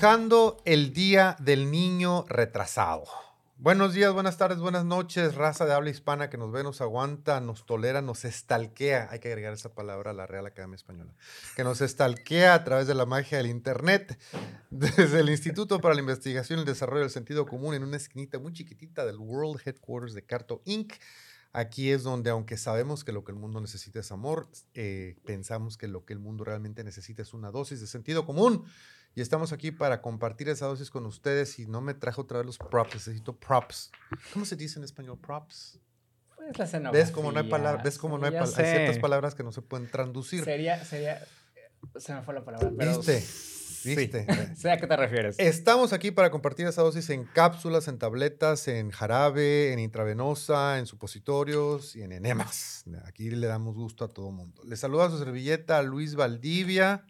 Festejando 0.00 0.62
el 0.64 0.94
Día 0.94 1.36
del 1.40 1.70
Niño 1.70 2.24
Retrasado. 2.26 3.04
Buenos 3.58 3.92
días, 3.92 4.14
buenas 4.14 4.38
tardes, 4.38 4.58
buenas 4.58 4.86
noches, 4.86 5.34
raza 5.34 5.66
de 5.66 5.74
habla 5.74 5.90
hispana 5.90 6.30
que 6.30 6.38
nos 6.38 6.50
ve, 6.50 6.62
nos 6.62 6.80
aguanta, 6.80 7.38
nos 7.42 7.66
tolera, 7.66 8.00
nos 8.00 8.24
estalquea. 8.24 9.08
Hay 9.10 9.18
que 9.18 9.28
agregar 9.28 9.52
esa 9.52 9.74
palabra 9.74 10.12
a 10.12 10.14
la 10.14 10.26
Real 10.26 10.46
Academia 10.46 10.76
Española. 10.76 11.12
Que 11.54 11.64
nos 11.64 11.82
estalquea 11.82 12.54
a 12.54 12.64
través 12.64 12.86
de 12.86 12.94
la 12.94 13.04
magia 13.04 13.36
del 13.36 13.48
Internet. 13.48 14.18
Desde 14.70 15.20
el 15.20 15.28
Instituto 15.28 15.82
para 15.82 15.94
la 15.94 16.00
Investigación 16.00 16.60
y 16.60 16.62
el 16.62 16.66
Desarrollo 16.66 17.02
del 17.02 17.10
Sentido 17.10 17.44
Común, 17.44 17.74
en 17.74 17.82
una 17.82 17.98
esquinita 17.98 18.38
muy 18.38 18.54
chiquitita 18.54 19.04
del 19.04 19.18
World 19.18 19.60
Headquarters 19.62 20.14
de 20.14 20.24
Carto 20.24 20.62
Inc. 20.64 20.94
Aquí 21.52 21.90
es 21.90 22.04
donde, 22.04 22.30
aunque 22.30 22.56
sabemos 22.56 23.04
que 23.04 23.12
lo 23.12 23.22
que 23.22 23.32
el 23.32 23.38
mundo 23.38 23.60
necesita 23.60 24.00
es 24.00 24.10
amor, 24.12 24.48
eh, 24.72 25.18
pensamos 25.26 25.76
que 25.76 25.88
lo 25.88 26.06
que 26.06 26.14
el 26.14 26.20
mundo 26.20 26.44
realmente 26.44 26.84
necesita 26.84 27.20
es 27.20 27.34
una 27.34 27.50
dosis 27.50 27.82
de 27.82 27.86
sentido 27.86 28.24
común. 28.24 28.64
Y 29.14 29.20
estamos 29.20 29.52
aquí 29.52 29.70
para 29.72 30.00
compartir 30.00 30.48
esa 30.48 30.66
dosis 30.66 30.90
con 30.90 31.04
ustedes. 31.06 31.58
Y 31.58 31.66
no 31.66 31.80
me 31.80 31.94
trajo 31.94 32.22
otra 32.22 32.38
vez 32.38 32.46
los 32.46 32.58
props, 32.58 32.94
necesito 32.94 33.36
props. 33.36 33.90
¿Cómo 34.32 34.44
se 34.44 34.56
dice 34.56 34.78
en 34.78 34.84
español 34.84 35.18
props? 35.18 35.78
Pues 36.36 36.56
la 36.58 36.64
escenografía. 36.64 37.00
¿Ves 37.04 37.10
cómo 37.12 37.32
no 37.32 37.40
hay 37.40 37.48
palabras? 37.48 37.84
¿Ves 37.84 37.98
cómo 37.98 38.18
no 38.18 38.26
hay, 38.26 38.32
pal- 38.32 38.46
hay 38.56 38.64
ciertas 38.72 38.98
palabras 38.98 39.34
que 39.34 39.42
no 39.42 39.52
se 39.52 39.62
pueden 39.62 39.90
traducir? 39.90 40.44
Sería, 40.44 40.82
sería, 40.84 41.22
se 41.96 42.14
me 42.14 42.22
fue 42.22 42.34
la 42.34 42.44
palabra, 42.44 42.70
pero... 42.76 42.96
¿Viste? 42.98 43.20
Sí. 43.20 43.94
¿Viste? 43.96 44.26
Sé 44.56 44.70
a 44.70 44.76
qué 44.76 44.86
te 44.86 44.96
refieres. 44.96 45.38
Estamos 45.38 45.92
aquí 45.94 46.10
para 46.10 46.30
compartir 46.30 46.66
esa 46.66 46.82
dosis 46.82 47.08
en 47.10 47.24
cápsulas, 47.24 47.88
en 47.88 47.98
tabletas, 47.98 48.68
en 48.68 48.90
jarabe, 48.90 49.72
en 49.72 49.78
intravenosa, 49.78 50.78
en 50.78 50.86
supositorios 50.86 51.96
y 51.96 52.02
en 52.02 52.12
enemas. 52.12 52.84
Aquí 53.06 53.30
le 53.30 53.46
damos 53.46 53.74
gusto 53.76 54.04
a 54.04 54.08
todo 54.08 54.30
mundo. 54.32 54.62
Le 54.64 54.76
saluda 54.76 55.06
a 55.06 55.10
su 55.10 55.18
servilleta 55.18 55.82
Luis 55.82 56.14
Valdivia, 56.14 57.04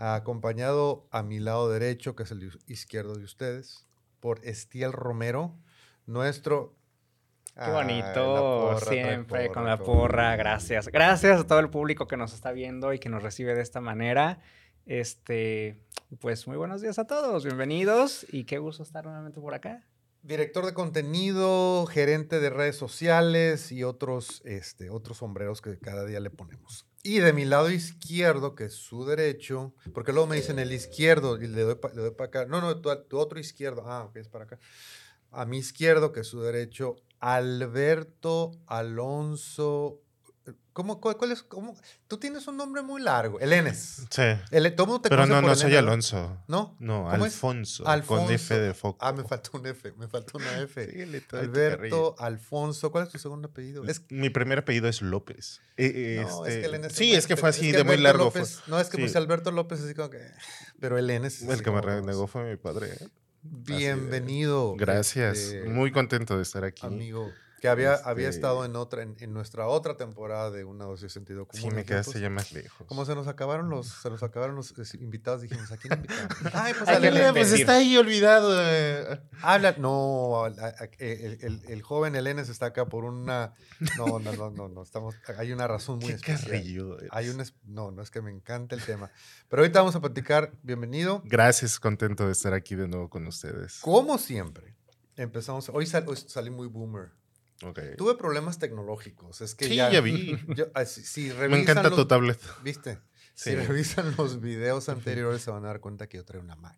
acompañado 0.00 1.06
a 1.10 1.22
mi 1.22 1.38
lado 1.38 1.70
derecho, 1.70 2.16
que 2.16 2.22
es 2.22 2.30
el 2.30 2.50
izquierdo 2.66 3.14
de 3.14 3.24
ustedes, 3.24 3.86
por 4.20 4.44
Estiel 4.44 4.92
Romero, 4.92 5.54
nuestro... 6.06 6.74
Qué 7.54 7.62
Ay, 7.62 7.72
bonito, 7.72 8.24
porra, 8.72 8.86
siempre 8.86 9.50
con 9.50 9.66
la 9.66 9.76
porra, 9.76 10.36
gracias. 10.36 10.88
Gracias 10.88 11.40
a 11.40 11.46
todo 11.46 11.58
el 11.58 11.68
público 11.68 12.06
que 12.06 12.16
nos 12.16 12.32
está 12.32 12.52
viendo 12.52 12.94
y 12.94 12.98
que 12.98 13.08
nos 13.08 13.22
recibe 13.22 13.54
de 13.54 13.60
esta 13.60 13.80
manera. 13.80 14.40
Este, 14.86 15.78
pues 16.20 16.46
muy 16.46 16.56
buenos 16.56 16.80
días 16.80 16.98
a 16.98 17.06
todos, 17.06 17.44
bienvenidos 17.44 18.24
y 18.32 18.44
qué 18.44 18.58
gusto 18.58 18.82
estar 18.82 19.04
nuevamente 19.04 19.40
por 19.40 19.52
acá. 19.52 19.84
Director 20.22 20.64
de 20.64 20.74
contenido, 20.74 21.86
gerente 21.86 22.40
de 22.40 22.50
redes 22.50 22.76
sociales 22.76 23.72
y 23.72 23.84
otros, 23.84 24.42
este, 24.44 24.88
otros 24.88 25.18
sombreros 25.18 25.60
que 25.60 25.78
cada 25.78 26.06
día 26.06 26.20
le 26.20 26.30
ponemos. 26.30 26.89
Y 27.02 27.20
de 27.20 27.32
mi 27.32 27.46
lado 27.46 27.70
izquierdo, 27.70 28.54
que 28.54 28.64
es 28.64 28.74
su 28.74 29.06
derecho, 29.06 29.74
porque 29.94 30.12
luego 30.12 30.26
me 30.26 30.36
dicen 30.36 30.58
el 30.58 30.72
izquierdo 30.72 31.40
y 31.40 31.46
le 31.46 31.62
doy 31.62 31.76
para 31.76 32.24
acá. 32.26 32.44
No, 32.44 32.60
no, 32.60 32.80
tu, 32.80 32.94
tu 33.08 33.18
otro 33.18 33.40
izquierdo. 33.40 33.84
Ah, 33.86 34.04
ok, 34.04 34.16
es 34.16 34.28
para 34.28 34.44
acá. 34.44 34.58
A 35.30 35.46
mi 35.46 35.58
izquierdo, 35.58 36.12
que 36.12 36.20
es 36.20 36.26
su 36.26 36.42
derecho, 36.42 36.96
Alberto 37.18 38.50
Alonso. 38.66 40.00
¿Cómo, 40.72 41.00
cuál, 41.00 41.16
cuál 41.16 41.32
es? 41.32 41.42
cómo? 41.42 41.76
Tú 42.06 42.18
tienes 42.18 42.46
un 42.46 42.56
nombre 42.56 42.82
muy 42.82 43.02
largo. 43.02 43.40
El 43.40 43.52
Enes. 43.52 44.06
Sí. 44.08 44.22
El, 44.50 44.74
todo 44.76 45.00
te 45.00 45.08
Pero 45.08 45.26
no, 45.26 45.42
no 45.42 45.54
soy. 45.56 45.74
Alonso. 45.74 46.38
¿No? 46.46 46.76
No. 46.78 47.10
Alfonso, 47.10 47.86
Alfonso. 47.88 48.24
Con 48.26 48.32
F 48.34 48.58
de 48.58 48.72
foco. 48.74 48.98
Ah, 49.00 49.12
me 49.12 49.24
faltó 49.24 49.58
un 49.58 49.66
F. 49.66 49.92
Me 49.98 50.06
faltó 50.06 50.38
una 50.38 50.60
F. 50.60 50.86
Síguele 50.90 51.24
Alberto 51.32 52.14
Alfonso. 52.18 52.92
¿Cuál 52.92 53.04
es 53.06 53.10
tu 53.10 53.18
segundo 53.18 53.48
apellido? 53.48 53.84
Es 53.84 54.02
Mi 54.10 54.30
primer 54.30 54.60
apellido 54.60 54.88
es 54.88 55.02
López. 55.02 55.60
Eh, 55.76 56.24
No, 56.28 56.46
este, 56.46 56.54
es 56.54 56.60
que 56.60 56.66
el 56.66 56.74
Enes 56.74 56.92
sí, 56.92 57.14
es 57.14 57.26
que 57.26 57.36
fue 57.36 57.48
así 57.48 57.66
es 57.66 57.72
que 57.72 57.78
de 57.78 57.84
muy 57.84 57.96
largo. 57.96 58.30
López- 58.30 58.60
no, 58.68 58.78
es 58.78 58.88
que 58.88 58.96
sí. 58.98 59.02
puse 59.02 59.18
Alberto 59.18 59.50
López 59.50 59.80
así 59.82 59.94
como 59.94 60.10
que. 60.10 60.20
Pero 60.78 60.98
el 60.98 61.10
N 61.10 61.26
es. 61.26 61.42
El 61.42 61.62
que 61.62 61.70
me 61.70 61.80
renegó 61.80 62.26
fue 62.26 62.48
mi 62.48 62.56
padre. 62.56 62.92
¿eh? 63.00 63.08
Bienvenido. 63.42 64.74
Gracias. 64.76 65.38
este, 65.38 65.64
Muy 65.68 65.90
contento 65.92 66.36
de 66.36 66.42
estar 66.42 66.64
aquí. 66.64 66.86
Amigo. 66.86 67.30
Que 67.60 67.68
había, 67.68 67.94
había 67.94 68.28
Este- 68.30 68.38
estado 68.38 68.64
en 68.64 68.74
otra, 68.74 69.02
en, 69.02 69.16
en 69.20 69.34
nuestra 69.34 69.66
otra 69.66 69.96
temporada 69.98 70.50
de 70.50 70.64
una 70.64 70.86
dosis 70.86 71.02
de 71.02 71.08
sentido 71.10 71.46
común. 71.46 71.70
Sí, 71.70 71.74
me 71.76 71.84
quedaste 71.84 72.18
ya 72.18 72.30
más 72.30 72.52
lejos. 72.52 72.86
Como 72.86 73.04
se 73.04 73.14
nos 73.14 73.28
acabaron 73.28 73.68
los, 73.68 73.86
se 73.86 74.08
nos 74.08 74.22
acabaron 74.22 74.56
los 74.56 74.72
invitados, 74.94 75.42
dijimos, 75.42 75.70
¿a 75.70 75.76
quién 75.76 75.92
invitamos? 75.92 76.36
Ay, 76.54 76.72
pues 76.78 76.88
Elena. 76.88 77.10
repetir. 77.18 77.32
pues 77.32 77.52
está 77.52 77.74
ahí 77.76 77.96
olvidado. 77.98 78.50
eh. 78.62 79.20
Habla, 79.42 79.74
no, 79.78 80.44
a- 80.46 80.48
a- 80.48 80.88
el, 80.98 81.38
el- 81.42 81.62
el 81.68 81.82
joven 81.82 82.16
Elenes 82.16 82.48
está 82.48 82.66
acá 82.66 82.86
por 82.86 83.04
una, 83.04 83.52
no, 83.98 84.18
no, 84.20 84.32
no, 84.32 84.50
no, 84.50 84.68
no, 84.68 84.82
estamos, 84.82 85.14
hay 85.36 85.52
una 85.52 85.68
razón 85.68 85.98
muy 85.98 86.08
Qué 86.08 86.14
especial. 86.14 86.50
carrilludo 86.52 86.96
Hay 87.10 87.24
eres. 87.26 87.34
un, 87.34 87.40
es- 87.42 87.54
no, 87.64 87.90
no 87.90 88.00
es 88.00 88.10
que 88.10 88.22
me 88.22 88.30
encanta 88.30 88.74
el 88.74 88.82
tema. 88.82 89.10
Pero 89.50 89.60
ahorita 89.62 89.80
vamos 89.80 89.94
a 89.96 90.00
platicar, 90.00 90.52
bienvenido. 90.62 91.20
Gracias, 91.26 91.78
contento 91.78 92.24
de 92.24 92.32
estar 92.32 92.54
aquí 92.54 92.74
de 92.74 92.88
nuevo 92.88 93.10
con 93.10 93.26
ustedes. 93.26 93.80
Como 93.80 94.16
siempre, 94.16 94.74
empezamos, 95.16 95.68
hoy, 95.68 95.84
sal- 95.84 96.04
hoy 96.08 96.16
salí 96.16 96.48
muy 96.48 96.66
boomer. 96.66 97.10
Tuve 97.96 98.14
problemas 98.16 98.58
tecnológicos, 98.58 99.40
es 99.42 99.54
que 99.54 99.66
Sí, 99.66 99.76
ya... 99.76 99.90
ya 99.90 100.00
vi. 100.00 100.38
yo- 100.56 100.66
ah, 100.74 100.84
si, 100.84 101.30
Me 101.48 101.60
encanta 101.60 101.84
los- 101.84 101.96
tu 101.96 102.06
tablet. 102.06 102.40
¿Viste? 102.64 102.98
Si 103.34 103.54
revisan 103.54 104.14
los 104.18 104.40
videos 104.40 104.88
anteriores 104.88 105.40
se 105.42 105.50
van 105.50 105.64
a 105.64 105.68
dar 105.68 105.80
cuenta 105.80 106.08
que 106.08 106.18
yo 106.18 106.24
traigo 106.24 106.44
una 106.44 106.56
Mac. 106.56 106.76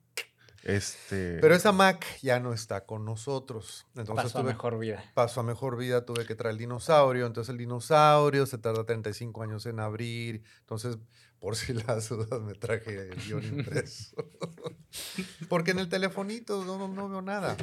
Este. 0.62 1.38
Pero 1.40 1.56
esa 1.56 1.72
Mac 1.72 2.04
ya 2.22 2.38
no 2.38 2.52
está 2.52 2.84
con 2.86 3.04
nosotros. 3.04 3.84
Entonces 3.96 4.26
Pasó 4.26 4.38
a 4.38 4.42
mejor 4.44 4.78
vida. 4.78 5.02
pasó 5.14 5.40
a 5.40 5.42
mejor 5.42 5.76
vida, 5.76 6.04
tuve 6.06 6.24
que 6.24 6.36
traer 6.36 6.52
el 6.52 6.58
dinosaurio. 6.58 7.26
Entonces 7.26 7.50
el 7.50 7.58
dinosaurio 7.58 8.46
se 8.46 8.58
tarda 8.58 8.84
35 8.84 9.42
años 9.42 9.66
en 9.66 9.80
abrir. 9.80 10.44
Entonces, 10.60 10.98
por 11.40 11.56
si 11.56 11.72
las 11.72 12.08
dudas, 12.08 12.40
me 12.42 12.54
traje 12.54 13.08
el 13.10 13.16
guion 13.16 13.42
impreso. 13.44 14.14
Porque 15.48 15.72
en 15.72 15.80
el 15.80 15.88
telefonito 15.88 16.64
no, 16.64 16.78
no, 16.78 16.86
no 16.88 17.08
veo 17.08 17.22
nada. 17.22 17.56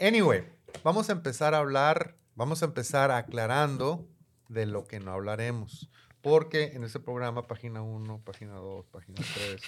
Anyway, 0.00 0.44
vamos 0.82 1.08
a 1.08 1.12
empezar 1.12 1.54
a 1.54 1.58
hablar, 1.58 2.16
vamos 2.34 2.62
a 2.62 2.66
empezar 2.66 3.10
aclarando 3.10 4.06
de 4.48 4.66
lo 4.66 4.84
que 4.84 5.00
no 5.00 5.12
hablaremos. 5.12 5.90
Porque 6.22 6.72
en 6.74 6.84
este 6.84 7.00
programa, 7.00 7.46
página 7.46 7.80
1, 7.82 8.22
página 8.24 8.54
2, 8.54 8.86
página 8.86 9.20
3, 9.34 9.60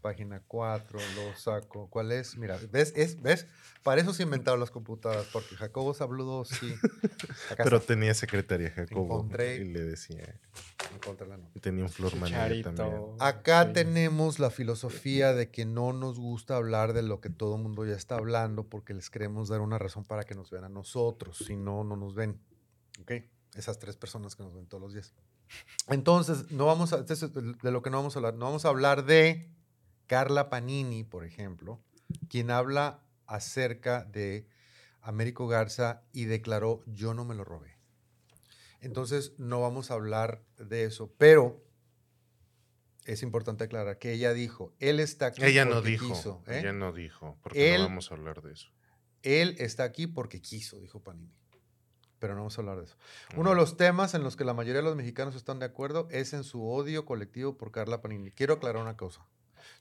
página 0.00 0.40
4, 0.48 0.98
lo 1.16 1.36
saco. 1.36 1.88
¿Cuál 1.90 2.12
es? 2.12 2.36
Mira, 2.38 2.58
¿ves? 2.70 2.92
Es, 2.96 3.20
¿ves? 3.20 3.46
Para 3.82 4.00
eso 4.00 4.14
se 4.14 4.22
inventaron 4.22 4.58
las 4.60 4.70
computadoras, 4.70 5.26
porque 5.32 5.54
Jacobo 5.56 5.92
Sabludo 5.92 6.44
sí. 6.46 6.74
Pero 7.58 7.80
tenía 7.80 8.14
secretaria 8.14 8.70
Jacobo. 8.70 9.22
Encontré- 9.22 9.56
Y 9.60 9.64
le 9.64 9.80
decía. 9.84 10.40
Y 11.54 11.60
Tenía 11.60 11.84
un 11.84 11.90
flor 11.90 12.12
también. 12.12 13.16
Acá 13.18 13.66
Sí. 13.66 13.72
tenemos 13.72 14.38
la 14.38 14.50
filosofía 14.50 15.32
de 15.32 15.50
que 15.50 15.64
no 15.64 15.92
nos 15.92 16.18
gusta 16.18 16.56
hablar 16.56 16.92
de 16.92 17.02
lo 17.02 17.20
que 17.20 17.30
todo 17.30 17.56
el 17.56 17.62
mundo 17.62 17.84
ya 17.84 17.94
está 17.94 18.16
hablando 18.16 18.64
porque 18.64 18.94
les 18.94 19.10
queremos 19.10 19.48
dar 19.48 19.60
una 19.60 19.78
razón 19.78 20.04
para 20.04 20.24
que 20.24 20.34
nos 20.34 20.50
vean 20.50 20.64
a 20.64 20.68
nosotros, 20.68 21.38
si 21.38 21.56
no, 21.56 21.84
no 21.84 21.96
nos 21.96 22.14
ven. 22.14 22.40
¿Ok? 23.00 23.12
Esas 23.54 23.78
tres 23.78 23.96
personas 23.96 24.34
que 24.36 24.42
nos 24.42 24.54
ven 24.54 24.66
todos 24.66 24.82
los 24.82 24.92
días. 24.92 25.12
Entonces, 25.88 26.50
no 26.50 26.66
vamos 26.66 26.92
a, 26.92 26.98
este 26.98 27.12
es 27.12 27.20
de 27.32 27.70
lo 27.70 27.82
que 27.82 27.90
no 27.90 27.98
vamos 27.98 28.16
a 28.16 28.18
hablar. 28.20 28.34
No 28.34 28.46
vamos 28.46 28.64
a 28.64 28.68
hablar 28.68 29.04
de 29.04 29.50
Carla 30.06 30.48
Panini, 30.48 31.04
por 31.04 31.24
ejemplo, 31.24 31.80
quien 32.28 32.50
habla 32.50 33.00
acerca 33.26 34.04
de 34.04 34.46
Américo 35.02 35.48
Garza 35.48 36.02
y 36.12 36.24
declaró, 36.26 36.82
yo 36.86 37.12
no 37.12 37.24
me 37.24 37.34
lo 37.34 37.44
robé. 37.44 37.71
Entonces, 38.82 39.32
no 39.38 39.60
vamos 39.60 39.90
a 39.90 39.94
hablar 39.94 40.44
de 40.58 40.84
eso, 40.84 41.12
pero 41.16 41.64
es 43.04 43.22
importante 43.22 43.64
aclarar 43.64 43.98
que 43.98 44.12
ella 44.12 44.32
dijo, 44.32 44.74
él 44.78 45.00
está 45.00 45.26
aquí 45.26 45.42
Ella 45.44 45.64
no 45.64 45.76
porque 45.76 45.90
dijo. 45.90 46.08
quiso, 46.08 46.42
¿eh? 46.46 46.58
Ella 46.60 46.72
no 46.72 46.92
dijo. 46.92 47.38
Porque 47.42 47.74
Él- 47.74 47.80
no 47.82 47.88
vamos 47.88 48.10
a 48.10 48.14
hablar 48.14 48.42
de 48.42 48.52
eso. 48.52 48.68
Él 49.22 49.56
está 49.58 49.84
aquí 49.84 50.06
porque 50.06 50.40
quiso, 50.40 50.78
dijo 50.80 51.00
Panini. 51.00 51.32
Pero 52.18 52.34
no 52.34 52.40
vamos 52.40 52.56
a 52.58 52.60
hablar 52.60 52.78
de 52.78 52.84
eso. 52.84 52.96
Uno 53.36 53.50
de 53.50 53.56
los 53.56 53.76
temas 53.76 54.14
en 54.14 54.22
los 54.22 54.36
que 54.36 54.44
la 54.44 54.54
mayoría 54.54 54.80
de 54.82 54.84
los 54.88 54.94
mexicanos 54.96 55.34
están 55.34 55.58
de 55.58 55.66
acuerdo 55.66 56.06
es 56.10 56.32
en 56.32 56.44
su 56.44 56.64
odio 56.64 57.04
colectivo 57.04 57.56
por 57.56 57.72
Carla 57.72 58.00
Panini. 58.00 58.30
Quiero 58.30 58.54
aclarar 58.54 58.80
una 58.82 58.96
cosa. 58.96 59.26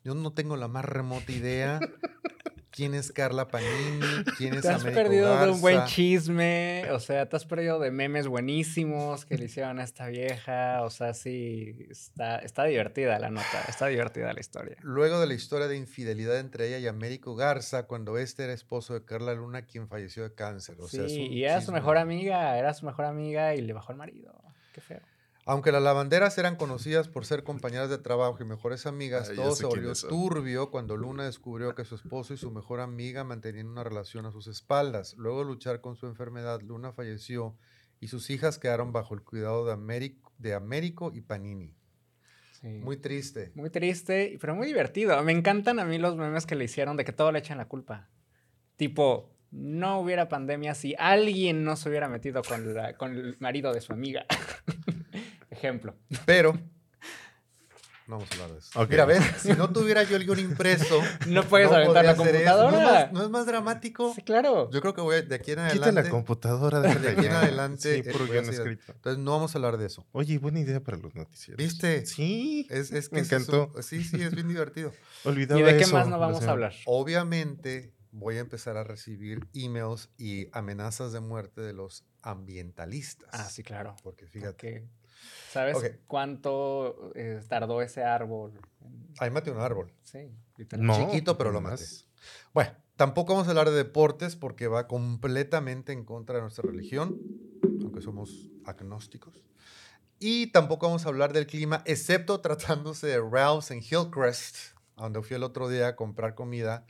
Yo 0.03 0.15
no 0.15 0.33
tengo 0.33 0.57
la 0.57 0.68
más 0.68 0.86
remota 0.86 1.31
idea 1.31 1.80
quién 2.72 2.94
es 2.94 3.12
Carla 3.12 3.48
Panini, 3.48 4.24
quién 4.38 4.54
es 4.56 4.62
Te 4.62 4.70
has 4.70 4.82
Américo 4.82 5.02
perdido 5.04 5.46
de 5.46 5.52
un 5.52 5.62
buen 5.62 5.86
chisme, 5.86 6.90
o 6.92 7.00
sea, 7.00 7.28
te 7.28 7.36
has 7.36 7.46
perdido 7.46 7.80
de 7.80 7.92
memes 7.92 8.28
buenísimos 8.28 9.26
que 9.26 9.38
le 9.38 9.46
hicieron 9.46 9.80
a 9.80 9.84
esta 9.84 10.08
vieja, 10.08 10.82
o 10.84 10.90
sea, 10.90 11.14
sí, 11.14 11.88
está, 11.90 12.38
está 12.40 12.64
divertida 12.64 13.20
la 13.20 13.30
nota, 13.30 13.66
está 13.68 13.88
divertida 13.88 14.34
la 14.34 14.40
historia. 14.40 14.78
Luego 14.82 15.20
de 15.20 15.28
la 15.28 15.34
historia 15.34 15.68
de 15.68 15.78
infidelidad 15.78 16.40
entre 16.40 16.68
ella 16.68 16.80
y 16.80 16.88
Américo 16.88 17.36
Garza, 17.36 17.88
cuando 17.88 18.18
este 18.18 18.46
era 18.46 18.54
esposo 18.54 18.94
de 18.94 19.06
Carla 19.06 19.34
Luna, 19.34 19.66
quien 19.66 19.88
falleció 19.88 20.24
de 20.24 20.34
cáncer. 20.34 20.78
O 20.80 20.88
sí, 20.88 20.98
sea, 20.98 21.06
es 21.06 21.12
un 21.12 21.20
y 21.20 21.44
era 21.44 21.62
su 21.62 21.72
mejor 21.72 21.98
amiga, 21.98 22.58
era 22.58 22.74
su 22.74 22.86
mejor 22.86 23.06
amiga 23.06 23.54
y 23.54 23.62
le 23.62 23.74
bajó 23.74 23.92
el 23.92 23.98
marido, 23.98 24.34
qué 24.74 24.82
feo. 24.82 25.02
Aunque 25.51 25.74
las 25.74 25.83
lavanderas 25.83 26.38
eran 26.38 26.56
conocidas 26.56 27.09
por 27.09 27.25
ser 27.25 27.44
compañeras 27.44 27.89
de 27.89 27.98
trabajo 27.98 28.38
y 28.39 28.45
mejores 28.45 28.86
amigas, 28.86 29.30
Ah, 29.31 29.33
todo 29.36 29.53
se 29.53 29.65
volvió 29.65 29.94
son. 29.95 30.09
turbio 30.09 30.71
cuando 30.71 30.95
Luna 30.95 31.25
descubrió 31.25 31.75
que 31.75 31.83
su 31.83 31.95
esposo 31.95 32.33
y 32.33 32.38
su 32.38 32.51
mejor 32.51 32.80
amiga 32.80 33.25
mantenían 33.25 33.68
una 33.68 33.83
relación 33.83 34.25
a 34.25 34.31
sus 34.31 34.48
espaldas. 34.48 35.13
Luego 35.18 35.39
de 35.39 35.45
luchar 35.48 35.81
con 35.81 35.98
su 35.98 36.07
enfermedad, 36.07 36.62
Luna 36.62 36.94
falleció 36.94 37.57
y 38.00 38.07
sus 38.07 38.30
hijas 38.30 38.59
quedaron 38.59 38.94
bajo 38.94 39.13
el 39.13 39.24
cuidado 39.24 39.65
de 39.65 39.74
Américo, 39.74 40.31
de 40.38 40.53
Américo 40.53 41.12
y 41.13 41.19
Panini. 41.19 41.75
Muy 42.63 42.95
triste. 42.95 43.51
Muy 43.53 43.69
triste, 43.69 44.38
pero 44.39 44.56
muy 44.56 44.68
divertido. 44.68 45.21
Me 45.21 45.33
encantan 45.33 45.80
a 45.80 45.83
mí 45.83 45.98
los 45.98 46.15
memes 46.15 46.45
que 46.45 46.56
le 46.56 46.63
hicieron 46.63 46.95
de 46.95 47.03
que 47.03 47.12
todo 47.12 47.30
le 47.33 47.39
echan 47.39 47.57
la 47.57 47.68
culpa. 47.68 48.07
Tipo, 48.77 49.36
no 49.51 50.00
hubiera 50.00 50.30
pandemia 50.30 50.75
si 50.75 50.95
alguien 50.98 51.65
no 51.65 51.75
se 51.75 51.89
hubiera 51.89 52.07
metido 52.07 52.42
con, 52.42 52.63
con 52.98 53.18
el 53.18 53.36
marido 53.39 53.74
de 53.74 53.81
su 53.81 53.92
amiga. 53.92 54.25
Ejemplo. 55.62 55.96
Pero 56.25 56.54
no 58.08 58.18
vamos 58.18 58.31
a 58.31 58.34
hablar 58.34 58.52
de 58.54 58.58
eso. 58.58 58.88
Mira, 58.90 59.06
ves, 59.06 59.24
si 59.42 59.54
no 59.54 59.72
tuviera 59.72 60.02
yo 60.02 60.16
el 60.16 60.25
guion 60.25 60.40
impreso. 60.40 61.00
No 61.28 61.44
puedes 61.44 61.72
aventar 61.72 62.04
la 62.04 62.16
computadora. 62.16 63.12
¿No, 63.13 63.22
es 63.24 63.30
más 63.30 63.46
dramático? 63.46 64.12
Sí, 64.16 64.24
claro. 64.24 64.72
Yo 64.72 64.81
creo 64.81 64.96
que 64.96 65.02
voy 65.02 65.22
de 65.22 65.36
aquí 65.36 65.52
en 65.52 65.60
adelante. 65.60 65.90
Quita 65.92 66.02
la 66.02 66.10
computadora. 66.10 66.80
De 66.81 67.10
aquí 67.10 67.28
en 67.28 67.31
adelante. 67.31 68.04
Sí, 68.04 68.10
puro 68.12 68.25
guion 68.25 68.50
escrito. 68.50 68.92
Entonces 68.92 69.24
no 69.24 69.31
vamos 69.31 69.54
a 69.54 69.60
hablar 69.60 69.78
de 69.78 69.86
eso. 69.86 70.04
Oye, 70.13 70.40
buena 70.40 70.60
idea 70.60 70.81
para 70.81 70.98
los 70.98 71.13
noticieros. 71.13 71.58
¿Viste? 71.63 72.06
Sí. 72.08 72.66
Es, 72.72 72.92
es 72.92 73.10
que 73.10 73.18
Me 73.18 73.22
encantó. 73.22 73.72
sí, 73.84 74.04
sí, 74.04 74.19
es 74.19 74.34
bien 74.34 74.48
divertido. 74.48 74.92
Olvidaba 75.24 75.62
¿Y 75.62 75.63
de 75.63 75.78
qué 75.78 75.84
eso, 75.84 75.94
más 75.94 76.08
no 76.08 76.18
vamos 76.18 76.44
a 76.44 76.52
hablar? 76.52 76.74
Obviamente 76.86 77.94
voy 78.12 78.38
a 78.38 78.40
empezar 78.40 78.78
a 78.78 78.84
recibir 78.84 79.48
emails 79.54 80.10
y 80.18 80.48
amenazas 80.54 81.13
de 81.13 81.19
muerte 81.19 81.62
de 81.62 81.74
los 81.74 82.04
ambientalistas. 82.24 83.30
Ah, 83.31 83.46
sí, 83.48 83.62
claro. 83.62 83.96
Porque 84.04 84.25
fíjate. 84.25 84.90
¿Sabes 85.50 86.00
cuánto 86.08 87.12
eh, 87.16 87.42
tardó 87.48 87.82
ese 87.82 88.04
árbol? 88.04 88.54
Ahí 89.20 89.30
maté 89.30 89.52
un 89.52 89.60
árbol. 89.60 89.92
Sí, 90.04 90.32
Chiquito, 90.58 91.38
pero 91.38 91.52
lo 91.52 91.62
maté. 91.62 91.86
Bueno, 92.54 92.72
tampoco 92.96 93.34
vamos 93.34 93.48
a 93.48 93.52
hablar 93.52 93.70
de 93.70 93.76
deportes 93.76 94.36
porque 94.36 94.68
va 94.68 94.88
completamente 94.88 95.92
en 95.92 96.06
contra 96.06 96.36
de 96.36 96.42
nuestra 96.42 96.64
religión, 96.70 97.20
aunque 97.82 98.02
somos 98.02 98.50
agnósticos. 98.66 99.44
Y 100.20 100.48
tampoco 100.48 100.86
vamos 100.86 101.06
a 101.06 101.10
hablar 101.10 101.34
del 101.34 101.48
clima, 101.48 101.82
excepto 101.86 102.42
tratándose 102.42 103.08
de 103.08 103.20
Ralph's 103.20 103.72
en 103.72 103.80
Hillcrest, 103.80 104.76
donde 104.96 105.24
fui 105.24 105.36
el 105.36 105.44
otro 105.44 105.68
día 105.68 105.90
a 105.90 105.96
comprar 105.96 106.36
comida 106.36 106.86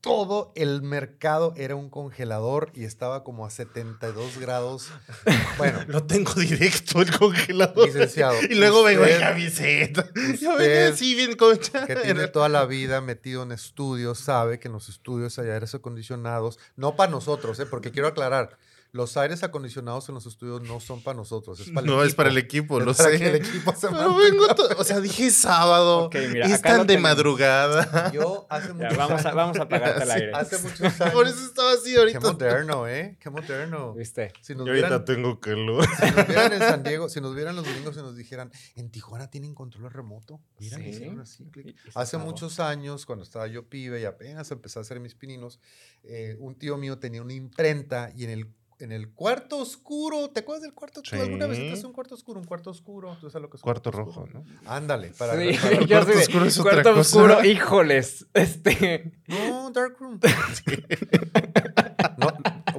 todo 0.00 0.52
el 0.54 0.82
mercado 0.82 1.52
era 1.56 1.76
un 1.76 1.90
congelador 1.90 2.70
y 2.74 2.84
estaba 2.84 3.22
como 3.22 3.44
a 3.44 3.50
72 3.50 4.38
grados. 4.38 4.88
Bueno, 5.58 5.80
lo 5.88 6.04
tengo 6.04 6.32
directo 6.34 7.02
el 7.02 7.16
congelador. 7.16 7.86
Licenciado. 7.86 8.34
Y 8.48 8.54
luego 8.54 8.82
vengo 8.82 9.04
a 9.04 9.18
camiseta. 9.18 10.06
Yo 10.40 10.56
vengo 10.56 10.94
así 10.94 11.14
bien 11.14 11.36
concha. 11.36 11.86
Que 11.86 11.96
tiene 11.96 12.28
toda 12.28 12.48
la 12.48 12.64
vida 12.64 13.00
metido 13.02 13.42
en 13.42 13.52
estudios, 13.52 14.18
sabe 14.18 14.58
que 14.58 14.68
en 14.68 14.72
los 14.72 14.88
estudios 14.88 15.38
hay 15.38 15.50
aires 15.50 15.74
acondicionados, 15.74 16.58
no 16.76 16.96
para 16.96 17.10
nosotros, 17.10 17.58
¿eh? 17.60 17.66
porque 17.66 17.90
quiero 17.90 18.08
aclarar, 18.08 18.56
los 18.92 19.16
aires 19.16 19.42
acondicionados 19.42 20.08
en 20.08 20.14
los 20.16 20.26
estudios 20.26 20.62
no 20.62 20.80
son 20.80 21.02
para 21.02 21.16
nosotros, 21.16 21.60
es 21.60 21.70
para 21.70 21.86
no, 21.86 22.02
el 22.02 22.08
es 22.08 22.14
para 22.14 22.30
el 22.30 22.38
equipo, 22.38 22.80
lo 22.80 22.94
para 22.94 23.10
sé. 23.10 23.18
Que 23.18 23.28
el 23.28 23.36
equipo 23.36 23.74
se 23.74 23.88
Pero 23.88 24.16
vengo 24.16 24.46
o 24.76 24.84
sea, 24.84 25.00
dije 25.00 25.30
sábado. 25.30 26.04
Okay, 26.04 26.28
mira, 26.28 26.48
y 26.48 26.52
están 26.52 26.86
de 26.86 26.98
madrugada. 26.98 28.10
Yo 28.12 28.46
hace 28.50 28.72
muchos 28.72 28.96
vamos 28.96 29.24
A, 29.24 29.32
vamos 29.32 29.58
a 29.58 29.62
apagarte 29.62 30.02
el 30.02 30.10
aire. 30.10 30.32
Hace 30.34 30.58
muchos 30.58 30.80
años. 31.00 31.14
Por 31.14 31.26
eso 31.26 31.44
estaba 31.44 31.72
así 31.72 31.96
ahorita. 31.96 32.18
Qué 32.18 32.26
moderno, 32.26 32.88
¿eh? 32.88 33.16
Qué 33.20 33.30
moderno. 33.30 33.94
¿Viste? 33.94 34.32
Si 34.40 34.54
nos 34.54 34.66
Yo 34.66 34.72
vieran, 34.72 34.92
ahorita 34.92 35.12
tengo 35.12 35.40
calor. 35.40 35.86
Si 35.86 36.10
nos 36.10 36.26
vieran 36.28 36.52
en 36.52 36.58
San 36.58 36.82
Diego, 36.82 37.08
si 37.08 37.20
nos 37.20 37.34
vieran 37.34 37.56
los 37.56 37.64
domingos 37.64 37.96
y 37.96 38.00
nos 38.00 38.16
dijeran, 38.16 38.50
en 38.74 38.90
Tijuana 38.90 39.30
tienen 39.30 39.54
control 39.54 39.90
remoto. 39.90 40.40
Mira, 40.58 40.78
sí. 40.78 41.10
así. 41.20 41.50
Hace 41.94 42.18
muchos 42.18 42.60
años, 42.60 43.06
cuando 43.06 43.24
estaba 43.24 43.46
yo 43.46 43.68
pibe 43.68 44.00
y 44.00 44.04
apenas 44.04 44.50
empecé 44.50 44.78
a 44.78 44.82
hacer 44.82 45.00
mis 45.00 45.14
pininos, 45.14 45.60
eh, 46.02 46.36
un 46.38 46.56
tío 46.56 46.76
mío 46.76 46.98
tenía 46.98 47.22
una 47.22 47.34
imprenta 47.34 48.10
y 48.14 48.24
en 48.24 48.30
el 48.30 48.46
en 48.80 48.92
el 48.92 49.12
cuarto 49.12 49.58
oscuro. 49.58 50.30
¿Te 50.30 50.40
acuerdas 50.40 50.62
del 50.62 50.74
cuarto 50.74 51.00
oscuro? 51.00 51.22
¿Alguna 51.22 51.46
vez 51.46 51.58
entraste 51.58 51.86
un 51.86 51.92
cuarto 51.92 52.14
oscuro? 52.14 52.40
Un 52.40 52.46
cuarto 52.46 52.70
oscuro. 52.70 53.16
¿Tú 53.20 53.30
sabes 53.30 53.42
lo 53.42 53.50
que 53.50 53.56
es 53.56 53.62
cuarto, 53.62 53.90
rojo, 53.90 54.26
¿no? 54.32 54.44
Ándale. 54.66 55.12
Para, 55.18 55.38
sí, 55.38 55.56
para, 55.60 55.76
el 55.78 55.88
cuarto 55.88 56.12
oscuro 56.12 56.44
es 56.44 56.58
otra 56.58 56.82
cuarto 56.82 57.00
oscuro, 57.00 57.44
híjoles. 57.44 58.26
Este. 58.34 59.12
No, 59.26 59.70
Dark 59.70 59.96
Room. 59.98 60.20
no, 62.18 62.28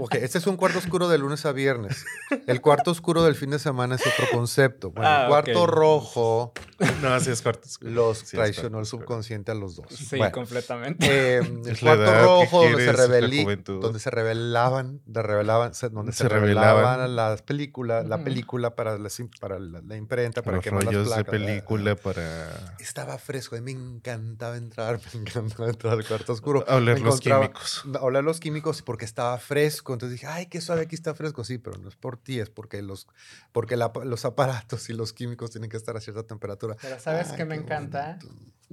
ok, 0.04 0.16
este 0.16 0.40
es 0.40 0.48
un 0.48 0.58
cuarto 0.58 0.80
oscuro 0.80 1.08
de 1.08 1.20
lunes 1.20 1.46
a 1.46 1.52
viernes. 1.52 2.06
El 2.48 2.60
cuarto 2.60 2.90
oscuro 2.90 3.22
del 3.24 3.36
fin 3.36 3.52
de 3.52 3.60
semana 3.60 3.96
es 3.96 4.02
otro 4.08 4.26
concepto. 4.32 4.90
Bueno, 4.90 5.08
el 5.08 5.16
ah, 5.16 5.28
cuarto 5.28 5.68
rojo. 5.68 6.54
No, 7.04 7.10
así 7.10 7.30
es 7.30 7.44
cuarto 7.44 7.68
oscuro. 7.68 7.92
Los 7.92 8.24
traicionó 8.24 8.80
el 8.80 8.88
subconsciente 8.88 9.52
a 9.52 9.54
los 9.56 9.76
dos. 9.76 9.86
Sí, 9.90 10.20
completamente. 10.32 11.36
Em, 11.36 11.62
el 11.68 11.80
cuarto 11.80 12.24
rojo 12.24 12.64
donde 12.64 12.94
se, 12.94 13.64
donde 13.64 14.00
se 14.00 14.10
revelaban, 14.10 15.02
de 15.06 15.22
revelaban, 15.22 15.74
donde 15.92 16.14
se, 16.14 16.28
revelaban, 16.28 17.16
las 17.16 17.44
películas, 17.44 18.08
la 18.08 18.24
película 18.24 18.76
para 18.76 18.98
la, 18.98 19.10
para 19.40 19.60
la, 19.60 19.96
imprenta, 19.96 20.42
para 20.42 20.58
Los 20.58 20.64
quemar 20.64 20.84
las 20.86 20.94
placas. 20.94 21.18
de 21.18 21.24
película 21.26 21.96
para... 21.96 22.76
Estaba 22.80 23.20
fresco, 23.20 23.56
a 23.56 23.62
mí 23.62 23.76
me 23.76 23.80
encantaba 23.98 24.58
entrar, 24.58 25.00
me 25.14 25.20
encantaba 25.20 25.70
entrar 25.70 25.94
al 25.94 26.08
cuarto 26.08 26.34
oscuro. 26.34 26.66
A 26.68 26.78
oler 26.78 27.00
los 27.02 27.20
químicos. 27.20 27.84
A 27.94 28.02
oler 28.02 28.24
los 28.24 28.40
químicos 28.40 28.82
porque 28.82 29.06
estaba 29.06 29.38
fresco. 29.38 29.91
Entonces 29.94 30.20
dije, 30.20 30.28
ay, 30.28 30.46
qué 30.48 30.62
suave, 30.62 30.82
aquí 30.84 30.96
está 30.96 31.14
fresco. 31.14 31.44
Sí, 31.44 31.58
pero 31.58 31.78
no 31.78 31.90
es 31.90 31.96
por 31.96 32.18
ti, 32.18 32.40
es 32.40 32.50
porque 32.50 32.82
los, 32.82 33.08
porque 33.52 33.78
los 33.78 34.26
aparatos 34.26 34.90
y 34.90 34.94
los 34.94 35.14
químicos 35.14 35.52
tienen 35.52 35.70
que 35.70 35.78
estar 35.78 35.96
a 35.98 36.02
cierta 36.02 36.24
temperatura. 36.24 36.76
Pero 36.82 37.00
¿sabes 37.00 37.32
qué 37.34 37.46
me 37.46 37.56
encanta? 37.56 38.20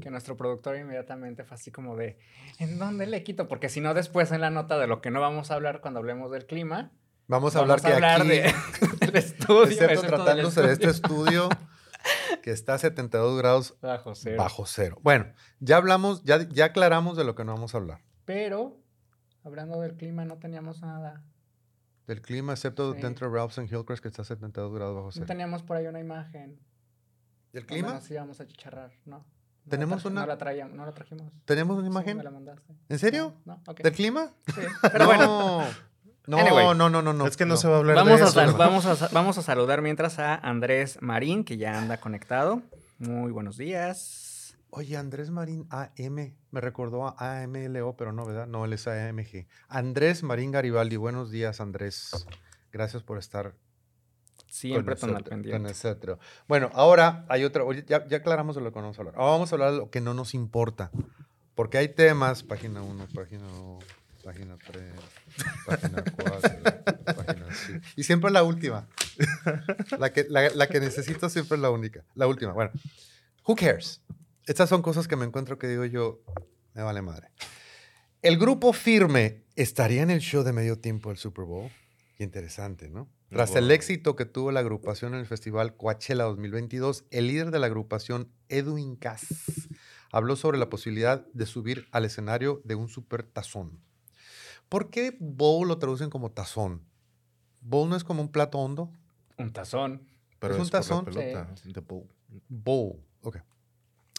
Que 0.00 0.10
nuestro 0.10 0.36
productor 0.36 0.76
inmediatamente 0.76 1.44
fue 1.44 1.56
así 1.56 1.70
como 1.70 1.96
de, 1.96 2.18
¿en 2.58 2.78
dónde 2.78 3.06
le 3.06 3.22
quito? 3.24 3.48
Porque 3.48 3.68
si 3.68 3.80
no, 3.80 3.94
después 3.94 4.30
en 4.32 4.40
la 4.40 4.50
nota 4.50 4.78
de 4.78 4.86
lo 4.86 5.00
que 5.00 5.10
no 5.10 5.20
vamos 5.20 5.50
a 5.50 5.54
hablar 5.54 5.80
cuando 5.80 5.98
hablemos 5.98 6.30
del 6.30 6.46
clima, 6.46 6.92
Vamos 7.28 7.54
a 7.56 7.58
hablar, 7.58 7.82
que 7.82 7.92
hablar 7.92 8.22
aquí, 8.22 8.28
de, 8.28 8.54
del 9.00 9.16
estudio. 9.16 9.64
Excepto, 9.64 10.06
tratándose 10.06 10.62
de 10.62 10.72
este 10.72 10.88
estudio 10.88 11.50
que 12.42 12.50
está 12.50 12.74
a 12.74 12.78
72 12.78 13.38
grados 13.38 13.76
bajo 13.82 14.14
cero. 14.14 14.36
bajo 14.38 14.66
cero. 14.66 14.98
Bueno, 15.02 15.26
ya 15.60 15.76
hablamos, 15.76 16.24
ya, 16.24 16.48
ya 16.48 16.66
aclaramos 16.66 17.18
de 17.18 17.24
lo 17.24 17.34
que 17.34 17.44
no 17.44 17.52
vamos 17.52 17.74
a 17.74 17.78
hablar. 17.78 18.00
Pero, 18.24 18.80
hablando 19.48 19.80
del 19.80 19.94
clima, 19.94 20.24
no 20.24 20.38
teníamos 20.38 20.80
nada. 20.80 21.22
Del 22.06 22.22
clima, 22.22 22.52
excepto 22.52 22.94
dentro 22.94 23.28
de 23.28 23.36
Ralph's 23.36 23.58
en 23.58 23.64
Hillcrest, 23.64 24.02
que 24.02 24.08
está 24.08 24.22
a 24.22 24.24
72 24.24 24.74
grados 24.74 24.94
bajo 24.94 25.12
cero. 25.12 25.24
No 25.24 25.26
teníamos 25.26 25.62
por 25.62 25.76
ahí 25.76 25.86
una 25.86 26.00
imagen. 26.00 26.58
¿Del 27.52 27.66
clima? 27.66 27.94
Nos 27.94 28.10
íbamos 28.10 28.40
a 28.40 28.46
chicharrar, 28.46 28.92
¿no? 29.04 29.26
¿Tenemos 29.68 30.04
una? 30.06 30.22
No 30.22 30.26
la, 30.26 30.38
traíamos, 30.38 30.74
no 30.74 30.86
la 30.86 30.92
trajimos. 30.92 31.30
¿Tenemos 31.44 31.76
una 31.76 31.86
imagen? 31.86 32.12
Sí, 32.12 32.16
me 32.16 32.24
la 32.24 32.30
mandaste. 32.30 32.74
¿En 32.88 32.98
serio? 32.98 33.34
No, 33.44 33.60
okay. 33.66 33.82
¿Del 33.82 33.92
clima? 33.92 34.30
Sí, 34.46 34.62
pero 34.90 35.06
bueno. 35.06 35.64
No, 36.26 36.74
no, 36.74 36.90
no, 36.90 37.02
no, 37.02 37.12
no. 37.12 37.26
Es 37.26 37.36
que 37.36 37.46
no, 37.46 37.56
se 37.56 37.68
va 37.68 37.76
a 37.76 37.78
hablar 37.78 37.96
vamos 37.96 38.18
de 38.18 38.24
a 38.40 38.44
eso. 38.44 38.56
vamos, 38.58 38.86
a, 38.86 39.08
vamos 39.08 39.38
a 39.38 39.42
saludar 39.42 39.82
mientras 39.82 40.18
a 40.18 40.34
Andrés 40.34 40.98
Marín, 41.02 41.44
que 41.44 41.56
ya 41.56 41.78
anda 41.78 41.98
conectado. 41.98 42.62
Muy 42.98 43.32
buenos 43.32 43.56
días. 43.56 44.37
Oye, 44.70 44.96
Andrés 44.96 45.30
Marín 45.30 45.66
AM, 45.70 46.34
me 46.50 46.60
recordó 46.60 47.06
a 47.06 47.42
AMLO, 47.42 47.96
pero 47.96 48.12
no, 48.12 48.26
¿verdad? 48.26 48.46
No, 48.46 48.64
él 48.66 48.74
es 48.74 48.86
AMG. 48.86 49.46
Andrés 49.68 50.22
Marín 50.22 50.50
Garibaldi, 50.52 50.96
buenos 50.96 51.30
días, 51.30 51.60
Andrés. 51.60 52.26
Gracias 52.70 53.02
por 53.02 53.18
estar 53.18 53.54
Siempre 54.46 54.96
tan 54.96 55.16
al 55.16 55.24
pendiente. 55.24 55.70
Etcétera. 55.70 56.18
Bueno, 56.46 56.70
ahora 56.74 57.24
hay 57.28 57.44
otra. 57.44 57.64
Oye, 57.64 57.84
ya, 57.86 58.06
ya 58.06 58.18
aclaramos 58.18 58.56
de 58.56 58.62
lo 58.62 58.72
que 58.72 58.78
vamos 58.78 58.98
a 58.98 59.00
hablar. 59.00 59.14
Ahora 59.16 59.32
vamos 59.32 59.52
a 59.52 59.54
hablar 59.54 59.72
de 59.72 59.78
lo 59.78 59.90
que 59.90 60.00
no 60.00 60.14
nos 60.14 60.34
importa. 60.34 60.90
Porque 61.54 61.78
hay 61.78 61.88
temas, 61.88 62.42
página 62.42 62.82
1, 62.82 63.08
página 63.14 63.46
2, 63.48 63.84
página 64.24 64.56
3, 64.58 64.92
página 65.66 66.04
4, 66.04 66.40
página 67.16 67.46
5. 67.52 67.80
Y 67.96 68.04
siempre 68.04 68.30
la 68.30 68.42
última. 68.42 68.86
La 69.98 70.12
que, 70.12 70.26
la, 70.28 70.50
la 70.50 70.68
que 70.68 70.80
necesito 70.80 71.28
siempre 71.28 71.56
es 71.56 71.62
la 71.62 71.70
única. 71.70 72.04
La 72.14 72.26
última. 72.26 72.52
Bueno, 72.52 72.70
who 73.46 73.56
cares? 73.56 74.02
Estas 74.48 74.70
son 74.70 74.80
cosas 74.80 75.06
que 75.06 75.14
me 75.14 75.26
encuentro 75.26 75.58
que 75.58 75.68
digo 75.68 75.84
yo, 75.84 76.22
me 76.72 76.82
vale 76.82 77.02
madre. 77.02 77.28
El 78.22 78.38
grupo 78.38 78.72
firme 78.72 79.44
estaría 79.56 80.00
en 80.00 80.10
el 80.10 80.20
show 80.20 80.42
de 80.42 80.54
medio 80.54 80.78
tiempo 80.78 81.10
del 81.10 81.18
Super 81.18 81.44
Bowl. 81.44 81.70
Qué 82.16 82.24
interesante, 82.24 82.88
¿no? 82.88 83.10
Tras 83.28 83.54
el 83.56 83.70
éxito 83.70 84.16
que 84.16 84.24
tuvo 84.24 84.50
la 84.50 84.60
agrupación 84.60 85.12
en 85.12 85.20
el 85.20 85.26
festival 85.26 85.76
Coachella 85.76 86.24
2022, 86.24 87.04
el 87.10 87.26
líder 87.26 87.50
de 87.50 87.58
la 87.58 87.66
agrupación, 87.66 88.32
Edwin 88.48 88.96
Cass, 88.96 89.26
habló 90.12 90.34
sobre 90.34 90.56
la 90.56 90.70
posibilidad 90.70 91.26
de 91.34 91.44
subir 91.44 91.86
al 91.92 92.06
escenario 92.06 92.62
de 92.64 92.74
un 92.74 92.88
super 92.88 93.24
tazón. 93.24 93.78
¿Por 94.70 94.88
qué 94.88 95.14
bowl 95.20 95.68
lo 95.68 95.76
traducen 95.76 96.08
como 96.08 96.30
tazón? 96.30 96.80
¿Bowl 97.60 97.90
no 97.90 97.96
es 97.96 98.02
como 98.02 98.22
un 98.22 98.32
plato 98.32 98.58
hondo? 98.58 98.90
Un 99.36 99.52
tazón. 99.52 100.08
Pero 100.38 100.54
es, 100.54 100.60
un 100.60 100.70
tazón. 100.70 101.04
Pelota, 101.04 101.54
bowl. 101.86 102.08
Bowl, 102.48 103.04
ok. 103.20 103.40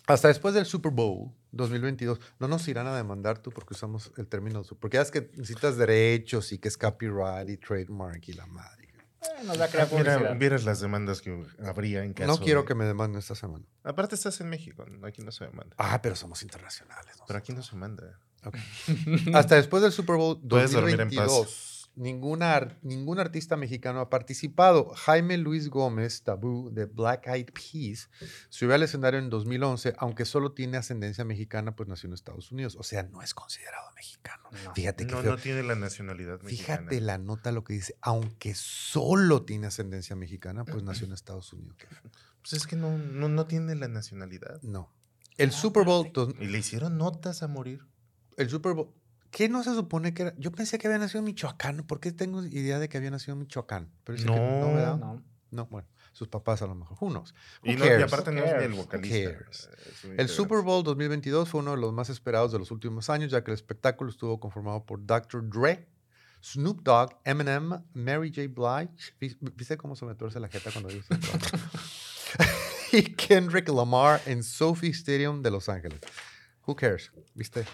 Hasta 0.09 0.27
después 0.27 0.53
del 0.53 0.65
Super 0.65 0.91
Bowl 0.91 1.31
2022, 1.51 2.19
no 2.39 2.47
nos 2.47 2.67
irán 2.67 2.87
a 2.87 2.95
demandar 2.95 3.39
tú 3.39 3.51
porque 3.51 3.73
usamos 3.73 4.11
el 4.17 4.27
término, 4.27 4.63
porque 4.79 4.97
ya 4.97 5.03
es 5.03 5.11
que 5.11 5.29
necesitas 5.35 5.77
derechos 5.77 6.51
y 6.51 6.57
que 6.57 6.67
es 6.67 6.77
copyright 6.77 7.49
y 7.49 7.57
trademark 7.57 8.27
y 8.27 8.33
la 8.33 8.45
madre. 8.47 8.89
Eh, 9.21 9.43
nos 9.43 9.59
va 9.59 9.65
a 9.65 9.67
crear 9.67 9.89
Mira, 9.91 10.33
vieras 10.33 10.63
las 10.63 10.79
demandas 10.79 11.21
que 11.21 11.45
habría 11.63 12.03
en 12.03 12.13
caso 12.13 12.31
No 12.31 12.39
quiero 12.39 12.63
que 12.65 12.73
me 12.73 12.85
demanden 12.85 13.19
esta 13.19 13.35
semana. 13.35 13.65
Aparte 13.83 14.15
estás 14.15 14.39
en 14.41 14.49
México, 14.49 14.85
aquí 15.03 15.21
no 15.21 15.31
se 15.31 15.45
demanda. 15.45 15.75
Ah, 15.77 16.01
pero 16.01 16.15
somos 16.15 16.41
internacionales. 16.41 17.15
pero 17.27 17.39
aquí 17.39 17.53
no 17.53 17.61
se 17.61 17.75
manda. 17.75 18.19
Okay. 18.43 18.61
Hasta 19.33 19.55
después 19.55 19.83
del 19.83 19.91
Super 19.91 20.15
Bowl 20.15 20.39
2022, 20.41 21.68
Ninguna, 21.96 22.77
ningún 22.81 23.19
artista 23.19 23.58
mexicano 23.58 24.00
ha 24.00 24.10
participado. 24.10 24.93
Jaime 24.96 25.38
Luis 25.38 25.69
Gómez, 25.69 26.24
Tabú, 26.24 26.69
de 26.72 26.86
Black 26.86 27.27
Eyed 27.27 27.50
Peas, 27.51 28.10
subió 28.50 28.75
al 28.75 28.84
escenario 28.84 29.19
en 29.19 29.29
2011, 29.29 29.96
aunque 29.98 30.25
solo 30.25 30.53
tiene 30.53 30.77
ascendencia 30.77 31.25
mexicana, 31.25 31.75
pues 31.75 31.89
nació 31.89 32.08
en 32.08 32.13
Estados 32.13 32.51
Unidos. 32.51 32.77
O 32.79 32.84
sea, 32.84 33.03
no 33.03 33.22
es 33.22 33.34
considerado 33.34 33.91
mexicano. 33.96 34.50
Fíjate 34.74 35.05
que 35.05 35.13
no, 35.13 35.24
no 35.24 35.38
tiene 35.38 35.63
la 35.63 35.75
nacionalidad 35.75 36.41
mexicana. 36.41 36.79
Fíjate 36.79 37.01
la 37.01 37.17
nota 37.17 37.51
lo 37.51 37.63
que 37.63 37.74
dice, 37.74 37.96
aunque 38.01 38.53
solo 38.55 39.43
tiene 39.43 39.67
ascendencia 39.67 40.15
mexicana, 40.15 40.65
pues 40.65 40.84
nació 40.84 41.05
en 41.05 41.13
Estados 41.19 41.51
Unidos. 41.53 41.75
Pues 42.41 42.53
es 42.53 42.67
que 42.67 42.75
no, 42.75 42.98
no, 42.98 43.27
no 43.29 43.46
tiene 43.46 43.75
la 43.75 43.88
nacionalidad. 43.88 44.62
No. 44.62 44.93
El 45.38 45.51
Super 45.51 45.86
Bowl... 45.86 46.12
Y 46.39 46.48
le 46.48 46.58
hicieron 46.58 46.98
notas 46.98 47.43
a 47.43 47.48
morir. 47.48 47.86
El 48.38 48.50
Super 48.50 48.74
Bowl... 48.74 48.93
¿Qué 49.31 49.50
no 49.50 49.63
se 49.63 49.74
supone 49.74 50.13
que 50.13 50.24
era? 50.24 50.33
Yo 50.38 50.51
pensé 50.51 50.77
que 50.77 50.88
había 50.88 51.00
nacido 51.00 51.19
en 51.19 51.25
Michoacán. 51.25 51.83
¿Por 51.83 52.00
qué 52.00 52.12
tengo 52.12 52.43
idea 52.43 52.79
de 52.79 52.89
que 52.89 52.98
había 52.98 53.12
nacido 53.12 53.33
en 53.33 53.39
Michoacán? 53.39 53.89
Pero 54.03 54.17
no, 54.24 54.33
que 54.33 54.39
no, 54.39 54.74
¿verdad? 54.74 54.98
no. 54.98 55.24
No, 55.51 55.65
bueno, 55.65 55.88
sus 56.12 56.27
papás 56.27 56.62
a 56.62 56.67
lo 56.67 56.75
mejor. 56.75 56.98
Who 57.00 57.09
knows? 57.09 57.33
y, 57.63 57.75
no, 57.75 57.86
y, 57.86 58.01
aparte 58.01 58.31
no 58.31 58.43
es 58.43 58.55
ni 58.57 58.63
el 58.65 58.74
vocalista. 58.74 59.36
El 60.17 60.29
Super 60.29 60.62
Bowl 60.62 60.83
2022 60.83 61.50
fue 61.50 61.62
uno 61.62 61.71
de 61.71 61.77
los 61.77 61.91
más 61.91 62.09
esperados 62.09 62.51
de 62.51 62.59
los 62.59 62.69
últimos 62.71 63.09
años, 63.09 63.31
ya 63.31 63.43
que 63.43 63.51
el 63.51 63.55
espectáculo 63.55 64.12
estuvo 64.12 64.39
conformado 64.39 64.86
por 64.86 65.03
Dr. 65.03 65.50
Dre, 65.50 65.88
Snoop 66.43 66.83
Dogg, 66.83 67.19
Eminem, 67.24 67.81
Mary 67.93 68.31
J. 68.33 68.48
Blige. 68.48 69.38
¿Viste 69.55 69.77
cómo 69.77 69.95
se 69.95 70.05
me 70.05 70.13
tuerce 70.13 70.39
la 70.39 70.50
jeta 70.50 70.71
cuando 70.71 70.89
dice 70.89 71.17
Y 72.91 73.03
Kendrick 73.03 73.69
Lamar 73.69 74.21
en 74.25 74.43
Sophie 74.43 74.91
Stadium 74.91 75.41
de 75.41 75.51
Los 75.51 75.67
Ángeles. 75.67 76.00
Who 76.65 76.75
cares? 76.75 77.12
¿Viste? 77.33 77.65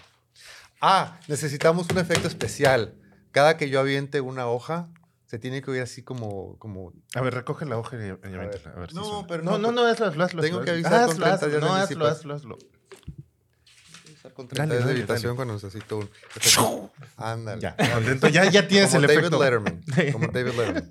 Ah, 0.88 1.18
necesitamos 1.26 1.88
un 1.90 1.98
efecto 1.98 2.28
especial. 2.28 2.94
Cada 3.32 3.56
que 3.56 3.68
yo 3.68 3.80
aviente 3.80 4.20
una 4.20 4.46
hoja, 4.46 4.88
se 5.26 5.40
tiene 5.40 5.60
que 5.60 5.72
oír 5.72 5.82
así 5.82 6.04
como. 6.04 6.56
como... 6.60 6.92
A 7.14 7.20
ver, 7.22 7.34
recoge 7.34 7.66
la 7.66 7.76
hoja 7.76 7.96
y, 7.96 8.08
aviéntala. 8.08 8.76
A 8.76 8.78
ver, 8.78 8.94
no, 8.94 9.26
pero 9.26 9.42
no. 9.42 9.58
No, 9.58 9.72
no, 9.72 9.82
no, 9.82 9.84
hazlo, 9.84 10.24
hazlo. 10.24 10.42
Tengo 10.42 10.60
que 10.60 10.70
avisar 10.70 11.06
con 11.08 11.16
30 11.16 11.48
días 11.48 11.60
No, 11.60 11.74
hazlo, 11.74 12.06
hazlo, 12.06 12.34
hazlo. 12.34 12.58
Con 14.34 14.46
30 14.46 14.74
días 14.74 14.86
de 14.86 14.92
habitación 14.92 15.34
cuando 15.34 15.54
necesito 15.54 15.98
un. 15.98 16.10
Ándale. 17.16 17.60
Ya, 17.60 17.76
ya, 18.30 18.44
ya 18.44 18.68
tienes 18.68 18.90
como 18.90 19.00
el 19.00 19.06
David 19.08 19.18
efecto. 19.18 19.42
Letterman. 19.42 19.82
Como 20.12 20.26
David 20.28 20.52
Letterman. 20.52 20.90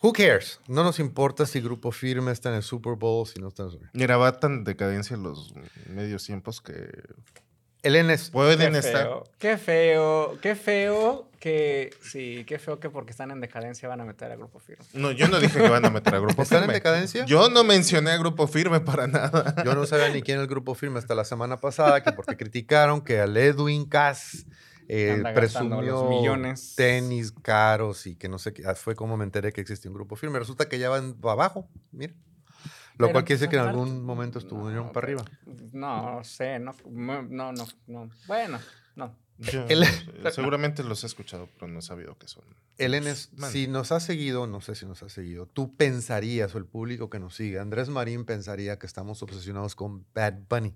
Who 0.00 0.12
cares? 0.12 0.60
No 0.68 0.84
nos 0.84 1.00
importa 1.00 1.44
si 1.44 1.60
Grupo 1.60 1.90
Firme 1.90 2.30
está 2.30 2.50
en 2.50 2.56
el 2.56 2.62
Super 2.62 2.94
Bowl, 2.94 3.26
si 3.26 3.40
no 3.40 3.48
está 3.48 3.64
en 3.64 3.70
el 3.70 3.90
Mira, 3.94 4.16
va 4.16 4.38
tan 4.38 4.62
decadencia 4.62 5.14
en 5.14 5.24
los 5.24 5.52
medios 5.88 6.24
tiempos 6.24 6.60
que 6.60 6.88
el 7.82 8.06
NS. 8.06 8.30
Pueden 8.30 8.72
qué 8.72 8.78
estar. 8.78 9.02
Feo, 9.04 9.24
qué 9.38 9.56
feo, 9.58 10.38
qué 10.40 10.54
feo 10.54 11.28
que. 11.38 11.90
Sí, 12.02 12.44
qué 12.46 12.58
feo 12.58 12.78
que 12.80 12.90
porque 12.90 13.10
están 13.12 13.30
en 13.30 13.40
decadencia 13.40 13.88
van 13.88 14.00
a 14.00 14.04
meter 14.04 14.30
a 14.30 14.36
Grupo 14.36 14.58
Firme. 14.58 14.84
No, 14.92 15.10
yo 15.12 15.28
no 15.28 15.40
dije 15.40 15.58
que 15.60 15.68
van 15.68 15.84
a 15.84 15.90
meter 15.90 16.14
a 16.14 16.18
Grupo 16.18 16.42
¿Están 16.42 16.60
Firme. 16.60 16.74
en 16.74 16.78
decadencia? 16.78 17.24
Yo 17.24 17.48
no 17.48 17.64
mencioné 17.64 18.10
a 18.10 18.16
Grupo 18.18 18.46
Firme 18.46 18.80
para 18.80 19.06
nada. 19.06 19.54
Yo 19.64 19.74
no 19.74 19.86
sabía 19.86 20.08
ni 20.10 20.22
quién 20.22 20.36
era 20.36 20.42
el 20.42 20.48
Grupo 20.48 20.74
Firme 20.74 20.98
hasta 20.98 21.14
la 21.14 21.24
semana 21.24 21.58
pasada, 21.58 22.02
que 22.02 22.12
porque 22.12 22.36
criticaron 22.36 23.00
que 23.00 23.20
al 23.20 23.36
Edwin 23.36 23.86
Cass 23.86 24.46
eh, 24.88 25.22
presumió 25.34 25.80
los 25.82 26.08
millones. 26.10 26.74
tenis 26.76 27.32
caros 27.42 28.06
y 28.06 28.16
que 28.16 28.28
no 28.28 28.38
sé 28.38 28.52
qué. 28.52 28.64
ah, 28.66 28.74
Fue 28.74 28.94
como 28.94 29.16
me 29.16 29.24
enteré 29.24 29.52
que 29.52 29.60
existía 29.60 29.90
un 29.90 29.94
Grupo 29.94 30.16
Firme. 30.16 30.38
Resulta 30.38 30.68
que 30.68 30.78
ya 30.78 30.90
van 30.90 31.16
abajo. 31.22 31.68
Mira. 31.92 32.12
Lo 33.00 33.06
Pero, 33.06 33.12
cual 33.14 33.24
quiere 33.24 33.38
decir 33.40 33.48
pues, 33.48 33.62
que 33.62 33.62
en 33.62 33.68
algún 33.68 34.04
momento 34.04 34.38
estuvo 34.38 34.70
No, 34.70 34.84
no, 34.84 34.92
para 34.92 35.06
arriba. 35.06 35.24
No 35.72 36.22
sé, 36.22 36.58
no, 36.58 36.74
no, 36.90 37.22
no, 37.52 37.52
no. 37.86 38.10
Bueno, 38.26 38.58
no. 38.94 39.16
Yo, 39.38 39.64
El- 39.70 39.84
eh, 39.84 39.88
seguramente 40.32 40.84
los 40.84 41.02
he 41.02 41.06
escuchado, 41.06 41.48
pero 41.58 41.66
no 41.72 41.78
he 41.78 41.82
sabido 41.82 42.18
qué 42.18 42.28
son. 42.28 42.44
El 42.76 42.94
NS, 42.94 43.30
Man. 43.38 43.50
si 43.50 43.68
nos 43.68 43.90
has 43.90 44.02
seguido, 44.02 44.46
no 44.46 44.60
sé 44.60 44.74
si 44.74 44.84
nos 44.84 45.02
has 45.02 45.12
seguido, 45.12 45.46
tú 45.46 45.74
pensarías, 45.76 46.54
o 46.54 46.58
el 46.58 46.66
público 46.66 47.08
que 47.08 47.18
nos 47.18 47.34
sigue, 47.36 47.58
Andrés 47.58 47.88
Marín 47.88 48.24
pensaría 48.26 48.78
que 48.78 48.86
estamos 48.86 49.22
obsesionados 49.22 49.74
con 49.74 50.04
Bad 50.14 50.34
Bunny. 50.48 50.74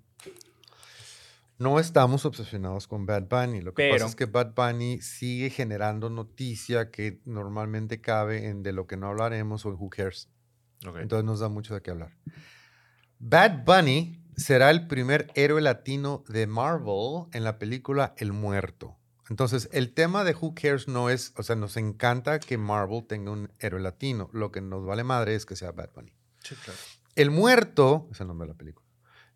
No 1.58 1.78
estamos 1.78 2.24
obsesionados 2.24 2.88
con 2.88 3.06
Bad 3.06 3.24
Bunny. 3.28 3.60
Lo 3.60 3.72
que 3.74 3.82
Pero- 3.84 3.94
pasa 3.94 4.06
es 4.06 4.16
que 4.16 4.26
Bad 4.26 4.54
Bunny 4.54 5.00
sigue 5.00 5.50
generando 5.50 6.10
noticia 6.10 6.90
que 6.90 7.20
normalmente 7.26 8.00
cabe 8.00 8.48
en 8.48 8.62
de 8.62 8.72
lo 8.72 8.86
que 8.86 8.96
no 8.96 9.06
hablaremos 9.08 9.64
o 9.64 9.68
en 9.68 9.74
Who 9.76 9.90
Cares. 9.90 10.28
Entonces 10.84 11.24
nos 11.24 11.40
da 11.40 11.48
mucho 11.48 11.74
de 11.74 11.82
qué 11.82 11.90
hablar. 11.90 12.16
Bad 13.18 13.64
Bunny 13.64 14.22
será 14.36 14.70
el 14.70 14.86
primer 14.86 15.30
héroe 15.34 15.60
latino 15.60 16.24
de 16.28 16.46
Marvel 16.46 17.26
en 17.32 17.44
la 17.44 17.58
película 17.58 18.14
El 18.18 18.32
Muerto. 18.32 18.96
Entonces, 19.30 19.70
el 19.72 19.94
tema 19.94 20.22
de 20.22 20.34
Who 20.34 20.54
Cares 20.54 20.86
no 20.86 21.08
es, 21.08 21.32
o 21.36 21.42
sea, 21.42 21.56
nos 21.56 21.76
encanta 21.78 22.38
que 22.40 22.58
Marvel 22.58 23.06
tenga 23.06 23.30
un 23.30 23.50
héroe 23.58 23.80
latino. 23.80 24.28
Lo 24.32 24.52
que 24.52 24.60
nos 24.60 24.84
vale 24.84 25.02
madre 25.02 25.34
es 25.34 25.46
que 25.46 25.56
sea 25.56 25.72
Bad 25.72 25.90
Bunny. 25.94 26.12
Sí, 26.42 26.54
claro. 26.56 26.78
El 27.14 27.30
Muerto, 27.30 28.08
es 28.12 28.20
el 28.20 28.26
nombre 28.26 28.46
de 28.46 28.52
la 28.52 28.58
película, 28.58 28.86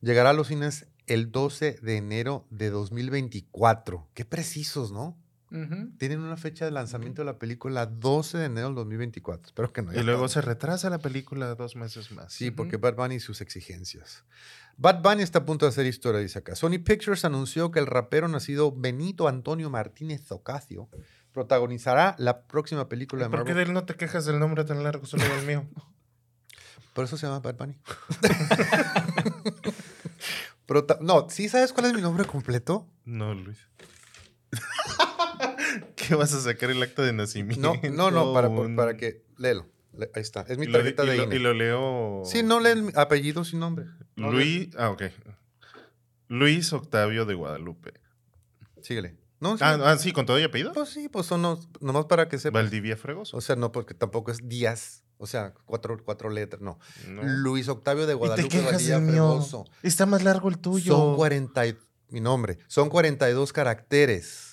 llegará 0.00 0.30
a 0.30 0.34
los 0.34 0.48
cines 0.48 0.88
el 1.06 1.32
12 1.32 1.78
de 1.80 1.96
enero 1.96 2.46
de 2.50 2.70
2024. 2.70 4.08
Qué 4.12 4.24
precisos, 4.24 4.92
¿no? 4.92 5.16
Ujú. 5.50 5.90
Tienen 5.98 6.20
una 6.20 6.36
fecha 6.36 6.64
de 6.66 6.70
lanzamiento 6.70 7.22
de 7.22 7.26
la 7.26 7.38
película 7.38 7.86
12 7.86 8.36
de 8.38 8.44
enero 8.46 8.66
del 8.68 8.74
2024. 8.76 9.46
Espero 9.46 9.72
que 9.72 9.82
no. 9.82 9.92
Y 9.92 9.94
haya 9.96 10.02
luego 10.04 10.20
todo. 10.22 10.28
se 10.28 10.40
retrasa 10.42 10.90
la 10.90 10.98
película 10.98 11.54
dos 11.54 11.74
meses 11.76 12.10
más. 12.12 12.32
Sí, 12.32 12.50
porque 12.50 12.76
Ujú. 12.76 12.82
Bad 12.82 12.94
Bunny 12.96 13.14
y 13.16 13.20
sus 13.20 13.40
exigencias. 13.40 14.24
Bad 14.76 15.02
Bunny 15.02 15.22
está 15.22 15.40
a 15.40 15.44
punto 15.44 15.64
de 15.66 15.70
hacer 15.70 15.86
historia, 15.86 16.20
dice 16.20 16.38
acá. 16.38 16.54
Sony 16.54 16.78
Pictures 16.84 17.24
anunció 17.24 17.70
que 17.70 17.78
el 17.80 17.86
rapero 17.86 18.28
nacido 18.28 18.72
Benito 18.72 19.26
Antonio 19.26 19.70
Martínez 19.70 20.30
Ocasio 20.30 20.88
protagonizará 21.32 22.14
la 22.18 22.42
próxima 22.42 22.88
película 22.88 23.24
de 23.24 23.30
¿Por 23.30 23.40
qué 23.40 23.48
de 23.50 23.54
Marvel. 23.54 23.68
él 23.68 23.74
no 23.74 23.84
te 23.84 23.94
quejas 23.96 24.24
del 24.26 24.38
nombre 24.38 24.64
tan 24.64 24.82
largo, 24.82 25.06
solo 25.06 25.24
del 25.24 25.46
mío? 25.46 25.66
Por 26.94 27.04
eso 27.04 27.16
se 27.16 27.26
llama 27.26 27.40
Bad 27.40 27.56
Bunny. 27.56 27.78
Prota- 30.66 30.98
no, 31.00 31.28
¿sí 31.30 31.48
sabes 31.48 31.72
cuál 31.72 31.86
es 31.86 31.94
mi 31.94 32.02
nombre 32.02 32.24
completo? 32.24 32.86
No, 33.04 33.32
Luis. 33.34 33.58
¿Qué 35.96 36.14
vas 36.14 36.32
a 36.34 36.40
sacar 36.40 36.70
el 36.70 36.82
acta 36.82 37.02
de 37.02 37.12
nacimiento? 37.12 37.74
No, 37.74 37.90
no, 37.90 38.10
no, 38.10 38.32
para, 38.32 38.48
Un- 38.48 38.76
para 38.76 38.96
que... 38.96 39.22
Léelo. 39.36 39.66
Ahí 40.14 40.22
está. 40.22 40.42
Es 40.48 40.58
mi 40.58 40.66
lo, 40.66 40.74
tarjeta 40.78 41.04
de 41.04 41.16
INE. 41.16 41.36
y 41.36 41.38
lo 41.40 41.54
leo. 41.54 42.22
Sí, 42.24 42.42
no 42.44 42.60
lee 42.60 42.68
el 42.70 42.92
apellido 42.94 43.44
sin 43.44 43.58
nombre. 43.58 43.86
No 44.16 44.30
Luis. 44.30 44.68
Ah, 44.76 44.90
ok. 44.90 45.02
Luis 46.28 46.72
Octavio 46.72 47.24
de 47.24 47.34
Guadalupe. 47.34 47.94
Síguele. 48.82 49.16
No, 49.40 49.56
sí. 49.56 49.64
Ah, 49.64 49.78
ah, 49.84 49.96
sí, 49.98 50.12
con 50.12 50.26
todo 50.26 50.38
y 50.38 50.42
apellido. 50.44 50.72
Pues 50.72 50.90
sí, 50.90 51.08
pues 51.08 51.26
son 51.26 51.42
los- 51.42 51.68
nomás 51.80 52.04
para 52.06 52.28
que 52.28 52.38
sepas. 52.38 52.62
Valdivia 52.62 52.96
Fregoso. 52.96 53.36
O 53.36 53.40
sea, 53.40 53.56
no, 53.56 53.72
porque 53.72 53.94
tampoco 53.94 54.30
es 54.30 54.46
Díaz. 54.48 55.02
O 55.16 55.26
sea, 55.26 55.52
cuatro, 55.64 55.96
cuatro 56.04 56.30
letras, 56.30 56.62
no. 56.62 56.78
No. 57.08 57.22
Luis 57.24 57.68
Octavio 57.68 58.06
de 58.06 58.12
y 58.12 58.16
te 58.16 58.18
Guadalupe 58.18 58.60
Valdivia. 58.62 59.00
Fregoso. 59.00 59.64
Está 59.82 60.06
más 60.06 60.22
largo 60.22 60.48
el 60.48 60.58
tuyo. 60.58 60.94
Son 60.96 61.16
40 61.16 61.66
y- 61.66 61.76
mi 62.10 62.20
nombre. 62.20 62.58
Son 62.68 62.88
42 62.88 63.52
caracteres. 63.52 64.47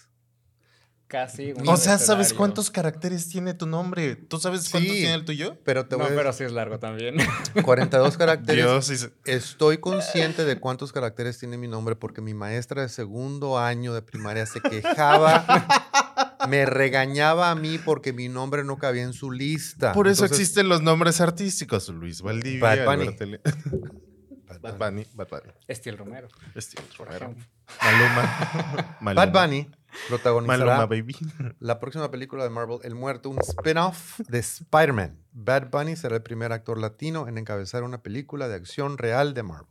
Casi. 1.15 1.53
un 1.53 1.69
O 1.69 1.77
sea, 1.77 1.97
¿sabes 1.97 2.33
cuántos 2.33 2.69
caracteres 2.69 3.29
tiene 3.29 3.53
tu 3.53 3.65
nombre? 3.65 4.17
¿Tú 4.17 4.37
sabes 4.37 4.69
cuántos 4.69 4.91
Sí. 4.91 4.97
tiene 4.99 5.13
el 5.13 5.23
tuyo? 5.23 5.57
Pero 5.63 5.85
te 5.85 5.95
No, 5.95 6.03
voy 6.03 6.11
a 6.11 6.15
pero 6.17 6.33
sí 6.33 6.43
es 6.43 6.51
largo 6.51 6.77
también. 6.77 7.15
42 7.63 8.17
caracteres. 8.17 8.85
Sí 8.85 8.95
Estoy 9.23 9.77
consciente 9.77 10.43
de 10.43 10.59
cuántos 10.59 10.91
caracteres 10.91 11.39
tiene 11.39 11.57
mi 11.57 11.69
nombre 11.69 11.95
porque 11.95 12.19
mi 12.19 12.33
maestra 12.33 12.81
de 12.81 12.89
segundo 12.89 13.57
año 13.57 13.93
de 13.93 14.01
primaria 14.01 14.45
se 14.45 14.59
quejaba, 14.59 15.45
me 16.49 16.65
regañaba 16.65 17.49
a 17.49 17.55
mí 17.55 17.77
porque 17.77 18.11
mi 18.11 18.27
nombre 18.27 18.65
no 18.65 18.77
cabía 18.77 19.03
en 19.03 19.13
su 19.13 19.31
lista. 19.31 19.93
Por 19.93 20.09
eso 20.09 20.25
Entonces, 20.25 20.41
existen 20.41 20.67
los 20.67 20.81
nombres 20.81 21.21
artísticos. 21.21 21.87
Luis 21.87 22.21
Valdivia. 22.21 22.59
Bad 22.61 22.85
Bunny. 22.97 23.05
Bad 24.61 24.77
Bunny. 24.77 25.05
Bad 25.13 25.27
Bunny. 25.29 25.53
Estil 25.67 25.97
Romero. 25.97 26.27
Por 26.97 27.07
Romero. 27.07 27.25
ejemplo. 27.25 27.45
Maluma. 28.99 29.13
Bad 29.25 29.31
Bunny 29.31 29.69
protagonizará 30.07 30.65
Maluma, 30.65 30.85
baby. 30.85 31.15
la 31.59 31.79
próxima 31.79 32.09
película 32.11 32.43
de 32.43 32.49
Marvel, 32.49 32.79
El 32.83 32.95
Muerto, 32.95 33.29
un 33.29 33.39
spin-off 33.39 34.19
de 34.27 34.39
Spider-Man. 34.39 35.17
Bad 35.31 35.69
Bunny 35.69 35.95
será 35.95 36.15
el 36.15 36.23
primer 36.23 36.51
actor 36.51 36.79
latino 36.79 37.27
en 37.27 37.37
encabezar 37.37 37.83
una 37.83 38.01
película 38.01 38.47
de 38.47 38.55
acción 38.55 38.97
real 38.97 39.33
de 39.33 39.43
Marvel. 39.43 39.67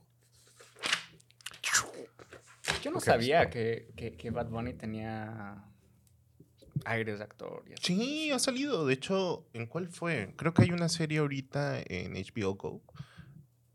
Yo 2.83 2.91
no 2.91 3.01
sabía 3.01 3.49
que, 3.49 3.93
que, 3.97 4.13
que 4.13 4.31
Bad 4.31 4.49
Bunny 4.49 4.75
tenía 4.75 5.65
aires 6.85 7.19
de 7.19 7.25
actor. 7.25 7.65
y. 7.67 7.75
Sí, 7.81 8.31
ha 8.31 8.39
salido. 8.39 8.87
De 8.87 8.95
hecho, 8.95 9.47
¿en 9.53 9.67
cuál 9.67 9.89
fue? 9.89 10.35
Creo 10.37 10.53
que 10.55 10.63
hay 10.63 10.71
una 10.71 10.89
serie 10.89 11.19
ahorita 11.19 11.81
en 11.87 12.15
HBO 12.15 12.55
Go. 12.55 12.83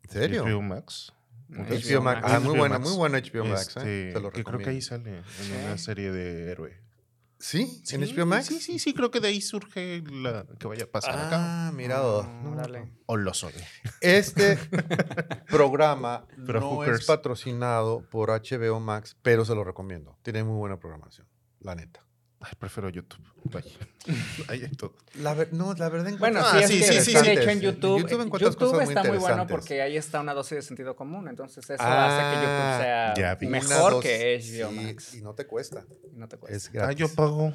¿En 0.03 0.09
serio? 0.09 0.45
HBO 0.45 0.61
Max. 0.61 1.13
HBO 1.49 2.01
Max. 2.01 2.21
Ah, 2.23 2.35
Ah, 2.35 2.39
muy 2.39 2.57
Max. 2.69 2.79
muy 2.87 2.97
buena 2.97 3.17
HBO 3.19 3.45
Max. 3.45 3.67
Este, 3.77 4.09
¿eh? 4.09 4.13
Se 4.13 4.19
lo 4.19 4.31
que 4.31 4.43
creo 4.43 4.59
que 4.59 4.69
ahí 4.69 4.81
sale 4.81 5.17
en 5.17 5.65
una 5.65 5.77
serie 5.77 6.11
de 6.11 6.51
héroe. 6.51 6.77
¿Sí? 7.41 7.81
¿En 7.91 8.05
Sí, 8.05 8.13
HBO 8.13 8.25
Max? 8.25 8.47
Sí, 8.47 8.59
sí, 8.59 8.79
sí, 8.79 8.93
creo 8.93 9.11
que 9.11 9.21
de 9.21 9.29
ahí 9.29 9.39
surge 9.39 10.03
la 10.11 10.45
que 10.59 10.67
vaya 10.67 10.83
a 10.83 10.87
pasar 10.87 11.13
acá. 11.17 11.67
Ah, 11.67 11.71
mirado. 11.71 12.23
No. 12.43 12.61
O 13.05 13.15
lo 13.15 13.33
soy. 13.33 13.53
Este 14.01 14.57
programa 15.47 16.25
Pero 16.45 16.59
no 16.59 16.69
hookers. 16.71 16.99
es 17.01 17.05
patrocinado 17.05 18.01
por 18.09 18.29
HBO 18.29 18.79
Max, 18.79 19.15
pero 19.21 19.45
se 19.45 19.55
lo 19.55 19.63
recomiendo. 19.63 20.17
Tiene 20.21 20.43
muy 20.43 20.57
buena 20.57 20.79
programación, 20.79 21.27
la 21.61 21.75
neta. 21.75 22.05
Ay, 22.41 22.51
prefiero 22.57 22.87
YouTube. 22.89 23.19
Vaya. 23.45 23.69
Ahí 24.47 24.63
hay 24.63 24.69
todo. 24.69 24.93
La 25.15 25.33
ver- 25.33 25.51
no, 25.51 25.73
la 25.73 25.89
verdad 25.89 26.13
Bueno, 26.17 26.39
Ah, 26.41 26.53
sí, 26.59 26.63
es 26.63 26.69
sí, 26.69 26.79
que 26.79 26.85
sí, 26.85 26.93
sí, 26.93 27.03
sí, 27.05 27.13
de 27.17 27.23
sí. 27.23 27.29
hecho 27.31 27.49
en 27.49 27.59
YouTube, 27.61 27.97
En 27.97 28.03
YouTube 28.07 28.39
YouTube, 28.39 28.57
cosas 28.57 28.87
está 28.89 29.03
muy 29.03 29.17
bueno 29.17 29.45
porque 29.45 29.81
ahí 29.81 29.97
está 29.97 30.21
una 30.21 30.33
dosis 30.33 30.55
de 30.55 30.61
sentido 30.61 30.95
común, 30.95 31.27
entonces 31.27 31.69
eso 31.69 31.75
Ah, 31.83 32.07
hace 32.07 32.35
que 32.35 32.41
YouTube 32.41 33.41
sea 33.41 33.49
mejor 33.49 33.91
dos, 33.93 34.03
que 34.03 34.39
HBO 34.39 34.71
Max. 34.71 35.15
y 35.15 35.21
no 35.21 35.33
te 35.35 35.45
cuesta. 35.45 35.83
No 36.13 36.27
te 36.29 36.37
cuesta. 36.37 36.55
Es 36.55 36.67
Ah, 36.67 36.71
gratis. 36.73 36.97
yo 36.97 37.13
pago 37.13 37.51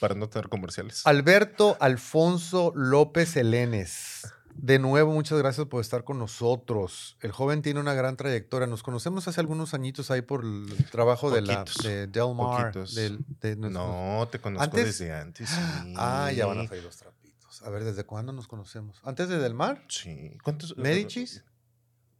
para 0.00 0.14
no 0.16 0.28
tener 0.28 0.48
comerciales. 0.48 1.06
Alberto 1.06 1.76
Alfonso 1.80 2.72
López 2.74 3.36
Elenes. 3.36 4.28
De 4.56 4.78
nuevo, 4.78 5.12
muchas 5.12 5.38
gracias 5.38 5.66
por 5.66 5.80
estar 5.80 6.04
con 6.04 6.18
nosotros. 6.18 7.16
El 7.20 7.32
joven 7.32 7.60
tiene 7.60 7.80
una 7.80 7.92
gran 7.94 8.16
trayectoria. 8.16 8.66
Nos 8.66 8.82
conocemos 8.82 9.26
hace 9.28 9.40
algunos 9.40 9.74
añitos 9.74 10.10
ahí 10.10 10.22
por 10.22 10.44
el 10.44 10.66
trabajo 10.90 11.30
de, 11.30 11.42
la, 11.42 11.64
de 11.82 12.06
Del 12.06 12.34
Mar. 12.34 12.72
de 12.72 13.56
No, 13.56 14.28
te 14.30 14.38
conozco 14.40 14.64
¿Antes? 14.64 14.84
desde 14.98 15.12
antes. 15.12 15.48
sí. 15.50 15.94
Ah, 15.96 16.30
ya 16.32 16.46
van 16.46 16.60
a 16.60 16.68
salir 16.68 16.84
los 16.84 16.96
trapitos. 16.96 17.62
A 17.62 17.70
ver, 17.70 17.84
¿desde 17.84 18.04
cuándo 18.04 18.32
nos 18.32 18.48
conocemos? 18.48 19.00
¿Antes 19.04 19.28
de 19.28 19.38
Del 19.38 19.54
Mar? 19.54 19.84
Sí. 19.88 20.38
¿Cuántos? 20.42 20.76
¿Medicis? 20.76 21.44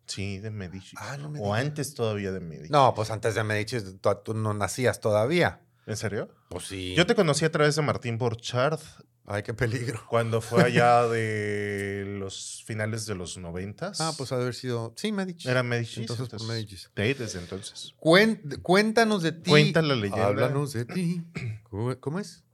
Sí, 0.07 0.39
de 0.39 0.51
Medici. 0.51 0.97
Ah, 0.99 1.17
no 1.17 1.31
me 1.31 1.41
o 1.41 1.55
antes 1.55 1.95
todavía 1.95 2.31
de 2.31 2.41
Medici. 2.41 2.71
No, 2.71 2.93
pues 2.95 3.11
antes 3.11 3.35
de 3.35 3.43
Medici 3.45 3.79
tú, 3.81 4.11
tú 4.23 4.35
no 4.35 4.53
nacías 4.53 5.01
todavía. 5.01 5.61
¿En 5.87 5.97
serio? 5.97 6.29
Pues 6.51 6.67
sí. 6.67 6.95
Yo 6.95 7.07
te 7.07 7.15
conocí 7.15 7.45
a 7.45 7.53
través 7.53 7.77
de 7.77 7.83
Martín 7.83 8.19
Borchardt 8.19 8.83
Ay, 9.27 9.43
qué 9.43 9.55
peligro. 9.55 10.03
cuando 10.09 10.41
fue 10.41 10.63
allá 10.63 11.09
de 11.09 12.05
los 12.19 12.63
finales 12.67 13.07
de 13.07 13.15
los 13.15 13.39
noventas. 13.39 14.01
Ah, 14.01 14.13
pues 14.17 14.33
ha 14.33 14.37
de 14.37 14.43
haber 14.43 14.55
sido. 14.55 14.93
Sí, 14.97 15.13
Medici. 15.13 15.49
Era 15.49 15.63
Medici. 15.63 16.01
Entonces, 16.01 16.29
por 16.29 16.45
Medici. 16.47 16.77
De 16.95 17.03
ahí 17.03 17.15
desde 17.15 17.39
entonces. 17.39 17.95
Cuéntanos 17.99 19.23
de 19.23 19.33
ti. 19.33 19.51
Cuenta 19.51 19.81
la 19.83 19.95
leyenda. 19.95 20.27
Háblanos 20.27 20.73
de 20.73 20.85
ti. 20.85 21.23
¿Cómo, 22.01 22.21
es? 22.21 22.45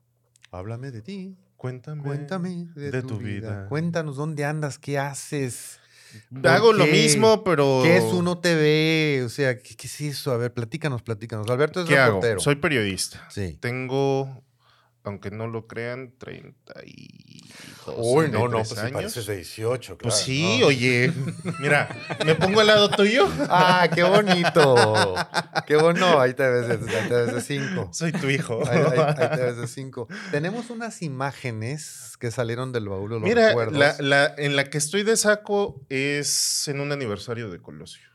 Háblame 0.52 0.90
de 0.90 1.02
ti. 1.02 1.36
Cuéntame. 1.56 2.02
Cuéntame 2.02 2.68
de, 2.74 2.90
de 2.90 3.02
tu, 3.02 3.08
tu 3.08 3.18
vida. 3.18 3.50
vida. 3.50 3.68
Cuéntanos 3.68 4.16
dónde 4.16 4.44
andas, 4.44 4.78
qué 4.78 4.98
haces. 4.98 5.80
¿Por 6.32 6.48
Hago 6.48 6.72
lo 6.72 6.84
qué? 6.84 6.92
mismo, 6.92 7.44
pero. 7.44 7.80
¿Qué 7.82 7.96
es 7.96 8.04
uno 8.04 8.38
TV? 8.38 9.22
O 9.24 9.28
sea, 9.28 9.58
¿qué, 9.58 9.76
qué 9.76 9.86
es 9.86 10.00
eso? 10.00 10.32
A 10.32 10.36
ver, 10.36 10.52
platícanos, 10.52 11.02
platícanos. 11.02 11.48
Alberto 11.50 11.82
es 11.82 11.86
¿Qué 11.88 11.98
hago? 11.98 12.14
reportero. 12.16 12.40
Soy 12.40 12.56
periodista. 12.56 13.26
Sí. 13.30 13.58
Tengo, 13.60 14.42
aunque 15.04 15.30
no 15.30 15.46
lo 15.46 15.66
crean, 15.66 16.12
32 16.18 17.96
Uy, 17.96 18.28
no, 18.30 18.46
no, 18.48 18.62
33 18.62 18.68
pues 18.68 18.80
si 18.86 18.92
pareces 18.92 19.26
de 19.26 19.36
18, 19.36 19.96
claro. 19.98 19.98
Pues 20.02 20.14
sí, 20.14 20.58
¿no? 20.60 20.66
oye. 20.66 21.12
Mira, 21.60 21.88
me 22.24 22.34
pongo 22.34 22.60
al 22.60 22.66
lado 22.68 22.90
tuyo. 22.90 23.28
Ah, 23.48 23.88
qué 23.92 24.02
bonito. 24.02 25.14
qué 25.66 25.76
bueno. 25.76 26.20
Ahí 26.20 26.34
te 26.34 26.48
ves 26.48 26.68
de, 26.68 26.74
ahí 26.98 27.08
te 27.08 27.14
ves 27.14 27.34
de 27.34 27.40
cinco. 27.40 27.88
Soy 27.92 28.12
tu 28.12 28.28
hijo. 28.28 28.60
Ahí, 28.68 28.78
ahí- 28.78 28.98
ahí 29.16 29.30
te 29.36 29.42
ves 29.44 29.56
de 29.56 29.66
cinco. 29.66 30.06
Tenemos 30.30 30.70
unas 30.70 31.02
imágenes 31.02 32.16
que 32.20 32.30
salieron 32.30 32.70
del 32.72 32.88
baúl 32.88 33.18
Mira, 33.20 33.48
recuerdos. 33.48 33.78
la, 33.78 33.96
la- 34.00 34.34
en 34.36 34.54
la 34.56 34.64
que 34.64 34.78
estoy 34.78 35.02
de 35.02 35.16
saco 35.16 35.80
es 35.88 36.68
en 36.68 36.80
un 36.80 36.92
aniversario 36.92 37.50
de 37.50 37.60
Colosio. 37.60 38.09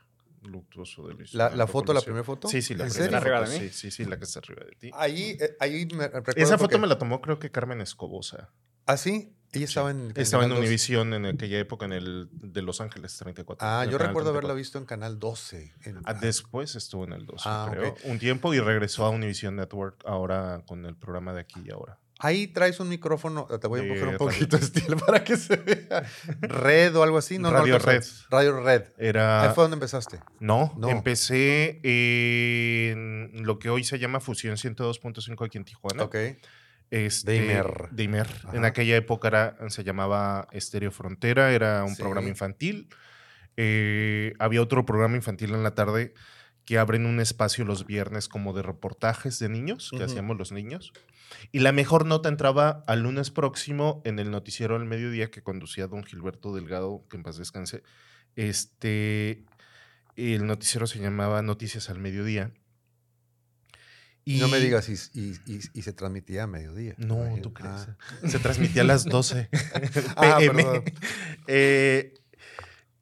Luctuoso 0.46 1.08
del 1.08 1.18
¿La, 1.32 1.66
foto, 1.66 1.92
la 1.92 2.00
primera 2.00 2.24
foto? 2.24 2.48
Sí, 2.48 2.62
sí, 2.62 2.74
la 2.74 2.84
¿En 2.84 2.90
primera 2.90 3.04
serio? 3.04 3.18
¿Arriba 3.18 3.40
de 3.40 3.46
foto, 3.46 3.60
mí? 3.60 3.68
Sí, 3.68 3.74
sí, 3.74 3.90
sí, 3.90 4.04
la 4.04 4.18
que 4.18 4.24
está 4.24 4.38
arriba 4.40 4.64
de 4.64 4.72
ti. 4.76 4.90
Ahí, 4.94 5.36
eh, 5.40 5.56
ahí 5.60 5.86
me 5.94 6.08
recuerdo 6.08 6.32
Esa 6.42 6.52
foto 6.58 6.64
porque- 6.70 6.78
me 6.78 6.86
la 6.86 6.98
tomó 6.98 7.20
creo 7.20 7.38
que 7.38 7.50
Carmen 7.50 7.80
Escobosa. 7.80 8.50
¿Ah, 8.86 8.96
sí? 8.96 9.32
Ella 9.52 9.64
estaba 9.64 9.90
en... 9.90 10.12
Estaba 10.16 10.42
en 10.42 10.48
Canal 10.50 10.50
12. 10.50 10.60
Univisión 10.60 11.14
en 11.14 11.26
aquella 11.26 11.58
época 11.58 11.86
en 11.86 11.92
el 11.92 12.28
de 12.32 12.62
Los 12.62 12.80
Ángeles 12.80 13.16
34. 13.16 13.66
Ah, 13.66 13.84
en 13.84 13.90
yo 13.90 13.96
recuerdo 13.98 14.30
haberla 14.30 14.52
34. 14.52 14.54
visto 14.56 14.78
en 14.78 14.84
Canal 14.84 15.18
12. 15.18 15.74
en- 15.84 16.00
Ah, 16.04 16.14
Después 16.14 16.74
estuvo 16.76 17.04
en 17.04 17.12
el 17.12 17.24
12, 17.26 17.44
Ah, 17.46 17.68
creo. 17.72 17.94
Un 18.04 18.18
tiempo 18.18 18.52
y 18.54 18.60
regresó 18.60 19.04
a 19.06 19.10
Univision 19.10 19.56
Network 19.56 20.02
ahora 20.04 20.62
con 20.66 20.84
el 20.84 20.94
programa 20.96 21.32
de 21.32 21.40
aquí 21.40 21.60
y 21.64 21.70
ahora. 21.70 21.98
Ahí 22.18 22.46
traes 22.46 22.80
un 22.80 22.88
micrófono, 22.88 23.44
te 23.44 23.66
voy 23.66 23.80
a 23.80 23.82
De 23.82 23.88
empujar 23.88 24.08
un 24.08 24.14
radio. 24.14 24.26
poquito 24.26 24.56
de 24.56 24.64
estilo 24.64 24.96
para 25.06 25.22
que 25.22 25.36
se 25.36 25.56
vea. 25.56 26.02
Red 26.40 26.96
o 26.96 27.02
algo 27.02 27.18
así, 27.18 27.38
¿no? 27.38 27.50
no 27.50 27.58
Radio 27.58 27.74
alcanzó. 27.76 27.90
Red. 27.90 28.30
Radio 28.30 28.60
Red. 28.62 28.82
Era. 28.96 29.42
Ahí 29.42 29.50
fue 29.54 29.64
donde 29.64 29.74
empezaste. 29.76 30.20
No, 30.40 30.72
No. 30.78 30.88
empecé 30.88 31.80
en 31.82 33.42
lo 33.44 33.58
que 33.58 33.68
hoy 33.70 33.84
se 33.84 33.98
llama 33.98 34.20
Fusión 34.20 34.56
102.5 34.56 35.44
aquí 35.46 35.58
en 35.58 35.64
Tijuana. 35.64 36.04
Ok. 36.04 36.16
Este, 36.90 37.36
Daimer. 37.36 37.88
Daimer. 37.90 38.28
En 38.52 38.64
aquella 38.64 38.96
época 38.96 39.28
era- 39.28 39.56
se 39.68 39.82
llamaba 39.84 40.48
Estéreo 40.52 40.92
Frontera, 40.92 41.52
era 41.52 41.84
un 41.84 41.96
Sí. 41.96 42.02
programa 42.02 42.28
infantil. 42.28 42.88
Eh, 43.56 44.34
había 44.38 44.62
otro 44.62 44.84
programa 44.86 45.16
infantil 45.16 45.52
en 45.54 45.62
la 45.62 45.74
tarde 45.74 46.14
que 46.64 46.78
abren 46.78 47.06
un 47.06 47.20
espacio 47.20 47.64
los 47.64 47.86
viernes 47.86 48.28
como 48.28 48.52
de 48.52 48.62
reportajes 48.62 49.38
de 49.38 49.48
niños, 49.48 49.90
que 49.96 50.02
hacíamos 50.04 50.36
los 50.36 50.52
niños. 50.52 50.92
Y 51.52 51.58
la 51.60 51.72
mejor 51.72 52.06
nota 52.06 52.28
entraba 52.28 52.82
al 52.86 53.02
lunes 53.02 53.30
próximo 53.30 54.02
en 54.04 54.18
el 54.18 54.30
noticiero 54.30 54.76
al 54.76 54.84
mediodía 54.84 55.30
que 55.30 55.42
conducía 55.42 55.86
don 55.86 56.04
Gilberto 56.04 56.54
Delgado, 56.54 57.04
que 57.10 57.16
en 57.16 57.22
paz 57.22 57.36
descanse. 57.36 57.82
Este, 58.36 59.44
el 60.16 60.46
noticiero 60.46 60.86
se 60.86 60.98
llamaba 60.98 61.42
Noticias 61.42 61.90
al 61.90 61.98
Mediodía. 61.98 62.52
Y 64.24 64.40
No 64.40 64.48
me 64.48 64.58
digas, 64.58 64.88
y, 64.88 64.94
y- 65.20 65.36
y- 65.46 65.60
y 65.72 65.82
se 65.82 65.92
transmitía 65.92 66.42
a 66.44 66.46
mediodía. 66.48 66.94
No, 66.98 67.18
imagino. 67.22 67.42
tú 67.42 67.52
crees. 67.52 67.72
Ah. 67.88 67.96
Se 68.28 68.38
transmitía 68.40 68.82
a 68.82 68.84
las 68.84 69.04
12 69.04 69.48
Ah, 70.16 70.36
PM. 70.40 70.82
Eh, 71.46 72.12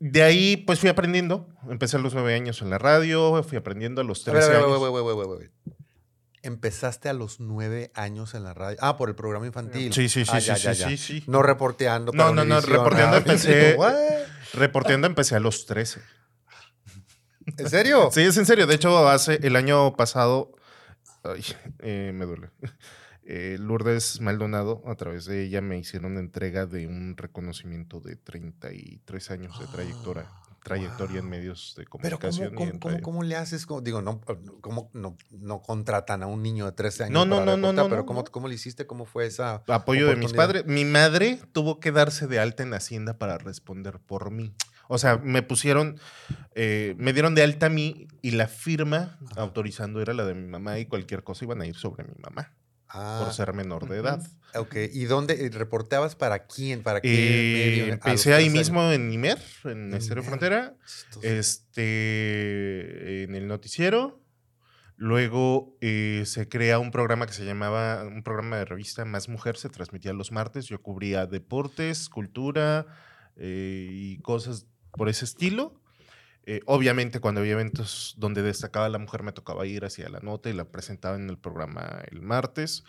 de 0.01 0.23
ahí, 0.23 0.59
pues 0.59 0.81
fui 0.81 0.91
aprendiendo. 0.91 1.49
Empecé 1.71 1.97
a 1.97 2.01
los 2.01 2.13
nueve 2.13 2.35
años 2.35 2.61
en 2.61 2.69
la 2.69 2.77
radio, 2.77 3.43
fui 3.43 3.57
aprendiendo 3.57 4.03
a 4.03 4.05
los 4.05 4.27
A 4.29 4.33
ver, 4.33 4.43
a 4.43 4.47
13 4.47 4.59
ver, 4.59 4.65
años. 4.69 5.74
Empezaste 6.45 7.09
a 7.09 7.15
los 7.15 7.41
nueve 7.41 7.91
años 7.95 8.35
en 8.35 8.45
la 8.45 8.53
radio. 8.55 8.77
Ah, 8.81 8.97
por 8.97 9.09
el 9.09 9.15
programa 9.15 9.47
infantil. 9.47 9.93
Sí, 9.93 10.09
sí, 10.09 10.25
sí, 10.25 10.31
Ah, 10.33 10.41
sí, 10.41 10.47
ya, 10.47 10.57
sí, 10.57 10.63
ya, 10.63 10.75
sí, 10.75 10.81
ya. 10.81 10.97
sí. 10.97 11.25
No 11.27 11.43
reporteando. 11.43 12.13
No, 12.13 12.25
para 12.25 12.35
no, 12.35 12.45
no, 12.45 12.61
reporteando 12.61 13.17
ah. 13.17 13.19
empecé-. 13.19 13.77
Reporteando 14.55 15.07
empecé 15.07 15.35
a 15.35 15.41
los 15.41 15.67
13. 15.67 16.01
¿En 17.57 17.69
serio? 17.71 18.11
Sí, 18.13 18.21
es 18.21 18.37
en 18.37 18.47
serio. 18.47 18.67
De 18.67 18.75
hecho, 18.75 19.09
hace 19.09 19.39
el 19.43 19.57
año 19.57 19.97
pasado, 19.97 20.53
ay, 21.23 21.45
eh, 21.81 22.13
me 22.15 22.25
duele. 22.27 22.51
Eh, 23.27 23.57
Lourdes 23.59 24.21
Maldonado, 24.21 24.83
a 24.87 24.97
través 24.97 25.25
de 25.25 25.45
ella 25.45 25.63
me 25.63 25.79
hicieron 25.79 26.19
entrega 26.19 26.67
de 26.67 26.87
un 26.87 27.17
reconocimiento 27.17 28.01
de 28.01 28.17
33 28.17 29.31
años 29.31 29.59
de 29.59 29.67
trayectoria, 29.67 30.31
trayectoria 30.65 31.21
en 31.21 31.29
medios 31.29 31.75
de 31.77 31.85
Ah, 31.85 31.99
Pero 32.03 32.19
¿cómo, 32.19 32.33
comunicación. 32.33 32.79
cómo, 32.81 33.01
cómo- 33.03 33.23
le 33.23 33.37
haces? 33.37 33.67
¿Cómo- 33.67 33.81
digo, 33.83 34.03
no, 34.03 34.21
¿cómo 34.61 34.91
no, 34.93 35.17
no 35.31 35.63
contratan 35.63 36.25
a 36.25 36.27
un 36.27 36.43
niño 36.43 36.65
de 36.67 36.73
13 36.73 37.05
años 37.05 37.13
No, 37.13 37.25
no, 37.25 37.37
para 37.37 37.45
no, 37.45 37.51
no, 37.53 37.57
reportar, 37.69 37.85
no, 37.85 37.91
pero 37.91 38.07
¿cómo. 38.07 38.25
¿cómo 38.25 38.49
le 38.49 38.57
hiciste? 38.57 38.87
¿Cómo 38.89 39.05
fue 39.05 39.27
esa 39.27 39.63
apoyo 39.69 40.09
de 40.09 40.17
mis 40.17 40.33
padres. 40.33 40.67
Mi 40.67 40.85
madre 40.85 41.39
tuvo 41.53 41.79
que 41.79 41.93
darse 41.93 42.27
de 42.27 42.41
alta 42.41 42.65
en 42.65 42.75
Hacienda 42.75 43.17
para 43.19 43.39
responder 43.39 44.01
por 44.01 44.31
mí. 44.33 44.53
O 44.89 44.99
sea, 44.99 45.19
me 45.19 45.43
pusieron, 45.43 45.99
eh, 46.55 46.95
me 46.99 47.13
dieron 47.13 47.35
de 47.35 47.43
alta 47.43 47.67
a 47.67 47.71
mí 47.71 48.09
y 48.23 48.33
la 48.33 48.49
firma 48.49 49.19
Ajá. 49.31 49.41
autorizando 49.43 50.01
era 50.03 50.13
la 50.13 50.25
de 50.25 50.35
mi 50.35 50.47
mamá 50.49 50.79
y 50.79 50.87
cualquier 50.87 51.23
cosa 51.25 51.45
iban 51.45 51.61
a 51.63 51.67
ir 51.67 51.77
sobre 51.77 52.05
mi 52.05 52.15
mamá 52.21 52.53
Ah, 52.97 53.23
por 53.25 53.35
ser 53.35 53.53
menor 53.55 53.89
de 53.89 53.99
edad. 53.99 54.23
ok. 54.55 54.77
¿Y 54.93 55.07
dónde 55.07 55.35
y 55.35 55.49
reporteabas 55.49 56.15
para 56.15 56.47
quién? 56.47 56.85
¿Para 56.85 57.01
qué 57.01 57.09
Eh, 57.13 57.71
medio? 57.81 57.93
Empecé 57.93 58.35
ahí 58.35 58.45
13 58.45 58.45
años. 58.45 58.53
mismo 58.53 58.93
en 58.93 59.13
Imer, 59.13 59.39
en 59.65 59.93
Estéreo. 59.95 60.23
Frontera, 60.23 60.77
este, 61.23 63.25
en 63.25 63.35
el 63.35 63.49
noticiero. 63.49 64.21
Luego 64.97 65.77
eh, 65.81 66.23
se 66.25 66.49
crea 66.49 66.79
un 66.79 66.93
programa 66.93 67.27
que 67.27 67.33
se 67.33 67.45
llamaba, 67.45 68.05
un 68.05 68.23
programa 68.23 68.59
de 68.59 68.65
revista 68.65 69.05
Más 69.05 69.29
Mujer, 69.29 69.57
se 69.57 69.69
transmitía 69.69 70.13
los 70.13 70.31
martes. 70.31 70.67
Yo 70.67 70.81
cubría 70.81 71.27
deportes, 71.27 72.09
cultura 72.09 72.87
eh, 73.37 73.89
y 73.91 74.19
cosas 74.21 74.67
por 74.93 75.09
ese 75.09 75.25
estilo. 75.25 75.81
Eh, 76.47 76.61
obviamente 76.67 77.21
cuando 77.21 77.41
había 77.41 77.53
eventos 77.53 78.15
donde 78.19 78.43
destacaba 78.43 78.89
la 78.91 78.99
mujer 78.99 79.23
me 79.23 79.33
tocaba 79.33 79.65
ir 79.67 79.85
hacia 79.85 80.09
la 80.11 80.21
nota 80.21 80.51
y 80.51 80.53
la 80.53 80.67
presentaba 80.67 81.17
en 81.17 81.31
el 81.31 81.39
programa 81.39 82.03
el 82.11 82.21
martes. 82.21 82.85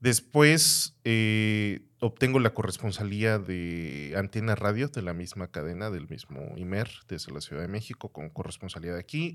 Después 0.00 0.96
eh, 1.04 1.80
obtengo 2.00 2.38
la 2.38 2.52
corresponsalía 2.54 3.38
de 3.38 4.14
Antena 4.16 4.54
Radio 4.54 4.88
de 4.88 5.02
la 5.02 5.14
misma 5.14 5.48
cadena, 5.50 5.90
del 5.90 6.08
mismo 6.08 6.54
IMER, 6.56 6.90
desde 7.08 7.32
la 7.32 7.40
Ciudad 7.40 7.62
de 7.62 7.68
México, 7.68 8.12
con 8.12 8.28
corresponsalía 8.28 8.92
de 8.92 9.00
aquí. 9.00 9.34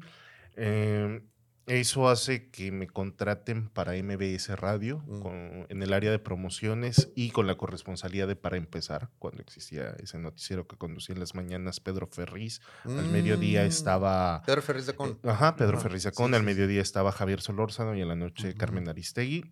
Eh, 0.55 1.21
eso 1.69 2.10
hace 2.10 2.49
que 2.49 2.71
me 2.71 2.88
contraten 2.88 3.69
para 3.69 3.93
MBS 3.95 4.55
Radio 4.55 5.03
Mm. 5.08 5.19
con- 5.21 5.65
en 5.69 5.82
el 5.84 5.93
área 5.93 6.12
de 6.12 6.19
promociones 6.19 7.12
y 7.15 7.29
con 7.32 7.47
la 7.47 7.55
corresponsalía 7.55 8.25
de 8.27 8.36
Para 8.36 8.58
Empezar, 8.58 9.10
cuando 9.19 9.41
existía 9.41 9.91
ese 9.99 10.17
noticiero 10.17 10.67
que 10.67 10.75
conducía 10.77 11.13
en 11.13 11.19
las 11.19 11.36
mañanas 11.36 11.79
Pedro 11.79 12.08
Ferriz. 12.08 12.60
Al 12.86 13.10
mediodía 13.12 13.63
Mm. 13.63 13.67
estaba... 13.67 14.41
Pedro 14.45 14.62
Ferriz 14.62 14.86
de 14.88 14.93
Con. 14.95 15.19
Ajá, 15.23 15.55
Pedro 15.55 15.77
Ajá, 15.77 15.84
Ferrizacón. 15.84 16.32
sí, 16.32 16.36
al 16.36 16.41
sí, 16.41 16.47
sí. 16.47 16.53
mediodía 16.55 16.82
estaba 16.82 17.12
Javier 17.12 17.41
Solórzano 17.41 17.95
y 17.95 18.01
en 18.01 18.08
la 18.08 18.15
noche. 18.15 18.55
Carmen 18.55 18.89
Aristegui. 18.89 19.45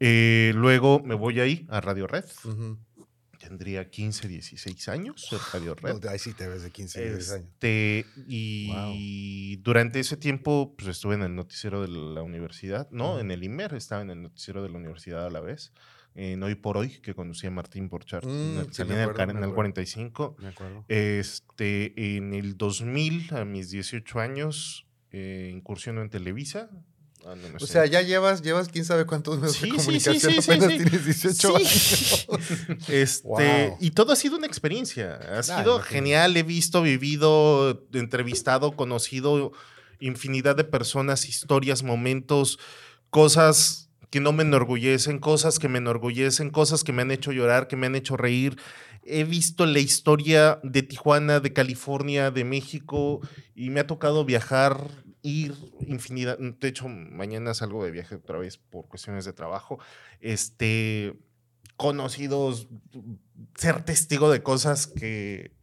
Eh, 0.00 0.52
luego 0.54 1.00
me 1.00 1.14
voy 1.14 1.40
ahí 1.40 1.66
a 1.70 1.80
Radio 1.80 2.06
Red. 2.06 2.24
Tendría 3.48 3.88
15, 3.90 4.28
16 4.28 4.88
años 4.88 5.28
Radio 5.52 5.74
Red. 5.74 6.00
No, 6.02 6.10
ahí 6.10 6.18
sí 6.18 6.32
te 6.34 6.46
ves 6.48 6.62
de 6.62 6.70
15, 6.70 7.00
16 7.12 7.32
años. 7.32 7.46
Este, 7.54 8.06
y 8.26 9.56
durante 9.62 10.00
ese 10.00 10.16
tiempo 10.16 10.74
pues, 10.76 10.88
estuve 10.88 11.14
en 11.14 11.22
el 11.22 11.34
noticiero 11.34 11.80
de 11.82 11.88
la 11.88 12.22
universidad, 12.22 12.88
no, 12.90 13.12
Ujú. 13.12 13.20
en 13.20 13.30
el 13.30 13.42
IMER, 13.42 13.74
estaba 13.74 14.02
en 14.02 14.10
el 14.10 14.22
noticiero 14.22 14.62
de 14.62 14.68
la 14.68 14.76
universidad 14.78 15.26
a 15.26 15.30
la 15.30 15.40
vez. 15.40 15.72
En 16.14 16.42
Hoy 16.42 16.56
por 16.56 16.76
Hoy, 16.76 17.00
que 17.00 17.14
conducía 17.14 17.48
Martín 17.50 17.88
Borchardt, 17.88 18.26
Mm, 18.26 18.72
sí, 18.72 18.82
en 18.82 18.90
el 18.92 19.00
acuerdo, 19.02 19.12
me 19.12 19.16
Canal 19.16 19.36
acuerdo. 19.36 19.54
45. 19.54 20.36
Me 20.40 20.48
acuerdo. 20.48 20.84
Este, 20.88 22.16
en 22.16 22.34
el 22.34 22.56
2000, 22.56 23.34
a 23.34 23.44
mis 23.44 23.70
18 23.70 24.18
años, 24.18 24.86
eh, 25.12 25.50
incursiono 25.54 26.02
en 26.02 26.10
Televisa. 26.10 26.70
Ah, 27.26 27.34
no, 27.34 27.56
O 27.56 27.60
sé. 27.60 27.66
sea, 27.72 27.86
ya 27.86 28.00
llevas, 28.02 28.42
llevas 28.42 28.68
quién 28.68 28.84
sabe 28.84 29.04
cuántos 29.04 29.38
medios 29.38 29.56
Sí, 29.56 29.70
de 29.70 29.76
comunicación, 29.76 30.32
sí, 30.34 30.42
sí, 30.42 30.50
apenas 30.50 30.70
sí. 30.70 30.76
tienes 30.78 31.04
18 31.04 31.34
Sí. 31.34 31.54
años. 31.54 32.26
Este, 32.88 33.68
Wow. 33.68 33.76
Y 33.80 33.90
todo 33.90 34.12
ha 34.12 34.16
sido 34.16 34.36
una 34.36 34.46
experiencia. 34.46 35.14
Ha 35.38 35.42
sido 35.42 35.80
genial. 35.80 36.36
He 36.36 36.42
visto, 36.42 36.80
vivido, 36.82 37.84
entrevistado, 37.92 38.72
conocido 38.72 39.52
infinidad 40.00 40.54
de 40.56 40.62
personas, 40.64 41.28
historias, 41.28 41.82
momentos, 41.82 42.58
cosas 43.10 43.90
que 44.10 44.20
no 44.20 44.32
me 44.32 44.42
enorgullecen, 44.44 45.18
cosas 45.18 45.58
que 45.58 45.68
me 45.68 45.78
enorgullecen, 45.78 46.50
cosas 46.50 46.84
que 46.84 46.92
me 46.92 47.02
han 47.02 47.10
hecho 47.10 47.32
llorar, 47.32 47.66
que 47.68 47.76
me 47.76 47.86
han 47.88 47.94
hecho 47.96 48.16
reír. 48.16 48.56
He 49.02 49.24
visto 49.24 49.66
la 49.66 49.80
historia 49.80 50.60
de 50.62 50.82
Tijuana, 50.82 51.40
de 51.40 51.52
California, 51.52 52.30
de 52.30 52.44
México 52.44 53.20
y 53.54 53.70
me 53.70 53.80
ha 53.80 53.86
tocado 53.86 54.24
viajar, 54.24 54.80
ir 55.22 55.54
infinidad. 55.80 56.38
De 56.38 56.68
hecho, 56.68 56.88
mañana 56.88 57.54
salgo 57.54 57.84
de 57.84 57.90
viaje 57.90 58.16
otra 58.16 58.38
vez 58.38 58.58
por 58.58 58.86
cuestiones 58.88 59.24
de 59.24 59.32
trabajo. 59.32 59.78
Este, 60.20 61.18
conocidos, 61.76 62.68
ser 63.56 63.84
testigo 63.84 64.30
de 64.30 64.42
cosas 64.42 64.86
que 64.86 65.58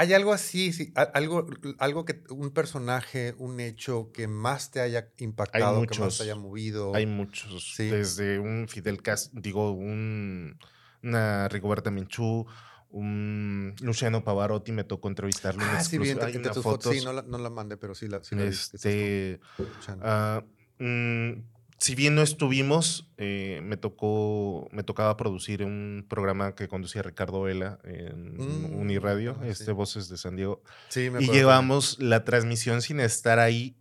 ¿Hay 0.00 0.14
algo 0.14 0.32
así, 0.32 0.72
sí, 0.72 0.94
algo, 1.12 1.46
algo 1.78 2.06
que, 2.06 2.22
un 2.30 2.52
personaje, 2.52 3.34
un 3.36 3.60
hecho 3.60 4.12
que 4.14 4.28
más 4.28 4.70
te 4.70 4.80
haya 4.80 5.10
impactado, 5.18 5.82
que 5.86 5.98
más 5.98 6.16
te 6.16 6.22
haya 6.22 6.36
movido? 6.36 6.94
hay 6.94 7.04
muchos, 7.04 7.74
Sí. 7.74 7.88
desde 7.88 8.38
un 8.38 8.66
Fidel 8.66 9.02
Castro, 9.02 9.38
digo, 9.42 9.72
un, 9.72 10.58
una 11.02 11.48
Rigoberta 11.48 11.90
Menchú, 11.90 12.46
un 12.90 13.74
Luciano 13.80 14.24
Pavarotti, 14.24 14.72
me 14.72 14.84
tocó 14.84 15.08
entrevistarlo. 15.08 15.62
en 15.62 15.68
Ah, 15.70 15.84
sí, 15.84 15.98
bien, 15.98 16.18
te 16.18 16.36
unas 16.38 16.52
tus 16.54 16.62
fotos. 16.62 16.94
Sí, 16.94 17.04
no 17.04 17.12
la, 17.12 17.22
no 17.22 17.38
la 17.38 17.50
mandé, 17.50 17.76
pero 17.76 17.94
sí 17.94 18.08
la, 18.08 18.22
sí 18.22 18.34
la 18.34 18.44
este, 18.44 19.40
ah, 20.02 20.42
mm, 20.78 21.32
si 21.78 21.94
bien 21.94 22.14
no 22.14 22.22
estuvimos, 22.22 23.08
eh, 23.16 23.60
me 23.62 23.76
tocó, 23.76 24.68
me 24.72 24.82
tocaba 24.82 25.16
producir 25.16 25.64
un 25.64 26.04
programa 26.08 26.54
que 26.54 26.68
conducía 26.68 27.02
Ricardo 27.02 27.42
Vela 27.42 27.78
en 27.84 28.36
Mm, 28.36 28.78
Uniradio, 28.78 29.36
ah, 29.40 29.46
este 29.46 29.66
sí. 29.66 29.72
Voces 29.72 30.08
de 30.08 30.16
San 30.18 30.36
Diego. 30.36 30.62
Sí, 30.88 31.10
me 31.10 31.22
Y 31.22 31.28
llevamos 31.30 31.98
la 32.00 32.24
transmisión 32.24 32.82
sin 32.82 33.00
estar 33.00 33.38
ahí 33.38 33.76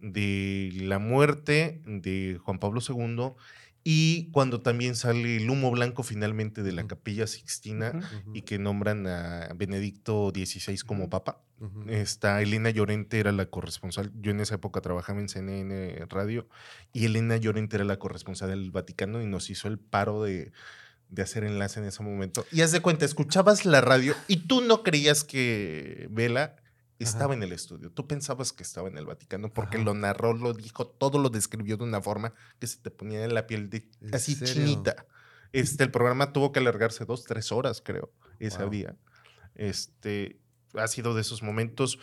de 0.00 0.70
la 0.74 0.98
muerte 0.98 1.82
de 1.84 2.40
Juan 2.42 2.58
Pablo 2.58 2.80
II 2.86 3.32
y 3.84 4.30
cuando 4.30 4.60
también 4.60 4.94
sale 4.94 5.36
el 5.38 5.50
humo 5.50 5.70
blanco 5.70 6.02
finalmente 6.02 6.62
de 6.62 6.72
la. 6.72 6.86
Capilla 6.86 7.26
Sixtina 7.26 7.92
también. 7.92 8.22
Ujú, 8.22 8.36
y 8.36 8.42
que 8.42 8.58
nombran 8.58 9.06
a 9.06 9.52
Benedicto 9.54 10.32
XVI 10.34 10.78
como 10.78 11.08
papa. 11.08 11.40
Está 11.86 12.42
Elena 12.42 12.70
Llorente 12.70 13.20
era 13.20 13.30
la 13.30 13.46
corresponsal. 13.46 14.10
Yo 14.20 14.32
en 14.32 14.40
esa 14.40 14.56
época 14.56 14.80
trabajaba 14.80 15.20
en 15.20 15.28
CNN 15.28 16.06
Radio 16.08 16.48
y 16.92 17.04
Elena 17.04 17.36
Llorente 17.36 17.76
era 17.76 17.84
la 17.84 18.00
corresponsal 18.00 18.50
del 18.50 18.72
Vaticano 18.72 19.22
y 19.22 19.26
nos 19.26 19.48
hizo 19.48 19.68
el 19.68 19.78
paro 19.78 20.24
de, 20.24 20.50
de 21.08 21.22
hacer 21.22 21.44
enlace 21.44 21.78
en 21.78 21.86
ese 21.86 22.02
momento. 22.02 22.44
Y 22.50 22.62
haz 22.62 22.72
de 22.72 22.80
cuenta, 22.80 23.04
escuchabas 23.04 23.64
la 23.64 23.80
radio 23.80 24.16
y 24.26 24.38
tú 24.38 24.60
no 24.60 24.82
creías 24.82 25.22
que 25.22 26.08
Vela 26.10 26.56
estaba 27.02 27.34
en 27.34 27.42
el 27.42 27.52
estudio. 27.52 27.90
Tú 27.90 28.06
pensabas 28.06 28.52
que 28.52 28.62
estaba 28.62 28.88
en 28.88 28.98
el 28.98 29.06
Vaticano 29.06 29.52
porque 29.52 29.76
Ajá. 29.76 29.84
lo 29.84 29.94
narró, 29.94 30.34
lo 30.34 30.52
dijo, 30.52 30.86
todo 30.86 31.18
lo 31.18 31.28
describió 31.30 31.76
de 31.76 31.84
una 31.84 32.00
forma 32.00 32.32
que 32.58 32.66
se 32.66 32.78
te 32.78 32.90
ponía 32.90 33.24
en 33.24 33.34
la 33.34 33.46
piel 33.46 33.68
de, 33.70 33.88
¿En 34.00 34.14
así 34.14 34.34
serio? 34.34 34.54
chinita. 34.54 35.06
Este, 35.52 35.84
el 35.84 35.90
programa 35.90 36.32
tuvo 36.32 36.50
que 36.52 36.60
alargarse 36.60 37.04
dos, 37.04 37.24
tres 37.24 37.52
horas, 37.52 37.82
creo, 37.84 38.10
ese 38.38 38.58
Wow. 38.62 38.70
día. 38.70 38.96
Este, 39.54 40.38
ha 40.74 40.88
sido 40.88 41.14
de 41.14 41.20
esos 41.20 41.42
momentos. 41.42 41.98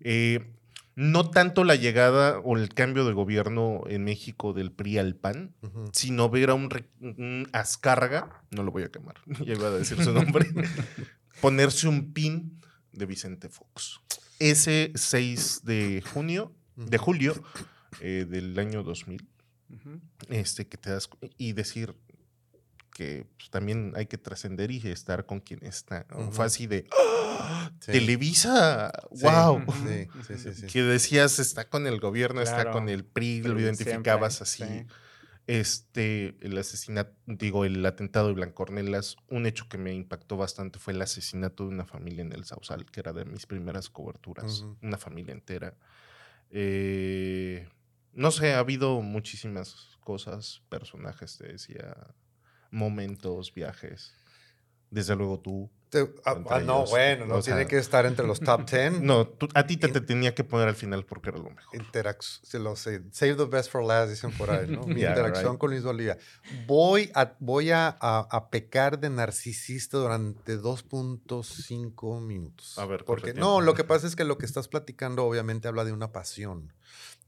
eh, 0.00 0.52
no 0.94 1.30
tanto 1.30 1.64
la 1.64 1.74
llegada 1.74 2.38
o 2.40 2.54
el 2.58 2.68
cambio 2.74 3.06
de 3.06 3.14
gobierno 3.14 3.80
en 3.86 4.04
México 4.04 4.52
del 4.52 4.72
PRI 4.72 4.98
al 4.98 5.16
PAN, 5.16 5.54
sino 5.94 6.28
ver 6.28 6.50
a 6.50 6.54
un, 6.54 6.68
un 7.00 7.48
Azcárraga, 7.54 8.42
no 8.50 8.62
lo 8.62 8.72
voy 8.72 8.82
a 8.82 8.90
quemar, 8.90 9.14
ya 9.46 9.54
iba 9.54 9.68
a 9.68 9.70
decir 9.70 10.04
su 10.04 10.12
nombre, 10.12 10.46
ponerse 11.40 11.88
un 11.88 12.12
pin 12.12 12.60
de 12.92 13.06
Vicente 13.06 13.48
Fox. 13.48 14.00
Ese 14.38 14.92
6 14.94 15.60
de 15.64 16.02
junio, 16.12 16.52
de 16.76 16.98
julio 16.98 17.42
eh, 18.00 18.26
del 18.28 18.58
año 18.58 18.82
2000, 18.82 19.26
Ujú. 19.70 20.00
este, 20.28 20.66
que 20.66 20.76
te 20.76 20.90
das 20.90 21.08
y 21.38 21.52
decir 21.52 21.94
que 22.94 23.26
pues, 23.38 23.50
también 23.50 23.92
hay 23.96 24.06
que 24.06 24.18
trascender 24.18 24.70
y 24.70 24.78
estar 24.88 25.24
con 25.26 25.40
quien 25.40 25.64
está. 25.64 26.06
¿no? 26.10 26.24
Ujú. 26.24 26.32
Fue 26.32 26.44
así 26.46 26.66
de 26.66 26.86
¡Ah! 26.92 27.70
Sí. 27.80 27.92
Televisa, 27.92 28.92
Sí, 29.14 29.24
wow. 29.24 29.62
Sí. 29.86 30.66
Que 30.66 30.82
decías 30.82 31.38
está 31.38 31.68
con 31.68 31.86
el 31.86 31.98
gobierno, 32.00 32.40
está 32.42 32.56
Claro. 32.56 32.72
con 32.72 32.88
el 32.88 33.04
PRI, 33.04 33.38
lo 33.38 33.44
Siempre, 33.44 33.62
identificabas 33.64 34.42
así. 34.42 34.62
Este, 35.46 36.36
el 36.40 36.56
asesinato, 36.56 37.12
digo, 37.26 37.64
el 37.64 37.84
atentado 37.84 38.28
de 38.28 38.34
Blancornelas, 38.34 39.16
un 39.28 39.46
hecho 39.46 39.68
que 39.68 39.76
me 39.76 39.92
impactó 39.92 40.36
bastante 40.36 40.78
fue 40.78 40.92
el 40.92 41.02
asesinato 41.02 41.64
de 41.64 41.70
una 41.70 41.84
familia 41.84 42.22
en 42.22 42.32
el 42.32 42.44
Sausal, 42.44 42.86
que 42.86 43.00
era 43.00 43.12
de 43.12 43.24
mis 43.24 43.46
primeras 43.46 43.90
coberturas, 43.90 44.64
una 44.80 44.98
familia 44.98 45.32
entera. 45.32 45.76
Eh, 46.50 47.68
no 48.12 48.30
sé, 48.30 48.52
ha 48.52 48.60
habido 48.60 49.00
muchísimas 49.00 49.98
cosas, 50.00 50.62
personajes, 50.68 51.38
te 51.38 51.48
decía, 51.48 51.96
momentos, 52.70 53.52
viajes. 53.54 54.14
Desde 54.90 55.16
luego 55.16 55.40
tú. 55.40 55.70
Te- 55.92 56.10
ah, 56.24 56.42
ah, 56.48 56.58
no, 56.60 56.86
bueno, 56.86 57.26
no 57.26 57.34
o 57.34 57.42
tiene 57.42 57.60
sea, 57.60 57.68
que 57.68 57.76
estar 57.76 58.06
entre 58.06 58.26
los 58.26 58.40
top 58.40 58.64
10. 58.70 59.02
No, 59.02 59.26
tú- 59.28 59.46
a 59.52 59.66
ti 59.66 59.76
te, 59.76 59.88
te 59.88 60.00
tenía 60.00 60.34
que 60.34 60.42
poner 60.42 60.66
al 60.66 60.74
final 60.74 61.04
porque 61.04 61.28
era 61.28 61.36
lo 61.38 61.50
mejor. 61.50 61.78
Interac- 61.78 62.40
se 62.42 62.58
lo 62.58 62.76
sé. 62.76 63.02
Save 63.12 63.34
the 63.34 63.44
best 63.44 63.70
for 63.70 63.84
last, 63.84 64.08
dicen 64.08 64.30
por 64.32 64.50
ahí, 64.50 64.66
¿no? 64.68 64.86
Mi 64.86 65.00
Yeah, 65.02 65.10
interacción 65.10 65.52
right. 65.52 65.60
con 65.60 65.68
Luis 65.70 65.82
Bolivia. 65.82 66.16
Voy, 66.66 67.10
a, 67.14 67.34
voy 67.40 67.72
a, 67.72 67.88
a- 68.00 68.26
a 68.30 68.48
pecar 68.48 69.00
de 69.00 69.10
narcisista 69.10 69.98
durante 69.98 70.56
2.5 70.58 72.20
minutos. 72.22 72.78
A 72.78 72.86
ver, 72.86 73.04
Porque, 73.04 73.34
no, 73.34 73.60
lo 73.60 73.74
que 73.74 73.84
pasa 73.84 74.06
es 74.06 74.16
que 74.16 74.24
lo 74.24 74.38
que 74.38 74.46
estás 74.46 74.68
platicando 74.68 75.24
obviamente 75.26 75.68
habla 75.68 75.84
de 75.84 75.92
una 75.92 76.10
pasión. 76.10 76.72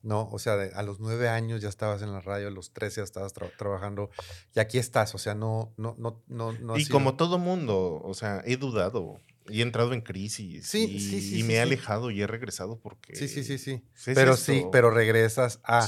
¿No? 0.05 0.29
O 0.31 0.38
sea, 0.38 0.57
de- 0.57 0.73
a 0.75 0.83
los 0.83 1.01
nueve 1.01 1.29
años 1.29 1.61
ya 1.61 1.69
estabas 1.69 2.03
en 2.03 2.12
la 2.12 2.21
radio, 2.21 2.49
a 2.49 2.51
los 2.51 2.73
13 2.73 3.01
ya 3.01 3.05
estabas 3.05 3.35
tra- 3.35 3.51
trabajando 3.57 4.11
y 4.55 4.61
aquí 4.61 4.79
estás, 4.79 5.14
o 5.14 5.19
sea, 5.19 5.35
no, 5.35 5.73
no, 5.77 5.97
no, 5.99 6.23
no, 6.29 6.53
no 6.53 6.77
y 6.77 6.85
sido- 6.85 6.93
como 6.95 7.14
todo 7.17 7.38
mundo, 7.38 8.01
o 8.05 8.14
sea, 8.14 8.43
he 8.45 8.57
dudado 8.57 9.19
y 9.47 9.61
he 9.61 9.63
entrado 9.63 9.93
en 9.93 10.01
crisis 10.01 10.67
Sí, 10.67 10.85
y, 10.91 11.01
sí, 11.01 11.21
sí, 11.21 11.41
y 11.41 11.43
me 11.43 11.55
he 11.55 11.61
alejado 11.61 12.11
y 12.11 12.23
he 12.23 12.27
regresado 12.27 12.79
porque... 12.81 13.15
Sí, 13.15 13.29
sí, 13.29 13.45
sí, 13.45 13.59
sí. 13.59 13.83
¿qué 14.05 14.13
es 14.13 14.15
Pero 14.15 14.37
sí, 14.37 14.65
pero 14.73 14.91
regresas 14.91 15.61
a 15.65 15.87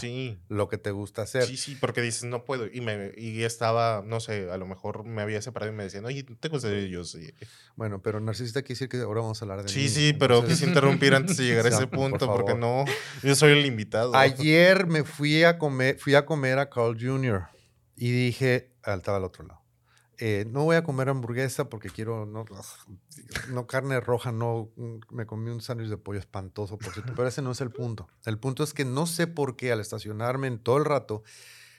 lo 0.48 0.68
que 0.68 0.76
te 0.76 0.90
gusta 0.90 1.22
hacer. 1.22 1.44
sí, 1.46 1.56
sí, 1.56 1.74
porque 1.80 2.02
dices, 2.02 2.24
no 2.24 2.44
puedo. 2.44 2.66
Y, 2.66 2.80
me, 2.82 3.12
y 3.16 3.42
estaba, 3.44 4.02
no 4.04 4.20
sé, 4.20 4.50
a 4.50 4.58
lo 4.58 4.66
mejor 4.66 5.04
me 5.04 5.22
había 5.22 5.40
separado 5.40 5.72
y 5.72 5.74
me 5.74 5.84
decían, 5.84 6.04
oye, 6.04 6.22
te 6.24 6.48
gusta 6.48 6.68
de 6.68 6.84
ellos. 6.84 7.10
Sí, 7.12 7.32
Bueno, 7.76 8.02
pero 8.02 8.20
narcisista 8.20 8.60
quiere 8.60 8.74
decir 8.74 8.88
que 8.90 8.98
ahora 8.98 9.22
vamos 9.22 9.40
a 9.40 9.44
hablar 9.46 9.62
de 9.62 9.68
sí, 9.70 9.80
mí, 9.80 9.88
sí, 9.88 10.12
pero 10.18 10.34
entonces- 10.36 10.58
quise 10.58 10.68
interrumpir 10.68 11.14
antes 11.14 11.36
de 11.38 11.44
llegar 11.44 11.66
a 11.66 11.70
No, 11.70 11.76
ese 11.78 11.86
por 11.86 11.98
punto 11.98 12.26
porque 12.26 12.54
no, 12.54 12.84
yo 13.22 13.34
soy 13.34 13.52
el 13.52 13.64
invitado. 13.64 14.14
Ayer 14.14 14.86
me 14.86 15.02
fui 15.04 15.44
a 15.44 15.56
comer, 15.58 15.98
fui 15.98 16.14
a 16.14 16.26
comer 16.26 16.58
a 16.58 16.68
Carl 16.68 16.96
Jr. 17.00 17.44
y 17.96 18.10
dije, 18.10 18.72
ah, 18.82 18.94
estaba 18.94 19.16
al 19.16 19.24
otro 19.24 19.46
lado. 19.46 19.62
Eh, 20.18 20.46
no 20.50 20.64
voy 20.64 20.76
a 20.76 20.84
comer 20.84 21.08
hamburguesa 21.08 21.68
porque 21.68 21.90
quiero 21.90 22.26
no, 22.26 22.44
no 23.50 23.66
carne 23.66 24.00
roja, 24.00 24.32
no 24.32 24.70
mm, 24.76 24.98
me 25.14 25.26
comí 25.26 25.50
un 25.50 25.60
sándwich 25.60 25.88
de 25.88 25.96
pollo 25.98 26.18
espantoso, 26.18 26.78
por 26.78 26.92
cierto, 26.92 27.12
pero 27.16 27.28
ese 27.28 27.42
no 27.42 27.52
es 27.52 27.60
el 27.60 27.70
punto. 27.70 28.08
El 28.24 28.38
punto 28.38 28.62
es 28.64 28.72
que 28.74 28.84
no 28.84 29.06
sé 29.06 29.26
por 29.26 29.56
qué 29.56 29.72
al 29.72 29.80
estacionarme 29.80 30.46
en 30.46 30.58
todo 30.58 30.78
el 30.78 30.84
rato 30.84 31.22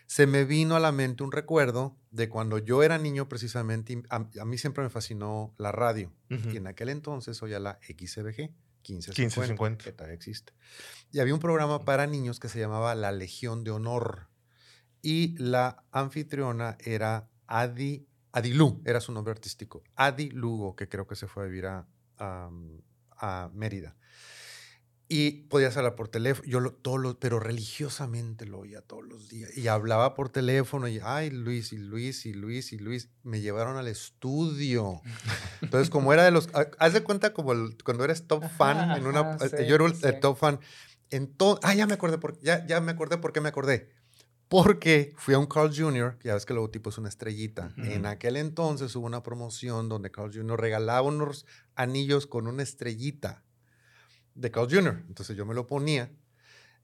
se 0.06 0.26
me 0.26 0.46
vino 0.46 0.76
a 0.76 0.80
la 0.80 0.94
mente 0.94 1.24
un 1.24 1.34
recuerdo 1.34 1.98
de 2.12 2.30
cuando 2.30 2.60
yo 2.60 2.82
era 2.82 2.98
niño 2.98 3.28
precisamente 3.28 3.94
y 3.94 4.04
a, 4.10 4.26
a 4.40 4.46
mí 4.46 4.58
siempre 4.58 4.82
me 4.84 4.90
fascinó 4.90 5.54
la 5.58 5.74
radio 5.74 6.14
Ujú. 6.32 6.50
y 6.52 6.58
en 6.58 6.68
aquel 6.68 6.88
entonces 6.90 7.42
oía 7.44 7.60
la 7.60 7.78
XCBG 7.82 8.54
1550, 8.88 9.20
1550. 9.20 9.84
que 9.84 9.92
todavía 9.92 10.16
existe. 10.16 10.54
Y 11.12 11.20
había 11.20 11.34
un 11.34 11.42
programa 11.42 11.84
para 11.84 12.08
niños 12.08 12.40
que 12.40 12.48
se 12.48 12.58
llamaba 12.58 12.96
La 12.96 13.12
Legión 13.12 13.66
de 13.66 13.72
Honor. 13.72 14.30
Y 15.02 15.38
la 15.38 15.84
anfitriona 15.92 16.78
era 16.80 17.30
Adi, 17.48 18.07
Adilú, 18.38 18.82
era 18.86 19.02
su 19.02 19.12
nombre 19.12 19.32
artístico. 19.32 19.84
Adi 19.96 20.30
Lugo, 20.30 20.76
que 20.76 20.88
creo 20.88 21.08
que 21.08 21.16
se 21.16 21.26
fue 21.28 21.44
a 21.44 21.46
vivir 21.48 21.66
a, 21.66 21.88
a- 22.20 22.50
a 23.20 23.50
Mérida. 23.54 23.96
Y 25.10 25.44
podías 25.44 25.78
hablar 25.78 25.96
por 25.96 26.10
teléfono, 26.10 26.46
yo 26.48 26.60
lo, 26.60 26.74
todo 26.74 26.98
lo- 26.98 27.18
pero 27.18 27.40
religiosamente 27.40 28.46
lo 28.46 28.60
oía 28.60 28.82
todos 28.82 29.06
los 29.06 29.30
días. 29.30 29.56
Y 29.58 29.70
hablaba 29.70 30.14
por 30.16 30.28
teléfono 30.30 30.88
y, 30.90 31.00
ay, 31.02 31.30
Luis 31.30 31.72
y 31.72 31.78
Luis 31.78 32.26
y 32.26 32.34
Luis 32.34 32.74
y 32.74 32.78
Luis, 32.78 33.10
me 33.24 33.40
llevaron 33.40 33.78
al 33.78 33.88
estudio. 33.88 35.02
Entonces, 35.62 35.90
como 35.90 36.12
era 36.12 36.26
de 36.26 36.32
los, 36.32 36.50
ha- 36.54 36.68
haz 36.78 36.92
de 36.94 37.04
cuenta 37.04 37.34
como 37.34 37.54
el- 37.54 37.78
cuando 37.86 38.04
eres 38.04 38.28
top 38.28 38.44
fan, 38.58 38.98
en 38.98 39.08
una, 39.08 39.22
Ajá, 39.22 39.46
eh, 39.46 39.50
sí, 39.58 39.66
yo 39.66 39.76
era 39.76 39.86
el, 39.86 39.96
sí. 39.96 40.02
el 40.06 40.20
top 40.20 40.38
fan. 40.38 40.60
Entonces, 41.10 41.62
ah, 41.64 41.74
ya 41.74 41.88
me 41.88 41.94
acordé, 41.94 42.18
por, 42.18 42.38
ya, 42.42 42.68
ya 42.68 42.82
me 42.82 42.92
acordé 42.92 43.18
por 43.18 43.32
qué 43.32 43.40
me 43.40 43.48
acordé. 43.50 43.90
Porque 44.50 45.14
fui 45.18 45.34
a 45.34 45.40
un 45.40 45.46
Carl 45.46 45.72
Jr., 45.76 46.18
que 46.18 46.30
ya 46.30 46.34
ves 46.34 46.46
que 46.46 46.54
el 46.54 46.58
logotipo 46.58 46.90
es 46.90 46.98
una 46.98 47.10
estrellita. 47.10 47.74
En 47.78 48.06
aquel 48.06 48.38
entonces 48.38 48.96
hubo 48.96 49.06
una 49.06 49.22
promoción 49.22 49.90
donde 49.90 50.10
Carl 50.10 50.32
Jr. 50.34 50.60
regalaba 50.60 51.02
unos 51.02 51.46
anillos 51.76 52.28
con 52.28 52.48
una 52.48 52.64
estrellita 52.64 53.44
de 54.36 54.50
Carl 54.50 54.70
Jr. 54.70 55.04
Entonces 55.08 55.36
yo 55.36 55.46
me 55.46 55.54
lo 55.54 55.68
ponía. 55.68 56.12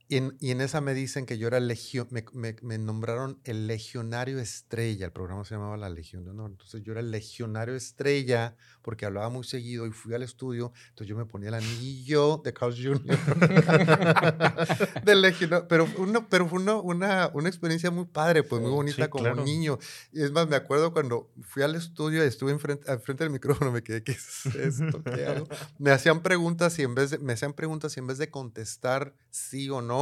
Y 0.09 0.17
en, 0.17 0.37
y 0.39 0.51
en 0.51 0.61
esa 0.61 0.81
me 0.81 0.93
dicen 0.93 1.25
que 1.25 1.37
yo 1.37 1.47
era 1.47 1.59
legio, 1.59 2.07
me, 2.11 2.25
me- 2.33 2.55
me 2.61 2.77
nombraron 2.77 3.39
el 3.45 3.67
legionario 3.67 4.37
estrella. 4.39 5.05
El 5.07 5.11
programa 5.11 5.43
se 5.45 5.55
llamaba 5.55 5.77
La 5.77 5.89
Legión 5.89 6.23
de 6.23 6.31
Honor. 6.31 6.51
Entonces 6.51 6.83
yo 6.83 6.91
era 6.91 7.01
el 7.01 7.09
legionario 7.09 7.73
estrella 7.75 8.55
porque 8.81 9.05
hablaba 9.05 9.29
muy 9.29 9.43
seguido 9.45 9.87
y 9.87 9.91
fui 9.91 10.13
al 10.13 10.21
estudio. 10.23 10.71
Entonces 10.89 11.07
yo 11.07 11.15
me 11.15 11.25
ponía 11.25 11.49
el 11.49 11.55
anillo 11.55 12.41
de 12.43 12.53
Carl 12.53 12.73
Jr. 12.75 13.17
del 15.03 15.21
legionario. 15.21 15.67
Pero, 15.67 15.87
una, 15.97 16.27
pero 16.27 16.47
fue 16.47 16.59
una, 16.59 16.75
una, 16.75 17.29
una 17.33 17.49
experiencia 17.49 17.91
muy 17.91 18.05
padre, 18.05 18.43
pues 18.43 18.61
muy 18.61 18.71
bonita 18.71 19.05
sí, 19.05 19.09
como 19.09 19.23
claro. 19.23 19.43
niño. 19.43 19.79
Y 20.11 20.21
es 20.21 20.31
más, 20.31 20.47
me 20.47 20.55
acuerdo 20.55 20.93
cuando 20.93 21.31
fui 21.41 21.63
al 21.63 21.75
estudio 21.75 22.23
y 22.23 22.27
estuve 22.27 22.51
enfrente, 22.51 22.89
al 22.91 22.99
frente 22.99 23.23
del 23.23 23.31
micrófono, 23.31 23.71
me 23.71 23.81
quedé, 23.83 24.03
¿qué 24.03 24.11
es 24.13 24.45
esto? 24.47 25.01
¿Qué 25.03 25.25
hago? 25.25 25.47
Me 25.79 25.91
hacían 25.91 26.21
preguntas 26.21 26.77
y 26.79 26.83
en 26.83 26.95
vez 26.95 27.09
de, 27.11 27.17
me 27.19 27.33
hacían 27.33 27.53
preguntas 27.53 27.95
y 27.97 27.99
en 27.99 28.07
vez 28.07 28.17
de 28.17 28.29
contestar 28.29 29.13
sí 29.29 29.69
o 29.69 29.81
no, 29.81 29.92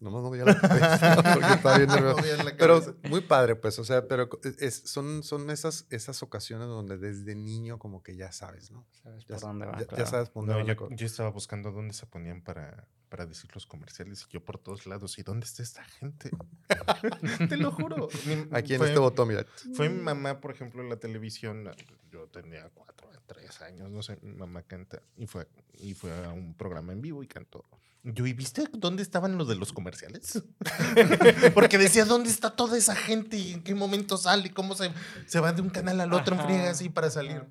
nomás 0.00 0.22
no 0.22 0.30
veía 0.30 0.44
la 0.44 0.60
cabeza 0.60 1.16
porque 1.34 1.52
estaba 1.54 1.78
bien 1.78 1.88
nervioso. 1.94 2.22
Pero 2.58 2.80
cabeza. 2.80 2.94
muy 3.08 3.20
padre, 3.22 3.56
pues, 3.56 3.78
o 3.78 3.84
sea, 3.84 4.06
pero 4.08 4.28
co- 4.28 4.40
es- 4.58 4.82
son, 4.84 5.22
son 5.22 5.48
esas, 5.50 5.86
esas 5.90 6.22
ocasiones 6.22 6.66
donde 6.68 6.98
desde 6.98 7.34
niño 7.34 7.78
como 7.78 8.02
que 8.02 8.16
ya 8.16 8.32
sabes, 8.32 8.70
¿no? 8.70 8.86
¿Sabes 9.02 9.24
Ya, 9.26 9.36
por 9.36 9.40
dónde 9.40 9.66
va? 9.66 9.72
ya- 9.74 9.78
ya 9.80 9.86
claro. 9.86 10.06
sabes 10.06 10.30
por 10.30 10.42
dónde 10.46 10.52
No, 10.52 10.58
va 10.60 10.64
yo 10.96 11.06
estaba 11.06 11.30
buscando 11.30 11.70
dónde 11.72 11.94
se 11.94 12.06
ponían 12.06 12.42
para, 12.42 12.86
para 13.14 13.26
decir 13.26 13.48
los 13.54 13.64
comerciales 13.64 14.26
y 14.28 14.32
yo 14.32 14.44
por 14.44 14.58
todos 14.58 14.86
lados. 14.86 15.16
¿Y 15.20 15.22
dónde 15.22 15.46
está 15.46 15.62
esta 15.62 15.84
gente? 15.84 16.30
Te 17.48 17.56
lo 17.56 17.70
juro. 17.70 18.08
Mi- 18.26 18.48
Aquí 18.50 18.72
en 18.74 18.78
fue- 18.78 18.88
este 18.88 18.98
botón, 18.98 19.28
mira. 19.28 19.46
Fue 19.72 19.88
mi 19.88 20.02
mamá, 20.02 20.40
por 20.40 20.50
ejemplo, 20.50 20.82
en 20.82 20.88
la 20.88 20.96
televisión. 20.96 21.70
Yo 22.10 22.26
tenía 22.26 22.68
cuatro, 22.74 23.08
tres 23.26 23.62
años, 23.62 23.88
no 23.88 24.02
sé. 24.02 24.18
Mi 24.20 24.32
mamá 24.32 24.62
canta 24.64 25.00
y 25.16 25.28
fue, 25.28 25.46
y 25.74 25.94
fue 25.94 26.10
a 26.24 26.30
un 26.32 26.54
programa 26.54 26.92
en 26.92 27.02
vivo 27.02 27.22
y 27.22 27.28
cantó. 27.28 27.64
Yo, 28.02 28.26
¿y 28.26 28.32
viste 28.32 28.64
dónde 28.72 29.04
estaban 29.04 29.38
los 29.38 29.46
de 29.46 29.54
los 29.54 29.72
comerciales? 29.72 30.42
Porque 31.54 31.78
decía, 31.78 32.04
¿dónde 32.04 32.30
está 32.30 32.50
toda 32.50 32.76
esa 32.76 32.96
gente 32.96 33.36
y 33.36 33.52
en 33.52 33.62
qué 33.62 33.76
momento 33.76 34.16
sale? 34.16 34.52
¿Cómo 34.52 34.74
se, 34.74 34.90
se 35.26 35.38
va 35.38 35.52
de 35.52 35.62
un 35.62 35.70
canal 35.70 36.00
al 36.00 36.12
otro 36.12 36.34
en 36.34 36.40
Ajá, 36.40 36.48
friega 36.48 36.70
así 36.70 36.88
para 36.88 37.10
salir? 37.10 37.44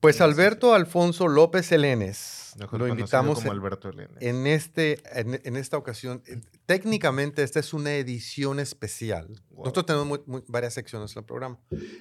Pues. 0.00 0.20
Alberto 0.22 0.72
Alfonso 0.74 1.28
López 1.28 1.70
Elenes, 1.72 2.54
lo 2.72 2.88
invitamos 2.88 3.38
como 3.38 3.52
en- 3.52 3.58
Alberto 3.58 3.90
en, 4.20 4.46
este, 4.46 4.98
en, 5.18 5.40
en 5.44 5.56
esta 5.56 5.76
ocasión. 5.76 6.22
eh, 6.26 6.40
Técnicamente 6.66 7.42
esta 7.42 7.60
es 7.60 7.74
una 7.74 7.94
edición 7.94 8.60
especial. 8.60 9.28
Wow. 9.50 9.64
Nosotros 9.64 9.86
tenemos 9.86 10.06
muy- 10.08 10.20
muy- 10.26 10.42
varias 10.48 10.72
secciones 10.74 11.12
en 11.14 11.20
el 11.20 11.26
programa. 11.26 11.58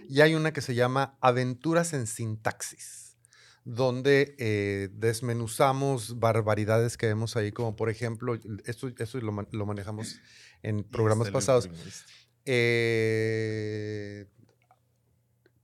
Y 0.08 0.22
hay 0.22 0.34
una 0.34 0.54
que 0.54 0.62
se 0.62 0.76
llama 0.76 1.18
Aventuras 1.20 1.92
en 1.94 2.08
Sintaxis, 2.08 3.18
donde 3.66 4.34
eh, 4.40 4.88
desmenuzamos 4.94 6.20
barbaridades 6.20 6.96
que 6.98 7.08
vemos 7.08 7.36
ahí, 7.36 7.52
como 7.52 7.76
por 7.76 7.90
ejemplo, 7.90 8.40
esto, 8.66 8.88
esto 8.98 9.20
lo, 9.20 9.46
lo 9.52 9.66
manejamos 9.66 10.20
en 10.64 10.84
programas 10.84 11.30
pasados. 11.32 11.70
Eh, 12.46 14.26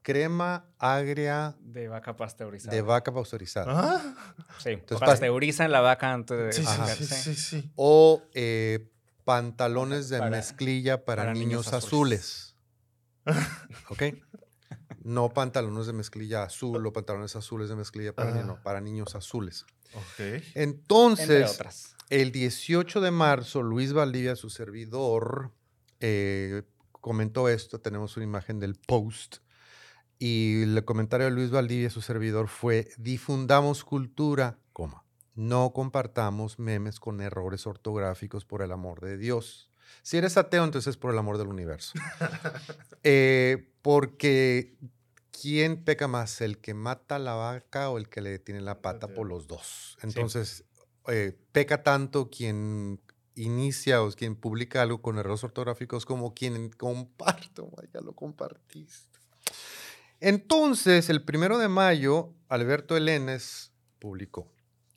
crema 0.06 0.70
agria 0.78 1.56
De 1.62 1.88
vaca 1.88 2.16
pasteurizada. 2.16 2.76
de 2.76 2.82
vaca 2.84 3.12
pasteurizada. 3.12 3.66
Ah, 3.76 4.16
Sí. 4.60 4.70
Entonces, 4.70 5.04
pasteurizan 5.04 5.72
la 5.72 5.82
vaca 5.82 6.14
antes 6.14 6.38
de 6.38 6.54
sí, 6.54 6.62
sí, 6.64 6.68
sí, 6.72 6.80
cocerse. 6.80 7.16
sí, 7.16 7.36
sí. 7.36 7.72
O 7.76 8.22
eh, 8.36 8.88
pantalones 9.24 10.10
de 10.10 10.20
Para- 10.20 10.30
mezclilla 10.30 11.04
para, 11.06 11.24
para 11.24 11.34
niños, 11.34 11.48
niños 11.66 11.74
azules. 11.74 12.56
¿Ok? 13.90 14.04
No 15.04 15.30
pantalones 15.34 15.88
de 15.88 15.94
mezclilla 15.94 16.44
azul 16.44 16.86
o 16.86 16.94
pantalones 16.94 17.36
azules 17.36 17.70
de 17.70 17.76
mezclilla 17.76 18.14
para 18.14 18.30
niños, 18.30 18.46
no, 18.46 18.54
Ah. 18.54 18.64
para 18.64 18.82
niños 18.82 19.16
azules. 19.16 19.66
Ok. 19.96 20.20
Entre 20.20 20.62
Entonces, 20.62 21.52
otras. 21.56 21.96
el 22.12 22.32
18 22.32 23.02
de 23.02 23.10
marzo, 23.10 23.64
Luis 23.64 23.92
Valdivia, 23.94 24.36
su 24.36 24.52
servidor, 24.52 25.52
eh, 26.00 26.62
comentó 26.92 27.50
esto. 27.50 27.80
Tenemos 27.80 28.18
una 28.18 28.26
imagen 28.26 28.60
del 28.60 28.76
post. 28.76 29.38
Y 30.18 30.64
el 30.64 30.86
comentario 30.86 31.26
de 31.26 31.32
Luis 31.32 31.52
Valdivia, 31.52 31.90
su 31.90 32.02
servidor, 32.02 32.48
fue: 32.48 32.90
difundamos 32.98 33.84
cultura, 33.84 34.58
coma. 34.74 35.04
No 35.36 35.74
compartamos 35.74 36.60
memes 36.60 37.00
con 37.00 37.20
errores 37.20 37.68
ortográficos 37.68 38.46
por 38.46 38.62
el 38.62 38.72
amor 38.72 39.02
de 39.02 39.18
Dios. 39.18 39.70
Si 40.02 40.18
eres 40.18 40.38
ateo, 40.38 40.64
entonces 40.64 40.92
es 40.92 40.98
por 40.98 41.12
el 41.12 41.18
amor 41.18 41.38
del 41.38 41.48
universo. 41.48 41.94
Eh, 43.08 43.72
porque 43.84 44.76
¿quién 45.30 45.84
peca 45.84 46.08
más? 46.08 46.42
¿El 46.42 46.58
que 46.58 46.74
mata 46.74 47.20
la 47.20 47.36
vaca 47.36 47.90
o 47.90 48.00
el 48.00 48.10
que 48.10 48.22
le 48.22 48.40
tiene 48.40 48.62
la 48.62 48.82
pata 48.82 49.08
por 49.08 49.28
los 49.28 49.48
dos? 49.48 49.96
Entonces, 50.02 50.64
eh, 51.08 51.38
peca 51.52 51.84
tanto 51.84 52.32
quien 52.32 53.00
inicia 53.36 54.02
o 54.02 54.12
quien 54.12 54.36
publica 54.36 54.82
algo 54.82 55.02
con 55.02 55.20
errores 55.20 55.44
ortográficos 55.44 56.06
como 56.06 56.34
quien 56.34 56.70
comparte. 56.70 57.46
Oh 57.62 57.70
God, 57.70 58.04
lo 58.04 58.14
compartiste. 58.14 59.15
Entonces, 60.20 61.10
el 61.10 61.24
primero 61.24 61.58
de 61.58 61.68
mayo, 61.68 62.34
Alberto 62.48 62.98
Elenes 62.98 63.74
publicó: 64.00 64.52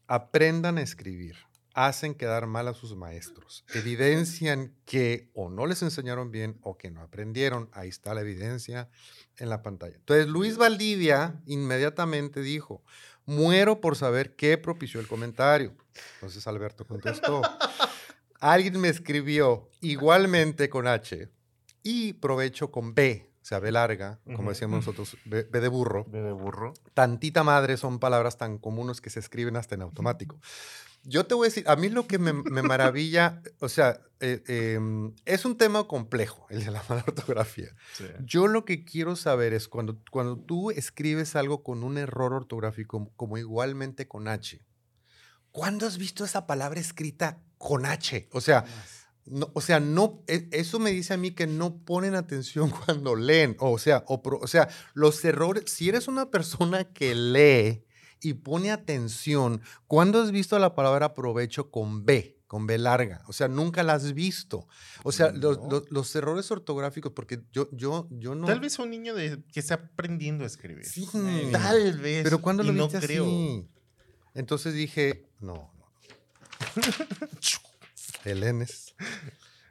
Aprendan 0.07 0.79
a 0.79 0.83
escribir. 0.83 1.37
Hacen 1.75 2.17
quedar 2.17 2.49
mal 2.49 2.67
a 2.67 2.75
sus 2.75 2.97
maestros. 2.97 3.65
Evidencian 3.73 4.75
que 4.85 5.31
o 5.33 5.49
no 5.49 5.65
les 5.65 5.83
enseñaron 5.83 6.33
bien 6.33 6.59
o 6.63 6.77
que 6.77 6.91
no 6.91 7.03
aprendieron. 7.03 7.71
Ahí 7.73 7.89
está 7.89 8.15
la 8.15 8.23
evidencia 8.23 8.91
en 9.37 9.49
la 9.49 9.63
pantalla. 9.63 9.95
Entonces, 9.95 10.27
Luis 10.27 10.57
Valdivia 10.57 11.41
inmediatamente 11.47 12.41
dijo: 12.41 12.83
Muero 13.27 13.81
por 13.81 13.95
saber 13.95 14.35
qué 14.35 14.59
propició 14.59 14.99
el 14.99 15.07
comentario. 15.07 15.77
Entonces, 16.15 16.47
Alberto 16.49 16.85
contestó: 16.85 17.43
Alguien 18.41 18.81
me 18.81 18.89
escribió 18.89 19.69
igualmente 19.81 20.69
con 20.69 20.89
H 20.89 21.29
y 21.83 22.15
provecho 22.15 22.73
con 22.73 22.95
B, 22.95 23.28
sea, 23.49 23.61
B 23.61 23.73
larga, 23.73 24.21
como 24.37 24.51
decíamos 24.51 24.81
nosotros, 24.81 25.17
B, 25.25 25.45
B 25.45 25.61
de 25.61 25.69
burro. 25.69 26.05
B 26.05 26.21
de 26.21 26.33
burro. 26.33 26.75
Tantita 26.93 27.43
madre 27.43 27.79
son 27.79 27.99
palabras 27.99 28.37
tan 28.37 28.59
comunes 28.59 29.01
que 29.01 29.09
se 29.09 29.21
escriben 29.21 29.57
hasta 29.57 29.75
en 29.75 29.81
automático. 29.83 30.39
Yo 31.03 31.25
te 31.25 31.35
voy 31.35 31.47
a 31.47 31.49
decir, 31.49 31.65
a 31.67 31.75
mí 31.77 31.89
lo 31.89 32.07
que 32.07 32.19
me, 32.19 32.35
me 32.35 32.61
maravilla, 32.61 33.41
o 33.61 33.71
sea, 33.71 34.03
eh, 34.21 34.43
em, 34.49 35.15
es 35.25 35.47
un 35.47 35.57
tema 35.57 35.85
complejo, 35.85 36.47
el 36.51 36.63
de 36.63 36.71
la 36.71 36.85
mala 36.91 37.05
ortografía. 37.07 37.75
Sí. 37.95 38.05
Yo 38.23 38.49
lo 38.49 38.67
que 38.67 38.85
quiero 38.85 39.17
saber 39.17 39.55
es 39.55 39.67
cuando, 39.67 39.99
cuando 40.11 40.37
tú 40.37 40.71
escribes 40.71 41.35
algo 41.35 41.63
con 41.63 41.85
un 41.85 41.97
error 41.97 42.35
ortográfico, 42.35 43.11
como 43.17 43.39
igualmente 43.39 44.07
con 44.07 44.29
H, 44.29 44.63
¿cuándo 45.53 45.87
has 45.87 45.97
visto 45.97 46.27
esa 46.27 46.47
palabra 46.47 46.81
escrita 46.81 47.41
con 47.57 47.87
H? 47.87 48.29
O 48.33 48.43
sea, 48.43 48.67
no, 48.67 48.69
o 49.55 49.61
sea, 49.61 49.81
no, 49.81 50.23
e- 50.27 50.49
eso 50.53 50.79
me 50.79 50.91
dice 50.91 51.15
a 51.15 51.17
mí 51.17 51.31
que 51.33 51.47
no 51.47 51.77
ponen 51.79 52.15
atención 52.15 52.71
cuando 52.85 53.17
leen. 53.17 53.57
O 53.61 53.79
sea, 53.79 54.05
o, 54.07 54.23
pro- 54.23 54.39
o 54.41 54.47
sea, 54.47 54.69
los 54.95 55.25
errores, 55.25 55.65
si 55.67 55.89
eres 55.89 56.09
una 56.09 56.31
persona 56.31 56.85
que 56.85 57.15
lee 57.15 57.85
y 58.21 58.35
pone 58.35 58.71
atención, 58.71 59.61
¿cuándo 59.87 60.21
has 60.21 60.31
visto 60.33 60.59
la 60.59 60.75
palabra 60.75 61.15
provecho 61.15 61.71
con 61.71 62.05
B? 62.05 62.37
Con 62.49 62.67
B 62.67 62.79
larga. 62.79 63.23
O 63.29 63.33
sea, 63.35 63.47
nunca 63.47 63.83
la 63.83 63.93
has 63.93 64.15
visto. 64.15 64.67
O 65.05 65.13
sea, 65.13 65.31
los, 65.33 65.59
No. 65.59 65.69
los- 65.71 65.91
los 65.91 66.17
errores 66.17 66.51
ortográficos, 66.51 67.13
porque 67.13 67.43
yo, 67.53 67.69
yo, 67.73 68.09
yo 68.11 68.35
no. 68.35 68.47
Tal 68.47 68.61
vez 68.61 68.79
un 68.79 68.89
niño 68.91 69.15
de, 69.15 69.43
que 69.53 69.61
está 69.61 69.75
aprendiendo 69.75 70.45
a 70.45 70.47
escribir. 70.47 70.87
Sí. 70.87 71.07
Tal 71.53 71.99
vez. 71.99 72.25
Pero 72.25 72.41
¿cuándo 72.41 72.63
lo 72.63 72.73
no 72.73 72.89
viste 72.89 73.07
creo. 73.07 73.25
así? 73.27 73.69
Entonces 74.35 74.73
dije, 74.73 75.29
no, 75.41 75.71
no. 75.79 75.93
Helenes. 78.25 78.95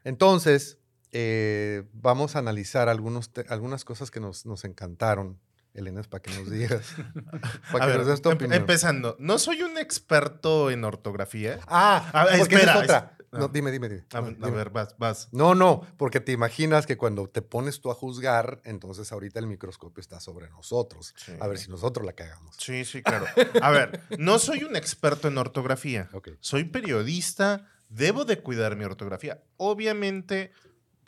Entonces, 0.03 0.77
eh, 1.11 1.83
vamos 1.93 2.35
a 2.35 2.39
analizar 2.39 2.89
algunos 2.89 3.31
algunas 3.49 3.83
cosas 3.85 4.11
que 4.11 4.19
nos, 4.19 4.45
nos 4.45 4.63
encantaron. 4.65 5.39
Helenes, 5.73 6.07
para 6.07 6.23
que 6.23 6.31
nos 6.35 6.49
digas. 6.49 6.87
Para 7.71 7.85
que 7.85 7.91
ver, 7.91 7.97
nos 7.99 8.07
des 8.07 8.21
tu 8.23 8.29
em- 8.31 8.35
opinión. 8.35 8.59
empezando. 8.61 9.15
No 9.19 9.37
soy 9.37 9.61
un 9.61 9.77
experto 9.77 10.71
en 10.71 10.83
ortografía. 10.83 11.59
Ah, 11.67 12.09
A 12.13 12.25
ver, 12.25 12.39
espera, 12.39 12.77
es 12.79 12.83
otra. 12.83 13.15
No, 13.31 13.45
Ah. 13.45 13.49
dime, 13.53 13.69
dime, 13.71 13.87
dime. 13.87 14.05
A, 14.11 14.21
No, 14.21 14.27
a 14.27 14.31
dime. 14.31 14.49
ver, 14.51 14.71
vas, 14.71 14.95
vas. 14.97 15.27
No, 15.31 15.53
no, 15.53 15.85
porque 15.97 16.19
te 16.19 16.31
imaginas 16.31 16.87
que 16.87 16.97
cuando 16.97 17.29
te 17.29 17.43
pones 17.43 17.79
tú 17.79 17.91
a 17.91 17.93
juzgar, 17.93 18.59
entonces 18.63 19.11
ahorita 19.11 19.37
el 19.39 19.45
microscopio 19.45 20.01
está 20.01 20.19
sobre 20.19 20.49
nosotros. 20.49 21.13
Sí. 21.15 21.33
A 21.39 21.45
ver 21.45 21.59
si 21.59 21.69
nosotros 21.69 22.03
la 22.07 22.13
cagamos. 22.13 22.55
Sí, 22.57 22.83
sí, 22.83 23.03
claro. 23.03 23.27
A 23.61 23.69
ver, 23.69 24.01
no 24.17 24.39
soy 24.39 24.63
un 24.63 24.75
experto 24.75 25.27
en 25.27 25.37
ortografía. 25.37 26.09
Ok. 26.13 26.29
Soy 26.39 26.63
periodista, 26.63 27.69
debo 27.89 28.25
de 28.25 28.39
cuidar 28.41 28.75
mi 28.75 28.83
ortografía. 28.85 29.43
Obviamente, 29.57 30.51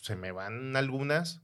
se 0.02 0.16
me 0.16 0.32
van 0.32 0.76
algunas. 0.76 1.42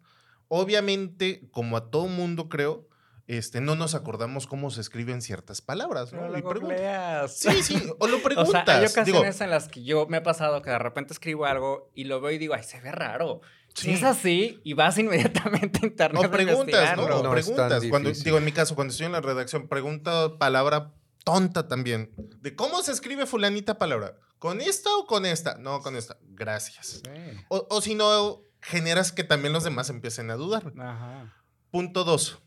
Obviamente, 0.47 1.47
como 1.51 1.77
a 1.77 1.89
todo 1.89 2.07
mundo 2.07 2.49
creo, 2.49 2.87
este, 3.27 3.59
no 3.59 3.75
nos 3.75 3.95
acordamos 3.95 4.45
cómo 4.45 4.69
se 4.69 4.81
escriben 4.81 5.21
ciertas 5.21 5.59
palabras, 5.61 6.13
¿no? 6.13 6.27
Y 6.27 6.41
lo 6.41 6.41
googleas. 6.41 7.35
Sí, 7.35 7.63
sí, 7.63 7.75
o 7.99 8.07
lo 8.07 8.17
O 8.17 8.21
preguntas. 8.21 8.63
sea, 8.65 8.75
hay 8.75 8.81
Digo, 8.81 8.91
ocasiones 8.91 9.41
en 9.41 9.49
las 9.49 9.67
que 9.67 9.83
yo 9.83 10.05
me 10.07 10.17
ha 10.17 10.23
pasado 10.23 10.61
que 10.61 10.69
de 10.69 10.77
repente 10.79 11.13
escribo 11.13 11.45
algo 11.45 11.91
y 11.95 12.03
lo 12.03 12.21
veo 12.21 12.31
y 12.31 12.37
digo, 12.37 12.53
ay, 12.53 12.63
se 12.63 12.79
ve 12.81 12.91
raro. 12.91 13.41
Si 13.73 13.87
Sí. 13.87 13.91
es 13.91 14.03
así, 14.03 14.61
y 14.63 14.73
vas 14.73 14.97
inmediatamente 14.99 15.79
a 15.81 15.85
internet. 15.87 16.23
O 16.25 16.31
preguntas, 16.31 16.95
¿no? 16.95 17.03
O 17.05 17.23
No 17.23 17.31
preguntas. 17.31 17.83
Cuando, 17.89 18.11
digo, 18.11 18.37
en 18.37 18.45
mi 18.45 18.51
caso, 18.51 18.75
cuando 18.75 18.91
estoy 18.91 19.07
en 19.07 19.11
la 19.13 19.21
redacción, 19.21 19.67
pregunta 19.67 20.37
palabra 20.37 20.93
tonta 21.25 21.67
también. 21.67 22.11
De 22.41 22.55
cómo 22.55 22.83
se 22.83 22.91
escribe 22.91 23.25
fulanita 23.25 23.77
palabra. 23.79 24.17
¿Con 24.39 24.61
esta 24.61 24.95
o 24.97 25.05
con 25.07 25.25
esta? 25.25 25.57
No, 25.57 25.81
con 25.81 25.95
esta. 25.95 26.17
Gracias. 26.29 27.01
Sí. 27.03 27.11
O, 27.49 27.65
o 27.69 27.81
si 27.81 27.95
no, 27.95 28.41
generas 28.61 29.11
que 29.11 29.23
también 29.23 29.53
los 29.53 29.63
demás 29.63 29.89
empiecen 29.89 30.29
a 30.31 30.35
dudar. 30.35 30.73
Ajá. 30.77 31.33
Punto 31.71 32.03
dos. 32.03 32.39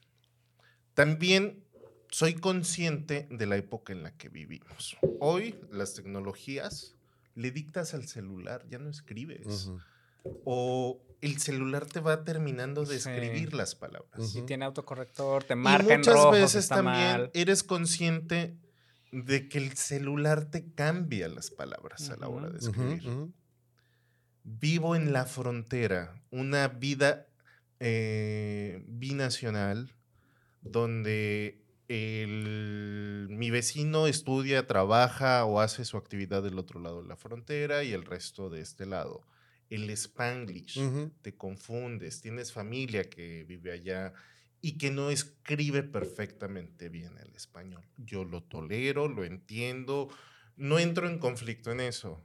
También 0.95 1.65
soy 2.11 2.35
consciente 2.35 3.27
de 3.31 3.47
la 3.47 3.57
época 3.57 3.93
en 3.93 4.03
la 4.03 4.17
que 4.17 4.29
vivimos. 4.29 4.97
Hoy 5.21 5.59
las 5.71 5.95
tecnologías 5.95 6.95
le 7.35 7.51
dictas 7.51 7.95
al 7.95 8.07
celular, 8.09 8.67
ya 8.69 8.79
no 8.79 8.91
escribes. 8.91 9.71
O 10.45 11.01
el 11.21 11.39
celular 11.41 11.87
te 11.87 12.01
va 12.01 12.25
terminando 12.25 12.85
de 12.85 12.99
Sí. 13.01 13.09
escribir 13.11 13.55
las 13.55 13.75
palabras. 13.75 14.19
Ujú. 14.19 14.39
Y 14.39 14.43
tiene 14.47 14.65
autocorrector, 14.65 15.45
te 15.45 15.55
Y 15.55 15.57
marca 15.57 15.95
en 15.95 16.01
muchas 16.01 16.15
rojo 16.15 16.31
veces 16.33 16.57
está 16.57 16.77
también 16.77 17.13
mal. 17.13 17.31
eres 17.35 17.63
consciente 17.63 18.57
de 19.13 19.49
que 19.49 19.59
el 19.59 19.73
celular 19.77 20.51
te 20.51 20.73
cambia 20.75 21.29
las 21.29 21.51
palabras 21.51 22.11
a 22.11 22.17
la 22.17 22.29
hora 22.29 22.51
de 22.51 22.59
escribir. 22.59 23.03
Vivo 24.45 24.97
en 24.97 25.13
la 25.13 25.27
frontera, 25.27 26.23
una 26.31 26.69
vida 26.69 27.27
eh, 27.81 28.83
binacional 28.89 29.95
donde 30.63 31.63
el- 31.89 33.29
mi 33.31 33.51
vecino 33.51 34.07
estudia, 34.09 34.67
trabaja 34.67 35.45
o 35.45 35.61
hace 35.61 35.85
su 35.85 35.97
actividad 35.97 36.43
del 36.43 36.59
otro 36.59 36.81
lado 36.81 37.03
de 37.03 37.09
la 37.09 37.17
frontera 37.17 37.85
y 37.85 37.93
el 37.93 38.05
resto 38.05 38.51
de 38.51 38.61
este 38.63 38.85
lado. 38.87 39.27
El 39.71 39.89
spanglish, 39.91 40.79
te 41.23 41.37
confundes, 41.37 42.21
tienes 42.21 42.53
familia 42.53 43.09
que 43.09 43.45
vive 43.45 43.71
allá 43.73 44.13
y 44.61 44.79
que 44.79 44.91
no 44.91 45.11
escribe 45.11 45.83
perfectamente 45.83 46.89
bien 46.89 47.17
el 47.19 47.35
español. 47.35 47.85
Yo 47.97 48.25
lo 48.25 48.43
tolero, 48.43 49.09
lo 49.09 49.25
entiendo, 49.25 50.09
no 50.57 50.79
entro 50.79 51.09
en 51.09 51.19
conflicto 51.19 51.71
en 51.71 51.81
eso. 51.81 52.25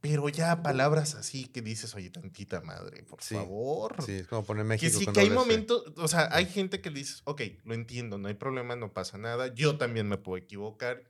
Pero 0.00 0.28
ya 0.30 0.62
palabras 0.62 1.14
así 1.14 1.44
que 1.44 1.60
dices, 1.60 1.94
oye, 1.94 2.08
tantita 2.08 2.62
madre, 2.62 3.02
por 3.02 3.22
Sí, 3.22 3.34
favor. 3.34 3.96
Sí, 4.04 4.12
es 4.12 4.26
como 4.26 4.44
poner 4.44 4.62
Que 4.64 4.68
México. 4.68 4.98
sí, 4.98 5.04
con 5.04 5.12
que 5.12 5.20
hay 5.20 5.30
momentos, 5.30 5.84
o 5.96 6.08
sea, 6.08 6.28
hay 6.34 6.46
gente 6.46 6.80
que 6.80 6.88
dices, 6.88 7.20
ok, 7.24 7.42
lo 7.64 7.74
entiendo, 7.74 8.16
no 8.16 8.28
hay 8.28 8.34
problema, 8.34 8.76
no 8.76 8.92
pasa 8.94 9.18
nada, 9.18 9.52
yo 9.52 9.76
también 9.76 10.08
me 10.08 10.16
puedo 10.16 10.42
equivocar, 10.42 11.02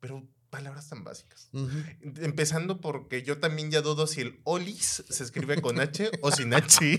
pero 0.00 0.26
palabras 0.48 0.88
tan 0.88 1.04
básicas. 1.04 1.50
Ujú. 1.52 1.76
Empezando 2.22 2.80
porque 2.80 3.22
yo 3.22 3.36
también 3.38 3.70
ya 3.70 3.82
dudo 3.82 4.06
si 4.06 4.22
el 4.22 4.40
olis 4.44 5.04
se 5.06 5.24
escribe 5.24 5.60
con 5.60 5.78
H 5.80 6.10
o 6.22 6.30
sin 6.30 6.54
H. 6.54 6.98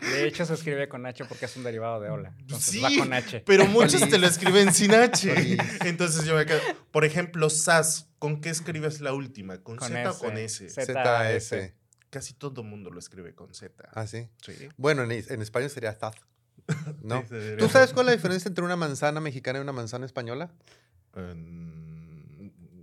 De 0.00 0.26
hecho, 0.26 0.44
se 0.46 0.54
escribe 0.54 0.88
con 0.88 1.04
H 1.06 1.24
porque 1.24 1.44
es 1.46 1.56
un 1.56 1.64
derivado 1.64 2.00
de 2.00 2.10
hola. 2.10 2.32
Entonces 2.38 2.72
Sí, 2.74 2.80
va 2.80 2.90
con 2.98 3.12
H. 3.12 3.40
Pero 3.46 3.66
muchos 3.66 4.08
te 4.08 4.18
lo 4.18 4.26
escriben 4.26 4.72
sin 4.72 4.94
H. 4.94 5.56
Entonces 5.84 6.24
yo 6.24 6.34
me 6.36 6.46
quedo. 6.46 6.60
Por 6.90 7.04
ejemplo, 7.04 7.48
SAS, 7.50 8.08
¿con 8.18 8.40
qué 8.40 8.50
escribes 8.50 9.00
la 9.00 9.12
última? 9.12 9.58
¿Con, 9.62 9.76
Con 9.76 9.88
Z 9.88 10.10
o 10.10 10.12
S. 10.12 10.20
con 10.24 10.36
S? 10.38 10.70
Z. 10.70 11.40
ZS. 11.40 11.72
Casi 12.10 12.34
todo 12.34 12.62
mundo 12.64 12.90
lo 12.90 12.98
escribe 12.98 13.34
con 13.34 13.54
Z. 13.54 13.88
Ah, 13.94 14.06
sí. 14.06 14.28
Sí. 14.44 14.52
Bueno, 14.76 15.02
en, 15.04 15.12
en 15.12 15.42
español 15.42 15.70
sería 15.70 15.92
Zaz. 15.92 16.16
¿no? 17.02 17.22
Sí. 17.28 17.36
¿Tú 17.58 17.68
sabes 17.68 17.92
cuál 17.92 18.06
es 18.06 18.12
la 18.12 18.16
diferencia 18.16 18.48
entre 18.48 18.64
una 18.64 18.76
manzana 18.76 19.20
mexicana 19.20 19.58
y 19.58 19.62
una 19.62 19.72
manzana 19.72 20.06
española? 20.06 20.50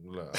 La, 0.04 0.32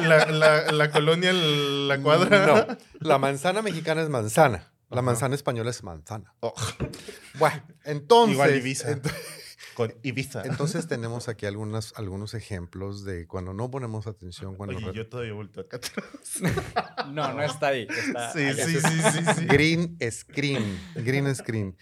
la- 0.00 0.26
la- 0.26 0.72
la 0.72 0.90
colonia, 0.90 1.32
la 1.32 1.98
cuadra. 2.00 2.46
No, 2.46 2.78
la 3.00 3.18
manzana 3.18 3.62
mexicana 3.62 4.02
es 4.02 4.08
manzana. 4.08 4.72
La 4.88 4.96
Ajá. 4.98 5.02
manzana 5.02 5.34
española 5.34 5.70
es 5.70 5.82
manzana. 5.82 6.34
Oh, 6.40 6.54
Bueno, 7.38 7.62
entonces. 7.84 8.34
Igual 8.34 8.54
Ibiza. 8.56 8.90
ent- 8.92 9.12
con 9.74 9.92
Ibiza. 10.02 10.42
entonces 10.44 10.86
tenemos 10.88 11.28
aquí 11.28 11.44
algunos, 11.46 11.92
algunos 11.96 12.34
ejemplos 12.34 13.04
de 13.04 13.26
cuando 13.26 13.52
no 13.52 13.70
ponemos 13.70 14.06
atención. 14.06 14.54
Cuando 14.56 14.76
Oye, 14.76 14.92
yo 14.94 15.08
todavía 15.08 15.32
vuelto 15.34 15.60
acá 15.60 15.76
atrás. 15.78 16.06
No, 17.10 17.32
no 17.32 17.42
está 17.42 17.68
ahí. 17.68 17.86
Está 17.90 18.32
Sí, 18.32 18.44
allá. 18.44 18.64
sí, 18.66 18.74
sí, 18.80 18.80
sí, 19.12 19.24
sí. 19.40 19.46
Green 19.46 19.98
Screen. 20.10 20.80
Green 20.94 21.34
Screen. 21.34 21.76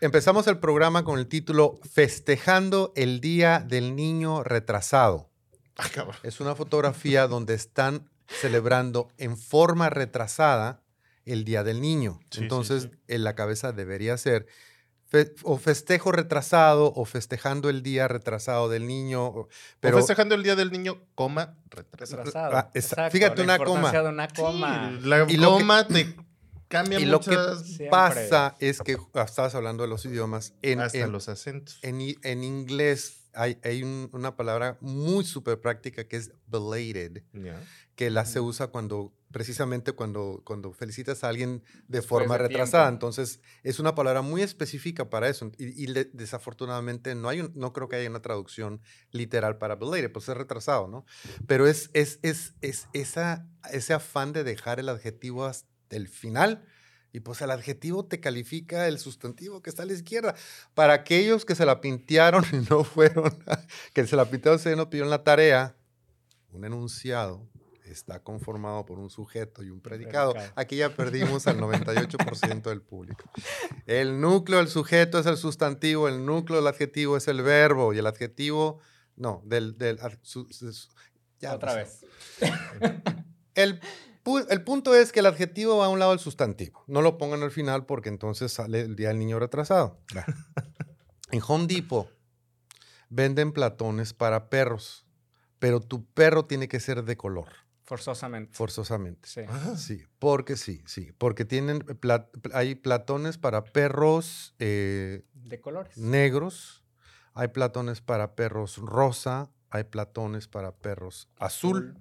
Empezamos 0.00 0.46
el 0.48 0.58
programa 0.58 1.04
con 1.04 1.18
el 1.18 1.26
título 1.28 1.78
Festejando 1.92 2.92
el 2.96 3.20
Día 3.20 3.60
del 3.60 3.94
Niño 3.94 4.42
Retrasado. 4.42 5.30
Ah, 5.76 5.88
cabrón. 5.94 6.16
Es 6.24 6.40
una 6.40 6.54
fotografía 6.56 7.28
donde 7.28 7.54
están 7.54 8.10
celebrando 8.26 9.08
en 9.18 9.36
forma 9.36 9.88
retrasada 9.90 10.82
el 11.32 11.44
Día 11.44 11.62
del 11.64 11.80
Niño. 11.80 12.20
Sí, 12.30 12.40
Entonces, 12.42 12.84
sí. 12.84 12.90
en 13.08 13.24
la 13.24 13.34
cabeza 13.34 13.72
debería 13.72 14.16
ser 14.16 14.46
fe- 15.06 15.34
o 15.42 15.56
festejo 15.56 16.12
retrasado 16.12 16.92
o 16.94 17.04
festejando 17.04 17.68
el 17.70 17.82
día 17.82 18.08
retrasado 18.08 18.68
del 18.68 18.86
niño. 18.86 19.26
o- 19.26 19.48
Pero 19.48 19.48
Pero 19.80 19.96
festejando 19.98 20.34
el 20.34 20.42
Día 20.42 20.54
del 20.56 20.70
Niño, 20.70 21.00
coma, 21.14 21.56
retrasado. 21.70 22.24
Retrasado. 22.24 22.56
Ah, 22.56 22.70
Exacto, 22.74 23.12
fíjate, 23.16 23.42
una 23.42 23.58
coma. 23.58 23.90
de 23.92 24.00
una 24.08 24.28
coma. 24.28 24.98
Sí, 25.00 25.08
la 25.08 25.24
Y 25.28 25.36
lo 25.36 25.56
que- 25.56 25.62
coma 25.62 25.86
te 25.86 26.16
cambia 26.68 27.00
y 27.00 27.06
lo 27.06 27.20
que 27.20 27.30
muchas... 27.30 27.62
Siempre. 27.62 27.88
pasa 27.88 28.54
es 28.60 28.80
que 28.82 28.98
ah, 29.14 29.22
estabas 29.22 29.54
hablando 29.54 29.82
de 29.82 29.88
los 29.88 30.04
idiomas. 30.04 30.52
En, 30.62 30.80
hasta 30.80 30.98
en- 30.98 31.12
los 31.12 31.28
acentos. 31.30 31.78
en 31.82 32.00
en 32.22 32.44
inglés 32.44 33.30
hay, 33.32 33.58
hay 33.64 33.82
un- 33.82 34.10
una 34.12 34.36
palabra 34.36 34.76
muy 34.80 35.24
súper 35.24 35.60
práctica 35.60 36.04
que 36.06 36.16
es 36.16 36.32
belated. 36.48 37.22
Que 37.94 38.10
la 38.10 38.24
se 38.26 38.40
usa 38.40 38.66
cuando, 38.68 39.12
precisamente 39.30 39.92
cuando, 39.92 40.40
cuando 40.44 40.72
felicitas 40.72 41.22
a 41.24 41.28
alguien 41.28 41.62
de 41.86 41.98
Después 41.98 42.06
forma 42.22 42.38
de 42.38 42.48
retrasada. 42.48 42.86
tiempo. 42.88 43.06
Entonces, 43.06 43.40
es 43.62 43.78
una 43.78 43.94
palabra 43.94 44.22
muy 44.22 44.42
específica 44.42 45.10
para 45.10 45.28
eso. 45.28 45.52
Y, 45.58 45.84
y 45.84 45.92
desafortunadamente 46.12 47.14
no, 47.14 47.28
hay 47.28 47.40
un- 47.40 47.52
no 47.54 47.72
creo 47.72 47.88
que 47.88 47.96
haya 47.96 48.08
una 48.08 48.22
traducción 48.22 48.80
literal 49.10 49.58
para 49.58 49.76
belated, 49.76 50.12
pues 50.12 50.28
es 50.28 50.36
retrasado, 50.36 50.88
¿no? 50.88 51.04
Pero 51.46 51.66
es, 51.66 51.90
es, 51.92 52.18
es, 52.22 52.54
es 52.62 52.88
esa, 52.92 53.46
ese 53.70 53.92
afán 53.92 54.32
de 54.32 54.44
dejar 54.44 54.80
el 54.80 54.88
adjetivo 54.88 55.44
hasta 55.44 55.68
el 55.90 56.08
final. 56.08 56.64
Y 57.10 57.20
pues 57.20 57.40
el 57.40 57.50
adjetivo 57.50 58.04
te 58.04 58.20
califica 58.20 58.86
el 58.86 58.98
sustantivo 58.98 59.62
que 59.62 59.70
está 59.70 59.82
a 59.82 59.86
la 59.86 59.94
izquierda. 59.94 60.34
Para 60.74 60.92
aquellos 60.92 61.44
que 61.46 61.54
se 61.54 61.64
la 61.64 61.80
pintearon 61.80 62.44
y 62.52 62.56
no 62.70 62.84
fueron, 62.84 63.32
que 63.94 64.06
se 64.06 64.14
la 64.16 64.26
pintaron, 64.26 64.58
se 64.58 64.76
no 64.76 64.88
pidieron 64.90 65.10
la 65.10 65.24
tarea, 65.24 65.74
un 66.52 66.64
enunciado 66.64 67.46
está 67.92 68.22
conformado 68.22 68.84
por 68.86 68.98
un 68.98 69.10
sujeto 69.10 69.62
y 69.62 69.70
un 69.70 69.80
predicado. 69.80 70.32
predicado. 70.32 70.54
Aquí 70.60 70.76
ya 70.76 70.94
perdimos 70.94 71.46
al 71.46 71.58
98% 71.60 72.62
del 72.62 72.82
público. 72.82 73.24
El 73.86 74.20
núcleo 74.20 74.58
del 74.58 74.68
sujeto 74.68 75.18
es 75.18 75.26
el 75.26 75.36
sustantivo, 75.36 76.08
el 76.08 76.24
núcleo 76.26 76.58
del 76.58 76.66
adjetivo 76.68 77.16
es 77.16 77.28
el 77.28 77.42
verbo 77.42 77.92
y 77.94 77.98
el 77.98 78.06
adjetivo, 78.06 78.80
no, 79.16 79.42
del... 79.44 79.76
del 79.78 79.98
ad- 80.00 80.18
su- 80.22 80.46
su- 80.50 80.72
su- 80.72 80.88
ya 81.40 81.54
Otra 81.54 81.74
no 81.76 81.86
sé. 81.86 82.06
vez. 82.40 82.52
El, 83.54 83.80
el 84.50 84.62
punto 84.62 84.94
es 84.94 85.10
que 85.10 85.20
el 85.20 85.26
adjetivo 85.26 85.78
va 85.78 85.86
a 85.86 85.88
un 85.88 85.98
lado 85.98 86.10
del 86.12 86.20
sustantivo. 86.20 86.84
No 86.86 87.00
lo 87.02 87.16
pongan 87.18 87.42
al 87.42 87.50
final 87.50 87.86
porque 87.86 88.08
entonces 88.08 88.52
sale 88.52 88.82
el 88.82 88.94
día 88.94 89.08
del 89.08 89.18
niño 89.18 89.38
retrasado. 89.38 90.00
En 91.30 91.40
Home 91.46 91.66
Depot 91.66 92.08
venden 93.10 93.52
platones 93.52 94.14
para 94.14 94.48
perros, 94.48 95.06
pero 95.58 95.80
tu 95.80 96.04
perro 96.06 96.44
tiene 96.46 96.68
que 96.68 96.80
ser 96.80 97.04
de 97.04 97.16
color, 97.16 97.48
Forzosamente. 97.88 98.52
forzosamente. 98.54 99.26
Sí. 99.26 99.40
Ah, 99.48 99.74
Sí, 99.74 100.04
porque 100.18 100.56
sí, 100.56 100.82
sí, 100.84 101.10
porque 101.16 101.46
tienen 101.46 101.82
hay 102.52 102.74
platones 102.74 103.38
para 103.38 103.64
perros 103.64 104.54
eh, 104.58 105.24
De 105.32 105.58
colores. 105.58 105.96
negros, 105.96 106.84
hay 107.32 107.48
platones 107.48 108.02
para 108.02 108.34
perros 108.34 108.76
rosa, 108.76 109.50
hay 109.70 109.84
platones 109.84 110.48
para 110.48 110.72
perros 110.76 111.30
azul. 111.38 111.96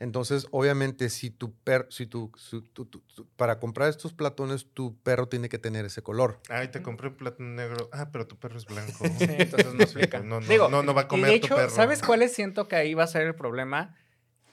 Entonces, 0.00 0.48
obviamente, 0.50 1.08
si 1.08 1.30
tu 1.30 1.54
perro, 1.54 1.88
si 1.90 2.06
tu, 2.06 2.32
su- 2.34 2.62
tu- 2.62 2.86
tu- 2.86 3.00
tu- 3.14 3.28
para 3.36 3.60
comprar 3.60 3.90
estos 3.90 4.12
platones, 4.12 4.66
tu 4.74 4.98
perro 5.02 5.28
tiene 5.28 5.48
que 5.48 5.58
tener 5.58 5.84
ese 5.84 6.02
color. 6.02 6.40
Ay, 6.48 6.68
te 6.68 6.82
compré 6.82 7.08
un 7.08 7.16
plato 7.16 7.42
negro. 7.44 7.90
Ah, 7.92 8.08
pero 8.10 8.26
tu 8.26 8.36
perro 8.38 8.56
es 8.58 8.64
blanco. 8.66 9.04
Sí, 9.18 9.26
entonces 9.28 9.72
no 9.74 9.84
Sí, 9.86 9.98
aplica. 9.98 10.18
No, 10.20 10.40
no, 10.40 10.48
Digo, 10.48 10.68
no, 10.68 10.82
no 10.82 10.94
va 10.94 11.02
a 11.02 11.04
y 11.04 11.08
comer 11.08 11.30
de 11.32 11.38
tu 11.40 11.46
hecho, 11.46 11.54
perro. 11.54 11.70
¿sabes 11.70 12.00
cuáles 12.02 12.32
siento 12.32 12.66
que 12.66 12.74
ahí 12.76 12.94
va 12.94 13.04
a 13.04 13.06
ser 13.06 13.22
el 13.26 13.36
problema? 13.36 13.94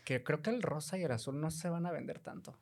Que 0.08 0.24
creo 0.24 0.42
que 0.42 0.52
el 0.52 0.62
rosa 0.62 0.98
y 0.98 1.04
el 1.04 1.12
azul 1.12 1.42
no 1.42 1.52
se 1.52 1.68
van 1.68 1.86
a 1.86 1.92
vender 1.92 2.20
tanto. 2.20 2.58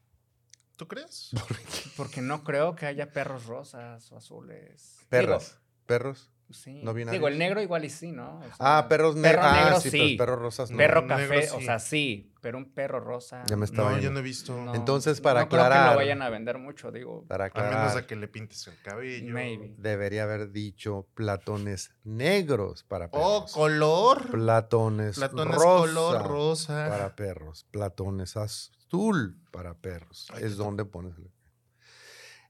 ¿Tú 0.78 0.88
crees? 0.88 1.30
Porque 1.96 2.20
no 2.20 2.44
creo 2.44 2.74
que 2.74 2.88
haya 2.88 3.12
perros 3.12 3.46
rosas 3.46 4.12
o 4.12 4.18
azules. 4.18 5.06
Perros. 5.10 5.60
Perros. 5.86 6.32
Sí. 6.52 6.82
no. 6.84 6.94
Digo, 6.94 7.28
el 7.28 7.38
negro 7.40 7.60
igual 7.62 7.86
y 7.86 7.90
sí, 7.90 8.12
¿no? 8.12 8.38
O 8.40 8.44
sea, 8.44 8.54
Ah, 8.60 8.88
perros 8.88 9.16
perro 9.16 9.22
negros. 9.42 9.46
Ah, 9.48 9.64
negro 9.64 9.80
sí, 9.82 9.90
sí. 9.90 10.16
pero 10.18 10.26
perros 10.32 10.42
rosas 10.44 10.72
no. 10.72 10.78
Perro 10.78 11.02
Negro 11.02 11.18
café, 11.18 11.50
o 11.52 11.62
sea, 11.62 11.80
sí. 11.80 12.32
Pero 12.42 12.60
un 12.60 12.72
perro 12.72 13.00
rosa. 13.00 13.44
Ya 13.48 13.56
me 13.58 13.66
estaba 13.66 13.92
No, 13.94 13.98
yo 14.00 14.12
no 14.12 14.20
he 14.20 14.22
visto. 14.22 14.56
no, 14.56 14.76
Entonces, 14.76 15.20
para 15.22 15.42
no 15.42 15.50
creo 15.50 15.62
que 15.62 15.66
aclarar- 15.68 15.92
lo 15.94 15.98
vayan 15.98 16.22
a 16.22 16.30
vender 16.30 16.60
mucho, 16.60 16.92
digo. 16.92 17.26
Para 17.28 17.46
A 17.46 17.48
menos 17.48 17.66
aclarar, 17.68 17.96
de 17.96 18.06
que 18.06 18.16
le 18.16 18.28
pintes 18.28 18.68
el 18.68 18.80
cabello. 18.84 19.34
Maybe. 19.34 19.74
debería 19.80 20.24
haber 20.24 20.52
dicho 20.52 21.08
platones 21.16 21.90
negros 22.04 22.84
para 22.84 23.10
Oh, 23.12 23.40
perros. 23.46 23.52
color. 23.54 24.30
platones, 24.30 25.16
Platones 25.16 25.56
rosa 25.56 25.66
color 25.80 26.28
rosa. 26.28 26.88
para 26.90 27.16
perros. 27.16 27.66
Platones 27.72 28.38
azul 28.38 29.42
para 29.52 29.74
perros. 29.74 30.28
Ay, 30.32 30.44
es 30.44 30.58
donde 30.58 30.86
pones. 30.86 31.18
el- 31.18 31.32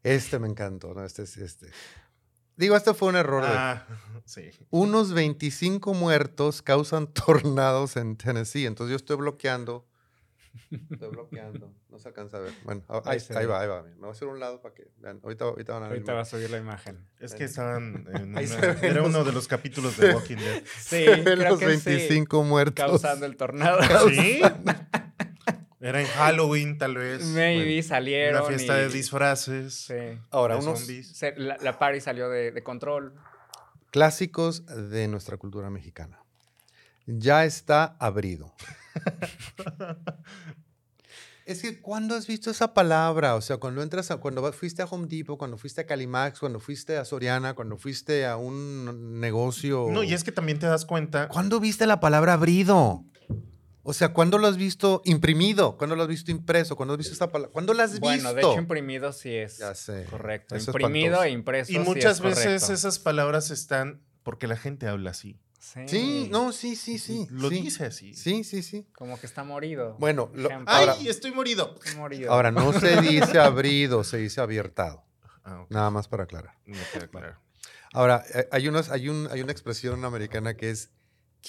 Este 0.04 0.38
me 0.40 0.48
encantó, 0.50 0.94
¿no? 0.94 1.04
Este 1.06 1.24
es 1.24 1.38
este. 1.38 1.68
Digo, 2.58 2.76
este 2.76 2.94
fue 2.94 3.10
un 3.10 3.16
error 3.18 3.44
de 3.44 3.50
Ah, 3.52 3.86
sí. 4.26 4.50
Unos 4.70 5.14
25 5.14 5.94
muertos 5.94 6.62
causan 6.62 7.08
tornados 7.14 7.98
en 7.98 8.16
Tennessee. 8.16 8.66
Entonces 8.66 8.92
yo 8.92 8.96
estoy 8.98 9.18
bloqueando. 9.18 9.86
Estoy 10.92 11.10
bloqueando. 11.10 11.74
No 11.90 12.00
se 12.00 12.08
alcanza 12.08 12.38
a 12.38 12.40
ver. 12.42 12.54
Bueno, 12.64 12.82
ahí, 13.06 13.20
Ahí 13.30 13.36
ahí 13.38 13.46
va, 13.46 13.62
ahí 13.62 13.68
va. 13.68 13.84
Me 13.84 13.94
voy 13.96 14.10
a 14.10 14.12
hacer 14.12 14.28
un 14.28 14.40
lado 14.40 14.62
para 14.62 14.74
que 14.74 14.88
vean. 15.00 15.20
Ahorita, 15.22 15.46
ahorita 15.46 15.74
van 15.74 15.84
a 15.84 15.88
ver. 15.88 15.98
Ahorita 15.98 16.14
va 16.14 16.22
a 16.22 16.26
subir 16.26 16.50
la 16.50 16.58
imagen. 16.58 16.98
Es 17.20 17.36
que 17.36 17.44
estaban 17.44 18.06
en 18.14 18.30
una- 18.32 18.42
era 18.42 18.94
los- 19.02 19.08
uno 19.08 19.24
de 19.26 19.32
los 19.34 19.48
capítulos 19.48 19.98
de 19.98 20.14
Walking 20.14 20.38
Dead. 20.38 20.64
Sí, 20.78 21.04
Se 21.06 21.10
ven 21.10 21.24
creo 21.24 21.50
los 21.52 21.60
que 21.60 21.66
25 21.68 22.42
sí. 22.42 22.48
muertos. 22.50 22.86
Causando 22.86 23.26
el 23.26 23.36
tornado. 23.38 23.80
¿Sí? 24.10 24.42
Era 25.88 26.02
en 26.02 26.08
Halloween, 26.08 26.78
tal 26.80 26.96
vez. 26.96 27.24
Maybe 27.26 27.82
salieron. 27.84 28.42
Una 28.42 28.50
fiesta 28.50 28.78
y- 28.78 28.82
de 28.82 28.90
disfraces. 28.90 29.74
Sí. 29.76 29.94
Ahora, 30.32 30.56
de 30.56 30.62
unos. 30.62 30.80
Se- 30.80 31.36
la, 31.38 31.58
la 31.62 31.78
party 31.78 32.02
salió 32.02 32.28
de, 32.30 32.52
de 32.52 32.64
control. 32.64 33.14
clásicos 33.92 34.66
de 34.66 35.08
nuestra 35.08 35.38
cultura 35.38 35.70
mexicana. 35.70 36.20
Ya 37.06 37.46
está 37.46 37.96
abrido. 38.00 38.54
Es 41.46 41.62
que 41.62 41.80
¿cuándo 41.80 42.16
has 42.16 42.26
visto 42.26 42.50
esa 42.50 42.74
palabra? 42.74 43.36
O 43.36 43.42
sea, 43.42 43.58
cuando 43.58 43.84
entras 43.84 44.10
a, 44.10 44.18
cuando 44.18 44.52
fuiste 44.52 44.82
a 44.82 44.86
Home 44.86 45.06
Depot, 45.08 45.38
cuando 45.38 45.58
fuiste 45.58 45.82
a 45.82 45.86
Calimax, 45.86 46.40
cuando 46.40 46.60
fuiste 46.60 46.98
a 46.98 47.06
Soriana, 47.06 47.54
cuando 47.54 47.78
fuiste 47.78 48.26
a 48.26 48.36
un 48.36 49.20
negocio. 49.20 49.86
No, 49.92 50.02
y 50.02 50.16
es 50.16 50.24
que 50.24 50.32
también 50.32 50.58
te 50.58 50.66
das 50.66 50.86
cuenta. 50.86 51.28
¿Cuándo 51.28 51.60
viste 51.60 51.86
la 51.86 52.00
palabra 52.00 52.34
abrido? 52.34 53.04
O 53.88 53.94
sea, 53.94 54.10
¿cuándo 54.14 54.38
lo 54.40 54.48
has 54.48 54.58
visto 54.58 55.02
imprimido? 55.06 55.78
¿Cuándo 55.78 55.96
lo 55.96 56.02
has 56.02 56.08
visto 56.10 56.32
impreso? 56.32 56.76
¿Cuándo 56.76 56.94
has 56.96 56.98
visto 56.98 57.14
esta 57.14 57.32
palabra? 57.32 57.52
¿Cuándo 57.54 57.74
la 57.76 57.84
has 57.84 57.92
visto? 57.92 58.06
Bueno, 58.08 58.34
de 58.34 58.42
hecho, 58.42 58.58
imprimido 58.58 59.14
sí 59.14 59.34
es 59.36 59.60
Ya 59.60 59.76
sé. 59.76 60.06
correcto. 60.10 60.56
Eso 60.56 60.72
Imprimido 60.72 61.22
e 61.24 61.30
impreso. 61.30 61.72
Y 61.72 61.76
sí 61.76 61.80
muchas 61.82 62.18
es 62.18 62.22
veces 62.22 62.44
correcto. 62.64 62.74
esas 62.74 62.98
palabras 63.00 63.52
están 63.52 64.02
porque 64.24 64.48
la 64.48 64.58
gente 64.58 64.88
habla 64.88 65.12
así. 65.12 65.40
Sí. 65.60 65.82
Sí, 65.88 66.28
no, 66.32 66.52
sí, 66.52 66.76
sí, 66.76 66.98
sí. 67.00 67.28
Lo 67.30 67.50
sí. 67.50 67.62
dice 67.62 67.86
así. 67.86 68.14
Sí, 68.16 68.44
sí, 68.44 68.64
sí. 68.64 68.88
Como 68.96 69.20
que 69.20 69.26
está 69.28 69.44
morido. 69.44 69.96
Bueno, 70.00 70.32
lo- 70.34 70.50
Ejemplo. 70.50 70.74
¡Ay, 70.74 70.88
ahora, 70.88 70.98
estoy 71.10 71.32
morido! 71.32 71.76
morido. 71.98 72.32
ahora 72.32 72.52
no 72.52 72.74
se 72.74 73.00
dice 73.02 73.40
abrido, 73.40 74.04
se 74.04 74.18
dice 74.18 74.42
abiertado. 74.42 75.04
Ah. 75.44 75.66
Nada 75.70 75.92
más 75.92 76.08
para 76.08 76.24
aclarar. 76.24 76.56
Ahora, 77.94 78.24
eh, 78.34 78.48
hay, 78.52 78.68
unas, 78.68 78.90
hay, 78.90 79.10
un, 79.10 79.28
hay 79.32 79.42
una 79.42 79.52
expresión 79.52 80.04
americana 80.06 80.56
que 80.56 80.70
es 80.72 80.90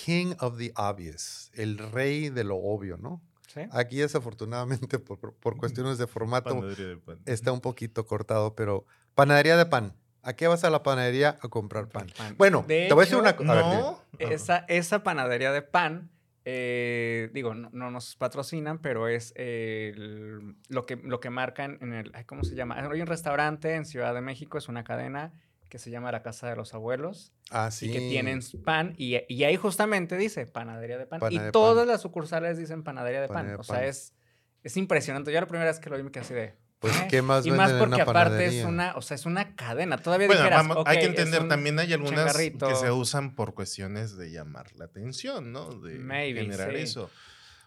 King 0.04 0.34
of 0.40 0.58
the 0.58 0.72
Obvious, 0.76 1.50
el 1.54 1.78
rey 1.78 2.28
de 2.28 2.44
lo 2.44 2.56
obvio, 2.56 2.98
¿no? 2.98 3.22
¿Sí? 3.48 3.60
Aquí 3.72 3.96
desafortunadamente 3.96 4.98
por, 4.98 5.18
por- 5.34 5.56
cuestiones 5.56 5.96
de 5.96 6.06
formato 6.06 6.50
Panadería 6.54 6.88
de 6.88 6.96
pan. 6.98 7.18
está 7.24 7.52
un 7.52 7.60
poquito 7.62 8.04
cortado, 8.06 8.54
pero 8.54 8.84
panadería 9.14 9.56
de 9.56 9.64
pan. 9.66 9.94
¿A 10.22 10.34
qué 10.34 10.48
vas 10.48 10.64
a 10.64 10.70
la 10.70 10.82
panadería 10.82 11.38
a 11.40 11.48
comprar 11.48 11.88
pan? 11.88 12.08
Pan. 12.16 12.34
Bueno, 12.36 12.64
De 12.68 12.86
te 12.88 12.94
voy 12.94 13.02
a 13.02 13.04
decir 13.06 13.16
una 13.18 13.36
cosa. 13.36 13.54
No. 13.54 14.02
Esa, 14.18 14.64
esa 14.68 15.02
panadería 15.02 15.52
de 15.52 15.62
pan, 15.62 16.10
eh, 16.44 17.30
digo, 17.32 17.54
no, 17.54 17.70
no 17.72 17.90
nos 17.90 18.16
patrocinan, 18.16 18.78
pero 18.78 19.08
es 19.08 19.32
eh, 19.36 19.92
el- 19.96 20.56
lo, 20.68 20.84
que, 20.84 20.96
lo 20.96 21.20
que 21.20 21.30
marcan 21.30 21.78
en 21.80 21.92
el, 21.94 22.12
¿cómo 22.26 22.44
se 22.44 22.54
llama? 22.56 22.74
Hay 22.90 23.00
un 23.00 23.06
restaurante 23.06 23.74
en 23.74 23.84
Ciudad 23.86 24.12
de 24.14 24.20
México, 24.20 24.58
es 24.58 24.68
una 24.68 24.84
cadena 24.84 25.32
que 25.68 25.78
se 25.78 25.90
llama 25.90 26.12
La 26.12 26.22
Casa 26.22 26.48
de 26.48 26.56
los 26.56 26.74
Abuelos 26.74 27.32
Ah, 27.50 27.70
sí. 27.70 27.88
y 27.88 27.92
que 27.92 27.98
tienen 28.00 28.40
pan 28.64 28.94
y, 28.96 29.16
y 29.28 29.44
ahí 29.44 29.56
justamente 29.56 30.16
dice 30.16 30.46
panadería 30.46 30.98
de 30.98 31.06
pan 31.06 31.20
Panadería 31.20 31.48
y 31.48 31.52
todas 31.52 31.82
pan. 31.82 31.88
las 31.88 32.00
sucursales 32.02 32.58
dicen 32.58 32.82
panadería 32.82 33.20
de 33.20 33.28
pan. 33.28 33.36
Panadería 33.36 33.60
o 33.60 33.64
sea, 33.64 33.76
pan. 33.76 33.84
es, 33.84 34.14
es 34.62 34.76
impresionante. 34.76 35.32
Yo 35.32 35.40
la 35.40 35.46
primera 35.46 35.70
vez 35.70 35.78
que 35.80 35.90
lo 35.90 35.96
vi 35.96 36.02
me 36.02 36.10
quedé 36.10 36.20
así 36.24 36.34
de... 36.34 36.54
Pues, 36.78 36.94
¿eh? 36.94 37.06
¿qué 37.08 37.22
más 37.22 37.46
Y 37.46 37.50
venden 37.50 37.64
más 37.66 37.72
en 37.72 37.78
porque 37.78 37.94
una 37.94 38.02
aparte 38.04 38.46
es 38.46 38.64
una, 38.64 38.94
o 38.96 39.02
sea, 39.02 39.14
es 39.14 39.24
una 39.24 39.56
cadena. 39.56 39.96
Todavía 39.96 40.26
Bueno, 40.26 40.42
dijeras, 40.42 40.58
vamos, 40.60 40.76
"Ok, 40.78 40.88
hay 40.88 40.98
que 40.98 41.06
entender, 41.06 41.48
también 41.48 41.78
hay 41.78 41.90
algunas 41.94 42.26
changarrito". 42.26 42.68
que 42.68 42.74
se 42.76 42.90
usan 42.90 43.34
por 43.34 43.54
cuestiones 43.54 44.16
de 44.18 44.30
llamar 44.30 44.66
la 44.76 44.84
atención, 44.84 45.52
¿no? 45.52 45.70
De 45.80 45.98
Maybe, 45.98 46.42
generar 46.42 46.72
sí. 46.72 46.82
eso. 46.82 47.10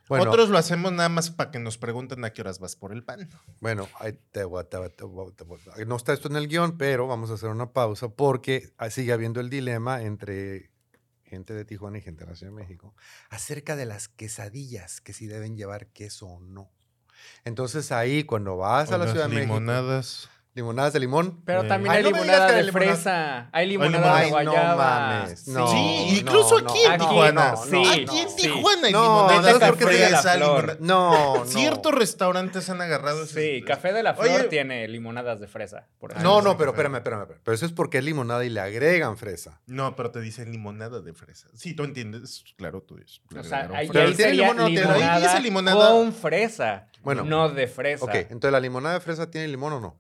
Bueno, 0.09 0.31
Otros 0.31 0.49
lo 0.49 0.57
hacemos 0.57 0.91
nada 0.91 1.07
más 1.07 1.29
para 1.29 1.51
que 1.51 1.59
nos 1.59 1.77
pregunten 1.77 2.25
a 2.25 2.33
qué 2.33 2.41
horas 2.41 2.59
vas 2.59 2.75
por 2.75 2.91
el 2.91 3.03
pan. 3.03 3.29
Bueno, 3.59 3.87
no 5.85 5.95
está 5.95 6.13
esto 6.13 6.27
en 6.27 6.35
el 6.35 6.47
guion, 6.47 6.77
pero 6.79 7.05
vamos 7.05 7.29
a 7.29 7.35
hacer 7.35 7.49
una 7.49 7.71
pausa 7.71 8.09
porque 8.09 8.73
sigue 8.89 9.13
habiendo 9.13 9.39
el 9.39 9.51
dilema 9.51 10.01
entre 10.01 10.71
gente 11.23 11.53
de 11.53 11.63
Tijuana 11.63 11.99
y 11.99 12.01
gente 12.01 12.23
de 12.23 12.31
la 12.31 12.35
Ciudad 12.35 12.51
de 12.51 12.57
México 12.57 12.95
acerca 13.29 13.75
de 13.75 13.85
las 13.85 14.07
quesadillas, 14.07 14.99
que 14.99 15.13
si 15.13 15.27
deben 15.27 15.55
llevar 15.55 15.85
queso 15.87 16.25
o 16.25 16.39
no. 16.39 16.71
Entonces 17.45 17.91
ahí 17.91 18.23
cuando 18.23 18.57
vas 18.57 18.89
O 18.89 18.95
a 18.95 18.97
la 18.97 19.05
las 19.05 19.13
Ciudad 19.13 19.29
de 19.29 19.35
México, 19.35 19.53
limonadas. 19.53 20.27
Limonadas 20.59 20.93
de 20.93 20.99
limón. 20.99 21.41
Pero 21.45 21.65
también 21.65 21.91
Ay, 21.91 21.97
hay 21.97 22.03
no 22.03 22.11
me 22.11 22.21
digas 22.21 22.25
limonada 22.27 22.47
que 22.47 22.53
de 22.53 22.59
hay 22.59 22.65
limonada- 22.67 22.91
fresa. 22.95 23.49
Hay 23.51 23.67
limonada 23.67 23.91
limonada- 23.97 24.19
de 24.19 24.25
Ay, 24.25 24.45
no 24.45 24.51
guayaba. 24.51 24.99
mames, 25.19 25.47
no. 25.47 25.67
sí, 25.71 26.17
incluso 26.19 26.59
no, 26.61 26.69
aquí 26.69 26.79
en 26.85 26.97
no, 26.97 27.09
Tijuana. 27.09 27.51
no, 27.51 27.65
Sí, 27.65 27.83
aquí 28.03 28.19
en 28.19 28.29
sí. 28.29 28.41
Tijuana 28.43 28.87
hay 28.87 28.93
No, 28.93 29.01
limonadas 29.03 29.35
entonces, 29.37 29.59
de 29.61 29.67
¿por 29.67 29.77
qué 29.77 29.85
te 29.85 29.99
da 30.01 30.09
la 30.09 30.21
fresa. 30.21 30.37
flor? 30.37 30.77
No, 30.81 31.35
no. 31.37 31.45
Ciertos 31.45 31.93
restaurantes 31.93 32.69
han 32.69 32.81
agarrado 32.81 33.23
ese- 33.23 33.59
Sí, 33.59 33.63
Café 33.65 33.93
de 33.93 34.03
la 34.03 34.13
Flor 34.13 34.27
Oye, 34.27 34.43
tiene 34.45 34.87
limonadas 34.87 35.39
de 35.39 35.47
fresa. 35.47 35.87
Por 35.99 36.11
Ay, 36.11 36.17
ejemplo. 36.17 36.31
No, 36.31 36.41
no 36.41 36.57
pero 36.57 36.71
espérame, 36.71 36.95
espérame, 36.97 37.21
espérame. 37.21 37.41
Pero 37.43 37.55
eso 37.55 37.65
es 37.65 37.71
porque 37.71 37.97
es 37.99 38.03
limonada 38.03 38.43
y 38.45 38.49
le 38.49 38.59
agregan 38.59 39.17
fresa. 39.17 39.59
No, 39.67 39.95
pero 39.95 40.11
te 40.11 40.19
dicen 40.21 40.51
limonada 40.51 40.99
de 41.01 41.13
fresa. 41.13 41.47
Sí, 41.55 41.73
tú 41.73 41.83
entiendes. 41.83 42.43
Claro, 42.57 42.81
tú 42.81 42.95
dices. 42.97 43.21
O 43.37 43.43
sea, 43.43 43.69
ahí, 43.73 43.87
Pero 43.87 44.07
ahí 44.07 44.13
¿tiene 44.13 44.15
sería 44.15 44.41
limón 44.47 44.59
o 44.59 44.61
no 44.63 44.67
tiene? 44.67 44.81
limonada, 44.81 45.15
Ahí 45.15 45.21
dice 45.23 45.39
limonada. 45.41 45.89
con 45.91 46.13
fresa. 46.13 46.85
Bueno. 47.01 47.23
no 47.23 47.47
de 47.49 47.67
fresa. 47.67 48.03
Ok, 48.03 48.13
entonces 48.15 48.51
la 48.51 48.59
limonada 48.59 48.95
de 48.95 48.99
fresa 49.01 49.31
tiene 49.31 49.47
limón 49.47 49.71
o 49.73 49.79
no? 49.79 49.97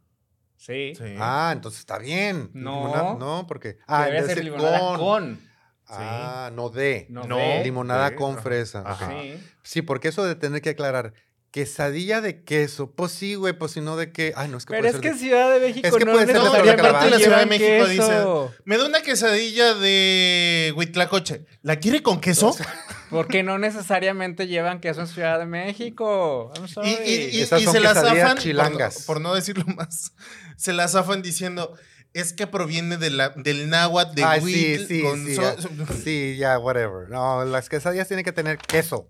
Sí. 0.59 0.93
Sí. 0.95 1.15
Ah, 1.19 1.51
entonces 1.53 1.79
está 1.79 1.97
bien. 1.97 2.51
No. 2.53 2.87
Limonada- 2.87 3.15
no, 3.17 3.47
porque. 3.47 3.77
Ah, 3.87 4.05
debe 4.05 4.27
ser 4.27 4.43
limonada 4.43 4.79
con. 4.79 4.97
con. 4.99 5.39
Ah, 5.87 6.51
no 6.53 6.69
de. 6.69 7.07
No, 7.09 7.23
No. 7.23 7.37
de. 7.37 7.63
Limonada 7.63 8.09
de- 8.09 8.15
con 8.17 8.37
fresa. 8.37 8.83
Ajá. 8.85 9.09
Sí. 9.09 9.43
Sí, 9.63 9.81
porque 9.81 10.09
eso 10.09 10.23
de 10.25 10.35
tener 10.35 10.61
que 10.61 10.69
aclarar. 10.71 11.13
Quesadilla 11.51 12.21
de 12.21 12.43
queso. 12.43 12.91
Pues 12.91 13.11
sí, 13.11 13.33
güey, 13.35 13.53
pues 13.53 13.71
si 13.71 13.81
no 13.81 13.97
de 13.97 14.11
qué. 14.11 14.33
Ay, 14.35 14.49
no 14.49 14.57
es 14.57 14.65
que 14.65 14.71
Pero 14.71 14.81
puede 14.81 14.89
es 14.89 14.93
ser 14.93 15.01
que 15.01 15.11
de- 15.13 15.17
Ciudad 15.19 15.51
de 15.53 15.59
México 15.59 15.87
Es 15.87 15.95
que 15.95 16.05
no 16.05 16.11
puede 16.11 16.25
ser 16.27 16.35
de 16.35 16.43
la 16.43 17.17
Ciudad 17.19 17.39
de 17.39 17.45
México 17.47 17.85
queso. 17.87 18.53
Me 18.65 18.77
da 18.77 18.85
una 18.85 19.01
quesadilla 19.01 19.73
de 19.73 20.73
huitlacoche. 20.75 21.45
¿La 21.63 21.77
quiere 21.77 22.03
con 22.03 22.21
queso? 22.21 22.55
Porque 23.09 23.41
no 23.41 23.57
necesariamente 23.57 24.45
llevan 24.45 24.79
queso 24.79 25.01
en 25.01 25.07
Ciudad 25.07 25.39
de 25.39 25.47
México. 25.47 26.51
I'm 26.55 26.65
Y, 26.65 26.67
sorry. 26.67 26.89
y- 26.89 27.11
y- 27.39 27.41
y 27.41 27.45
se 27.45 27.55
la 27.79 27.89
quesadillas 27.93 27.93
zafan, 27.95 28.35
por, 28.35 28.43
chilangas. 28.43 29.03
por 29.07 29.19
no 29.21 29.33
decirlo 29.33 29.65
más, 29.75 30.11
se 30.57 30.73
la 30.73 30.87
zafan 30.87 31.23
diciendo, 31.23 31.73
es 32.13 32.33
que 32.33 32.45
proviene 32.45 32.97
de 32.97 33.09
la, 33.09 33.29
del 33.29 33.69
náhuatl 33.69 34.13
de 34.13 34.23
Ay, 34.23 34.41
sí, 34.41 34.45
huitl 34.45 34.87
sí, 34.87 35.01
con 35.01 35.25
sí, 35.25 35.35
so- 35.35 35.41
ya. 35.41 35.55
Sí, 36.03 36.35
ya, 36.37 36.59
whatever. 36.59 37.09
No, 37.09 37.43
las 37.45 37.69
quesadillas 37.69 38.07
tienen 38.07 38.23
que 38.23 38.31
tener 38.31 38.59
queso. 38.59 39.09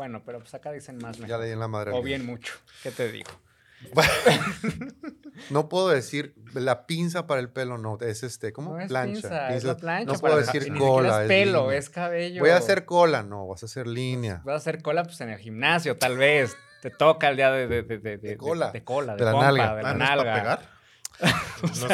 Bueno, 0.00 0.22
pero 0.24 0.38
pues 0.38 0.54
acá 0.54 0.72
dicen 0.72 0.96
más 0.96 1.18
Ya 1.18 1.36
leí 1.36 1.50
en 1.50 1.60
la 1.60 1.68
madre. 1.68 1.90
O 1.92 2.02
bien 2.02 2.24
mucho. 2.24 2.54
¿Qué 2.82 2.90
te 2.90 3.12
digo? 3.12 3.30
No 5.50 5.68
puedo 5.68 5.88
decir 5.88 6.34
la 6.54 6.86
pinza 6.86 7.26
para 7.26 7.40
el 7.40 7.48
pelo, 7.50 7.76
no, 7.78 7.98
es 8.00 8.22
este, 8.22 8.52
¿cómo? 8.52 8.72
No 8.74 8.80
es 8.80 8.88
plancha. 8.88 9.20
pinza, 9.22 9.54
es 9.54 9.64
la 9.64 9.76
plancha. 9.76 10.12
No 10.12 10.18
para 10.18 10.34
puedo 10.34 10.36
la- 10.46 10.52
decir 10.52 10.74
cola. 10.76 11.22
es 11.22 11.28
pelo, 11.28 11.70
es 11.72 11.90
cabello. 11.90 12.40
Voy 12.40 12.50
a 12.50 12.56
hacer 12.56 12.84
cola, 12.84 13.22
no, 13.22 13.46
vas 13.46 13.62
a 13.62 13.66
hacer 13.66 13.86
línea. 13.86 14.40
Vas 14.44 14.54
a 14.54 14.56
hacer 14.56 14.82
cola 14.82 15.04
pues 15.04 15.20
en 15.20 15.30
el 15.30 15.38
gimnasio, 15.38 15.96
tal 15.96 16.16
vez. 16.18 16.56
Te 16.82 16.90
toca 16.90 17.28
el 17.28 17.36
día 17.36 17.50
de, 17.50 17.66
de, 17.68 17.82
de, 17.82 17.98
de, 17.98 18.16
de- 18.18 18.36
cola. 18.38 18.70
De, 18.70 18.82
cola, 18.84 19.12
de, 19.16 19.18
De 19.18 19.24
la 19.24 19.32
pompa, 19.32 19.46
nalga. 19.50 19.74
de 19.76 19.86
Ah, 19.86 19.94
la 19.94 20.14
¿no 20.16 20.22
pegar? 20.22 20.60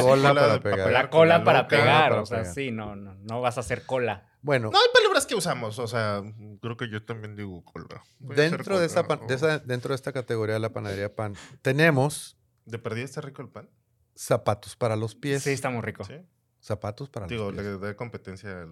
Cola 0.01 0.35
para 0.35 0.61
pegar. 0.61 0.91
La 0.93 1.11
cola 1.11 1.45
para 1.45 1.69
pegar, 1.69 2.09
para 2.11 2.23
o 2.23 2.27
sea, 2.27 2.45
sí, 2.45 2.71
no, 2.71 2.95
no, 2.97 3.15
no 3.15 3.41
vas 3.41 3.57
a 3.59 3.61
hacer 3.61 3.85
cola. 3.85 4.25
Bueno, 4.47 4.71
No 4.71 4.79
hay 4.79 4.87
palabras 4.95 5.27
que 5.27 5.35
usamos, 5.35 5.79
o 5.81 5.89
sea, 5.89 6.23
creo 6.63 6.77
que 6.77 6.89
yo 6.89 7.05
también 7.05 7.35
digo 7.35 7.65
cola. 7.65 8.05
Voy 8.21 8.31
a 8.37 8.39
hacer 8.47 8.51
dentro, 8.59 8.79
de 8.79 8.87
esa, 8.87 9.03
pan- 9.09 9.27
de 9.27 9.35
esa- 9.35 9.59
dentro 9.59 9.89
de 9.89 9.97
esta 9.97 10.13
categoría 10.13 10.55
de 10.55 10.61
la 10.61 10.73
panadería 10.73 11.13
pan, 11.15 11.35
tenemos 11.63 12.39
¿De 12.65 12.79
perdida 12.79 13.05
está 13.05 13.21
rico 13.23 13.43
el 13.43 13.49
pan? 13.49 13.69
zapatos 14.15 14.77
para 14.77 14.95
los 14.95 15.17
pies. 15.17 15.43
Sí, 15.43 15.51
está 15.51 15.69
muy 15.71 15.83
rico. 15.83 16.05
Sí. 16.05 16.15
Zapatos 16.61 17.11
para 17.11 17.27
Digo, 17.27 17.47
los 17.51 17.57
le 17.57 17.63
pies. 17.63 17.81
da 17.81 17.97
competencia 17.97 18.63
al- 18.63 18.71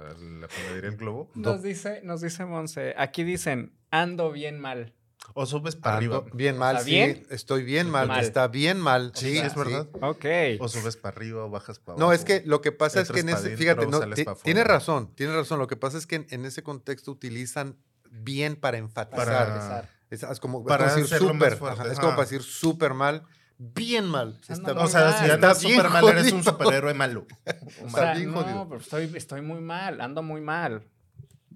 a 0.00 0.14
la 0.18 0.48
panadería 0.48 0.88
El 0.90 0.96
Globo. 0.96 1.30
Nos 1.34 1.62
dice, 1.62 2.00
nos 2.02 2.22
dice 2.22 2.46
Monse, 2.46 2.94
aquí 2.96 3.22
dicen, 3.22 3.76
ando 3.90 4.32
bien 4.32 4.58
mal. 4.58 4.94
O 5.34 5.46
subes 5.46 5.76
para 5.76 5.96
Ando 5.98 6.16
arriba. 6.18 6.30
bien 6.36 6.58
mal, 6.58 6.76
¿Está 6.76 6.84
sí. 6.84 6.90
bien? 6.90 7.26
Estoy 7.30 7.62
bien 7.64 7.88
mal. 7.88 8.06
Mal. 8.08 8.22
Está 8.22 8.48
bien 8.48 8.78
mal. 8.80 9.12
Sí, 9.14 9.38
es 9.38 9.54
verdad. 9.54 9.88
Ok. 10.02 10.26
O 10.60 10.68
subes 10.68 10.96
para 10.96 11.16
arriba 11.16 11.44
o 11.44 11.50
bajas 11.50 11.78
para 11.78 11.94
abajo. 11.94 12.06
No, 12.08 12.12
es 12.12 12.24
que 12.24 12.42
lo 12.44 12.60
que 12.60 12.70
pasa 12.72 13.00
es 13.00 13.10
que 13.10 13.20
en 13.20 13.30
ese, 13.30 13.56
fíjate, 13.56 13.86
no, 13.86 14.00
tiene 14.42 14.62
razón, 14.64 15.14
tiene 15.14 15.32
razón. 15.34 15.58
Lo 15.58 15.66
que 15.68 15.76
pasa 15.76 15.96
es 15.96 16.06
que 16.06 16.16
en, 16.16 16.26
en 16.30 16.44
ese 16.44 16.62
contexto 16.62 17.10
utilizan 17.10 17.76
bien 18.10 18.56
para 18.56 18.76
enfatizar. 18.78 19.26
Para- 19.26 19.88
Es, 20.10 20.22
es 20.22 20.40
como, 20.40 20.58
es 20.60 20.66
para 20.66 20.88
como 20.90 20.96
decir 21.00 21.18
súper. 21.18 21.52
Es 21.90 21.98
como 21.98 22.10
para 22.10 22.22
decir 22.22 22.42
súper 22.42 22.92
mal, 22.92 23.22
bien 23.56 24.04
mal. 24.06 24.38
O 24.76 24.86
sea, 24.86 25.18
si 25.24 25.30
andas 25.30 25.60
súper 25.62 25.88
mal, 25.88 26.06
eres 26.08 26.30
un 26.32 26.44
superhéroe 26.44 26.92
malo. 26.92 27.26
O 27.82 27.86
Está 27.86 28.00
sea, 28.02 28.14
bien 28.14 28.32
no, 28.32 28.42
jodido. 28.42 28.68
pero 28.68 28.80
estoy, 28.82 29.10
estoy 29.14 29.40
muy 29.40 29.62
mal, 29.62 30.00
ando 30.02 30.22
muy 30.22 30.42
mal. 30.42 30.82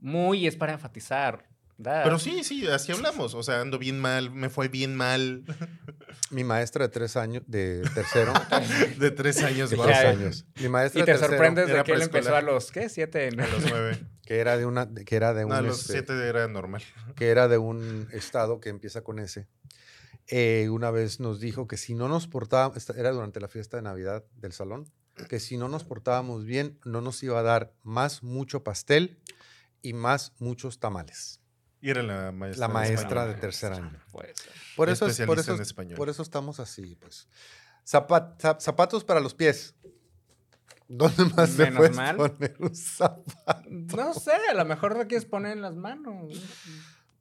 Muy 0.01 0.47
es 0.47 0.57
para 0.57 0.73
enfatizar. 0.73 1.45
Pero 1.83 2.19
sí, 2.19 2.43
sí, 2.43 2.67
así 2.67 2.93
hablamos. 2.93 3.35
O 3.35 3.43
sea, 3.43 3.61
ando 3.61 3.79
bien 3.79 4.01
mal, 4.01 4.31
me 4.31 4.49
fue 4.49 4.69
bien 4.69 4.95
mal. 4.97 5.45
Mi 6.31 6.43
maestra 6.43 6.87
de 6.87 6.89
tres 6.89 7.17
años, 7.17 7.43
de 7.47 7.83
tercero, 7.95 8.33
De 8.99 9.11
tres 9.11 9.43
años, 9.43 9.71
de 9.71 9.77
tres 9.77 9.99
años. 9.99 10.47
Mi 10.61 10.69
maestra 10.69 11.03
Y 11.03 11.05
te 11.05 11.13
tercero, 11.13 11.33
sorprendes 11.33 11.69
de 11.69 11.83
que 11.85 11.93
él 11.93 12.03
empezó 12.03 12.35
a 12.35 12.41
los, 12.41 12.73
¿qué? 12.73 12.89
Siete. 12.89 13.29
A 13.29 13.47
los 13.47 13.71
nueve. 13.71 13.99
que 14.25 14.39
era 14.39 14.57
de 14.57 14.65
una, 14.67 14.89
que 14.93 15.17
era 15.17 15.35
de 15.35 15.45
un, 15.45 15.51
No, 15.51 15.57
a 15.57 15.61
los 15.63 15.81
este, 15.81 15.93
siete 15.93 16.15
era 16.27 16.49
normal. 16.49 16.83
que 17.15 17.29
era 17.29 17.47
de 17.49 17.59
un 17.59 18.09
estado 18.13 18.59
que 18.61 18.71
empieza 18.71 19.03
con 19.03 19.19
ese. 19.19 19.47
eh, 20.29 20.69
una 20.71 20.91
vez 20.91 21.21
nos 21.21 21.39
dijo 21.41 21.69
que 21.69 21.77
si 21.77 21.95
no 21.95 22.09
nos 22.09 22.27
portábamos, 22.27 22.89
era 22.91 23.13
durante 23.13 23.39
la 23.39 23.49
fiesta 23.49 23.77
de 23.77 23.83
Navidad 23.83 24.25
del 24.35 24.53
salón, 24.53 24.91
que 25.29 25.39
si 25.41 25.57
no 25.59 25.69
nos 25.69 25.85
portábamos 25.85 26.45
bien, 26.45 26.79
no 26.85 27.01
nos 27.01 27.23
iba 27.23 27.39
a 27.39 27.43
dar 27.43 27.73
más 27.83 28.23
mucho 28.23 28.65
pastel 28.65 29.21
y 29.83 29.93
más 29.93 30.33
muchos 30.39 30.81
tamales. 30.81 31.41
Y 31.87 31.91
era 31.91 32.03
la 32.03 32.33
maestra. 32.33 32.61
La 32.67 32.67
de 32.69 32.75
maestra 32.75 33.01
español. 33.09 33.29
de 33.35 33.41
tercer 33.41 33.73
año. 33.73 33.93
Puede 34.11 34.35
ser. 34.35 34.53
Por 34.75 34.89
eso, 34.89 35.07
es- 35.07 35.21
por, 35.21 35.39
eso, 35.39 35.55
es- 35.55 35.73
por 35.73 36.09
eso 36.09 36.23
estamos 36.23 36.59
así, 36.59 36.97
pues. 37.01 37.29
Zapa- 37.87 38.37
zap- 38.39 38.61
zapatos 38.61 39.05
para 39.05 39.21
los 39.21 39.35
pies. 39.35 39.77
¿Dónde 40.89 41.25
más 41.37 41.51
se 41.51 41.71
mal. 41.71 42.17
poner 42.17 42.57
un 42.59 42.75
zapato? 42.75 43.69
No 43.71 44.15
sé, 44.15 44.33
a 44.51 44.55
lo 44.55 44.65
mejor 44.65 44.97
lo 44.97 45.07
quieres 45.07 45.25
poner 45.27 45.53
en 45.53 45.63
las 45.63 45.77
manos. 45.77 46.33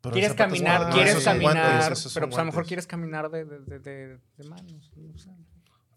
Pero 0.02 0.14
quieres 0.14 0.34
caminar, 0.34 0.84
Ah, 0.88 0.90
quieres 0.94 1.24
caminar, 1.24 1.80
guantes, 1.80 2.12
pero 2.14 2.28
pues 2.28 2.38
a 2.38 2.42
lo 2.42 2.46
mejor 2.48 2.66
quieres 2.66 2.88
caminar 2.88 3.30
de, 3.30 3.46
de, 3.46 3.60
de, 3.60 3.80
de- 3.80 4.20
de 4.38 4.50
manos. 4.50 4.92
no 4.96 5.18
sé. 5.18 5.30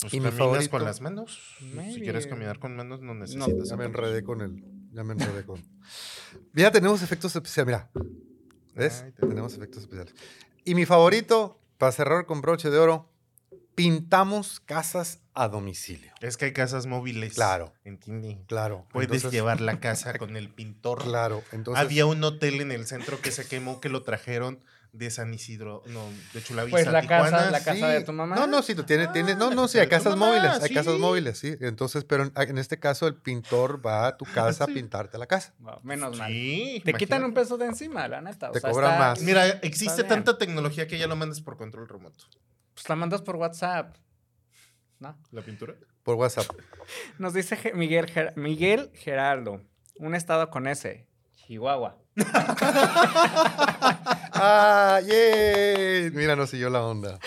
Pues 0.01 0.13
Y 0.13 0.21
mi 0.21 0.27
caminas 0.27 0.39
favorito- 0.39 0.71
con 0.71 0.85
las 0.85 1.01
manos. 1.01 1.57
Si 1.59 2.01
quieres 2.01 2.27
caminar 2.27 2.59
con 2.59 2.77
manos, 2.77 3.01
no 3.01 3.15
necesitas. 3.15 3.69
Ya 3.71 3.77
me 3.77 3.85
enredé 3.87 4.23
con 4.23 4.43
el. 4.43 4.63
Ya 4.93 5.05
me 5.05 5.15
enredé 5.15 5.45
con. 5.45 5.63
Ya 6.55 6.71
tenemos 6.71 7.03
efectos 7.03 7.35
especiales. 7.35 7.67
Mira. 7.67 7.91
¿Ves? 8.79 9.03
Ay, 9.05 9.13
tenemos 9.13 9.55
efectos 9.55 9.83
especiales. 9.83 10.15
Y 10.65 10.75
mi 10.75 10.87
favorito, 10.87 11.61
para 11.79 11.93
cerrar 11.93 12.27
con 12.27 12.41
broche 12.41 12.71
de 12.71 12.79
oro, 12.79 13.11
pintamos 13.75 14.61
casas 14.61 15.21
a 15.35 15.49
domicilio. 15.49 16.13
Es 16.21 16.37
que 16.37 16.47
hay 16.47 16.53
casas 16.53 16.87
móviles. 16.87 17.35
Claro. 17.35 17.73
Entiende. 17.85 18.39
Claro. 18.49 18.87
Puedes 18.93 19.09
entonces- 19.09 19.33
llevar 19.33 19.61
la 19.61 19.79
casa 19.81 20.19
con 20.19 20.37
el 20.37 20.49
pintor. 20.49 21.03
Claro. 21.05 21.43
Entonces. 21.53 21.81
Había 21.85 22.07
un 22.07 22.23
hotel 22.25 22.61
en 22.61 22.73
el 22.73 22.87
centro 22.87 23.21
que 23.21 23.31
se 23.31 23.47
quemó 23.47 23.81
que 23.81 23.89
lo 23.89 24.03
trajeron 24.03 24.61
de 24.93 25.11
San 25.11 25.33
Isidro, 25.35 25.83
no, 25.87 26.03
de 26.33 26.43
Chulavista, 26.43 26.75
Pues 26.77 26.87
la 26.91 27.07
casa- 27.07 27.51
la 27.51 27.63
casa 27.63 27.89
de 27.89 28.01
tu 28.03 28.13
mamá. 28.13 28.35
No, 28.37 28.47
no, 28.47 28.63
sí, 28.63 28.75
tú 28.75 28.85
tienes, 28.85 29.13
tienes, 29.13 29.37
no, 29.37 29.51
no, 29.51 29.69
sí, 29.69 29.79
Ah, 29.79 29.83
hay 29.83 29.89
casas 29.89 30.17
mamá, 30.17 30.29
móviles, 30.35 30.63
hay 30.63 30.75
casas 30.75 30.99
móviles, 30.99 31.39
sí. 31.39 31.57
Entonces, 31.61 32.05
pero 32.05 32.25
en, 32.25 32.33
en 32.35 32.59
este 32.59 32.79
caso 32.81 33.07
el 33.07 33.15
pintor 33.15 33.85
va 33.87 34.07
a 34.09 34.17
tu 34.17 34.25
casa 34.35 34.65
Sí. 34.65 34.71
a 34.71 34.75
pintarte 34.75 35.19
la 35.19 35.27
casa. 35.27 35.55
Wow, 35.59 35.81
menos 35.83 36.17
mal. 36.17 36.31
Sí, 36.33 36.83
Te 36.85 36.95
quitan 36.95 37.23
un 37.25 37.35
peso 37.35 37.57
de 37.59 37.67
encima, 37.67 38.09
la 38.09 38.21
neta. 38.21 38.49
o 38.51 38.53
Te 38.53 38.61
sea, 38.61 38.71
cobran 38.71 38.93
está- 38.93 39.09
más. 39.11 39.21
Mira, 39.21 39.47
existe 39.47 40.05
tanta 40.05 40.39
tecnología 40.39 40.87
que 40.87 40.99
ya 40.99 41.07
lo 41.07 41.17
mandas 41.17 41.41
por 41.43 41.57
control 41.57 41.89
remoto. 41.89 42.25
Pues 42.75 42.89
la 42.89 42.97
mandas 42.97 43.23
por 43.23 43.37
WhatsApp. 43.37 43.97
¿No? 45.01 45.17
¿La 45.31 45.43
pintura? 45.43 45.75
Por 46.03 46.17
WhatsApp. 46.17 46.47
Nos 47.19 47.35
dice 47.35 47.73
Miguel, 47.75 48.07
Ger- 48.13 48.35
Miguel 48.37 48.91
Geraldo, 48.95 49.63
un 49.99 50.15
estado 50.15 50.51
con 50.51 50.67
S, 50.67 51.07
Chihuahua. 51.37 51.99
¡Ah, 54.41 55.01
yay! 55.07 56.11
Mira, 56.13 56.37
nos 56.37 56.51
siguió 56.51 56.71
la 56.71 56.83
onda. 56.85 57.19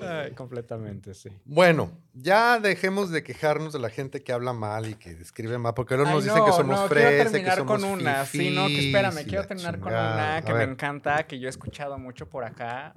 Ay, 0.00 0.32
completamente, 0.32 1.14
sí. 1.14 1.30
Bueno, 1.44 1.92
ya 2.12 2.58
dejemos 2.58 3.10
de 3.10 3.22
quejarnos 3.22 3.72
de 3.72 3.78
la 3.78 3.90
gente 3.90 4.22
que 4.22 4.32
habla 4.32 4.52
mal 4.52 4.86
y 4.88 4.94
que 4.94 5.14
describe 5.14 5.58
mal, 5.58 5.74
porque 5.74 5.94
luego 5.94 6.10
Ay, 6.10 6.16
nos 6.16 6.24
dicen 6.24 6.44
que 6.44 6.52
somos 6.52 6.80
no, 6.80 6.88
fresas, 6.88 7.30
quiero 7.30 7.44
que 7.50 7.56
somos 7.56 7.80
con 7.80 7.84
una. 7.84 8.26
Sí, 8.26 8.50
no, 8.50 8.66
que 8.66 8.86
espérame, 8.86 9.24
quiero 9.24 9.42
la 9.42 9.48
terminar 9.48 9.78
con 9.78 9.92
una 9.92 10.42
que 10.44 10.54
me 10.54 10.64
encanta, 10.64 11.26
que 11.26 11.38
yo 11.38 11.46
he 11.46 11.50
escuchado 11.50 11.98
mucho 11.98 12.28
por 12.28 12.44
acá, 12.44 12.94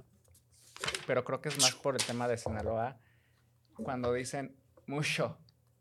pero 1.05 1.23
creo 1.23 1.41
que 1.41 1.49
es 1.49 1.59
más 1.61 1.75
por 1.75 1.95
el 1.95 2.03
tema 2.03 2.27
de 2.27 2.37
Sinaloa, 2.37 2.97
cuando 3.75 4.13
dicen 4.13 4.55
mucho, 4.87 5.37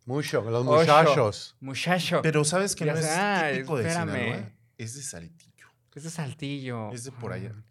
Mucho, 0.06 0.42
los 0.42 0.66
Ocho. 0.66 0.80
muchachos. 0.80 1.56
muchacho. 1.60 2.20
Pero 2.22 2.44
¿sabes 2.44 2.76
que 2.76 2.84
Ya 2.84 2.92
no 2.92 2.98
es 2.98 3.52
típico 3.54 3.78
de. 3.78 3.88
Sinaloa? 3.90 4.52
Es 4.76 4.94
de 4.96 5.02
Saltillo. 5.02 5.53
Es 5.94 6.04
de 6.04 6.10
Saltillo. 6.10 6.90
Es 6.92 7.04
de 7.04 7.12
por 7.12 7.32
allá. 7.32 7.52
Ah. 7.54 7.64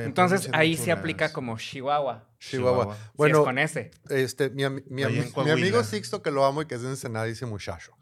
Eh, 0.00 0.04
Entonces 0.04 0.48
ahí 0.52 0.76
se 0.76 0.92
aplica 0.92 1.32
como 1.32 1.58
Chihuahua. 1.58 2.28
Chihuahua. 2.38 2.84
Chihuahua. 2.84 2.96
si 2.96 3.02
es 3.02 3.12
Bueno, 3.14 3.44
con 3.44 3.58
S. 3.58 3.90
este, 4.08 4.50
mi, 4.50 4.62
mi 4.68 5.02
amigo 5.02 5.82
Sixto, 5.82 6.22
que 6.22 6.30
lo 6.30 6.44
amo 6.44 6.62
y 6.62 6.66
que 6.66 6.76
es 6.76 6.82
de 6.82 6.90
Ensenada, 6.90 7.24
dice 7.24 7.46
muchacho. 7.46 7.92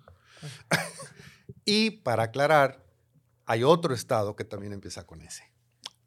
y 1.64 1.90
para 1.90 2.24
aclarar, 2.24 2.84
hay 3.46 3.64
otro 3.64 3.94
estado 3.94 4.36
que 4.36 4.44
también 4.44 4.72
empieza 4.72 5.06
con 5.06 5.22
S. 5.22 5.42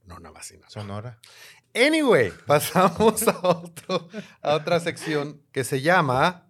No, 0.05 0.19
nada 0.19 0.33
más. 0.33 0.45
Sinaloa. 0.45 0.69
Sonora. 0.69 1.19
Anyway, 1.73 2.31
pasamos 2.47 3.27
a, 3.27 3.39
otro, 3.47 4.07
a 4.41 4.55
otra 4.55 4.79
sección 4.79 5.41
que 5.51 5.63
se 5.63 5.81
llama 5.81 6.47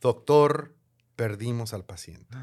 Doctor, 0.00 0.76
perdimos 1.16 1.74
al 1.74 1.84
paciente. 1.84 2.36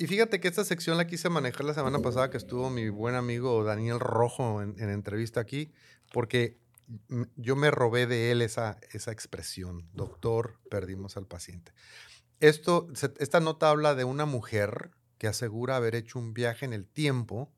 Y 0.00 0.06
fíjate 0.06 0.40
que 0.40 0.48
esta 0.48 0.64
sección 0.64 0.96
la 0.96 1.06
quise 1.06 1.28
manejar 1.28 1.66
la 1.66 1.74
semana 1.74 1.98
pasada 1.98 2.30
que 2.30 2.38
estuvo 2.38 2.70
mi 2.70 2.88
buen 2.88 3.14
amigo 3.14 3.62
Daniel 3.64 4.00
Rojo 4.00 4.62
en, 4.62 4.74
en 4.78 4.88
entrevista 4.88 5.40
aquí, 5.40 5.74
porque 6.10 6.58
yo 7.36 7.54
me 7.54 7.70
robé 7.70 8.06
de 8.06 8.30
él 8.30 8.40
esa, 8.40 8.80
esa 8.92 9.12
expresión, 9.12 9.90
doctor, 9.92 10.58
perdimos 10.70 11.18
al 11.18 11.26
paciente. 11.26 11.74
Esto, 12.40 12.88
esta 13.18 13.40
nota 13.40 13.68
habla 13.68 13.94
de 13.94 14.04
una 14.04 14.24
mujer 14.24 14.90
que 15.18 15.26
asegura 15.26 15.76
haber 15.76 15.94
hecho 15.94 16.18
un 16.18 16.32
viaje 16.32 16.64
en 16.64 16.72
el 16.72 16.86
tiempo 16.86 17.52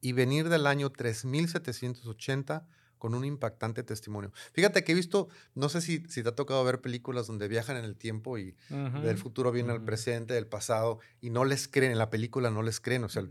y 0.00 0.12
venir 0.12 0.50
del 0.50 0.68
año 0.68 0.92
3780 0.92 2.64
con 2.98 3.14
un 3.14 3.24
impactante 3.24 3.82
testimonio. 3.82 4.32
Fíjate 4.52 4.84
que 4.84 4.92
he 4.92 4.94
visto, 4.94 5.28
no 5.54 5.68
sé 5.68 5.80
si, 5.80 6.04
si 6.08 6.22
te 6.22 6.28
ha 6.28 6.34
tocado 6.34 6.62
ver 6.64 6.80
películas 6.80 7.26
donde 7.26 7.48
viajan 7.48 7.76
en 7.76 7.84
el 7.84 7.96
tiempo 7.96 8.38
y 8.38 8.56
del 8.68 9.18
futuro 9.18 9.52
viene 9.52 9.72
al 9.72 9.84
presente, 9.84 10.34
del 10.34 10.46
pasado, 10.46 10.98
y 11.20 11.30
no 11.30 11.44
les 11.44 11.68
creen, 11.68 11.92
en 11.92 11.98
la 11.98 12.10
película 12.10 12.50
no 12.50 12.62
les 12.62 12.80
creen, 12.80 13.04
o 13.04 13.08
sea, 13.08 13.24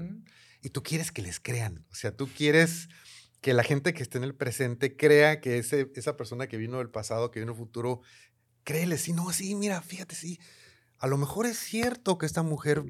y 0.62 0.70
tú 0.70 0.84
quieres 0.84 1.12
que 1.12 1.22
les 1.22 1.40
crean, 1.40 1.86
o 1.92 1.96
sea, 1.96 2.16
tú 2.16 2.28
quieres 2.28 2.90
que 3.42 3.54
la 3.54 3.64
gente 3.64 3.94
que 3.94 4.04
esté 4.04 4.18
en 4.18 4.24
el 4.24 4.34
presente 4.34 4.96
crea 4.96 5.40
que 5.40 5.60
ese, 5.60 5.92
esa 5.96 6.18
persona 6.18 6.48
que 6.48 6.58
vino 6.58 6.80
del 6.80 6.90
pasado, 6.90 7.30
que 7.30 7.40
vino 7.40 7.52
del 7.52 7.60
futuro, 7.60 8.02
créele, 8.64 8.98
sí, 8.98 9.14
no, 9.14 9.32
sí, 9.32 9.56
mira, 9.56 9.82
fíjate, 9.82 10.16
sí, 10.16 10.40
a 10.98 11.08
lo 11.08 11.18
mejor 11.18 11.46
es 11.46 11.58
cierto 11.58 12.18
que 12.18 12.26
esta 12.26 12.42
mujer 12.42 12.84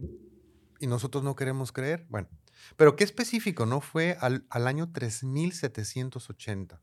y 0.79 0.87
nosotros 0.87 1.23
no 1.23 1.35
queremos 1.35 1.71
creer, 1.71 2.05
bueno, 2.09 2.29
pero 2.75 2.95
qué 2.95 3.03
específico, 3.03 3.65
¿no? 3.65 3.81
Fue 3.81 4.17
al, 4.19 4.45
al 4.49 4.67
año 4.67 4.91
3780. 4.91 6.81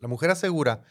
La 0.00 0.08
mujer 0.08 0.30
asegura 0.30 0.82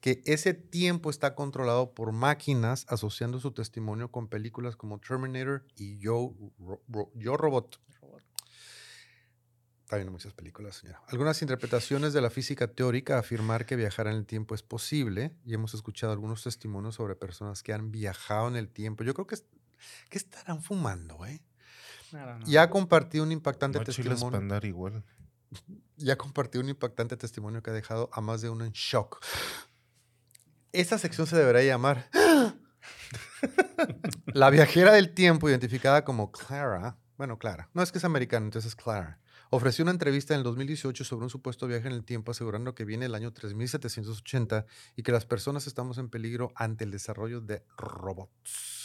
que 0.00 0.22
ese 0.26 0.54
tiempo 0.54 1.10
está 1.10 1.34
controlado 1.34 1.92
por 1.94 2.12
máquinas 2.12 2.86
asociando 2.88 3.40
su 3.40 3.52
testimonio 3.52 4.10
con 4.12 4.28
películas 4.28 4.76
como 4.76 5.00
Terminator 5.00 5.66
y 5.74 5.98
Yo, 5.98 6.34
Ro- 6.58 6.82
Ro- 6.88 7.10
Yo 7.14 7.36
Robot. 7.36 7.80
Está 9.82 9.96
viendo 9.96 10.12
muchas 10.12 10.34
películas, 10.34 10.76
señora. 10.76 11.02
Algunas 11.08 11.40
interpretaciones 11.40 12.12
de 12.12 12.20
la 12.20 12.28
física 12.28 12.68
teórica 12.68 13.18
afirmar 13.18 13.64
que 13.64 13.74
viajar 13.74 14.06
en 14.06 14.16
el 14.16 14.26
tiempo 14.26 14.54
es 14.54 14.62
posible 14.62 15.34
y 15.46 15.54
hemos 15.54 15.72
escuchado 15.72 16.12
algunos 16.12 16.42
testimonios 16.44 16.96
sobre 16.96 17.16
personas 17.16 17.62
que 17.62 17.72
han 17.72 17.90
viajado 17.90 18.48
en 18.48 18.56
el 18.56 18.68
tiempo. 18.68 19.02
Yo 19.02 19.14
creo 19.14 19.26
que, 19.26 19.36
¿qué 20.10 20.18
estarán 20.18 20.62
fumando, 20.62 21.24
eh? 21.24 21.40
Y 22.46 22.56
ha 22.56 22.70
compartido 22.70 23.24
un 23.24 23.32
impactante 23.32 23.78
No 23.78 23.84
testimonio. 23.84 24.20
para 24.20 24.38
andar 24.38 24.64
igual. 24.64 25.04
Ya 25.96 26.16
compartió 26.16 26.60
un 26.60 26.68
impactante 26.68 27.16
testimonio 27.16 27.62
que 27.62 27.70
ha 27.70 27.72
dejado 27.72 28.10
a 28.12 28.20
más 28.20 28.40
de 28.40 28.50
uno 28.50 28.64
en 28.64 28.72
shock. 28.72 29.24
Esta 30.72 30.98
sección 30.98 31.26
se 31.26 31.36
debería 31.36 31.64
llamar 31.64 32.08
La 34.26 34.50
viajera 34.50 34.92
del 34.92 35.14
tiempo, 35.14 35.48
identificada 35.48 36.04
como 36.04 36.30
Clara. 36.30 36.98
Bueno, 37.16 37.38
Clara. 37.38 37.68
No 37.74 37.82
es 37.82 37.90
que 37.90 37.98
es 37.98 38.04
americana, 38.04 38.46
entonces 38.46 38.70
es 38.72 38.76
Clara. 38.76 39.18
Ofreció 39.50 39.82
una 39.82 39.92
entrevista 39.92 40.34
en 40.34 40.38
el 40.38 40.44
2018 40.44 41.04
sobre 41.04 41.24
un 41.24 41.30
supuesto 41.30 41.66
viaje 41.66 41.88
en 41.88 41.94
el 41.94 42.04
tiempo, 42.04 42.32
asegurando 42.32 42.74
que 42.74 42.84
viene 42.84 43.06
el 43.06 43.14
año 43.14 43.32
3780 43.32 44.66
y 44.94 45.02
que 45.02 45.10
las 45.12 45.24
personas 45.24 45.66
estamos 45.66 45.96
en 45.96 46.10
peligro 46.10 46.52
ante 46.54 46.84
el 46.84 46.90
desarrollo 46.90 47.40
de 47.40 47.64
robots. 47.78 48.77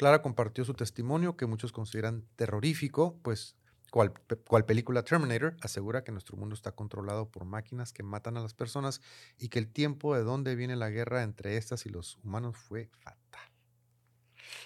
Clara 0.00 0.22
compartió 0.22 0.64
su 0.64 0.72
testimonio 0.72 1.36
que 1.36 1.44
muchos 1.44 1.72
consideran 1.72 2.24
terrorífico, 2.36 3.18
pues 3.22 3.58
cual, 3.90 4.12
pe- 4.14 4.36
cual 4.36 4.64
película 4.64 5.02
Terminator 5.04 5.58
asegura 5.60 6.04
que 6.04 6.10
nuestro 6.10 6.38
mundo 6.38 6.54
está 6.54 6.72
controlado 6.72 7.28
por 7.28 7.44
máquinas 7.44 7.92
que 7.92 8.02
matan 8.02 8.38
a 8.38 8.40
las 8.40 8.54
personas 8.54 9.02
y 9.36 9.50
que 9.50 9.58
el 9.58 9.68
tiempo 9.70 10.14
de 10.16 10.22
donde 10.22 10.56
viene 10.56 10.74
la 10.74 10.88
guerra 10.88 11.22
entre 11.22 11.58
estas 11.58 11.84
y 11.84 11.90
los 11.90 12.16
humanos 12.24 12.56
fue 12.56 12.86
fatal. 12.86 13.42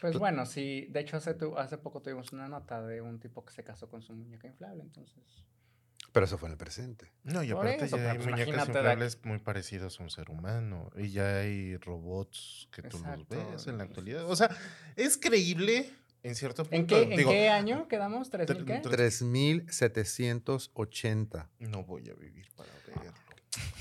Pues 0.01 0.17
bueno, 0.21 0.47
sí. 0.47 0.87
De 0.91 1.01
hecho, 1.01 1.17
hace, 1.17 1.35
tu- 1.35 1.59
hace 1.59 1.79
poco 1.79 2.01
tuvimos 2.01 2.33
una 2.33 2.47
nota 2.47 2.81
de 2.87 3.03
un 3.03 3.19
tipo 3.19 3.45
que 3.45 3.53
se 3.53 3.65
casó 3.65 3.89
con 3.89 4.03
su 4.03 4.15
muñeca 4.15 4.47
inflable, 4.47 4.85
entonces. 4.85 5.25
Pero 6.15 6.25
eso 6.27 6.39
fue 6.39 6.47
en 6.49 6.53
el 6.53 6.59
presente. 6.59 7.11
No, 7.25 7.43
y 7.43 7.49
Por 7.53 7.67
aparte 7.67 7.85
eso, 7.87 7.97
ya 7.99 8.13
hay 8.13 8.19
pues 8.19 8.31
muñecas 8.31 8.69
inflables 8.69 9.19
muy 9.25 9.39
parecidos 9.41 9.99
a 9.99 10.03
un 10.05 10.11
ser 10.11 10.31
humano. 10.31 10.91
Y 10.97 11.11
ya 11.11 11.39
hay 11.41 11.77
robots 11.77 12.69
que 12.73 12.83
tú 12.83 12.99
los 12.99 13.07
Exacto, 13.07 13.51
ves 13.53 13.67
en 13.67 13.79
la 13.79 13.85
actualidad. 13.85 14.25
O 14.31 14.37
sea, 14.37 14.49
es 14.95 15.17
creíble 15.19 15.91
en 16.23 16.37
cierto 16.37 16.63
punto. 16.63 16.77
¿En 16.77 16.87
qué, 16.87 17.03
en 17.03 17.17
Digo, 17.19 17.31
qué 17.33 17.49
año 17.51 17.89
quedamos? 17.89 18.31
¿Tres 18.31 18.49
mil 18.49 18.65
qué? 18.65 18.81
tre- 18.81 18.83
3780. 18.83 21.51
No 21.59 21.83
voy 21.85 22.09
a 22.11 22.15
vivir 22.15 22.47
para 22.57 22.71
verlo. 22.87 23.13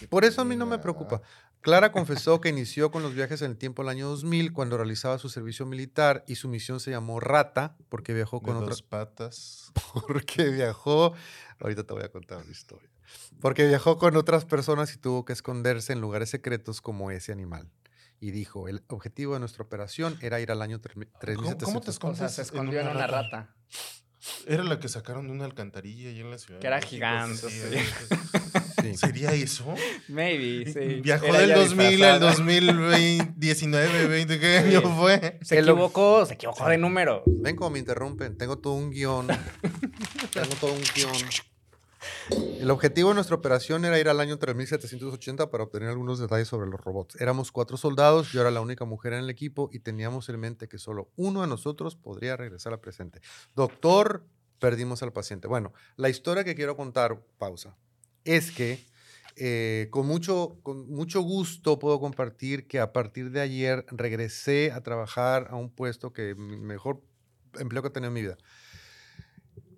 Por 0.09 0.25
eso 0.25 0.41
a 0.41 0.45
mí 0.45 0.55
no 0.55 0.65
me 0.65 0.79
preocupa. 0.79 1.21
Clara 1.61 1.91
confesó 1.93 2.41
que 2.41 2.49
inició 2.49 2.91
con 2.91 3.03
los 3.03 3.15
viajes 3.15 3.41
en 3.41 3.51
el 3.51 3.57
tiempo 3.57 3.83
del 3.83 3.89
año 3.89 4.09
2000 4.09 4.51
cuando 4.51 4.75
realizaba 4.75 5.17
su 5.17 5.29
servicio 5.29 5.65
militar 5.65 6.25
y 6.27 6.35
su 6.35 6.49
misión 6.49 6.81
se 6.81 6.91
llamó 6.91 7.21
Rata 7.21 7.77
porque 7.87 8.13
viajó 8.13 8.39
De 8.39 8.45
con 8.45 8.55
dos 8.55 8.63
otras 8.63 8.81
patas. 8.81 9.71
porque 10.07 10.49
viajó, 10.49 11.13
ahorita 11.63 11.83
te 11.83 11.93
voy 11.93 12.03
a 12.03 12.09
contar 12.09 12.37
una 12.43 12.51
historia. 12.51 12.89
Porque 13.41 13.67
viajó 13.67 13.97
con 13.97 14.15
otras 14.15 14.45
personas 14.45 14.93
y 14.93 14.97
tuvo 14.97 15.25
que 15.25 15.33
esconderse 15.33 15.93
en 15.93 16.01
lugares 16.01 16.29
secretos 16.29 16.79
como 16.81 17.09
ese 17.11 17.31
animal. 17.31 17.69
Y 18.19 18.31
dijo, 18.31 18.67
el 18.69 18.83
objetivo 18.87 19.33
de 19.33 19.39
nuestra 19.41 19.63
operación 19.63 20.17
era 20.21 20.39
ir 20.39 20.51
al 20.51 20.61
año 20.61 20.79
tre- 20.79 20.93
¿Cómo, 20.93 21.19
3700. 21.19 21.65
cómo 21.65 21.81
te 21.81 21.87
O 21.89 21.91
escondes? 21.91 22.19
sea, 22.19 22.29
se 22.29 22.41
escondió 22.43 22.79
en 22.79 22.87
una 22.87 23.07
rata. 23.07 23.53
Era 24.47 24.63
la 24.63 24.79
que 24.79 24.87
sacaron 24.87 25.27
de 25.27 25.33
una 25.33 25.43
alcantarilla 25.43 26.07
ahí 26.09 26.21
en 26.21 26.31
la 26.31 26.37
ciudad. 26.37 26.61
Que 26.61 26.67
era 26.67 26.81
gigante, 26.81 27.49
sí, 27.49 27.49
sí. 27.49 27.77
Sí. 28.81 28.97
¿Sería 28.97 29.33
eso? 29.33 29.75
Maybe, 30.07 30.71
sí. 30.71 31.01
Viajó 31.01 31.25
Era 31.25 31.39
del 31.39 31.51
ella 31.51 31.59
2000 31.59 31.85
al 31.85 32.19
disfrazada. 32.19 32.19
2019, 32.31 34.07
20, 34.07 34.39
¿qué 34.39 34.61
Sí. 34.61 34.75
año 34.75 34.95
fue? 34.97 35.39
Se 35.41 35.59
equivocó, 35.59 36.25
se 36.25 36.35
equivocó 36.35 36.67
de 36.69 36.77
número. 36.77 37.23
Ven 37.25 37.55
como 37.57 37.71
me 37.71 37.79
interrumpen, 37.79 38.37
tengo 38.37 38.57
todo 38.57 38.73
un 38.73 38.91
guion. 38.91 39.27
tengo 40.33 40.55
todo 40.61 40.73
un 40.73 40.81
guion. 40.95 41.11
El 42.59 42.71
objetivo 42.71 43.09
de 43.09 43.15
nuestra 43.15 43.35
operación 43.35 43.85
era 43.85 43.99
ir 43.99 44.09
al 44.09 44.19
año 44.19 44.37
3780 44.37 45.49
para 45.49 45.63
obtener 45.63 45.89
algunos 45.89 46.19
detalles 46.19 46.47
sobre 46.47 46.69
los 46.69 46.79
robots. 46.79 47.19
Éramos 47.19 47.51
cuatro 47.51 47.77
soldados, 47.77 48.31
yo 48.31 48.41
era 48.41 48.51
la 48.51 48.61
única 48.61 48.85
mujer 48.85 49.13
en 49.13 49.19
el 49.19 49.29
equipo 49.29 49.69
y 49.73 49.79
teníamos 49.79 50.29
en 50.29 50.39
mente 50.39 50.67
que 50.67 50.77
solo 50.77 51.11
uno 51.15 51.41
de 51.41 51.47
nosotros 51.47 51.95
podría 51.95 52.37
regresar 52.37 52.73
al 52.73 52.79
presente. 52.79 53.21
Doctor, 53.55 54.25
perdimos 54.59 55.03
al 55.03 55.11
paciente. 55.11 55.47
Bueno, 55.47 55.73
la 55.97 56.09
historia 56.09 56.43
que 56.43 56.55
quiero 56.55 56.77
contar, 56.77 57.21
pausa, 57.37 57.75
es 58.23 58.51
que 58.51 58.85
eh, 59.35 59.87
con, 59.89 60.05
mucho, 60.05 60.59
con 60.61 60.89
mucho 60.89 61.21
gusto 61.21 61.79
puedo 61.79 61.99
compartir 61.99 62.67
que 62.67 62.79
a 62.79 62.93
partir 62.93 63.31
de 63.31 63.41
ayer 63.41 63.85
regresé 63.89 64.71
a 64.71 64.81
trabajar 64.81 65.47
a 65.49 65.55
un 65.55 65.69
puesto 65.69 66.13
que 66.13 66.35
mi 66.35 66.55
mejor 66.55 67.01
empleo 67.59 67.81
que 67.81 67.87
he 67.87 67.91
tenido 67.91 68.09
en 68.09 68.13
mi 68.13 68.21
vida. 68.21 68.37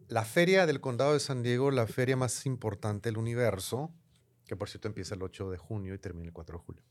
La 0.07 0.23
feria 0.23 0.65
del 0.65 0.81
condado 0.81 1.13
de 1.13 1.19
San 1.19 1.41
Diego, 1.43 1.71
la 1.71 1.87
feria 1.87 2.15
más 2.15 2.45
importante 2.45 3.09
del 3.09 3.17
universo, 3.17 3.93
que 4.45 4.55
por 4.55 4.69
cierto 4.69 4.87
empieza 4.87 5.15
el 5.15 5.23
8 5.23 5.49
de 5.49 5.57
junio 5.57 5.93
y 5.93 5.97
termina 5.99 6.27
el 6.27 6.33
4 6.33 6.57
de 6.59 6.63
julio. 6.63 6.83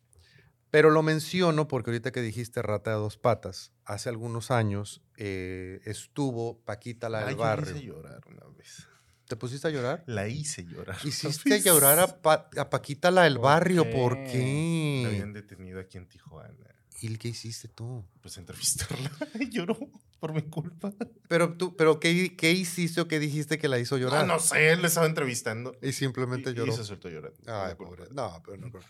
Pero 0.71 0.91
lo 0.91 1.03
menciono 1.05 1.69
porque 1.69 1.91
ahorita 1.91 2.11
que 2.11 2.21
dijiste 2.21 2.61
rata 2.61 2.91
de 2.91 2.97
dos 2.97 3.17
patas, 3.17 3.73
hace 3.85 4.09
algunos 4.09 4.51
años 4.51 5.03
eh, 5.17 5.81
estuvo 5.85 6.59
Paquita 6.65 7.09
la 7.09 7.21
Ay, 7.21 7.25
del 7.27 7.35
yo 7.37 7.43
la 7.45 7.49
barrio. 7.51 7.77
hice 7.77 7.85
llorar 7.87 8.21
una 8.27 8.45
vez. 8.57 8.89
¿Te 9.29 9.37
pusiste 9.37 9.69
a 9.69 9.71
llorar? 9.71 10.03
La 10.07 10.27
hice 10.27 10.65
llorar. 10.67 10.97
Hiciste 11.05 11.61
llorar 11.63 12.01
a, 12.01 12.21
Pa- 12.21 12.51
a 12.59 12.71
Paquita 12.71 13.13
la 13.13 13.23
del 13.23 13.35
¿Por 13.37 13.45
barrio, 13.45 13.89
¿por 13.91 14.15
qué? 14.25 15.01
La 15.05 15.09
habían 15.11 15.33
detenido 15.33 15.79
aquí 15.79 15.97
en 15.97 16.09
Tijuana. 16.09 16.74
¿Y 17.01 17.17
qué 17.19 17.29
hiciste 17.29 17.69
tú? 17.69 18.05
Pues 18.23 18.37
entrevistarla. 18.39 19.11
Y 19.41 19.51
lloró 19.51 19.77
por 20.21 20.33
mi 20.33 20.43
culpa. 20.43 20.93
Pero 21.29 21.55
tú, 21.57 21.77
pero 21.77 22.01
¿qué, 22.01 22.37
qué 22.37 22.53
hiciste 22.53 23.01
o 23.01 23.09
qué 23.09 23.19
dijiste 23.19 23.59
que 23.59 23.69
la 23.69 23.79
hizo 23.79 23.99
llorar? 23.99 24.23
Ah, 24.23 24.27
no 24.27 24.39
sé, 24.39 24.71
él 24.73 24.81
le 24.81 24.89
estaba 24.89 25.07
entrevistando. 25.07 25.77
Y 25.83 25.93
simplemente 25.93 26.51
Y, 26.51 26.53
y 26.53 26.57
lloró. 26.57 26.73
se 26.73 26.85
soltó 26.85 27.09
llorando. 27.09 27.37
Ay, 27.47 27.75
pobre. 27.75 28.05
No, 28.13 28.41
pero 28.45 28.57
no 28.57 28.71
creo. 28.71 28.83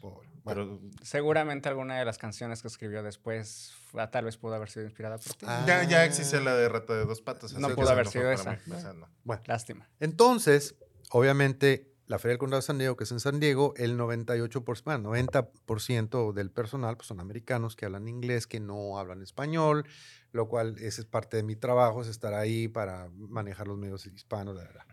Pobre. 0.00 0.28
Bueno, 0.44 0.80
Pero 0.80 1.04
Seguramente 1.04 1.68
alguna 1.68 1.98
de 1.98 2.04
las 2.04 2.16
canciones 2.16 2.62
que 2.62 2.68
escribió 2.68 3.02
después 3.02 3.72
ah, 3.94 4.10
tal 4.10 4.24
vez 4.24 4.36
pudo 4.38 4.54
haber 4.54 4.70
sido 4.70 4.84
inspirada 4.86 5.18
por 5.18 5.34
ti. 5.34 5.44
Ah. 5.46 5.64
ya, 5.66 5.82
ya 5.84 6.04
existe 6.04 6.40
la 6.40 6.54
de 6.54 6.68
rata 6.68 6.94
de 6.94 7.04
dos 7.04 7.20
patas. 7.20 7.52
No 7.54 7.74
pudo 7.74 7.90
haber 7.90 8.06
sido 8.06 8.24
para 8.24 8.34
esa. 8.34 8.52
mí, 8.52 8.76
esa 8.76 8.92
no. 8.94 9.08
bueno. 9.24 9.42
Lástima. 9.46 9.88
Entonces, 10.00 10.76
obviamente, 11.10 11.92
la 12.08 12.18
Feria 12.18 12.32
del 12.32 12.38
Condado 12.38 12.60
de 12.60 12.66
San 12.66 12.78
Diego, 12.78 12.96
que 12.96 13.04
es 13.04 13.12
en 13.12 13.20
San 13.20 13.38
Diego, 13.38 13.74
el 13.76 13.96
98%, 13.96 14.82
bueno, 14.84 15.10
90% 15.10 16.32
del 16.32 16.50
personal 16.50 16.96
pues, 16.96 17.06
son 17.06 17.20
americanos 17.20 17.76
que 17.76 17.84
hablan 17.86 18.08
inglés, 18.08 18.46
que 18.46 18.60
no 18.60 18.98
hablan 18.98 19.22
español, 19.22 19.84
lo 20.32 20.48
cual 20.48 20.76
ese 20.78 21.02
es 21.02 21.06
parte 21.06 21.36
de 21.36 21.42
mi 21.42 21.54
trabajo, 21.54 22.02
es 22.02 22.08
estar 22.08 22.34
ahí 22.34 22.66
para 22.68 23.10
manejar 23.14 23.68
los 23.68 23.78
medios 23.78 24.06
hispanos, 24.06 24.56
la 24.56 24.62
verdad. 24.64 24.84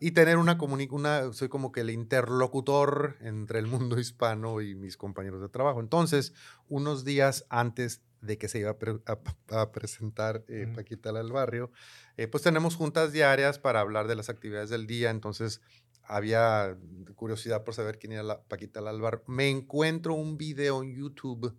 Y 0.00 0.10
tener 0.10 0.38
una 0.38 0.58
comunicación, 0.58 1.34
soy 1.34 1.48
como 1.48 1.72
que 1.72 1.80
el 1.82 1.90
interlocutor 1.90 3.16
entre 3.20 3.58
el 3.58 3.66
mundo 3.66 3.98
hispano 4.00 4.60
y 4.60 4.74
mis 4.74 4.96
compañeros 4.96 5.40
de 5.40 5.48
trabajo. 5.48 5.80
Entonces, 5.80 6.32
unos 6.68 7.04
días 7.04 7.44
antes 7.50 8.02
de 8.20 8.38
que 8.38 8.48
se 8.48 8.60
iba 8.60 8.70
a, 8.70 8.78
pre- 8.78 9.00
a- 9.06 9.60
a 9.60 9.72
presentar 9.72 10.44
eh. 10.48 10.70
Paquita 10.74 11.12
del 11.12 11.32
Barrio, 11.32 11.72
eh, 12.16 12.28
pues 12.28 12.42
tenemos 12.44 12.76
juntas 12.76 13.10
diarias 13.12 13.58
para 13.58 13.80
hablar 13.80 14.06
de 14.06 14.14
las 14.14 14.28
actividades 14.28 14.70
del 14.70 14.86
día, 14.86 15.10
entonces 15.10 15.60
había 16.04 16.76
curiosidad 17.14 17.64
por 17.64 17.74
saber 17.74 17.98
quién 17.98 18.12
era 18.12 18.22
la 18.22 18.42
Paquita 18.42 18.80
la 18.80 18.92
del 18.92 19.00
Barrio. 19.00 19.22
Me 19.26 19.48
encuentro 19.48 20.14
un 20.14 20.36
video 20.36 20.82
en 20.82 20.94
YouTube 20.94 21.56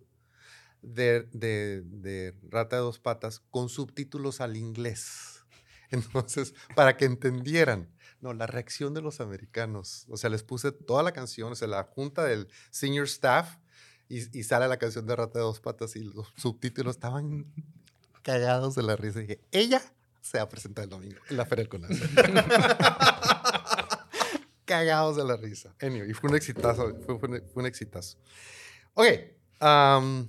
de, 0.82 1.22
de, 1.32 1.82
de 1.82 2.34
Rata 2.50 2.76
de 2.76 2.82
Dos 2.82 2.98
Patas 2.98 3.40
con 3.50 3.68
subtítulos 3.68 4.40
al 4.40 4.56
inglés. 4.56 5.44
Entonces, 5.90 6.54
para 6.74 6.96
que 6.96 7.04
entendieran, 7.04 7.88
no, 8.20 8.32
la 8.32 8.46
reacción 8.46 8.94
de 8.94 9.02
los 9.02 9.20
americanos. 9.20 10.06
O 10.08 10.16
sea, 10.16 10.30
les 10.30 10.42
puse 10.42 10.72
toda 10.72 11.02
la 11.02 11.12
canción, 11.12 11.52
o 11.52 11.54
sea, 11.54 11.68
la 11.68 11.84
junta 11.84 12.24
del 12.24 12.48
senior 12.70 13.04
staff 13.04 13.56
y, 14.08 14.38
y 14.38 14.42
sale 14.44 14.68
la 14.68 14.78
canción 14.78 15.06
de 15.06 15.16
Rata 15.16 15.38
de 15.38 15.44
Dos 15.44 15.60
Patas 15.60 15.96
y 15.96 16.04
los 16.04 16.32
subtítulos 16.36 16.96
estaban 16.96 17.46
cagados 18.22 18.74
de 18.74 18.82
la 18.82 18.96
risa. 18.96 19.20
Y 19.20 19.22
dije, 19.22 19.40
ella 19.52 19.82
se 20.20 20.38
va 20.38 20.44
a 20.44 20.48
presentar 20.48 20.84
el 20.84 20.90
domingo 20.90 21.20
en 21.28 21.36
la 21.36 21.44
Feria 21.44 21.66
del. 21.66 21.80
cagados 24.64 25.16
de 25.16 25.24
la 25.24 25.36
risa. 25.36 25.74
Anyway, 25.80 26.10
y 26.10 26.14
fue 26.14 26.30
un 26.30 26.36
exitazo, 26.36 26.94
fue, 27.04 27.18
fue 27.18 27.28
un, 27.28 27.42
fue 27.48 27.62
un 27.62 27.66
exitazo. 27.66 28.18
Ok, 28.94 29.06
am, 29.60 30.28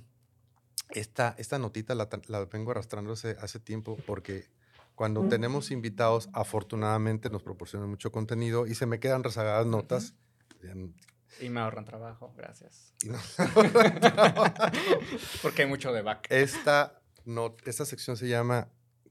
esta, 0.90 1.34
esta 1.38 1.58
notita 1.58 1.94
la, 1.94 2.08
la 2.28 2.44
vengo 2.46 2.70
arrastrando 2.72 3.12
hace, 3.12 3.36
hace 3.40 3.60
tiempo 3.60 3.96
porque 4.06 4.48
cuando 4.94 5.26
tenemos 5.28 5.70
invitados, 5.70 6.28
afortunadamente 6.32 7.28
nos 7.30 7.42
proporcionan 7.42 7.88
mucho 7.88 8.10
contenido 8.10 8.66
y 8.66 8.74
se 8.74 8.86
me 8.86 8.98
quedan 8.98 9.22
rezagadas 9.24 9.66
notas. 9.66 10.14
Em, 10.62 10.92
Y 11.40 11.50
me 11.50 11.60
ahorran 11.60 11.84
trabajo, 11.84 12.32
gracias. 12.36 12.94
y 13.02 13.08
no- 13.08 13.18
Porque 15.42 15.62
hay 15.62 15.68
mucho 15.68 15.92
de 15.92 16.02
back. 16.02 16.26
esta, 16.30 17.00
no, 17.24 17.56
esta 17.64 17.84
sección 17.84 18.16
se 18.16 18.28
llama 18.28 18.68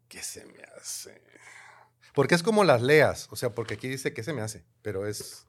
¿Qué 0.08 0.22
se 0.22 0.46
me 0.46 0.62
hace? 0.78 1.22
Porque 2.16 2.34
es 2.36 2.44
como 2.44 2.64
las 2.64 2.82
leas, 2.82 3.28
o 3.30 3.36
sea, 3.36 3.54
porque 3.54 3.74
aquí 3.74 3.88
dice 3.88 4.14
¿Qué 4.14 4.24
se 4.24 4.34
me 4.34 4.42
hace? 4.42 4.66
Pero 4.82 5.06
es 5.06 5.46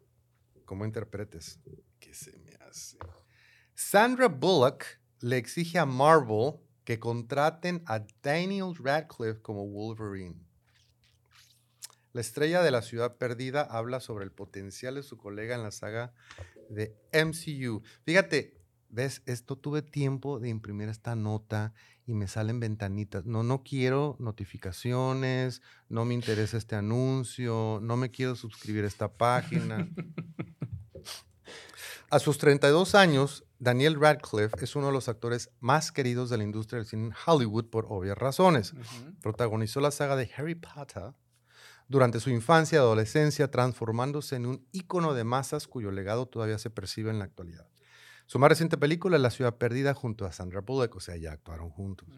como 0.64 0.84
interpretes. 0.84 1.60
¿Qué 2.00 2.12
se 2.12 2.36
me 2.38 2.54
hace? 2.68 2.98
Sandra 3.74 4.28
Bullock 4.28 4.84
le 5.20 5.36
exige 5.36 5.78
a 5.78 5.86
Marvel 5.86 6.54
que 6.84 6.98
contraten 6.98 7.82
a 7.86 8.04
Daniel 8.22 8.74
Radcliffe 8.76 9.40
como 9.42 9.66
Wolverine. 9.66 10.36
La 12.12 12.20
estrella 12.20 12.62
de 12.62 12.70
la 12.70 12.82
ciudad 12.82 13.16
perdida 13.16 13.62
habla 13.62 14.00
sobre 14.00 14.24
el 14.24 14.32
potencial 14.32 14.94
de 14.94 15.02
su 15.02 15.18
colega 15.18 15.54
en 15.54 15.62
la 15.62 15.70
saga 15.70 16.14
de 16.70 16.96
MCU. 17.12 17.82
Fíjate, 18.04 18.55
ves, 18.96 19.22
esto 19.26 19.56
tuve 19.56 19.82
tiempo 19.82 20.40
de 20.40 20.48
imprimir 20.48 20.88
esta 20.88 21.14
nota 21.14 21.74
y 22.06 22.14
me 22.14 22.26
salen 22.26 22.58
ventanitas. 22.58 23.26
No, 23.26 23.44
no 23.44 23.62
quiero 23.62 24.16
notificaciones, 24.18 25.62
no 25.88 26.04
me 26.04 26.14
interesa 26.14 26.56
este 26.56 26.74
anuncio, 26.74 27.78
no 27.82 27.96
me 27.96 28.10
quiero 28.10 28.34
suscribir 28.34 28.84
a 28.84 28.88
esta 28.88 29.12
página. 29.12 29.88
A 32.08 32.20
sus 32.20 32.38
32 32.38 32.94
años, 32.94 33.44
Daniel 33.58 34.00
Radcliffe 34.00 34.64
es 34.64 34.76
uno 34.76 34.86
de 34.86 34.92
los 34.92 35.08
actores 35.08 35.50
más 35.58 35.90
queridos 35.90 36.30
de 36.30 36.38
la 36.38 36.44
industria 36.44 36.78
del 36.78 36.86
cine 36.86 37.08
en 37.08 37.14
Hollywood 37.26 37.64
por 37.64 37.86
obvias 37.88 38.16
razones. 38.16 38.74
Protagonizó 39.20 39.80
la 39.80 39.90
saga 39.90 40.14
de 40.14 40.30
Harry 40.36 40.54
Potter 40.54 41.14
durante 41.88 42.20
su 42.20 42.30
infancia 42.30 42.76
y 42.76 42.78
adolescencia, 42.78 43.50
transformándose 43.50 44.36
en 44.36 44.46
un 44.46 44.64
ícono 44.70 45.14
de 45.14 45.24
masas 45.24 45.66
cuyo 45.66 45.90
legado 45.90 46.26
todavía 46.26 46.58
se 46.58 46.70
percibe 46.70 47.10
en 47.10 47.18
la 47.18 47.24
actualidad. 47.24 47.66
Su 48.26 48.38
más 48.38 48.48
reciente 48.50 48.76
película 48.76 49.16
es 49.16 49.22
La 49.22 49.30
ciudad 49.30 49.54
perdida 49.56 49.94
junto 49.94 50.26
a 50.26 50.32
Sandra 50.32 50.60
Bullock, 50.60 50.96
o 50.96 51.00
sea, 51.00 51.16
ya 51.16 51.32
actuaron 51.32 51.70
juntos. 51.70 52.08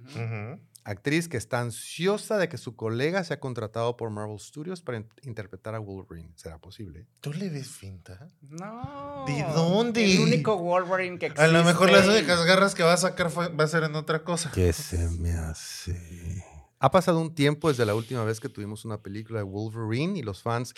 Actriz 0.84 1.28
que 1.28 1.36
está 1.36 1.60
ansiosa 1.60 2.38
de 2.38 2.48
que 2.48 2.56
su 2.56 2.74
colega 2.74 3.22
sea 3.24 3.40
contratado 3.40 3.96
por 3.98 4.08
Marvel 4.08 4.38
Studios 4.40 4.80
para 4.80 4.98
in- 4.98 5.08
interpretar 5.22 5.74
a 5.74 5.78
Wolverine. 5.80 6.32
¿Será 6.36 6.58
posible? 6.58 7.06
¿Tú 7.20 7.34
le 7.34 7.50
ves 7.50 7.68
finta? 7.68 8.28
No. 8.40 9.24
¿De 9.26 9.42
dónde? 9.54 10.14
El 10.14 10.20
único 10.20 10.56
Wolverine 10.56 11.18
que 11.18 11.26
existe. 11.26 11.44
A 11.44 11.48
lo 11.48 11.62
mejor 11.62 11.90
las 11.92 12.06
únicas 12.08 12.42
garras 12.46 12.74
que 12.74 12.82
va 12.84 12.94
a 12.94 12.96
sacar 12.96 13.28
fue- 13.30 13.48
va 13.48 13.64
a 13.64 13.68
ser 13.68 13.82
en 13.82 13.94
otra 13.96 14.24
cosa. 14.24 14.50
¿Qué 14.54 14.72
se 14.72 15.10
me 15.10 15.32
hace? 15.32 16.42
Ha 16.78 16.90
pasado 16.90 17.20
un 17.20 17.34
tiempo 17.34 17.68
desde 17.68 17.84
la 17.84 17.94
última 17.94 18.24
vez 18.24 18.40
que 18.40 18.48
tuvimos 18.48 18.86
una 18.86 19.02
película 19.02 19.40
de 19.40 19.44
Wolverine 19.44 20.18
y 20.18 20.22
los 20.22 20.40
fans, 20.42 20.72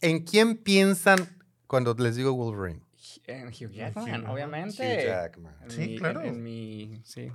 ¿en 0.00 0.24
quién 0.24 0.56
piensan 0.56 1.38
cuando 1.68 1.94
les 1.94 2.16
digo 2.16 2.32
Wolverine? 2.32 2.80
En 3.40 3.48
Hugh 3.48 3.70
Jackman, 3.72 4.26
obviamente. 4.26 4.82
Hugh 4.82 5.06
Jackman. 5.06 5.54
En 5.62 5.70
Sí, 5.70 5.78
mi- 5.80 5.98
claro. 5.98 6.22
En, 6.22 6.42
mi. 6.42 7.00
Sí. 7.04 7.30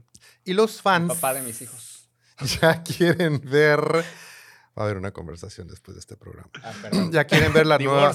Y 0.45 0.53
los 0.53 0.81
fans 0.81 1.13
Papá 1.15 1.33
de 1.33 1.41
mis 1.41 1.61
hijos. 1.61 2.09
ya 2.61 2.83
quieren 2.83 3.41
ver... 3.43 3.81
Va 4.77 4.83
a 4.83 4.85
haber 4.85 4.97
una 4.97 5.09
conversación 5.11 5.67
después 5.67 5.95
de 5.95 6.01
este 6.01 6.15
programa. 6.15 6.51
Ah, 6.61 6.71
perdón. 6.81 7.11
Ya 7.11 7.25
quieren 7.25 7.51
ver 7.51 7.65
la 7.65 7.79
nueva... 7.79 8.13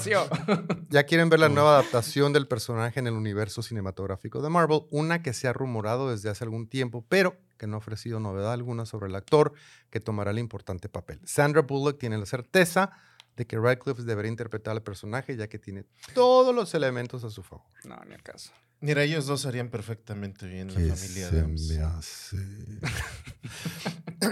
Ya 0.89 1.03
quieren 1.03 1.29
ver 1.29 1.41
la 1.41 1.49
nueva 1.49 1.73
adaptación 1.73 2.31
del 2.31 2.47
personaje 2.47 3.01
en 3.01 3.07
el 3.07 3.13
universo 3.15 3.61
cinematográfico 3.61 4.41
de 4.41 4.49
Marvel, 4.49 4.83
una 4.89 5.21
que 5.21 5.33
se 5.33 5.49
ha 5.49 5.53
rumorado 5.53 6.09
desde 6.11 6.29
hace 6.29 6.45
algún 6.45 6.67
tiempo, 6.67 7.05
pero 7.09 7.35
que 7.57 7.67
no 7.67 7.75
ha 7.75 7.79
ofrecido 7.79 8.21
novedad 8.21 8.53
alguna 8.53 8.85
sobre 8.85 9.07
el 9.07 9.15
actor 9.15 9.51
que 9.89 9.99
tomará 9.99 10.31
el 10.31 10.39
importante 10.39 10.87
papel. 10.87 11.19
Sandra 11.25 11.63
Bullock 11.63 11.99
tiene 11.99 12.17
la 12.17 12.25
certeza 12.25 12.91
de 13.35 13.45
que 13.47 13.57
Radcliffe 13.57 14.03
deberá 14.03 14.27
interpretar 14.27 14.71
al 14.73 14.83
personaje 14.83 15.35
ya 15.35 15.47
que 15.47 15.59
tiene 15.59 15.85
todos 16.13 16.53
los 16.53 16.73
elementos 16.73 17.23
a 17.23 17.29
su 17.29 17.41
favor. 17.43 17.65
No, 17.83 17.99
ni 18.07 18.13
el 18.13 18.21
caso. 18.23 18.51
Mira, 18.81 19.01
ellos 19.03 19.25
dos 19.27 19.45
harían 19.45 19.69
perfectamente 19.69 20.45
bien 20.45 20.67
la 20.67 20.95
familia 20.95 21.27
Adams. 21.29 21.71
hace? 21.79 22.37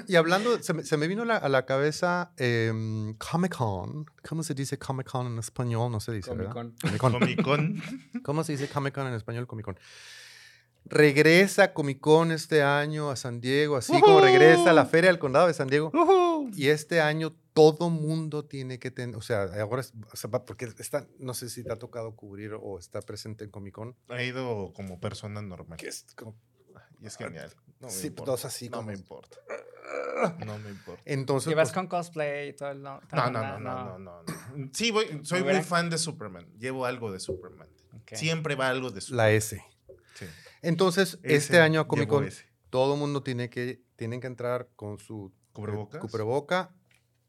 y 0.08 0.16
hablando, 0.16 0.62
se 0.62 0.74
me, 0.74 0.84
se 0.84 0.98
me 0.98 1.08
vino 1.08 1.24
la- 1.26 1.38
a 1.38 1.50
la 1.50 1.66
cabeza 1.66 2.32
em, 2.38 3.14
Comic 3.16 3.56
Con. 3.56 4.06
¿Cómo 4.28 4.44
se 4.44 4.54
dice 4.54 4.78
Comic 4.78 5.08
Con 5.10 5.28
en 5.28 5.40
español? 5.40 5.92
No 5.92 6.00
se 6.00 6.12
dice. 6.12 6.30
Comic-Con. 6.32 6.76
Comic-Con. 6.98 7.12
Comic 7.20 7.42
Con. 7.44 7.82
¿Cómo 8.24 8.44
se 8.44 8.52
dice 8.54 8.68
Comic 8.68 8.94
Con 8.94 9.08
en 9.08 9.14
español? 9.14 9.48
Comic 9.48 9.66
Con. 9.66 9.80
Regresa 10.92 11.74
Comic 11.74 12.00
Con 12.02 12.32
este 12.34 12.64
año 12.64 13.10
a 13.12 13.16
San 13.16 13.40
Diego, 13.40 13.78
así 13.78 14.00
como 14.02 14.20
regresa 14.20 14.74
la 14.74 14.86
Feria 14.86 15.10
del 15.10 15.20
Condado 15.20 15.48
de 15.48 15.54
San 15.54 15.68
Diego. 15.70 15.92
Y 16.54 16.68
este 16.68 17.00
año 17.00 17.34
todo 17.54 17.90
mundo 17.90 18.44
tiene 18.46 18.78
que 18.78 18.92
tener, 18.92 19.16
o 19.16 19.22
sea, 19.22 19.44
ahora, 19.62 19.82
es- 19.82 19.94
o 20.12 20.16
sea, 20.18 20.30
va- 20.30 20.44
porque 20.46 20.66
está, 20.80 21.08
no 21.18 21.34
sé 21.34 21.50
si 21.50 21.64
te 21.64 21.72
ha 21.72 21.78
tocado 21.78 22.16
cubrir 22.16 22.54
o 22.60 22.78
está 22.78 23.02
presente 23.02 23.46
en 23.46 23.52
Comic 23.52 23.74
Con. 23.74 23.96
Ha 24.10 24.22
ido 24.22 24.74
como 24.74 25.00
persona 25.00 25.42
normal. 25.42 25.78
Que 25.78 25.88
es 25.88 26.06
como- 26.16 26.36
Y 27.02 27.08
es 27.08 27.16
genial. 27.18 27.52
No 27.80 27.88
me 27.88 27.94
Sí, 27.94 28.08
importa. 28.08 28.26
todos 28.26 28.46
así 28.46 28.70
No 28.70 28.78
como- 28.78 28.88
me 28.90 28.94
importa. 28.94 29.38
No 30.46 30.60
me 30.60 30.70
importa. 30.70 31.02
Entonces, 31.06 31.50
Que 31.50 31.56
vas 31.56 31.70
pues, 31.70 31.74
con 31.76 31.88
cosplay 31.88 32.50
y 32.50 32.54
todo 32.54 32.70
el. 32.72 32.82
No, 32.84 33.00
No, 33.14 33.32
no, 33.32 33.32
no, 33.32 33.60
no, 33.60 33.60
no, 33.60 34.00
no, 34.00 34.24
no. 34.24 34.70
Sí, 34.74 34.92
voy, 34.92 35.22
soy 35.24 35.42
muy 35.44 35.62
fan 35.64 35.90
de 35.90 35.98
Superman. 35.98 36.46
Llevo 36.60 36.86
algo 36.86 37.12
de 37.12 37.20
Superman. 37.20 37.68
Siempre 38.14 38.56
va 38.56 38.68
algo 38.70 38.92
de 38.92 39.00
Superman. 39.02 39.26
la 39.26 39.32
S. 39.32 39.64
Sí. 40.16 40.26
Entonces, 40.62 41.20
Ese, 41.24 41.36
este 41.36 41.60
año 41.60 41.80
a 41.82 41.88
Comic 41.88 42.08
Con, 42.10 42.30
todo 42.70 42.96
mundo 42.96 43.24
tiene 43.24 43.50
que, 43.50 43.82
tienen 43.96 44.22
que 44.22 44.28
entrar 44.28 44.70
con 44.76 44.98
su 45.00 45.34
¿Cubrebocas? 45.54 46.00
cubreboca 46.00 46.74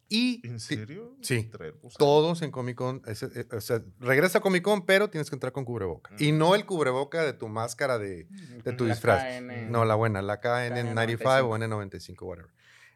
y 0.08 0.46
¿En 0.46 0.60
serio? 0.60 1.16
sí. 1.22 1.50
Todos 1.98 2.42
en 2.42 2.50
Comic 2.50 2.76
Con, 2.76 3.02
eh, 3.06 3.46
o 3.50 3.60
sea, 3.60 3.82
regresa 3.98 4.38
a 4.38 4.40
Comic 4.42 4.62
Con, 4.62 4.84
pero 4.84 5.08
tienes 5.08 5.30
que 5.30 5.36
entrar 5.36 5.52
con 5.52 5.64
cubreboca. 5.64 6.14
Y 6.18 6.32
Mm. 6.32 6.38
no 6.38 6.54
el 6.54 6.66
cubreboca 6.66 7.22
de 7.24 7.32
tu 7.32 7.48
máscara 7.48 7.98
de, 7.98 8.24
de 8.62 8.72
tu 8.74 8.84
La 8.84 8.90
disfraz. 8.94 9.22
KN. 9.24 9.70
No, 9.70 9.84
la 9.86 9.94
buena, 9.94 10.20
la 10.20 10.40
KN95 10.40 11.42
o 11.48 11.56
N95, 11.56 12.22
whatever. 12.26 12.50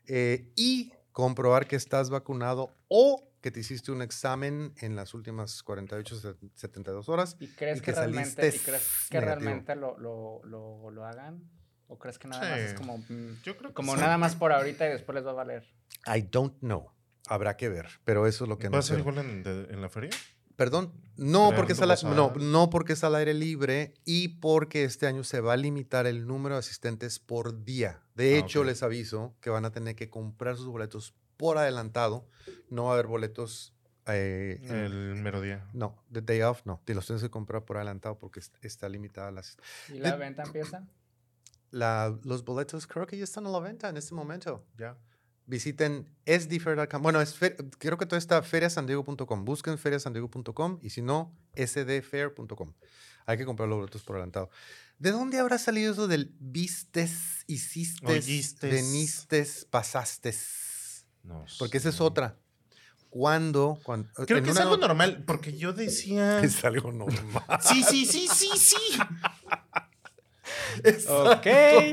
Eh, 0.07 0.51
y 0.57 0.93
comprobar 1.13 1.67
que 1.67 1.77
estás 1.77 2.11
vacunado 2.11 2.77
o 2.89 3.27
que 3.47 3.53
te 3.53 3.61
hiciste 3.61 3.93
un 3.93 4.03
examen 4.03 4.73
en 4.81 4.97
las 4.97 5.15
últimas 5.15 5.63
48, 5.63 6.17
se- 6.17 6.35
72 6.57 7.09
horas. 7.09 7.37
¿Y 7.39 7.47
crees 7.47 7.79
y 7.79 7.81
que, 7.81 7.93
que 7.93 8.01
realmente, 8.01 8.49
y 8.49 8.59
crees 8.59 8.89
que 9.09 9.21
realmente 9.21 9.77
lo, 9.77 9.97
lo, 10.01 10.41
lo, 10.43 10.91
lo 10.91 11.05
hagan? 11.07 11.49
¿O 11.87 11.97
crees 11.97 12.19
que 12.19 12.27
nada 12.27 12.43
más 12.51 12.59
es 12.59 12.71
Sí. 12.71 12.77
como, 12.77 12.99
mm, 12.99 13.43
Yo 13.45 13.57
creo 13.57 13.71
que 13.71 13.75
como 13.75 13.95
sí. 13.95 14.01
nada 14.01 14.19
más 14.19 14.35
por 14.35 14.51
ahorita 14.51 14.85
y 14.89 14.91
después 14.91 15.15
les 15.15 15.25
va 15.25 15.31
a 15.31 15.35
valer? 15.35 15.65
I 16.13 16.23
don't 16.23 16.59
know. 16.59 16.91
Habrá 17.29 17.57
que 17.57 17.69
ver, 17.69 17.87
pero 18.05 18.27
eso 18.27 18.47
es 18.47 18.49
lo 18.49 18.59
que 18.59 18.69
¿Va 18.69 18.81
a 18.81 18.83
ser 18.83 18.99
igual 18.99 19.19
en, 19.19 19.45
de- 19.45 19.69
en 19.73 19.81
la 19.81 19.89
feria? 19.91 20.11
Perdón, 20.57 20.93
no 21.17 21.53
porque, 21.55 21.75
es 21.75 21.81
al, 21.83 21.97
no, 22.17 22.33
no 22.35 22.69
porque 22.69 22.95
es 22.95 23.05
al 23.05 23.15
aire 23.15 23.33
libre 23.35 23.95
y 24.05 24.27
porque 24.41 24.83
este 24.83 25.07
año 25.07 25.23
se 25.23 25.41
va 25.41 25.53
a 25.53 25.57
limitar 25.57 26.09
el 26.09 26.27
número 26.27 26.57
de 26.57 26.59
asistentes 26.61 27.21
por 27.21 27.63
día. 27.63 28.03
De 28.17 28.35
Ah, 28.35 28.39
hecho, 28.39 28.63
ok. 28.63 28.67
les 28.67 28.83
aviso 28.83 29.37
que 29.41 29.51
van 29.51 29.65
a 29.67 29.71
tener 29.71 29.95
que 29.95 30.11
comprar 30.11 30.57
sus 30.57 30.67
boletos 30.67 31.15
por 31.37 31.59
adelantado. 31.59 32.29
No 32.71 32.85
va 32.85 32.91
a 32.91 32.95
haber 32.95 33.07
boletos. 33.07 33.73
eh, 34.09 34.61
El 34.63 35.17
mero 35.17 35.41
día. 35.41 35.69
no, 35.73 36.01
the 36.13 36.21
day 36.21 36.41
off 36.43 36.63
no. 36.65 36.81
Te 36.85 36.95
los 36.95 37.07
tienes 37.07 37.23
que 37.23 37.31
comprar 37.31 37.65
por 37.65 37.77
adelantado 37.77 38.19
porque 38.19 38.39
es- 38.41 38.53
está 38.63 38.89
limitada 38.89 39.31
las. 39.33 39.57
¿Y 39.89 39.99
la 39.99 40.13
De- 40.13 40.19
venta 40.19 40.43
empieza? 40.45 40.87
La, 41.73 42.17
los 42.23 42.45
boletos 42.45 42.87
creo 42.87 43.07
que 43.07 43.19
ya 43.19 43.25
están 43.25 43.47
a 43.47 43.51
la 43.51 43.59
venta 43.59 43.89
en 43.89 43.97
este 43.97 44.15
momento. 44.15 44.65
Ya. 44.79 44.97
Visiten 45.49 46.09
sdfair.com. 46.27 47.03
Bueno, 47.03 47.21
es 47.21 47.35
fe- 47.35 47.57
creo 47.79 47.99
que 47.99 48.07
todo 48.07 48.17
está 48.19 48.43
feriasandiego.com. 48.43 49.45
Busquen 49.45 49.77
feriasandiego.com 49.79 50.79
y 50.83 50.91
si 50.91 51.03
no, 51.03 51.33
sdfair.com. 51.57 52.73
Hay 53.27 53.37
que 53.39 53.45
comprar 53.45 53.69
los 53.69 53.79
boletos 53.79 54.03
por 54.05 54.17
adelantado. 54.17 54.51
¿De 54.99 55.11
dónde 55.11 55.39
habrá 55.39 55.59
salido 55.59 55.93
eso 55.93 56.07
del 56.09 56.33
vistes, 56.39 57.45
hiciste, 57.49 58.07
Oyistes. 58.07 58.71
venistes, 58.73 59.65
pasastes? 59.69 60.76
No 61.27 61.45
Porque 61.59 61.79
esa 61.79 61.89
es 61.89 62.01
otra. 62.01 62.37
¿Cuándo? 63.11 63.79
cuando, 63.83 64.09
Creo 64.27 64.43
que 64.43 64.51
es 64.51 64.57
algo 64.59 64.77
normal, 64.77 65.25
porque 65.27 65.57
yo 65.57 65.73
decía... 65.73 66.41
Es 66.43 66.65
algo 66.65 66.93
normal. 66.93 67.43
Sí, 67.61 67.83
sí, 67.83 68.07
sí, 68.07 68.29
sí, 68.29 68.49
sí. 68.57 68.77
Ok. 71.09 71.47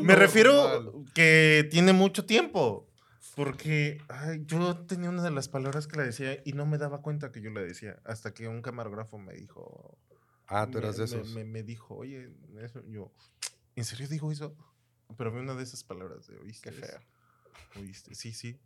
Me 0.03 0.15
refiero 0.15 1.03
que 1.13 1.67
tiene 1.71 1.93
mucho 1.93 2.25
tiempo. 2.25 2.89
Porque 3.35 3.97
ay, 4.09 4.43
yo 4.45 4.77
tenía 4.85 5.09
una 5.09 5.23
de 5.23 5.31
las 5.31 5.49
palabras 5.49 5.87
que 5.87 5.97
la 5.97 6.03
decía 6.03 6.37
y 6.45 6.53
no 6.53 6.67
me 6.67 6.77
daba 6.77 7.01
cuenta 7.01 7.31
que 7.31 7.41
yo 7.41 7.49
la 7.49 7.61
decía. 7.61 7.97
Hasta 8.05 8.31
que 8.33 8.47
un 8.47 8.61
camarógrafo 8.61 9.17
me 9.17 9.33
dijo. 9.33 9.97
Ah, 10.47 10.65
tú 10.67 10.73
me- 10.73 10.79
eras 10.79 10.97
de 10.97 11.07
me- 11.07 11.21
esos. 11.21 11.33
Me, 11.33 11.43
me 11.43 11.63
dijo, 11.63 11.95
oye, 11.95 12.29
eso. 12.61 12.83
Yo, 12.87 13.11
¿en 13.75 13.85
serio 13.85 14.07
digo 14.07 14.31
eso? 14.31 14.55
Pero 15.17 15.31
vi 15.31 15.39
una 15.39 15.55
de 15.55 15.63
esas 15.63 15.83
palabras 15.83 16.27
de 16.27 16.37
oíste. 16.37 16.69
Qué 16.69 16.75
feo. 16.75 16.99
Oíste, 17.79 18.13
sí, 18.13 18.33
sí. 18.33 18.59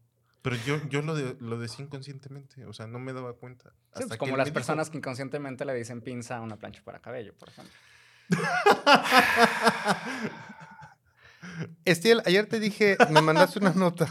Pero 0.49 0.55
yo, 0.65 0.87
yo 0.89 1.01
lo, 1.01 1.13
de- 1.13 1.35
lo 1.41 1.59
decía 1.59 1.83
inconscientemente. 1.83 2.63
O 2.65 2.73
sea, 2.73 2.87
no 2.87 2.99
me 2.99 3.11
daba 3.11 3.33
cuenta. 3.33 3.71
Sí, 3.71 3.75
Hasta 4.03 4.07
pues 4.07 4.17
como 4.19 4.37
las 4.37 4.45
dijo- 4.45 4.53
personas 4.53 4.89
que 4.89 4.97
inconscientemente 4.97 5.65
le 5.65 5.73
dicen 5.73 5.99
pinza 6.01 6.37
a 6.37 6.41
una 6.41 6.55
plancha 6.57 6.81
para 6.85 6.99
cabello, 6.99 7.33
por 7.37 7.49
ejemplo. 7.49 7.73
Estiel, 11.85 12.21
ayer 12.25 12.45
te 12.47 12.59
dije, 12.59 12.97
me 13.09 13.21
mandaste 13.21 13.59
una 13.59 13.71
nota. 13.71 14.07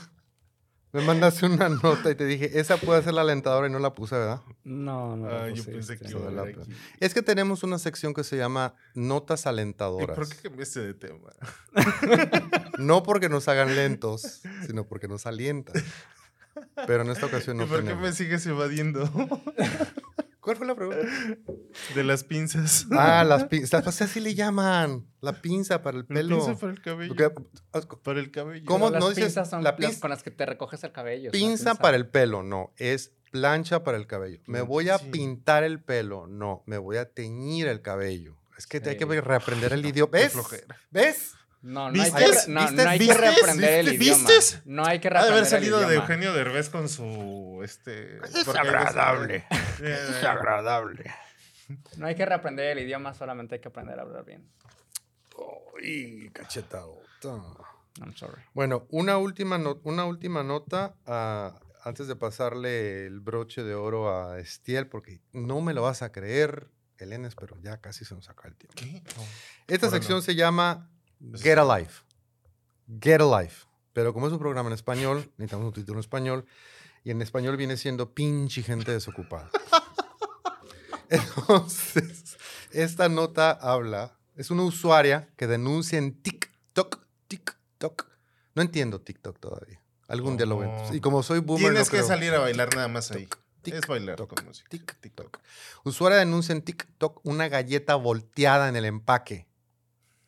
Me 0.92 1.02
mandaste 1.02 1.44
una 1.46 1.68
nota 1.68 2.10
y 2.10 2.14
te 2.14 2.24
dije, 2.24 2.58
esa 2.58 2.78
puede 2.78 3.02
ser 3.02 3.12
la 3.12 3.20
alentadora 3.20 3.66
y 3.66 3.70
no 3.70 3.78
la 3.78 3.92
puse, 3.92 4.14
¿verdad? 4.16 4.40
No, 4.64 5.14
no. 5.16 5.28
Ah, 5.28 5.50
yo 5.50 5.62
pensé 5.64 5.98
que 5.98 6.06
Eso 6.06 6.18
iba 6.20 6.28
a 6.28 6.30
la 6.30 6.40
haber 6.42 6.58
aquí. 6.60 6.72
Es 7.00 7.12
que 7.12 7.20
tenemos 7.22 7.62
una 7.62 7.78
sección 7.78 8.14
que 8.14 8.24
se 8.24 8.36
llama 8.38 8.74
Notas 8.94 9.44
¿Y 9.44 9.48
Alentadoras. 9.50 10.16
por 10.16 10.28
qué 10.28 10.36
cambiaste 10.48 10.80
de 10.80 10.94
tema? 10.94 11.30
No 12.78 13.02
porque 13.02 13.28
nos 13.30 13.48
hagan 13.48 13.74
lentos, 13.74 14.42
sino 14.66 14.84
porque 14.86 15.08
nos 15.08 15.26
alientan. 15.26 15.82
Pero 16.86 17.02
en 17.02 17.10
esta 17.10 17.26
ocasión 17.26 17.56
no 17.56 17.64
¿Y 17.64 17.66
por 17.66 17.84
qué 17.84 17.94
me 17.94 18.12
sigues 18.12 18.46
evadiendo 18.46 19.10
¿Cuál 20.40 20.56
fue 20.58 20.66
la 20.68 20.76
pregunta? 20.76 21.00
de 21.96 22.04
las 22.04 22.22
pinzas? 22.22 22.86
Ah, 22.92 23.24
las 23.24 23.44
pinzas. 23.48 23.82
Pues 23.82 24.00
así 24.00 24.20
le 24.20 24.36
llaman. 24.36 25.04
La 25.20 25.42
pinza 25.42 25.82
para 25.82 25.98
el 25.98 26.06
La 26.08 26.14
pelo. 26.14 26.36
pinza 26.36 26.54
para 26.60 26.72
el 26.72 26.80
cabello. 26.80 27.14
Porque- 27.16 27.96
Para 28.04 28.20
el 28.20 28.30
cabello. 28.30 28.64
¿Cómo? 28.64 28.88
Las 28.90 29.00
no 29.00 29.08
dices 29.08 29.24
pinzas 29.24 29.50
son 29.50 29.64
la 29.64 29.70
las 29.72 29.80
pinza- 29.80 30.00
con 30.00 30.10
las 30.10 30.22
que 30.22 30.30
te 30.30 30.46
recoges 30.46 30.84
el 30.84 30.92
cabello. 30.92 31.32
Pinza 31.32 31.70
pinza. 31.70 31.74
para 31.82 31.96
el 31.96 32.06
pelo, 32.08 32.44
no. 32.44 32.72
Es 32.76 33.12
plancha 33.32 33.82
para 33.82 33.96
el 33.98 34.06
cabello. 34.06 34.38
Me 34.46 34.60
voy 34.60 34.88
a 34.88 34.98
sí. 34.98 35.06
pintar 35.10 35.64
el 35.64 35.82
pelo, 35.82 36.28
no. 36.28 36.62
Me 36.66 36.78
voy 36.78 36.98
a 36.98 37.10
teñir 37.10 37.66
el 37.66 37.82
cabello. 37.82 38.36
Es 38.56 38.68
que 38.68 38.80
hay 38.88 38.96
que 38.96 39.04
reaprender 39.20 39.72
el 39.72 39.84
idioma. 39.84 40.12
¿Ves? 40.12 40.32
¿Ves? 40.92 41.32
No, 41.66 41.90
no 41.90 42.00
hay 42.02 42.12
que, 42.12 42.18
¿Vistes? 42.24 42.48
no, 42.48 42.60
¿Vistes? 42.60 42.84
no 42.84 42.90
hay 42.90 42.98
que 42.98 43.04
¿Vistes? 43.06 43.20
reaprender 43.20 43.70
el 43.80 43.86
¿Vistes? 43.90 44.06
idioma. 44.06 44.28
¿Vistes? 44.28 44.62
No 44.64 44.86
hay 44.86 45.00
que 45.00 45.08
Ha 45.08 45.24
de 45.24 45.30
haber 45.32 45.46
salido 45.46 45.80
de. 45.80 45.94
Eugenio 45.96 46.32
Derbez 46.32 46.68
con 46.70 46.88
su. 46.88 47.60
Este, 47.64 48.18
Es 48.24 48.46
agradable. 48.48 49.44
Es 49.82 50.22
agradable. 50.24 51.12
No 51.96 52.06
hay 52.06 52.14
que 52.14 52.24
reaprender 52.24 52.76
el 52.78 52.84
idioma, 52.84 53.12
solamente 53.14 53.56
hay 53.56 53.60
que 53.60 53.68
aprender 53.68 53.98
a 53.98 54.02
hablar 54.02 54.24
bien. 54.24 54.48
Uy, 55.74 56.30
cachetadota. 56.32 57.42
I'm 58.00 58.14
sorry. 58.14 58.42
Bueno, 58.54 58.86
una 58.90 59.18
última, 59.18 59.58
no- 59.58 59.80
una 59.84 60.04
última 60.04 60.42
nota 60.42 60.94
ah, 61.06 61.58
antes 61.82 62.06
de 62.08 62.16
pasarle 62.16 63.06
el 63.06 63.20
broche 63.20 63.62
de 63.64 63.74
oro 63.74 64.14
a 64.14 64.38
Estiel, 64.38 64.86
porque 64.86 65.20
no 65.32 65.60
me 65.60 65.74
lo 65.74 65.82
vas 65.82 66.02
a 66.02 66.12
creer. 66.12 66.68
Elenes, 66.98 67.34
pero 67.34 67.56
ya 67.60 67.78
casi 67.82 68.06
se 68.06 68.14
nos 68.14 68.30
acaba 68.30 68.48
el 68.48 68.56
tiempo. 68.56 68.74
¿Qué? 68.76 69.02
Esta 69.66 69.86
Ahora 69.86 69.98
sección 69.98 70.18
no. 70.18 70.22
se 70.22 70.34
llama 70.34 70.88
Get 71.20 71.58
Alive. 71.58 71.90
Get 73.00 73.20
Alive. 73.20 73.52
Pero 73.92 74.12
como 74.12 74.26
es 74.26 74.32
un 74.32 74.38
programa 74.38 74.68
en 74.68 74.74
español, 74.74 75.30
necesitamos 75.36 75.66
un 75.66 75.72
título 75.72 75.98
en 75.98 76.00
español. 76.00 76.46
Y 77.04 77.10
en 77.12 77.22
español 77.22 77.56
viene 77.56 77.76
siendo 77.76 78.12
pinche 78.14 78.62
gente 78.62 78.92
desocupada. 78.92 79.50
Entonces, 81.08 82.36
esta 82.72 83.08
nota 83.08 83.52
habla, 83.52 84.18
es 84.34 84.50
una 84.50 84.64
usuaria 84.64 85.28
que 85.36 85.46
denuncia 85.46 85.98
en 85.98 86.20
TikTok, 86.20 87.06
TikTok. 87.28 88.08
No 88.54 88.62
entiendo 88.62 89.00
TikTok 89.00 89.38
todavía. 89.38 89.80
Algún 90.08 90.36
día 90.36 90.46
lo 90.46 90.58
ven. 90.58 90.70
Oh. 90.70 90.94
Y 90.94 91.00
como 91.00 91.22
soy 91.22 91.40
boomer, 91.40 91.70
Tienes 91.70 91.86
no 91.86 91.90
que 91.90 91.96
creo. 91.98 92.06
salir 92.08 92.34
a 92.34 92.40
bailar 92.40 92.74
nada 92.74 92.88
más 92.88 93.10
ahí. 93.10 93.28
Tic, 93.62 93.74
es 93.74 93.86
bailar 93.86 94.16
con 94.26 94.44
música. 94.44 94.68
TikTok. 94.68 95.38
Usuaria 95.84 96.18
denuncia 96.18 96.52
en 96.52 96.62
TikTok 96.62 97.20
una 97.24 97.48
galleta 97.48 97.96
volteada 97.96 98.68
en 98.68 98.76
el 98.76 98.84
empaque. 98.84 99.48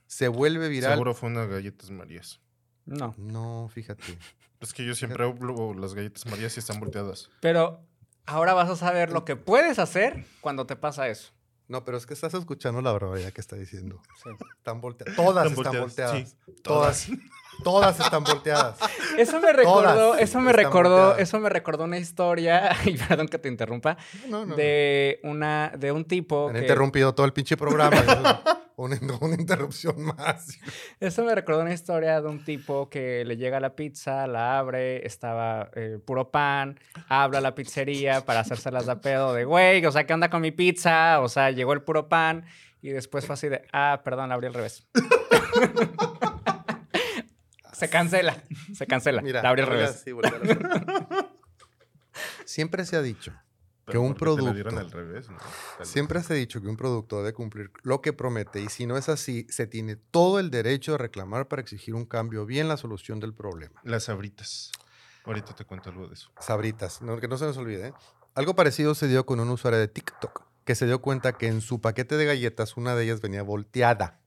Se 0.09 0.27
vuelve 0.27 0.69
viral. 0.69 0.93
Seguro 0.95 1.15
fue 1.15 1.29
unas 1.29 1.49
galletas 1.49 1.91
Marías. 1.91 2.41
No. 2.85 3.15
No, 3.17 3.71
fíjate. 3.73 4.03
Es 4.61 4.73
que 4.73 4.85
yo 4.85 4.93
siempre 4.97 5.23
hablo 5.23 5.73
las 5.73 5.95
galletas 5.95 6.27
Marías 6.27 6.57
y 6.57 6.59
están 6.59 6.81
volteadas. 6.81 7.31
Pero 7.41 7.87
ahora 8.27 8.55
vas 8.55 8.69
a 8.69 8.75
saber 8.75 9.13
lo 9.13 9.25
que 9.25 9.37
puedes 9.37 9.79
hacer 9.79 10.25
cuando 10.41 10.67
te 10.67 10.75
pasa 10.75 11.07
eso. 11.09 11.31
No, 11.69 11.85
pero 11.85 11.97
es 11.97 12.07
que 12.07 12.15
estás 12.15 12.35
escuchando 12.35 12.83
la 12.83 12.91
barbaridad 12.91 13.33
que 13.33 13.41
está 13.41 13.55
diciendo. 13.55 14.03
Sí. 14.25 14.31
Están 14.57 14.81
volteadas. 14.81 15.15
Todas 15.15 15.47
Están 15.47 15.65
están 15.65 15.81
volteadas, 15.83 16.13
volteadas. 16.13 16.29
sí, 16.31 16.63
todas. 16.63 17.07
Todas 17.07 17.21
están 17.99 18.25
volteadas. 18.25 18.79
Eso 19.19 19.41
me 19.41 19.53
recordó, 19.53 19.95
Todas 19.95 20.21
eso 20.21 20.41
me 20.41 20.53
recordó, 20.53 20.91
volteadas. 20.91 21.21
eso 21.21 21.41
me 21.41 21.49
recordó 21.49 21.85
una 21.85 21.99
historia, 21.99 22.71
y 22.85 22.97
perdón 22.97 23.29
que 23.29 23.39
te 23.39 23.49
interrumpa, 23.49 23.97
No, 24.29 24.41
no, 24.41 24.47
no. 24.47 24.57
de 24.57 25.21
una, 25.25 25.73
de 25.77 25.91
un 25.91 26.05
tipo 26.05 26.49
Han 26.49 26.55
que, 26.55 26.61
interrumpido 26.61 27.15
todo 27.15 27.27
el 27.27 27.33
pinche 27.33 27.57
programa. 27.57 28.43
una, 28.77 28.97
una 29.21 29.35
interrupción 29.35 30.01
más. 30.03 30.57
eso 31.01 31.25
me 31.25 31.35
recordó 31.35 31.63
una 31.63 31.75
historia 31.75 32.21
de 32.21 32.29
un 32.29 32.45
tipo 32.45 32.89
que 32.89 33.25
le 33.25 33.37
llega 33.37 33.59
la 33.59 33.75
pizza, 33.75 34.29
la 34.29 34.59
abre, 34.59 35.05
estaba 35.05 35.69
eh, 35.75 35.99
puro 36.05 36.31
pan, 36.31 36.79
habla 37.09 37.39
a 37.39 37.41
la 37.41 37.55
pizzería 37.57 38.25
para 38.25 38.41
hacérselas 38.41 38.87
de 38.87 38.97
pedo 38.97 39.35
de, 39.35 39.45
güey, 39.45 39.85
o 39.85 39.91
sea, 39.91 40.07
¿qué 40.07 40.15
onda 40.15 40.31
con 40.31 40.43
mi 40.43 40.53
pizza? 40.53 41.21
O 41.21 41.29
sea, 41.29 41.51
llegó 41.51 41.73
el 41.73 41.83
puro 41.83 42.09
pan 42.09 42.45
y 42.81 42.91
después 42.91 43.27
fue 43.27 43.35
así 43.35 43.49
de, 43.49 43.63
ah, 43.73 44.01
perdón, 44.05 44.29
la 44.29 44.37
abrí 44.37 44.47
al 44.47 44.55
revés. 44.55 44.87
Se 47.79 47.89
cancela, 47.91 48.43
se 48.75 48.87
cancela, 48.87 49.23
Mira, 49.23 49.43
la 49.43 49.49
abrí 49.51 49.63
al 49.63 49.69
revés. 49.69 50.05
Siempre 52.45 52.85
se 52.85 52.97
ha 52.97 53.03
dicho 53.03 53.33
que 53.87 53.97
un 53.97 54.15
¿por 54.15 54.37
qué 54.37 54.43
te 54.43 54.47
la 54.49 54.53
dieron 54.55 54.75
producto- 54.75 54.99
al 54.99 55.05
revés, 55.07 55.31
¿no? 55.31 55.39
Siempre 55.83 56.23
se 56.23 56.33
ha 56.35 56.37
dicho 56.37 56.61
que 56.61 56.69
un 56.69 56.77
producto 56.77 57.19
debe 57.19 57.33
cumplir 57.33 57.71
lo 57.83 58.03
que 58.03 58.13
promete 58.13 58.61
y 58.61 58.69
si 58.69 58.87
no 58.87 58.97
es 58.99 59.09
así, 59.09 59.47
se 59.49 59.67
tiene 59.67 59.97
todo 59.97 60.39
el 60.41 60.51
derecho 60.51 60.93
de 60.93 60.99
reclamar 60.99 61.49
para 61.49 61.63
exigir 61.63 61.95
un 61.95 62.05
cambio 62.05 62.45
bien 62.45 62.69
la 62.69 62.77
solución 62.77 63.19
del 63.21 63.33
problema. 63.35 63.81
Las 63.85 64.05
sabritas. 64.05 64.71
Ahorita 65.25 65.55
te 65.55 65.65
cuento 65.65 65.91
algo 65.91 66.07
de 66.09 66.15
eso. 66.15 66.31
Sabritas, 66.41 67.01
no, 67.03 67.19
que 67.19 67.29
no 67.29 67.39
se 67.39 67.45
nos 67.47 67.57
olvide. 67.57 67.89
¿eh? 67.89 67.93
Algo 68.35 68.55
parecido 68.55 68.95
se 68.95 69.09
dio 69.09 69.25
con 69.27 69.41
un 69.41 69.49
usuario 69.51 69.79
de 69.81 69.89
TikTok 69.89 70.43
que 70.65 70.75
se 70.75 70.85
dio 70.87 71.01
cuenta 71.01 71.33
que 71.33 71.47
en 71.49 71.61
su 71.63 71.81
paquete 71.81 72.17
de 72.19 72.27
galletas 72.27 72.77
una 72.77 72.95
de 72.95 73.05
ellas 73.05 73.21
venía 73.23 73.43
volteada. 73.43 74.21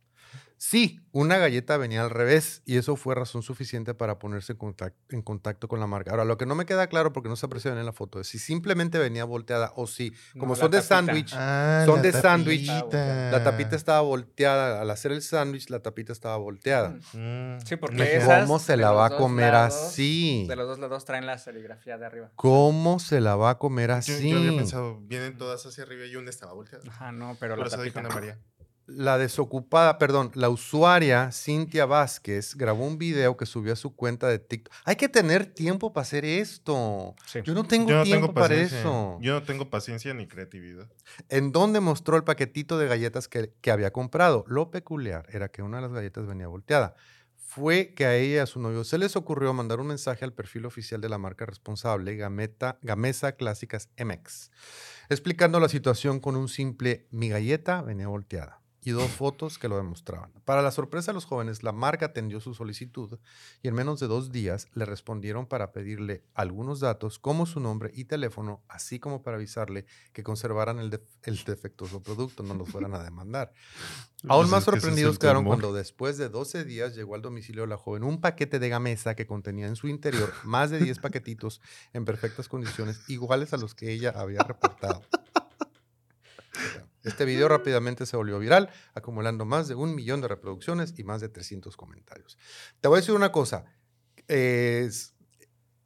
Sí, 0.63 0.99
una 1.11 1.39
galleta 1.39 1.75
venía 1.77 2.03
al 2.03 2.11
revés 2.11 2.61
y 2.67 2.77
eso 2.77 2.95
fue 2.95 3.15
razón 3.15 3.41
suficiente 3.41 3.95
para 3.95 4.19
ponerse 4.19 4.51
en 4.51 4.59
contacto, 4.59 4.99
en 5.09 5.23
contacto 5.23 5.67
con 5.67 5.79
la 5.79 5.87
marca. 5.87 6.11
Ahora, 6.11 6.23
lo 6.23 6.37
que 6.37 6.45
no 6.45 6.53
me 6.53 6.67
queda 6.67 6.85
claro 6.85 7.11
porque 7.13 7.29
no 7.29 7.35
se 7.35 7.47
aprecia 7.47 7.71
bien 7.71 7.79
en 7.79 7.87
la 7.87 7.93
foto 7.93 8.19
es 8.19 8.27
si 8.27 8.37
simplemente 8.37 8.99
venía 8.99 9.25
volteada 9.25 9.73
o 9.75 9.87
si, 9.87 10.13
como 10.37 10.53
No, 10.53 10.55
son 10.55 10.69
de 10.69 10.83
sándwich, 10.83 11.33
Ah, 11.35 11.81
Son 11.87 12.03
de 12.03 12.11
sándwich. 12.11 12.67
la 12.67 13.41
tapita 13.43 13.75
estaba 13.75 14.01
volteada. 14.01 14.79
Al 14.81 14.91
hacer 14.91 15.11
el 15.13 15.23
sándwich, 15.23 15.67
la 15.71 15.79
tapita 15.79 16.13
estaba 16.13 16.37
volteada. 16.37 16.89
Mm, 17.13 17.57
Sí, 17.65 17.75
porque 17.77 18.17
esas 18.17 18.43
¿Cómo 18.43 18.59
se 18.59 18.73
de 18.73 18.77
la 18.83 18.89
los 18.89 18.97
va 18.99 19.05
a 19.07 19.09
dos 19.09 19.17
comer 19.17 19.53
lados- 19.53 19.73
así? 19.87 20.45
De 20.47 20.55
los 20.55 20.67
dos 20.67 20.77
lados 20.77 21.05
traen 21.05 21.25
la 21.25 21.39
serigrafía 21.39 21.97
de 21.97 22.05
arriba. 22.05 22.29
¿Cómo 22.35 22.99
se 22.99 23.19
la 23.19 23.35
va 23.35 23.49
a 23.49 23.57
comer 23.57 23.89
Yo, 23.89 23.95
así? 23.95 24.29
yo 24.29 24.37
había 24.37 24.51
pensado, 24.55 24.99
vienen 25.01 25.39
todas 25.39 25.65
hacia 25.65 25.83
arriba 25.85 26.05
y 26.05 26.15
una 26.17 26.29
estaba 26.29 26.53
volteada. 26.53 26.83
Ajá, 26.87 27.11
no, 27.11 27.35
pero 27.39 27.55
Por 27.55 27.61
la 27.65 27.73
eso 27.73 27.81
dijo 27.81 27.95
tapita. 27.95 27.99
Ana 28.01 28.09
María. 28.13 28.39
La 28.87 29.17
desocupada, 29.17 29.97
perdón, 29.97 30.31
la 30.33 30.49
usuaria 30.49 31.31
Cintia 31.31 31.85
Vázquez 31.85 32.55
grabó 32.55 32.85
un 32.85 32.97
video 32.97 33.37
que 33.37 33.45
subió 33.45 33.73
a 33.73 33.75
su 33.75 33.95
cuenta 33.95 34.27
de 34.27 34.39
TikTok. 34.39 34.73
Hay 34.83 34.95
que 34.95 35.07
tener 35.07 35.45
tiempo 35.45 35.93
para 35.93 36.03
hacer 36.03 36.25
esto. 36.25 37.15
Sí. 37.25 37.39
Yo 37.43 37.53
no 37.53 37.63
tengo 37.63 37.89
Yo 37.89 37.97
no 37.97 38.03
tiempo 38.03 38.27
tengo 38.27 38.33
para 38.33 38.55
eso. 38.55 39.17
Yo 39.21 39.33
no 39.33 39.43
tengo 39.43 39.69
paciencia 39.69 40.13
ni 40.13 40.27
creatividad. 40.27 40.87
En 41.29 41.51
donde 41.51 41.79
mostró 41.79 42.17
el 42.17 42.23
paquetito 42.23 42.77
de 42.77 42.87
galletas 42.87 43.27
que, 43.27 43.53
que 43.61 43.71
había 43.71 43.93
comprado. 43.93 44.43
Lo 44.47 44.71
peculiar 44.71 45.25
era 45.31 45.49
que 45.49 45.61
una 45.61 45.77
de 45.77 45.83
las 45.83 45.93
galletas 45.93 46.25
venía 46.25 46.47
volteada. 46.47 46.95
Fue 47.35 47.93
que 47.93 48.05
a 48.05 48.15
ella 48.15 48.35
y 48.35 48.37
a 48.37 48.45
su 48.45 48.61
novio 48.61 48.83
se 48.85 48.97
les 48.97 49.15
ocurrió 49.17 49.53
mandar 49.53 49.81
un 49.81 49.87
mensaje 49.87 50.23
al 50.23 50.33
perfil 50.33 50.65
oficial 50.65 51.01
de 51.01 51.09
la 51.09 51.17
marca 51.17 51.45
responsable, 51.45 52.15
Gameta, 52.15 52.79
Gamesa 52.81 53.33
Clásicas 53.33 53.89
MX, 53.97 54.51
explicando 55.09 55.59
la 55.59 55.67
situación 55.67 56.21
con 56.21 56.37
un 56.37 56.47
simple 56.47 57.07
mi 57.11 57.27
galleta 57.27 57.81
venía 57.81 58.07
volteada 58.07 58.60
y 58.83 58.91
dos 58.91 59.11
fotos 59.11 59.57
que 59.59 59.67
lo 59.67 59.77
demostraban. 59.77 60.31
Para 60.43 60.61
la 60.61 60.71
sorpresa 60.71 61.11
de 61.11 61.13
los 61.15 61.25
jóvenes, 61.25 61.61
la 61.63 61.71
marca 61.71 62.07
atendió 62.07 62.39
su 62.39 62.53
solicitud 62.55 63.19
y 63.61 63.67
en 63.67 63.75
menos 63.75 63.99
de 63.99 64.07
dos 64.07 64.31
días 64.31 64.67
le 64.73 64.85
respondieron 64.85 65.45
para 65.45 65.71
pedirle 65.71 66.23
algunos 66.33 66.79
datos 66.79 67.19
como 67.19 67.45
su 67.45 67.59
nombre 67.59 67.91
y 67.93 68.05
teléfono, 68.05 68.63
así 68.67 68.99
como 68.99 69.21
para 69.21 69.37
avisarle 69.37 69.85
que 70.13 70.23
conservaran 70.23 70.79
el, 70.79 70.89
def- 70.89 71.01
el 71.23 71.37
defectuoso 71.43 72.01
producto, 72.01 72.41
no 72.43 72.53
los 72.55 72.69
fueran 72.69 72.95
a 72.95 73.03
demandar. 73.03 73.53
Aún 74.27 74.49
más 74.51 74.63
sorprendidos 74.65 75.17
quedaron 75.19 75.43
cuando 75.61 75.73
después 75.73 76.17
de 76.17 76.29
12 76.29 76.63
días 76.65 76.95
llegó 76.95 77.15
al 77.15 77.21
domicilio 77.23 77.63
de 77.63 77.67
la 77.69 77.77
joven 77.77 78.03
un 78.03 78.21
paquete 78.21 78.59
de 78.59 78.69
gamesa 78.69 79.15
que 79.15 79.25
contenía 79.25 79.67
en 79.67 79.75
su 79.75 79.87
interior 79.87 80.31
más 80.43 80.69
de 80.69 80.79
10 80.79 80.99
paquetitos 80.99 81.59
en 81.93 82.05
perfectas 82.05 82.47
condiciones, 82.47 83.01
iguales 83.09 83.53
a 83.53 83.57
los 83.57 83.73
que 83.73 83.91
ella 83.91 84.11
había 84.15 84.43
reportado. 84.43 85.01
Este 87.03 87.25
video 87.25 87.47
rápidamente 87.47 88.05
se 88.05 88.15
volvió 88.17 88.37
viral, 88.39 88.69
acumulando 88.93 89.45
más 89.45 89.67
de 89.67 89.75
un 89.75 89.95
millón 89.95 90.21
de 90.21 90.27
reproducciones 90.27 90.93
y 90.97 91.03
más 91.03 91.19
de 91.21 91.29
300 91.29 91.75
comentarios. 91.77 92.37
Te 92.79 92.87
voy 92.87 92.97
a 92.97 93.01
decir 93.01 93.15
una 93.15 93.31
cosa. 93.31 93.65
Es 94.27 95.15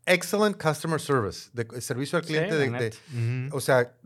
excellent 0.06 0.62
customer 0.62 1.00
service, 1.02 1.50
de 1.54 1.82
servicio 1.82 2.18
al 2.18 2.24
Sí, 2.26 2.28
cliente 2.34 2.70
la 2.70 2.80
de- 2.80 2.90
de, 2.92 3.50
o 3.52 3.60
sea, 3.60 3.98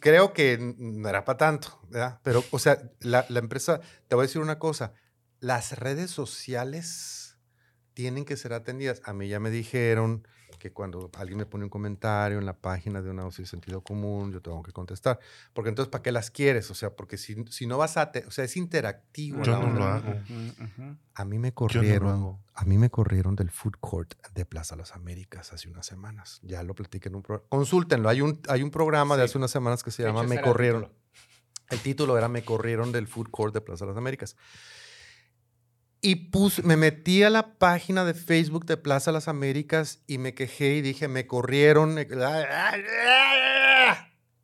creo 0.00 0.32
que 0.32 0.58
no 0.78 1.08
era 1.08 1.24
para 1.24 1.38
tanto, 1.38 1.80
¿verdad? 1.88 2.20
Pero, 2.22 2.44
o 2.50 2.58
sea, 2.58 2.82
la, 3.00 3.24
la 3.28 3.38
empresa, 3.38 3.80
te 4.08 4.14
voy 4.14 4.24
a 4.24 4.26
decir 4.26 4.42
una 4.42 4.58
cosa, 4.58 4.92
las 5.40 5.78
redes 5.78 6.10
sociales 6.10 7.38
tienen 7.94 8.24
que 8.24 8.36
ser 8.36 8.52
atendidas. 8.52 9.00
A 9.04 9.12
mí 9.12 9.28
ya 9.28 9.40
me 9.40 9.50
dijeron 9.50 10.26
que 10.58 10.72
cuando 10.72 11.10
alguien 11.16 11.38
me 11.38 11.46
pone 11.46 11.64
un 11.64 11.70
comentario 11.70 12.38
en 12.38 12.46
la 12.46 12.52
página 12.56 13.00
de 13.02 13.10
una 13.10 13.22
dosis 13.22 13.44
de 13.44 13.46
sentido 13.46 13.80
común, 13.82 14.32
yo 14.32 14.42
tengo 14.42 14.62
que 14.62 14.72
contestar. 14.72 15.18
Porque 15.54 15.68
entonces, 15.70 15.90
¿para 15.90 16.02
qué 16.02 16.12
las 16.12 16.30
quieres? 16.30 16.70
O 16.70 16.74
sea, 16.74 16.94
porque 16.96 17.16
si, 17.16 17.44
si 17.50 17.66
no 17.66 17.78
vas 17.78 17.96
a... 17.96 18.10
te- 18.12 18.26
o 18.26 18.30
sea, 18.30 18.44
es 18.44 18.56
interactivo. 18.56 19.42
Yo 19.42 19.52
la 19.52 19.58
no 19.60 19.66
onda. 19.66 19.78
lo 19.78 19.84
hago. 19.86 20.14
A 21.14 21.24
mí 21.24 21.38
me 21.38 21.48
no 21.48 21.54
corrieron, 21.54 22.08
hago. 22.10 22.40
a 22.54 22.64
mí 22.64 22.78
me 22.78 22.90
corrieron 22.90 23.34
del 23.36 23.50
food 23.50 23.74
court 23.80 24.14
de 24.34 24.44
Plaza 24.44 24.76
Las 24.76 24.92
Américas 24.92 25.52
hace 25.52 25.68
unas 25.68 25.86
semanas. 25.86 26.40
Ya 26.42 26.62
lo 26.62 26.74
platiqué 26.74 27.08
en 27.08 27.16
un 27.16 27.22
programa. 27.22 27.48
Consúltenlo, 27.48 28.08
hay 28.08 28.20
un, 28.20 28.40
hay 28.48 28.62
un 28.62 28.70
programa 28.70 29.16
de 29.16 29.22
Sí. 29.22 29.30
hace 29.30 29.38
unas 29.38 29.50
semanas 29.50 29.82
que 29.82 29.90
se 29.90 30.02
De 30.02 30.08
llama 30.08 30.22
Me 30.24 30.40
corrieron. 30.40 30.82
título. 30.82 30.98
El 31.70 31.80
título 31.80 32.16
era 32.18 32.28
Me 32.28 32.42
corrieron 32.44 32.92
del 32.92 33.06
food 33.06 33.28
court 33.30 33.52
de 33.54 33.60
Plaza 33.60 33.84
Las 33.86 33.96
Américas. 33.96 34.36
Y 36.00 36.14
puse, 36.30 36.62
me 36.62 36.76
metí 36.76 37.24
a 37.24 37.30
la 37.30 37.54
página 37.58 38.04
de 38.04 38.14
Facebook 38.14 38.66
de 38.66 38.76
Plaza 38.76 39.10
Las 39.10 39.26
Américas 39.26 40.02
y 40.06 40.18
me 40.18 40.34
quejé 40.34 40.76
y 40.76 40.80
dije, 40.80 41.08
me 41.08 41.26
corrieron. 41.26 41.98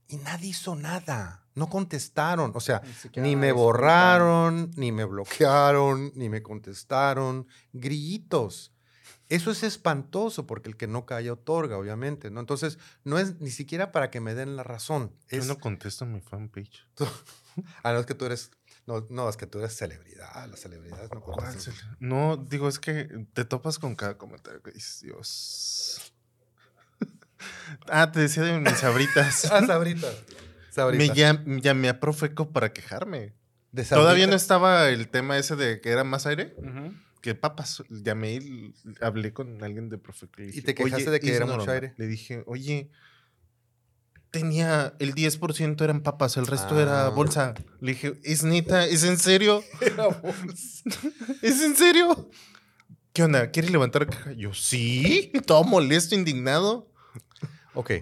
Y 0.08 0.16
nadie 0.16 0.48
hizo 0.48 0.74
nada. 0.74 1.46
No 1.54 1.68
contestaron. 1.68 2.52
O 2.54 2.60
sea, 2.60 2.82
ni 3.14 3.36
me 3.36 3.52
borraron, 3.52 4.72
ni 4.76 4.90
me 4.90 5.04
bloquearon, 5.04 6.12
ni 6.16 6.28
me 6.28 6.42
contestaron. 6.42 7.46
Grillitos. 7.72 8.74
Eso 9.28 9.50
es 9.50 9.62
espantoso 9.62 10.46
porque 10.46 10.68
el 10.68 10.76
que 10.76 10.86
no 10.86 11.06
calla 11.06 11.32
otorga, 11.32 11.78
obviamente, 11.78 12.30
¿no? 12.30 12.40
Entonces, 12.40 12.78
no 13.04 13.18
es 13.18 13.40
ni 13.40 13.50
siquiera 13.50 13.90
para 13.90 14.10
que 14.10 14.20
me 14.20 14.34
den 14.34 14.56
la 14.56 14.62
razón. 14.64 15.12
Yo 15.30 15.44
no 15.44 15.58
contesto 15.58 16.04
en 16.04 16.12
mi 16.12 16.20
fanpage. 16.20 16.86
ah, 17.82 17.92
no, 17.92 18.00
es 18.00 18.06
que 18.06 18.14
tú 18.14 18.26
eres, 18.26 18.50
no, 18.86 19.06
no, 19.10 19.28
es 19.28 19.36
que 19.36 19.46
tú 19.46 19.58
eres 19.58 19.74
celebridad. 19.76 20.48
Las 20.48 20.60
celebridades 20.60 21.10
no 21.12 21.20
¿Cuál 21.20 21.36
contestan. 21.46 21.74
es 21.74 21.80
el- 21.82 21.96
No, 22.00 22.36
digo, 22.36 22.68
es 22.68 22.78
que 22.78 23.08
te 23.32 23.44
topas 23.44 23.78
con 23.78 23.94
cada 23.96 24.16
comentario 24.18 24.62
que 24.62 24.72
dices, 24.72 25.00
Dios. 25.00 26.12
ah, 27.88 28.10
te 28.12 28.20
decía 28.20 28.42
de 28.42 28.58
mis 28.58 28.78
sabritas. 28.78 29.44
Ah, 29.52 29.64
Sabrita. 29.66 30.08
Sabrita. 30.70 31.04
Me 31.04 31.14
llam- 31.14 31.60
llamé 31.60 31.88
a 31.88 32.00
Profeco 32.00 32.50
para 32.52 32.72
quejarme. 32.72 33.34
De 33.72 33.84
Todavía 33.84 34.26
no 34.26 34.34
estaba 34.36 34.88
el 34.88 35.08
tema 35.08 35.36
ese 35.36 35.56
de 35.56 35.80
que 35.80 35.90
era 35.90 36.04
más 36.04 36.26
aire. 36.26 36.54
Que 37.20 37.34
papas, 37.34 37.82
llamé 37.88 38.34
y 38.34 38.74
hablé 39.00 39.32
con 39.32 39.62
alguien 39.64 39.88
de 39.88 39.98
Profeco. 39.98 40.42
¿Y 40.42 40.46
dije, 40.46 40.62
te 40.62 40.74
quejaste 40.74 41.04
"Oye, 41.04 41.10
de 41.10 41.20
que 41.20 41.34
era 41.34 41.46
mucho 41.46 41.62
ignórame". 41.62 41.72
aire? 41.72 41.94
Le 41.96 42.06
dije, 42.06 42.42
oye, 42.46 42.90
tenía 44.40 44.94
el 44.98 45.14
10% 45.14 45.82
eran 45.84 46.02
papas, 46.02 46.36
el 46.36 46.46
resto 46.46 46.76
Ah. 46.76 46.82
era 46.82 47.08
bolsa. 47.08 47.54
Le 47.80 47.92
dije, 47.92 48.20
¿es 48.24 48.42
neta? 48.44 48.84
¿Es 48.86 49.04
en 49.04 49.16
serio? 49.18 49.62
Era 49.80 50.08
bolsa. 50.08 50.82
¿Es 51.42 51.62
en 51.62 51.76
serio? 51.76 52.28
¿Qué 53.12 53.22
onda? 53.22 53.50
¿Quieres 53.52 53.70
levantar 53.70 54.06
caja? 54.08 54.32
Yo, 54.32 54.52
sí, 54.52 55.30
todo 55.46 55.62
molesto, 55.64 56.14
indignado. 56.16 56.90
Ok. 57.74 57.92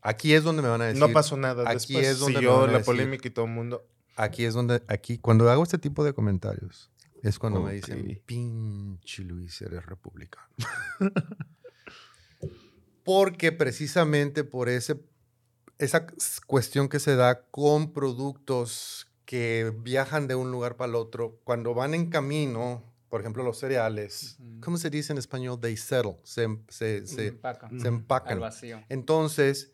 Aquí 0.00 0.34
es 0.34 0.42
donde 0.42 0.62
me 0.62 0.68
van 0.68 0.80
a 0.82 0.86
decir. 0.86 1.00
no 1.00 1.10
pasó 1.10 1.36
nada. 1.36 1.62
aquí 1.70 1.94
Después 1.94 2.06
es 2.08 2.18
donde 2.18 2.34
me 2.34 2.38
siguió 2.40 2.60
van 2.60 2.68
a 2.68 2.72
la 2.72 2.78
decir- 2.78 2.86
polémica 2.86 3.28
y 3.28 3.30
todo 3.30 3.44
el 3.44 3.50
mundo. 3.52 3.86
Aquí 4.16 4.44
es 4.44 4.54
donde, 4.54 4.82
aquí, 4.88 5.18
cuando 5.18 5.50
hago 5.50 5.62
este 5.62 5.78
tipo 5.78 6.04
de 6.04 6.12
comentarios, 6.14 6.90
es 7.22 7.38
cuando 7.38 7.60
me 7.62 7.72
dicen, 7.74 8.22
pinche 8.26 9.22
Luis, 9.24 9.60
eres 9.62 9.84
republicano. 9.86 10.46
Porque 13.04 13.52
precisamente 13.52 14.42
por 14.44 14.68
ese, 14.68 14.98
esa 15.78 16.06
cuestión 16.46 16.88
que 16.88 16.98
se 16.98 17.16
da 17.16 17.42
con 17.50 17.92
productos 17.92 19.06
que 19.24 19.72
viajan 19.78 20.26
de 20.26 20.34
un 20.34 20.50
lugar 20.50 20.76
para 20.76 20.88
el 20.90 20.94
otro, 20.96 21.40
cuando 21.44 21.74
van 21.74 21.94
en 21.94 22.10
camino, 22.10 22.82
por 23.08 23.20
ejemplo, 23.20 23.42
los 23.44 23.58
cereales, 23.58 24.36
Ujú. 24.40 24.60
¿cómo 24.62 24.76
se 24.78 24.90
dice 24.90 25.12
en 25.12 25.18
español? 25.18 25.58
They 25.60 25.76
settle, 25.76 26.18
se, 26.24 26.48
se, 26.68 27.06
se- 27.06 27.28
Empaca. 27.28 27.68
se 27.68 27.74
Ujú. 27.76 27.86
Al 27.86 27.94
empacan. 27.94 28.40
vacío. 28.40 28.82
Entonces, 28.88 29.73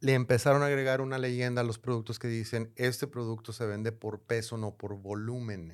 le 0.00 0.14
empezaron 0.14 0.62
a 0.62 0.66
agregar 0.66 1.00
una 1.00 1.18
leyenda 1.18 1.62
a 1.62 1.64
los 1.64 1.78
productos 1.78 2.18
que 2.18 2.28
dicen, 2.28 2.72
este 2.76 3.06
producto 3.06 3.52
se 3.52 3.66
vende 3.66 3.90
por 3.92 4.20
peso, 4.20 4.56
no 4.56 4.76
por 4.76 4.94
volumen. 4.96 5.72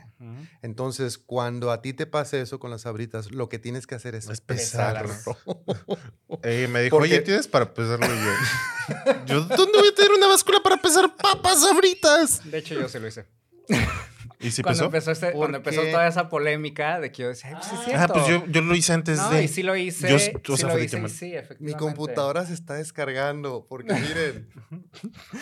Entonces, 0.63 1.19
cuando 1.19 1.71
a 1.71 1.83
ti 1.83 1.93
te 1.93 2.07
pase 2.07 2.41
eso 2.41 2.59
con 2.59 2.71
las 2.71 2.83
sabritas, 2.83 3.31
lo 3.33 3.49
que 3.49 3.59
tienes 3.59 3.87
que 3.87 3.95
hacer 3.95 4.15
es, 4.15 4.29
Es 4.29 4.41
pesarlo. 4.41 5.13
Me 6.43 6.83
dijo, 6.83 6.97
Porque- 6.97 7.15
oye, 7.15 7.21
¿tienes 7.21 7.49
para 7.49 7.73
pesarlo? 7.73 8.07
Yo, 8.07 9.25
yo, 9.27 9.41
¿dónde 9.57 9.79
voy 9.79 9.89
a 9.89 9.95
tener 9.95 10.13
una 10.13 10.27
báscula 10.29 10.61
para 10.63 10.77
pesar 10.77 11.15
papas 11.17 11.61
sabritas? 11.63 12.51
De 12.51 12.59
hecho, 12.59 12.75
yo 12.75 12.89
sí 12.89 12.99
lo 12.99 13.09
hice. 13.09 13.27
¿Y 14.47 14.51
si 14.51 14.63
cuando, 14.63 14.85
empezó 14.85 15.11
este- 15.11 15.33
cuando 15.33 15.63
¿Por 15.63 15.73
empezó 15.75 15.91
toda 15.91 16.07
esa 16.07 16.29
polémica 16.29 17.01
de 17.01 17.11
que 17.11 17.23
yo 17.23 17.29
decía, 17.29 17.51
"Ay, 17.51 17.55
pues 17.57 17.67
sí 17.69 17.75
es 17.75 17.81
Ah, 17.81 18.07
cierto. 18.07 18.13
pues 18.15 18.27
yo, 18.29 18.47
yo 18.47 18.61
lo 18.61 18.75
hice 18.75 18.93
antes 18.93 19.19
no, 19.19 19.31
de... 19.31 19.45
y 19.45 19.49
sí 19.49 19.63
lo 19.63 19.75
hice. 19.77 20.09
Yo- 20.09 20.17
o 20.17 20.57
sí 20.57 20.63
lo 20.65 20.79
hice 20.79 20.99
y 21.03 21.09
sí, 21.09 21.27
Mi 21.27 21.33
efectivamente. 21.37 21.79
computadora 21.79 22.45
se 22.45 22.53
está 22.55 22.75
descargando, 22.75 23.67
porque 23.69 23.93
miren, 23.95 24.49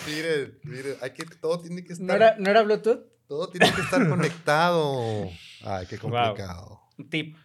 miren, 0.07 0.59
miren, 0.63 0.97
hay 1.01 1.11
que, 1.11 1.25
todo 1.25 1.61
tiene 1.61 1.85
que 1.85 1.93
estar, 1.95 2.07
¿No 2.07 2.15
era, 2.15 2.37
¿No 2.39 2.51
era 2.51 2.63
Bluetooth? 2.63 3.01
todo 3.27 3.49
tiene 3.49 3.73
que 3.73 3.81
estar 3.81 4.09
conectado. 4.09 5.29
Ay, 5.65 5.87
qué 5.87 5.99
complicado. 5.99 6.81
Un 6.99 7.09
tip. 7.11 7.37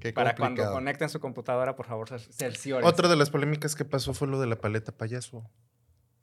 Qué 0.00 0.12
Para 0.12 0.34
cuando 0.34 0.70
conecten 0.72 1.08
su 1.08 1.20
computadora, 1.20 1.76
por 1.76 1.86
favor, 1.86 2.08
cer- 2.08 2.28
cerciórense. 2.32 2.88
Otra 2.88 3.08
de 3.08 3.16
las 3.16 3.30
polémicas 3.30 3.74
que 3.76 3.84
pasó 3.84 4.12
fue 4.12 4.26
lo 4.28 4.40
de 4.40 4.46
la 4.48 4.56
paleta 4.56 4.90
payaso. 4.92 5.48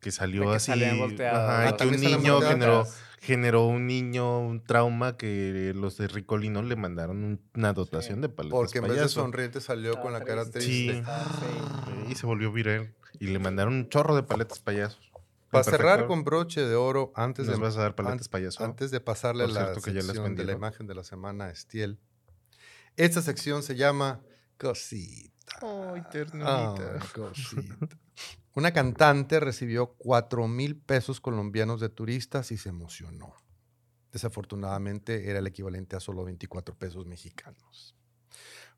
Que 0.01 0.11
salió 0.11 0.49
que 0.49 0.55
así. 0.57 0.71
ajá, 0.71 1.67
Ah, 1.67 1.69
y 1.69 1.77
que 1.77 1.87
un 1.87 2.01
niño 2.01 2.41
generó, 2.41 2.87
generó 3.19 3.65
un 3.67 3.85
niño 3.87 4.39
un 4.39 4.63
trauma 4.63 5.15
que 5.15 5.71
los 5.75 5.95
de 5.97 6.07
Ricolino 6.07 6.61
le 6.63 6.75
mandaron 6.75 7.23
un- 7.23 7.41
una 7.55 7.71
dotación 7.71 8.15
Sí. 8.17 8.21
de 8.23 8.29
paletas 8.29 8.57
Porque 8.57 8.79
en 8.79 8.87
vez 8.87 8.99
de 8.99 9.07
sonriente 9.09 9.61
salió 9.61 9.91
Estaba 9.91 10.03
con 10.03 10.13
la 10.13 10.23
cara 10.25 10.43
triste. 10.49 11.03
triste. 11.03 11.03
Sí. 11.05 12.05
Sí. 12.07 12.11
Y 12.11 12.15
se 12.15 12.25
volvió 12.25 12.51
viral. 12.51 12.93
Y 13.19 13.27
le 13.27 13.37
mandaron 13.39 13.73
un 13.75 13.89
chorro 13.89 14.15
de 14.15 14.23
paletas 14.23 14.59
payasos. 14.59 15.11
Para 15.51 15.63
cerrar 15.65 16.07
con 16.07 16.23
broche 16.23 16.61
de 16.61 16.75
oro, 16.75 17.11
antes 17.15 17.45
Nos 17.45 17.57
de, 17.57 17.61
vas 17.61 17.77
a 17.77 17.81
dar 17.81 17.93
paletas 17.95 18.25
an- 18.27 18.31
payaso. 18.31 18.63
antes 18.63 18.89
de 18.89 19.01
pasarle 19.01 19.43
Por 19.43 19.53
la 19.53 19.59
ya 19.59 19.67
las 19.67 19.83
de 20.35 20.51
imagen 20.53 20.87
de 20.87 20.95
la 20.95 21.03
semana 21.03 21.45
a 21.45 21.49
Estiel, 21.51 21.99
esta 22.95 23.21
sección 23.21 23.61
se 23.61 23.75
llama 23.75 24.21
Cosita. 24.57 25.31
Ay, 25.61 25.67
Ay, 25.95 26.01
ternurita. 26.09 26.99
cosita. 27.13 27.75
Una 28.53 28.73
cantante 28.73 29.39
recibió 29.39 29.93
4 29.97 30.47
mil 30.47 30.75
pesos 30.77 31.21
colombianos 31.21 31.79
de 31.79 31.89
turistas 31.89 32.51
y 32.51 32.57
se 32.57 32.69
emocionó. 32.69 33.33
Desafortunadamente 34.11 35.29
era 35.29 35.39
el 35.39 35.47
equivalente 35.47 35.95
a 35.95 36.01
solo 36.01 36.25
24 36.25 36.75
pesos 36.75 37.05
mexicanos. 37.05 37.95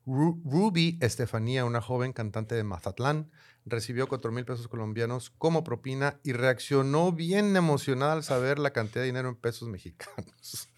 Ru- 0.06 0.40
Ruby 0.44 0.98
Estefanía, 1.00 1.64
una 1.64 1.80
joven 1.80 2.12
cantante 2.12 2.54
de 2.54 2.62
Mazatlán, 2.62 3.32
recibió 3.64 4.06
4 4.06 4.30
mil 4.30 4.44
pesos 4.44 4.68
colombianos 4.68 5.30
como 5.30 5.64
propina 5.64 6.20
y 6.22 6.32
reaccionó 6.34 7.10
bien 7.10 7.56
emocionada 7.56 8.12
al 8.12 8.22
saber 8.22 8.58
la 8.60 8.72
cantidad 8.72 9.00
de 9.00 9.06
dinero 9.06 9.28
en 9.28 9.36
pesos 9.36 9.68
mexicanos. 9.68 10.68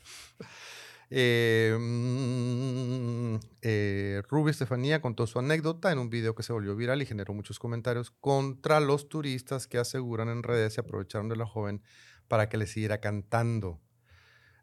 Eh, 1.11 1.77
mm, 1.79 3.37
eh, 3.63 4.23
Ruby 4.29 4.51
Estefanía 4.51 5.01
contó 5.01 5.27
su 5.27 5.39
anécdota 5.39 5.93
en 5.93 5.99
un 5.99 6.11
video 6.11 6.35
que 6.35 6.43
se 6.43 6.53
volvió 6.53 6.75
viral 6.75 7.01
y 7.01 7.07
generó 7.07 7.33
muchos 7.33 7.59
comentarios 7.59 8.11
contra 8.11 8.81
los 8.81 9.09
turistas 9.09 9.69
que 9.69 9.79
aseguran 9.79 10.29
en 10.29 10.43
redes 10.43 10.75
se 10.75 10.81
aprovecharon 10.81 11.29
de 11.29 11.37
la 11.37 11.47
joven 11.47 11.83
para 12.27 12.49
que 12.49 12.57
le 12.57 12.67
siguiera 12.67 13.01
cantando. 13.01 13.81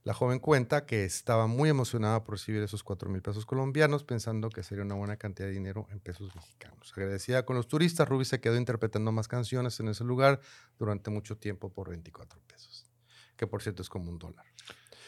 La 0.03 0.13
joven 0.13 0.39
cuenta 0.39 0.85
que 0.85 1.05
estaba 1.05 1.47
muy 1.47 1.69
emocionada 1.69 2.25
por 2.25 2.35
recibir 2.35 2.61
esos 2.61 2.83
4 2.83 3.09
mil 3.09 3.21
pesos 3.21 3.45
colombianos, 3.45 4.03
pensando 4.03 4.49
que 4.49 4.61
sería 4.61 4.83
una 4.83 4.95
buena 4.95 5.15
cantidad 5.15 5.47
de 5.47 5.53
dinero 5.53 5.87
en 5.91 6.01
pesos 6.01 6.35
mexicanos. 6.35 6.91
Agradecida 6.91 7.45
con 7.45 7.55
los 7.55 7.69
turistas, 7.69 8.09
Ruby 8.09 8.25
se 8.25 8.41
quedó 8.41 8.57
interpretando 8.57 9.13
más 9.13 9.29
canciones 9.29 9.79
en 9.79 9.87
ese 9.87 10.03
lugar 10.03 10.41
durante 10.77 11.09
mucho 11.09 11.37
tiempo 11.37 11.71
por 11.71 11.87
24 11.87 12.41
pesos, 12.41 12.85
que 13.37 13.47
por 13.47 13.63
cierto 13.63 13.81
es 13.81 13.87
como 13.87 14.09
un 14.09 14.19
dólar. 14.19 14.45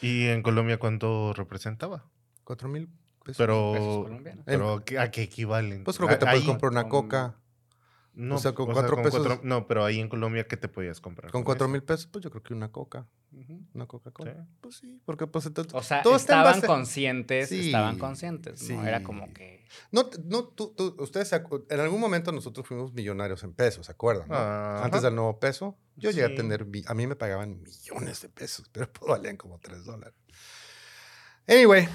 ¿Y 0.02 0.26
en 0.26 0.42
Colombia 0.42 0.78
cuánto 0.78 1.32
representaba? 1.32 2.04
4 2.44 2.68
mil 2.68 2.88
pesos. 3.24 3.38
Pero, 3.38 3.72
pesos 3.72 4.04
colombianos. 4.04 4.44
pero 4.46 4.72
¿a 4.74 4.84
qué- 4.84 4.98
¿a 4.98 5.10
qué 5.10 5.22
equivalen? 5.22 5.84
Pues 5.84 5.96
creo 5.96 6.08
que 6.08 6.16
te 6.16 6.26
puedes 6.26 6.40
Ahí- 6.42 6.46
comprar 6.46 6.70
una 6.72 6.82
con- 6.84 7.02
coca. 7.02 7.36
No, 8.16 8.36
o 8.36 8.38
sea, 8.38 8.52
con 8.54 8.72
cuatro 8.72 8.96
pesos- 8.96 9.24
cuatro- 9.26 9.40
no, 9.44 9.66
pero 9.66 9.84
ahí 9.84 10.00
en 10.00 10.08
Colombia, 10.08 10.46
¿qué 10.48 10.56
te 10.56 10.68
podías 10.68 11.00
comprar? 11.02 11.30
Con 11.30 11.44
4 11.44 11.66
eso? 11.66 11.72
mil 11.72 11.82
pesos, 11.82 12.06
pues 12.06 12.24
yo 12.24 12.30
creo 12.30 12.42
que 12.42 12.54
una 12.54 12.72
coca. 12.72 13.06
Una 13.74 13.86
Coca-Cola. 13.86 14.32
Sí. 14.32 14.50
Pues 14.62 14.74
sí, 14.76 15.00
porque 15.04 15.26
pues 15.26 15.44
entonces... 15.44 15.74
O 15.74 15.82
sea, 15.82 16.02
todo 16.02 16.16
está 16.16 16.32
en 16.32 16.38
estaban 16.40 16.54
base- 16.60 16.66
conscientes, 16.66 17.48
Sí, 17.50 17.66
estaban 17.66 17.98
conscientes. 17.98 18.70
No 18.70 18.86
era 18.86 19.02
como 19.02 19.30
que. 19.34 19.66
No, 19.92 20.08
no 20.24 20.44
tú, 20.48 20.72
tú- 20.74 20.96
ustedes, 20.98 21.30
en 21.32 21.80
algún 21.80 22.00
momento 22.00 22.32
nosotros 22.32 22.66
fuimos 22.66 22.94
millonarios 22.94 23.42
en 23.44 23.52
pesos, 23.52 23.84
¿se 23.84 23.92
acuerdan? 23.92 24.28
no? 24.28 24.34
Ajá. 24.34 24.82
Antes 24.86 25.02
del 25.02 25.14
nuevo 25.14 25.38
peso, 25.38 25.76
yo 25.96 26.10
llegué 26.10 26.24
a 26.32 26.34
tener, 26.34 26.66
a 26.86 26.94
mí 26.94 27.06
me 27.06 27.16
pagaban 27.16 27.62
millones 27.62 28.22
de 28.22 28.30
pesos, 28.30 28.66
pero 28.72 28.90
pues 28.90 29.10
valían 29.10 29.36
como 29.36 29.58
3 29.58 29.84
dólares. 29.84 30.14
Anyway. 31.46 31.86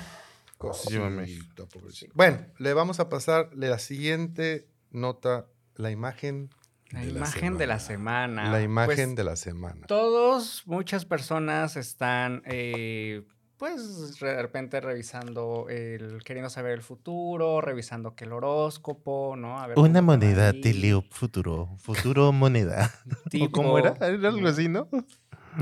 Cosita, 0.59 1.65
pobrecito. 1.65 2.11
Bueno, 2.13 2.45
le 2.59 2.73
vamos 2.75 2.99
a 2.99 3.09
pasar 3.09 3.49
la 3.55 3.79
siguiente 3.79 4.69
nota, 4.91 5.47
la 5.75 5.91
imagen. 5.91 6.49
La 6.91 7.01
de 7.01 7.09
imagen 7.09 7.57
de 7.57 7.67
la 7.67 7.79
semana. 7.79 8.51
La 8.51 8.61
imagen 8.61 8.95
Pues, 9.11 9.15
de 9.15 9.23
la 9.23 9.35
semana. 9.37 9.87
Todos, 9.87 10.63
muchas 10.65 11.05
personas 11.05 11.77
están, 11.77 12.41
eh, 12.45 13.23
pues, 13.55 14.19
de 14.19 14.41
repente 14.41 14.81
revisando, 14.81 15.67
el, 15.69 16.21
queriendo 16.25 16.49
saber 16.49 16.73
el 16.73 16.81
futuro, 16.81 17.61
revisando 17.61 18.13
que 18.15 18.25
el 18.25 18.33
horóscopo, 18.33 19.35
¿no? 19.37 19.57
A 19.59 19.67
ver 19.67 19.79
Una 19.79 20.01
moneda 20.01 20.51
te 20.51 20.73
leo 20.73 21.01
futuro. 21.09 21.69
Futuro 21.77 22.33
moneda. 22.33 22.91
¿O 23.41 23.51
¿Cómo 23.51 23.77
era? 23.77 23.93
Tipo- 23.93 24.05
Era 24.05 24.29
algo 24.29 24.47
así, 24.49 24.67
¿no? 24.67 24.89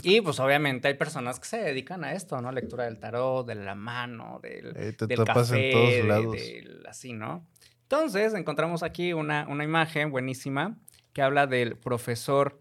Y 0.04 0.22
pues 0.22 0.40
obviamente 0.40 0.88
hay 0.88 0.94
personas 0.96 1.40
que 1.40 1.48
se 1.48 1.58
dedican 1.58 2.04
a 2.04 2.14
esto, 2.14 2.40
¿no? 2.42 2.52
Lectura 2.52 2.86
del 2.86 3.00
tarot, 3.00 3.46
de 3.48 3.56
la 3.56 3.76
mano, 3.76 4.40
del, 4.42 4.74
Eh, 4.76 4.94
te 4.94 5.06
del 5.08 5.24
café, 5.26 5.68
en 5.68 5.72
todos 5.74 5.90
de- 5.90 6.04
lados. 6.04 6.32
del- 6.36 6.86
así, 6.88 7.14
¿no? 7.14 7.48
Entonces 7.92 8.36
encontramos 8.36 8.84
aquí 8.84 9.14
una, 9.14 9.48
una 9.50 9.64
imagen 9.64 10.12
buenísima 10.12 10.78
que 11.12 11.24
habla 11.24 11.48
del 11.48 11.76
profesor 11.76 12.60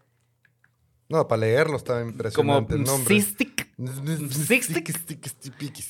No, 1.07 1.27
para 1.27 1.41
leerlo 1.41 1.77
estaba 1.77 1.99
como 1.99 2.09
impresionante 2.09 2.73
el 2.73 2.83
nombre. 2.83 3.21
Sistik 3.21 3.59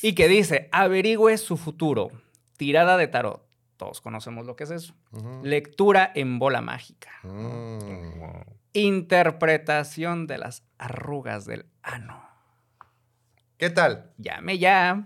y 0.02 0.14
que 0.14 0.28
dice, 0.28 0.68
averigüe 0.74 1.38
su 1.38 1.56
futuro, 1.56 2.12
tirada 2.58 2.98
de 2.98 3.08
tarot. 3.08 3.42
Todos 3.78 4.02
conocemos 4.02 4.46
lo 4.46 4.58
que 4.58 4.66
es 4.66 4.72
eso. 4.72 4.94
Ujú. 5.14 5.40
Lectura 5.44 6.12
en 6.14 6.38
bola 6.38 6.60
mágica. 6.60 7.10
Mm. 7.24 8.42
Interpretación 8.74 10.28
de 10.28 10.38
las 10.38 10.64
arrugas 10.78 11.46
del 11.46 11.66
ano. 11.82 12.29
¿Qué 13.60 13.70
tal? 13.70 14.10
Llame 14.18 14.58
ya. 14.58 15.06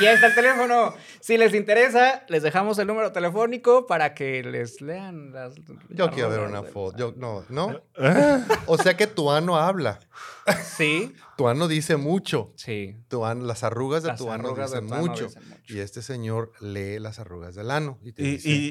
Y 0.00 0.04
ahí 0.04 0.14
está 0.14 0.26
el 0.26 0.34
teléfono. 0.34 0.94
Si 1.20 1.38
les 1.38 1.54
interesa, 1.54 2.22
les 2.28 2.42
dejamos 2.42 2.78
el 2.78 2.86
número 2.86 3.12
telefónico 3.12 3.86
para 3.86 4.12
que 4.14 4.42
les 4.44 4.82
lean 4.82 5.32
las. 5.32 5.54
Yo 5.88 6.10
quiero 6.10 6.28
ver 6.28 6.40
una 6.40 6.62
foto. 6.62 6.98
Yo, 6.98 7.14
no, 7.16 7.44
¿no? 7.48 7.80
O 8.66 8.76
sea 8.76 8.94
que 8.96 9.06
tu 9.06 9.30
ano 9.30 9.56
habla. 9.56 9.98
Sí, 10.76 11.14
Tu 11.38 11.48
ano 11.48 11.66
dice 11.66 11.96
mucho. 11.96 12.52
sí. 12.56 12.94
Tu 13.08 13.24
ano- 13.24 13.46
las 13.46 13.64
arrugas 13.64 14.02
de 14.02 14.10
Las 14.10 14.18
tu 14.18 14.30
ano 14.30 14.48
arrugas 14.48 14.70
de 14.72 14.82
dicen 14.82 14.88
tu 14.90 14.94
ano 14.94 15.06
mucho. 15.06 15.24
dicen 15.24 15.48
mucho. 15.48 15.62
Y 15.74 15.78
este 15.78 16.02
señor 16.02 16.52
lee 16.60 16.98
las 16.98 17.18
arrugas 17.18 17.54
del 17.54 17.70
ano. 17.70 17.98
Y 18.02 18.12
te 18.12 18.22
¿Y, 18.22 18.30
dice- 18.32 18.48
y- 18.50 18.70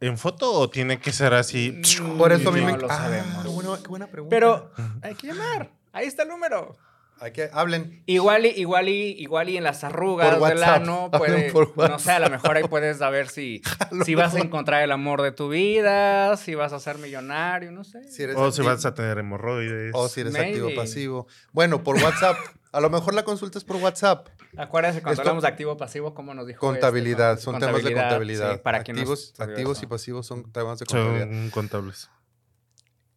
y 0.00 0.06
en 0.06 0.18
foto 0.18 0.52
o 0.52 0.68
tiene 0.68 1.00
que 1.00 1.10
ser 1.12 1.32
así? 1.32 1.80
Mm, 2.02 2.18
Por 2.18 2.32
eso 2.32 2.50
a 2.50 2.52
mí 2.52 2.60
no 2.60 2.66
me 2.66 2.76
lo 2.78 2.90
Ah, 2.90 2.96
sabemos. 2.98 3.42
qué 3.42 3.48
buena, 3.48 3.78
qué 3.82 3.88
buena 3.88 4.06
pregunta. 4.08 4.36
Pero 4.36 4.70
hay 5.00 5.14
que 5.14 5.28
llamar. 5.28 5.70
Ahí 5.92 6.06
está 6.06 6.24
el 6.24 6.28
número. 6.28 6.76
Hay 7.22 7.30
que 7.32 7.48
hablen. 7.52 8.02
Igual 8.06 8.46
y, 8.46 8.48
igual 8.48 8.88
y, 8.88 9.12
igual 9.18 9.48
y 9.48 9.56
en 9.56 9.62
las 9.62 9.84
arrugas 9.84 10.34
Por 10.36 10.48
del 10.48 10.58
WhatsApp. 10.58 10.82
ano, 10.82 11.08
puede, 11.16 11.52
por 11.52 11.76
no 11.88 11.98
sé, 12.00 12.10
a 12.10 12.18
lo 12.18 12.28
mejor 12.28 12.56
ahí 12.56 12.64
puedes 12.64 12.98
saber 12.98 13.28
si, 13.28 13.62
si 14.04 14.16
vas 14.16 14.34
a 14.34 14.40
encontrar 14.40 14.82
el 14.82 14.90
amor 14.90 15.22
de 15.22 15.30
tu 15.30 15.48
vida, 15.48 16.36
si 16.36 16.56
vas 16.56 16.72
a 16.72 16.80
ser 16.80 16.98
millonario, 16.98 17.70
no 17.70 17.84
sé. 17.84 18.02
Si 18.10 18.24
O 18.24 18.50
si 18.50 18.60
activo- 18.60 18.66
vas 18.66 18.84
a 18.86 18.94
tener 18.94 19.18
hemorroides. 19.18 19.92
o 19.94 20.08
si 20.08 20.22
eres 20.22 20.34
activo 20.34 20.66
Maybe. 20.66 20.80
pasivo. 20.80 21.26
Bueno, 21.52 21.84
por 21.84 21.94
WhatsApp. 22.02 22.36
A 22.72 22.80
lo 22.80 22.88
mejor 22.90 23.12
la 23.14 23.22
consulta 23.22 23.58
es 23.58 23.64
por 23.64 23.76
WhatsApp. 23.76 24.28
Acuérdense 24.56 25.00
cuando 25.02 25.12
Esto- 25.12 25.22
hablamos 25.22 25.42
de 25.42 25.48
activo 25.48 25.76
pasivo, 25.76 26.14
como 26.14 26.32
nos 26.34 26.46
dijo 26.46 26.58
Contabilidad, 26.66 27.34
este, 27.34 27.44
son 27.44 27.60
temas 27.60 27.84
de 27.84 27.92
contabilidad. 27.94 28.52
sí, 28.54 28.58
para 28.64 28.78
activos, 28.78 29.34
activos 29.38 29.82
y 29.82 29.86
pasivos 29.86 30.26
son 30.26 30.50
temas 30.50 30.78
de 30.78 30.86
contabilidad. 30.86 31.26
Son 31.28 31.50
contables. 31.50 32.10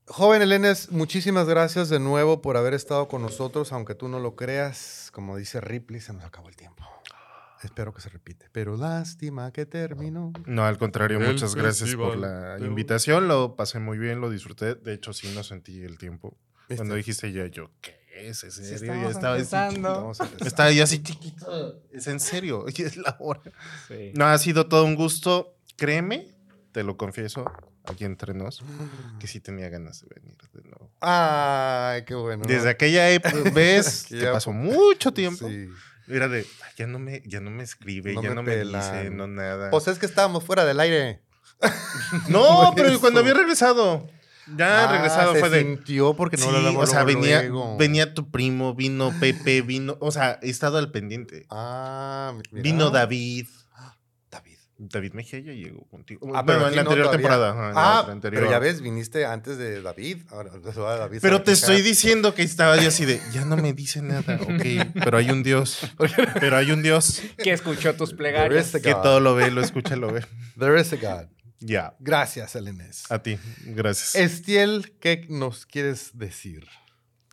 Joven 0.08 0.42
Elenes, 0.44 0.92
muchísimas 0.92 1.48
gracias 1.48 1.90
de 1.90 2.00
nuevo 2.00 2.42
por 2.42 2.58
haber 2.58 2.74
estado 2.76 3.08
con 3.08 3.22
nosotros, 3.24 3.72
aunque 3.74 3.96
tú 3.96 4.08
no 4.08 4.20
lo 4.20 4.36
creas. 4.36 5.10
Como 5.12 5.36
dice 5.36 5.62
Ripley, 5.62 6.00
se 6.00 6.14
nos 6.14 6.24
acabó 6.24 6.48
el 6.50 6.56
tiempo. 6.56 6.84
Espero 7.64 7.92
que 7.92 8.02
se 8.02 8.10
repite. 8.10 8.48
Pero 8.52 8.78
lástima 8.78 9.52
que 9.52 9.66
terminó. 9.66 10.32
No, 10.46 10.64
al 10.66 10.78
contrario, 10.78 11.20
El 11.20 11.28
muchas 11.28 11.56
gracias 11.56 11.96
por 11.96 12.18
la 12.18 12.58
de- 12.58 12.68
invitación. 12.68 13.28
Lo 13.28 13.56
pasé 13.56 13.80
muy 13.80 13.98
bien, 13.98 14.22
lo 14.22 14.30
disfruté. 14.30 14.76
De 14.76 14.94
hecho, 14.94 15.12
sí 15.14 15.32
no 15.34 15.44
sentí 15.44 15.82
el 15.84 15.98
tiempo. 15.98 16.38
¿Viste? 16.70 16.76
Cuando 16.78 16.94
dijiste 16.96 17.32
ya, 17.32 17.48
yo, 17.48 17.72
¿qué 17.82 17.96
es? 18.28 18.44
¿En 18.44 18.52
serio? 18.52 18.94
Ya 18.94 19.10
estaba 19.10 19.34
así 19.36 19.42
empezando. 19.42 19.74
chiquito. 19.74 19.90
Vamos 20.02 20.22
a 20.22 20.24
empezar. 20.26 20.48
Estaba 20.48 20.72
ya 20.72 20.84
así 20.84 21.02
chiquito. 21.02 21.82
Es 21.92 22.06
en 22.06 22.20
serio. 22.20 22.66
Es 22.78 22.98
la 22.98 23.16
hora. 23.20 23.42
Sí. 23.88 24.12
No, 24.16 24.26
ha 24.28 24.38
sido 24.38 24.68
todo 24.68 24.86
un 24.86 24.96
gusto. 24.96 25.56
Créeme, 25.78 26.28
te 26.72 26.84
lo 26.84 26.96
confieso, 26.98 27.46
aquí 27.88 28.06
entre 28.06 28.34
nos, 28.34 28.64
que 29.20 29.28
sí 29.28 29.40
tenía 29.40 29.70
ganas 29.70 30.02
de 30.02 30.08
venir 30.16 30.36
de 30.54 30.62
nuevo. 30.64 30.90
Ay, 31.02 32.04
qué 32.06 32.16
bueno. 32.16 32.44
Desde 32.48 32.70
aquella 32.70 33.12
ep- 33.12 33.54
vez 33.54 34.06
que 34.10 34.26
pasó 34.28 34.52
mucho 34.52 35.14
tiempo. 35.14 35.48
Sí. 35.48 35.68
Era 36.08 36.28
de, 36.28 36.40
"Ay, 36.64 36.72
ya 36.78 36.88
no 36.88 37.00
me, 37.00 37.22
ya 37.26 37.40
no 37.40 37.50
me 37.50 37.64
escribe, 37.64 38.14
No 38.14 38.22
ya 38.22 38.30
me 38.30 38.36
no 38.36 38.44
me 38.44 38.58
dice, 38.58 39.10
no 39.10 39.28
nada. 39.28 39.72
Pues 39.72 39.88
es 39.88 39.98
que 39.98 40.06
estábamos 40.06 40.44
fuera 40.44 40.64
del 40.66 40.80
aire. 40.80 41.22
no, 42.30 42.74
pero 42.76 42.90
eso. 42.90 43.00
cuando 43.02 43.20
había 43.22 43.34
regresado. 43.34 44.08
Ya 44.58 44.84
Ah, 44.88 44.92
regresado 44.92 45.34
se 45.34 45.40
fue 45.40 45.50
de. 45.50 45.62
sintió 45.64 46.16
porque 46.16 46.38
no 46.38 46.46
sí, 46.46 46.52
lo 46.52 46.58
hablamos 46.58 46.84
o 46.84 46.86
sea, 46.86 47.04
luego, 47.04 47.20
venía, 47.22 47.42
luego. 47.42 47.78
venía 47.78 48.14
tu 48.14 48.30
primo, 48.30 48.76
vino 48.76 49.12
Pepe, 49.20 49.64
vino, 49.64 49.98
o 50.00 50.12
sea, 50.12 50.38
he 50.44 50.50
estado 50.52 50.78
al 50.78 50.92
pendiente. 50.92 51.48
Ah, 51.50 52.32
mi- 52.36 52.44
mira. 52.52 52.62
Vino 52.64 52.90
David. 52.92 53.48
David. 54.90 55.14
Mejía 55.14 55.40
ya 55.40 55.52
llegó 55.54 55.86
contigo. 55.90 56.32
Ah, 56.36 56.42
bueno, 56.42 56.68
en 56.68 56.76
la 56.76 56.84
no 56.84 56.90
anterior 56.90 57.08
todavía. 57.08 57.30
temporada. 57.30 57.70
en 57.72 57.78
Ah, 57.78 58.06
anterior. 58.10 58.42
pero 58.44 58.52
ya 58.52 58.60
ves, 58.60 58.82
viniste 58.82 59.26
antes 59.26 59.58
de 59.58 59.82
David. 59.82 60.24
Ahora 60.30 60.52
Pero 61.22 61.38
a 61.38 61.44
te 61.44 61.52
estoy 61.52 61.82
diciendo 61.82 62.34
que 62.36 62.44
estaba 62.44 62.78
yo 62.78 62.88
así 62.90 63.06
de, 63.06 63.20
ya 63.34 63.46
no 63.46 63.58
me 63.58 63.74
dice 63.74 64.02
nada, 64.02 64.36
ok, 64.42 64.94
pero 64.94 65.18
hay 65.18 65.30
un 65.32 65.44
Dios, 65.44 65.80
pero 66.40 66.58
hay 66.58 66.72
un 66.72 66.82
Dios 66.84 67.22
Que 67.38 67.52
escuchó 67.52 67.96
tus 67.96 68.14
plegarias. 68.14 68.72
que 68.72 68.94
todo 68.94 69.20
lo 69.20 69.36
ve, 69.36 69.52
lo 69.52 69.62
escucha, 69.62 69.96
lo 69.96 70.12
ve. 70.12 70.26
There 70.60 70.80
is 70.80 70.92
a 70.94 70.98
God. 70.98 71.28
Ya, 71.60 71.96
Gracias, 72.00 72.56
Elenes. 72.56 73.04
a 73.10 73.20
ti, 73.24 73.40
gracias. 73.66 74.16
Estiel, 74.16 74.94
¿qué 75.00 75.26
nos 75.30 75.66
quieres 75.66 76.12
decir? 76.14 76.68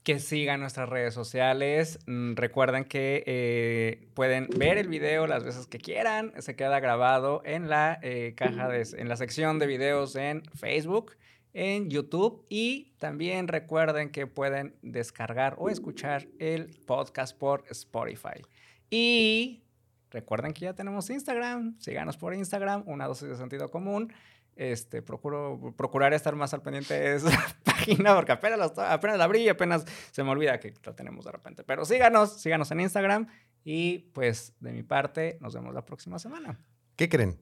Que 0.03 0.19
sigan 0.19 0.61
nuestras 0.61 0.89
redes 0.89 1.15
sociales. 1.15 1.99
Mm, 2.07 2.35
Recuerden 2.35 2.85
que 2.85 3.23
eh, 3.27 4.09
pueden 4.15 4.49
ver 4.57 4.79
el 4.79 4.89
video 4.89 5.27
las 5.27 5.45
veces 5.45 5.67
que 5.67 5.79
quieran. 5.79 6.33
Se 6.39 6.57
queda 6.57 6.81
grabado 6.81 7.43
en 7.45 7.69
la 7.69 7.99
eh, 8.03 8.35
caja 8.37 8.69
en 8.77 9.09
la 9.09 9.17
sección 9.17 9.59
de 9.59 9.67
videos 9.67 10.17
en 10.17 10.43
Facebook, 10.55 11.17
en 11.55 11.91
YouTube 11.91 12.45
y 12.49 12.93
también 12.99 13.49
recuerden 13.49 14.11
que 14.11 14.27
pueden 14.27 14.75
descargar 14.83 15.55
o 15.59 15.69
escuchar 15.69 16.27
el 16.39 16.71
podcast 16.87 17.37
por 17.37 17.65
Spotify. 17.71 18.43
Y 18.91 19.63
recuerden 20.11 20.53
que 20.53 20.63
ya 20.63 20.75
tenemos 20.75 21.09
Instagram. 21.11 21.79
Síganos 21.79 22.17
por 22.17 22.35
Instagram, 22.35 22.83
una 22.87 23.07
dosis 23.07 23.29
de 23.29 23.37
sentido 23.37 23.71
común. 23.71 24.13
Este, 24.55 25.01
procuro 25.01 25.75
procurar 25.77 26.13
estar 26.13 26.37
más 26.37 26.53
al 26.53 26.61
pendiente 26.61 26.93
de 26.93 27.17
esa 27.17 27.31
página 27.65 28.15
porque 28.15 28.33
apenas 28.33 28.77
la, 28.77 29.25
abrí 29.25 29.41
y 29.41 29.49
apenas 29.49 29.85
se 30.11 30.23
me 30.23 30.31
olvida 30.31 30.61
que 30.61 30.75
la 30.85 30.95
tenemos 30.95 31.25
de 31.25 31.33
repente. 31.33 31.65
Pero 31.65 31.85
síganos, 31.85 32.41
síganos 32.41 32.71
en 32.71 32.81
Instagram 32.81 33.29
y 33.65 34.11
pues 34.13 34.55
de 34.61 34.73
mi 34.73 34.83
parte 34.83 35.39
nos 35.41 35.55
vemos 35.55 35.75
la 35.75 35.87
próxima 35.87 36.19
semana. 36.19 36.59
¿Qué 36.97 37.09
creen? 37.09 37.41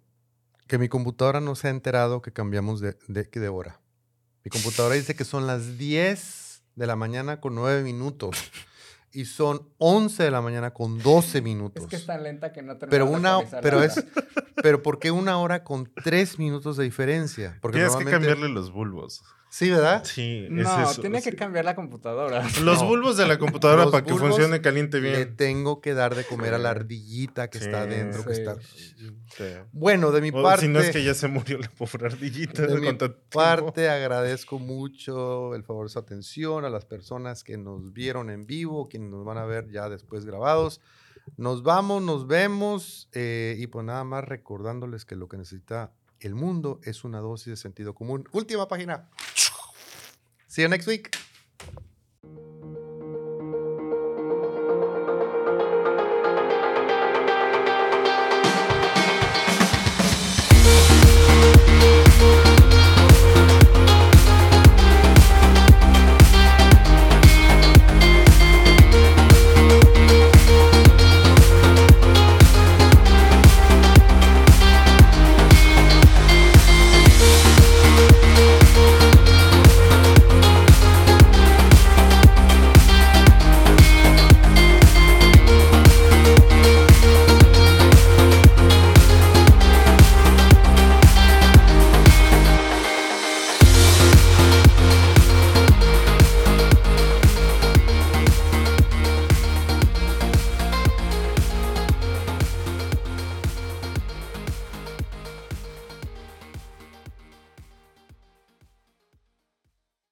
Que 0.68 0.78
mi 0.78 0.88
computadora 0.88 1.40
no 1.40 1.56
se 1.56 1.66
ha 1.66 1.70
enterado 1.70 2.22
que 2.22 2.32
cambiamos 2.32 2.80
de, 2.80 2.96
de, 3.08 3.24
de 3.24 3.48
hora. 3.48 3.80
Mi 4.44 4.50
computadora 4.50 4.94
dice 4.94 5.16
que 5.16 5.24
son 5.24 5.46
las 5.46 5.78
10 5.78 6.62
de 6.76 6.86
la 6.86 6.96
mañana 6.96 7.40
con 7.40 7.56
9 7.56 7.82
minutos. 7.82 8.50
Y 9.12 9.24
son 9.24 9.68
11 9.78 10.22
de 10.22 10.30
la 10.30 10.40
mañana 10.40 10.72
con 10.72 10.98
12 10.98 11.42
minutos. 11.42 11.82
Es 11.84 11.90
que 11.90 11.96
es 11.96 12.06
tan 12.06 12.22
lenta 12.22 12.52
que 12.52 12.62
no 12.62 12.76
tenemos 12.76 12.90
Pero 12.90 13.06
una, 13.06 13.60
pero 13.60 13.82
es, 13.82 14.04
pero 14.62 14.82
¿por 14.82 14.98
qué 14.98 15.10
una 15.10 15.38
hora 15.38 15.64
con 15.64 15.90
3 16.04 16.38
minutos 16.38 16.76
de 16.76 16.84
diferencia? 16.84 17.58
Porque 17.60 17.78
Tienes 17.78 17.96
que 17.96 18.04
cambiarle 18.04 18.48
los 18.48 18.72
bulbos. 18.72 19.22
Sí, 19.52 19.68
¿verdad? 19.68 20.04
Sí, 20.04 20.44
es 20.46 20.50
No, 20.52 20.82
eso, 20.90 21.00
tiene 21.00 21.20
sí. 21.20 21.30
que 21.30 21.36
cambiar 21.36 21.64
la 21.64 21.74
computadora. 21.74 22.42
Los 22.62 22.80
No. 22.82 22.86
bulbos 22.86 23.16
de 23.16 23.26
la 23.26 23.36
computadora 23.36 23.82
Los 23.82 23.90
para 23.92 24.04
que 24.04 24.14
funcione 24.14 24.60
caliente 24.60 25.00
Le 25.00 25.10
bien. 25.16 25.36
tengo 25.36 25.80
que 25.80 25.92
dar 25.92 26.14
de 26.14 26.24
comer 26.24 26.54
a 26.54 26.58
la 26.58 26.70
ardillita 26.70 27.50
que 27.50 27.58
está 27.58 27.84
Sí, 27.84 27.90
adentro, 27.92 28.24
que 28.24 28.34
sí. 28.34 28.40
está... 28.42 28.56
Sí. 28.60 29.44
Bueno, 29.72 30.12
de 30.12 30.20
mi 30.20 30.30
O 30.30 30.40
parte... 30.42 30.66
si 30.66 30.68
no 30.72 30.78
es 30.78 30.90
que 30.90 31.02
ya 31.02 31.14
se 31.14 31.26
murió 31.26 31.58
la 31.58 31.68
pobre 31.68 32.06
ardillita. 32.06 32.62
De 32.62 32.68
con 32.68 32.80
mi 32.80 32.92
parte 33.32 33.88
agradezco 33.88 34.58
mucho 34.60 35.54
el 35.56 35.64
favor 35.64 35.86
de 35.86 35.92
su 35.92 35.98
atención 35.98 36.64
a 36.64 36.70
las 36.70 36.84
personas 36.84 37.42
que 37.42 37.56
nos 37.58 37.92
vieron 37.92 38.30
en 38.30 38.46
vivo, 38.46 38.88
quienes 38.88 39.10
nos 39.10 39.24
van 39.24 39.38
a 39.38 39.44
ver 39.46 39.68
ya 39.70 39.88
después 39.88 40.24
grabados. 40.24 40.80
Nos 41.36 41.62
vamos, 41.64 42.02
nos 42.02 42.26
vemos 42.28 43.08
eh, 43.12 43.56
y 43.58 43.66
pues 43.66 43.84
nada 43.84 44.04
más 44.04 44.24
recordándoles 44.24 45.04
que 45.04 45.16
lo 45.16 45.28
que 45.28 45.36
necesita 45.36 45.92
el 46.20 46.34
mundo 46.34 46.80
es 46.84 47.02
una 47.04 47.18
dosis 47.20 47.46
de 47.46 47.56
sentido 47.56 47.94
común. 47.94 48.28
Última 48.32 48.68
página. 48.68 49.08
See 50.50 50.62
you 50.62 50.68
next 50.68 50.88
week. 50.88 51.16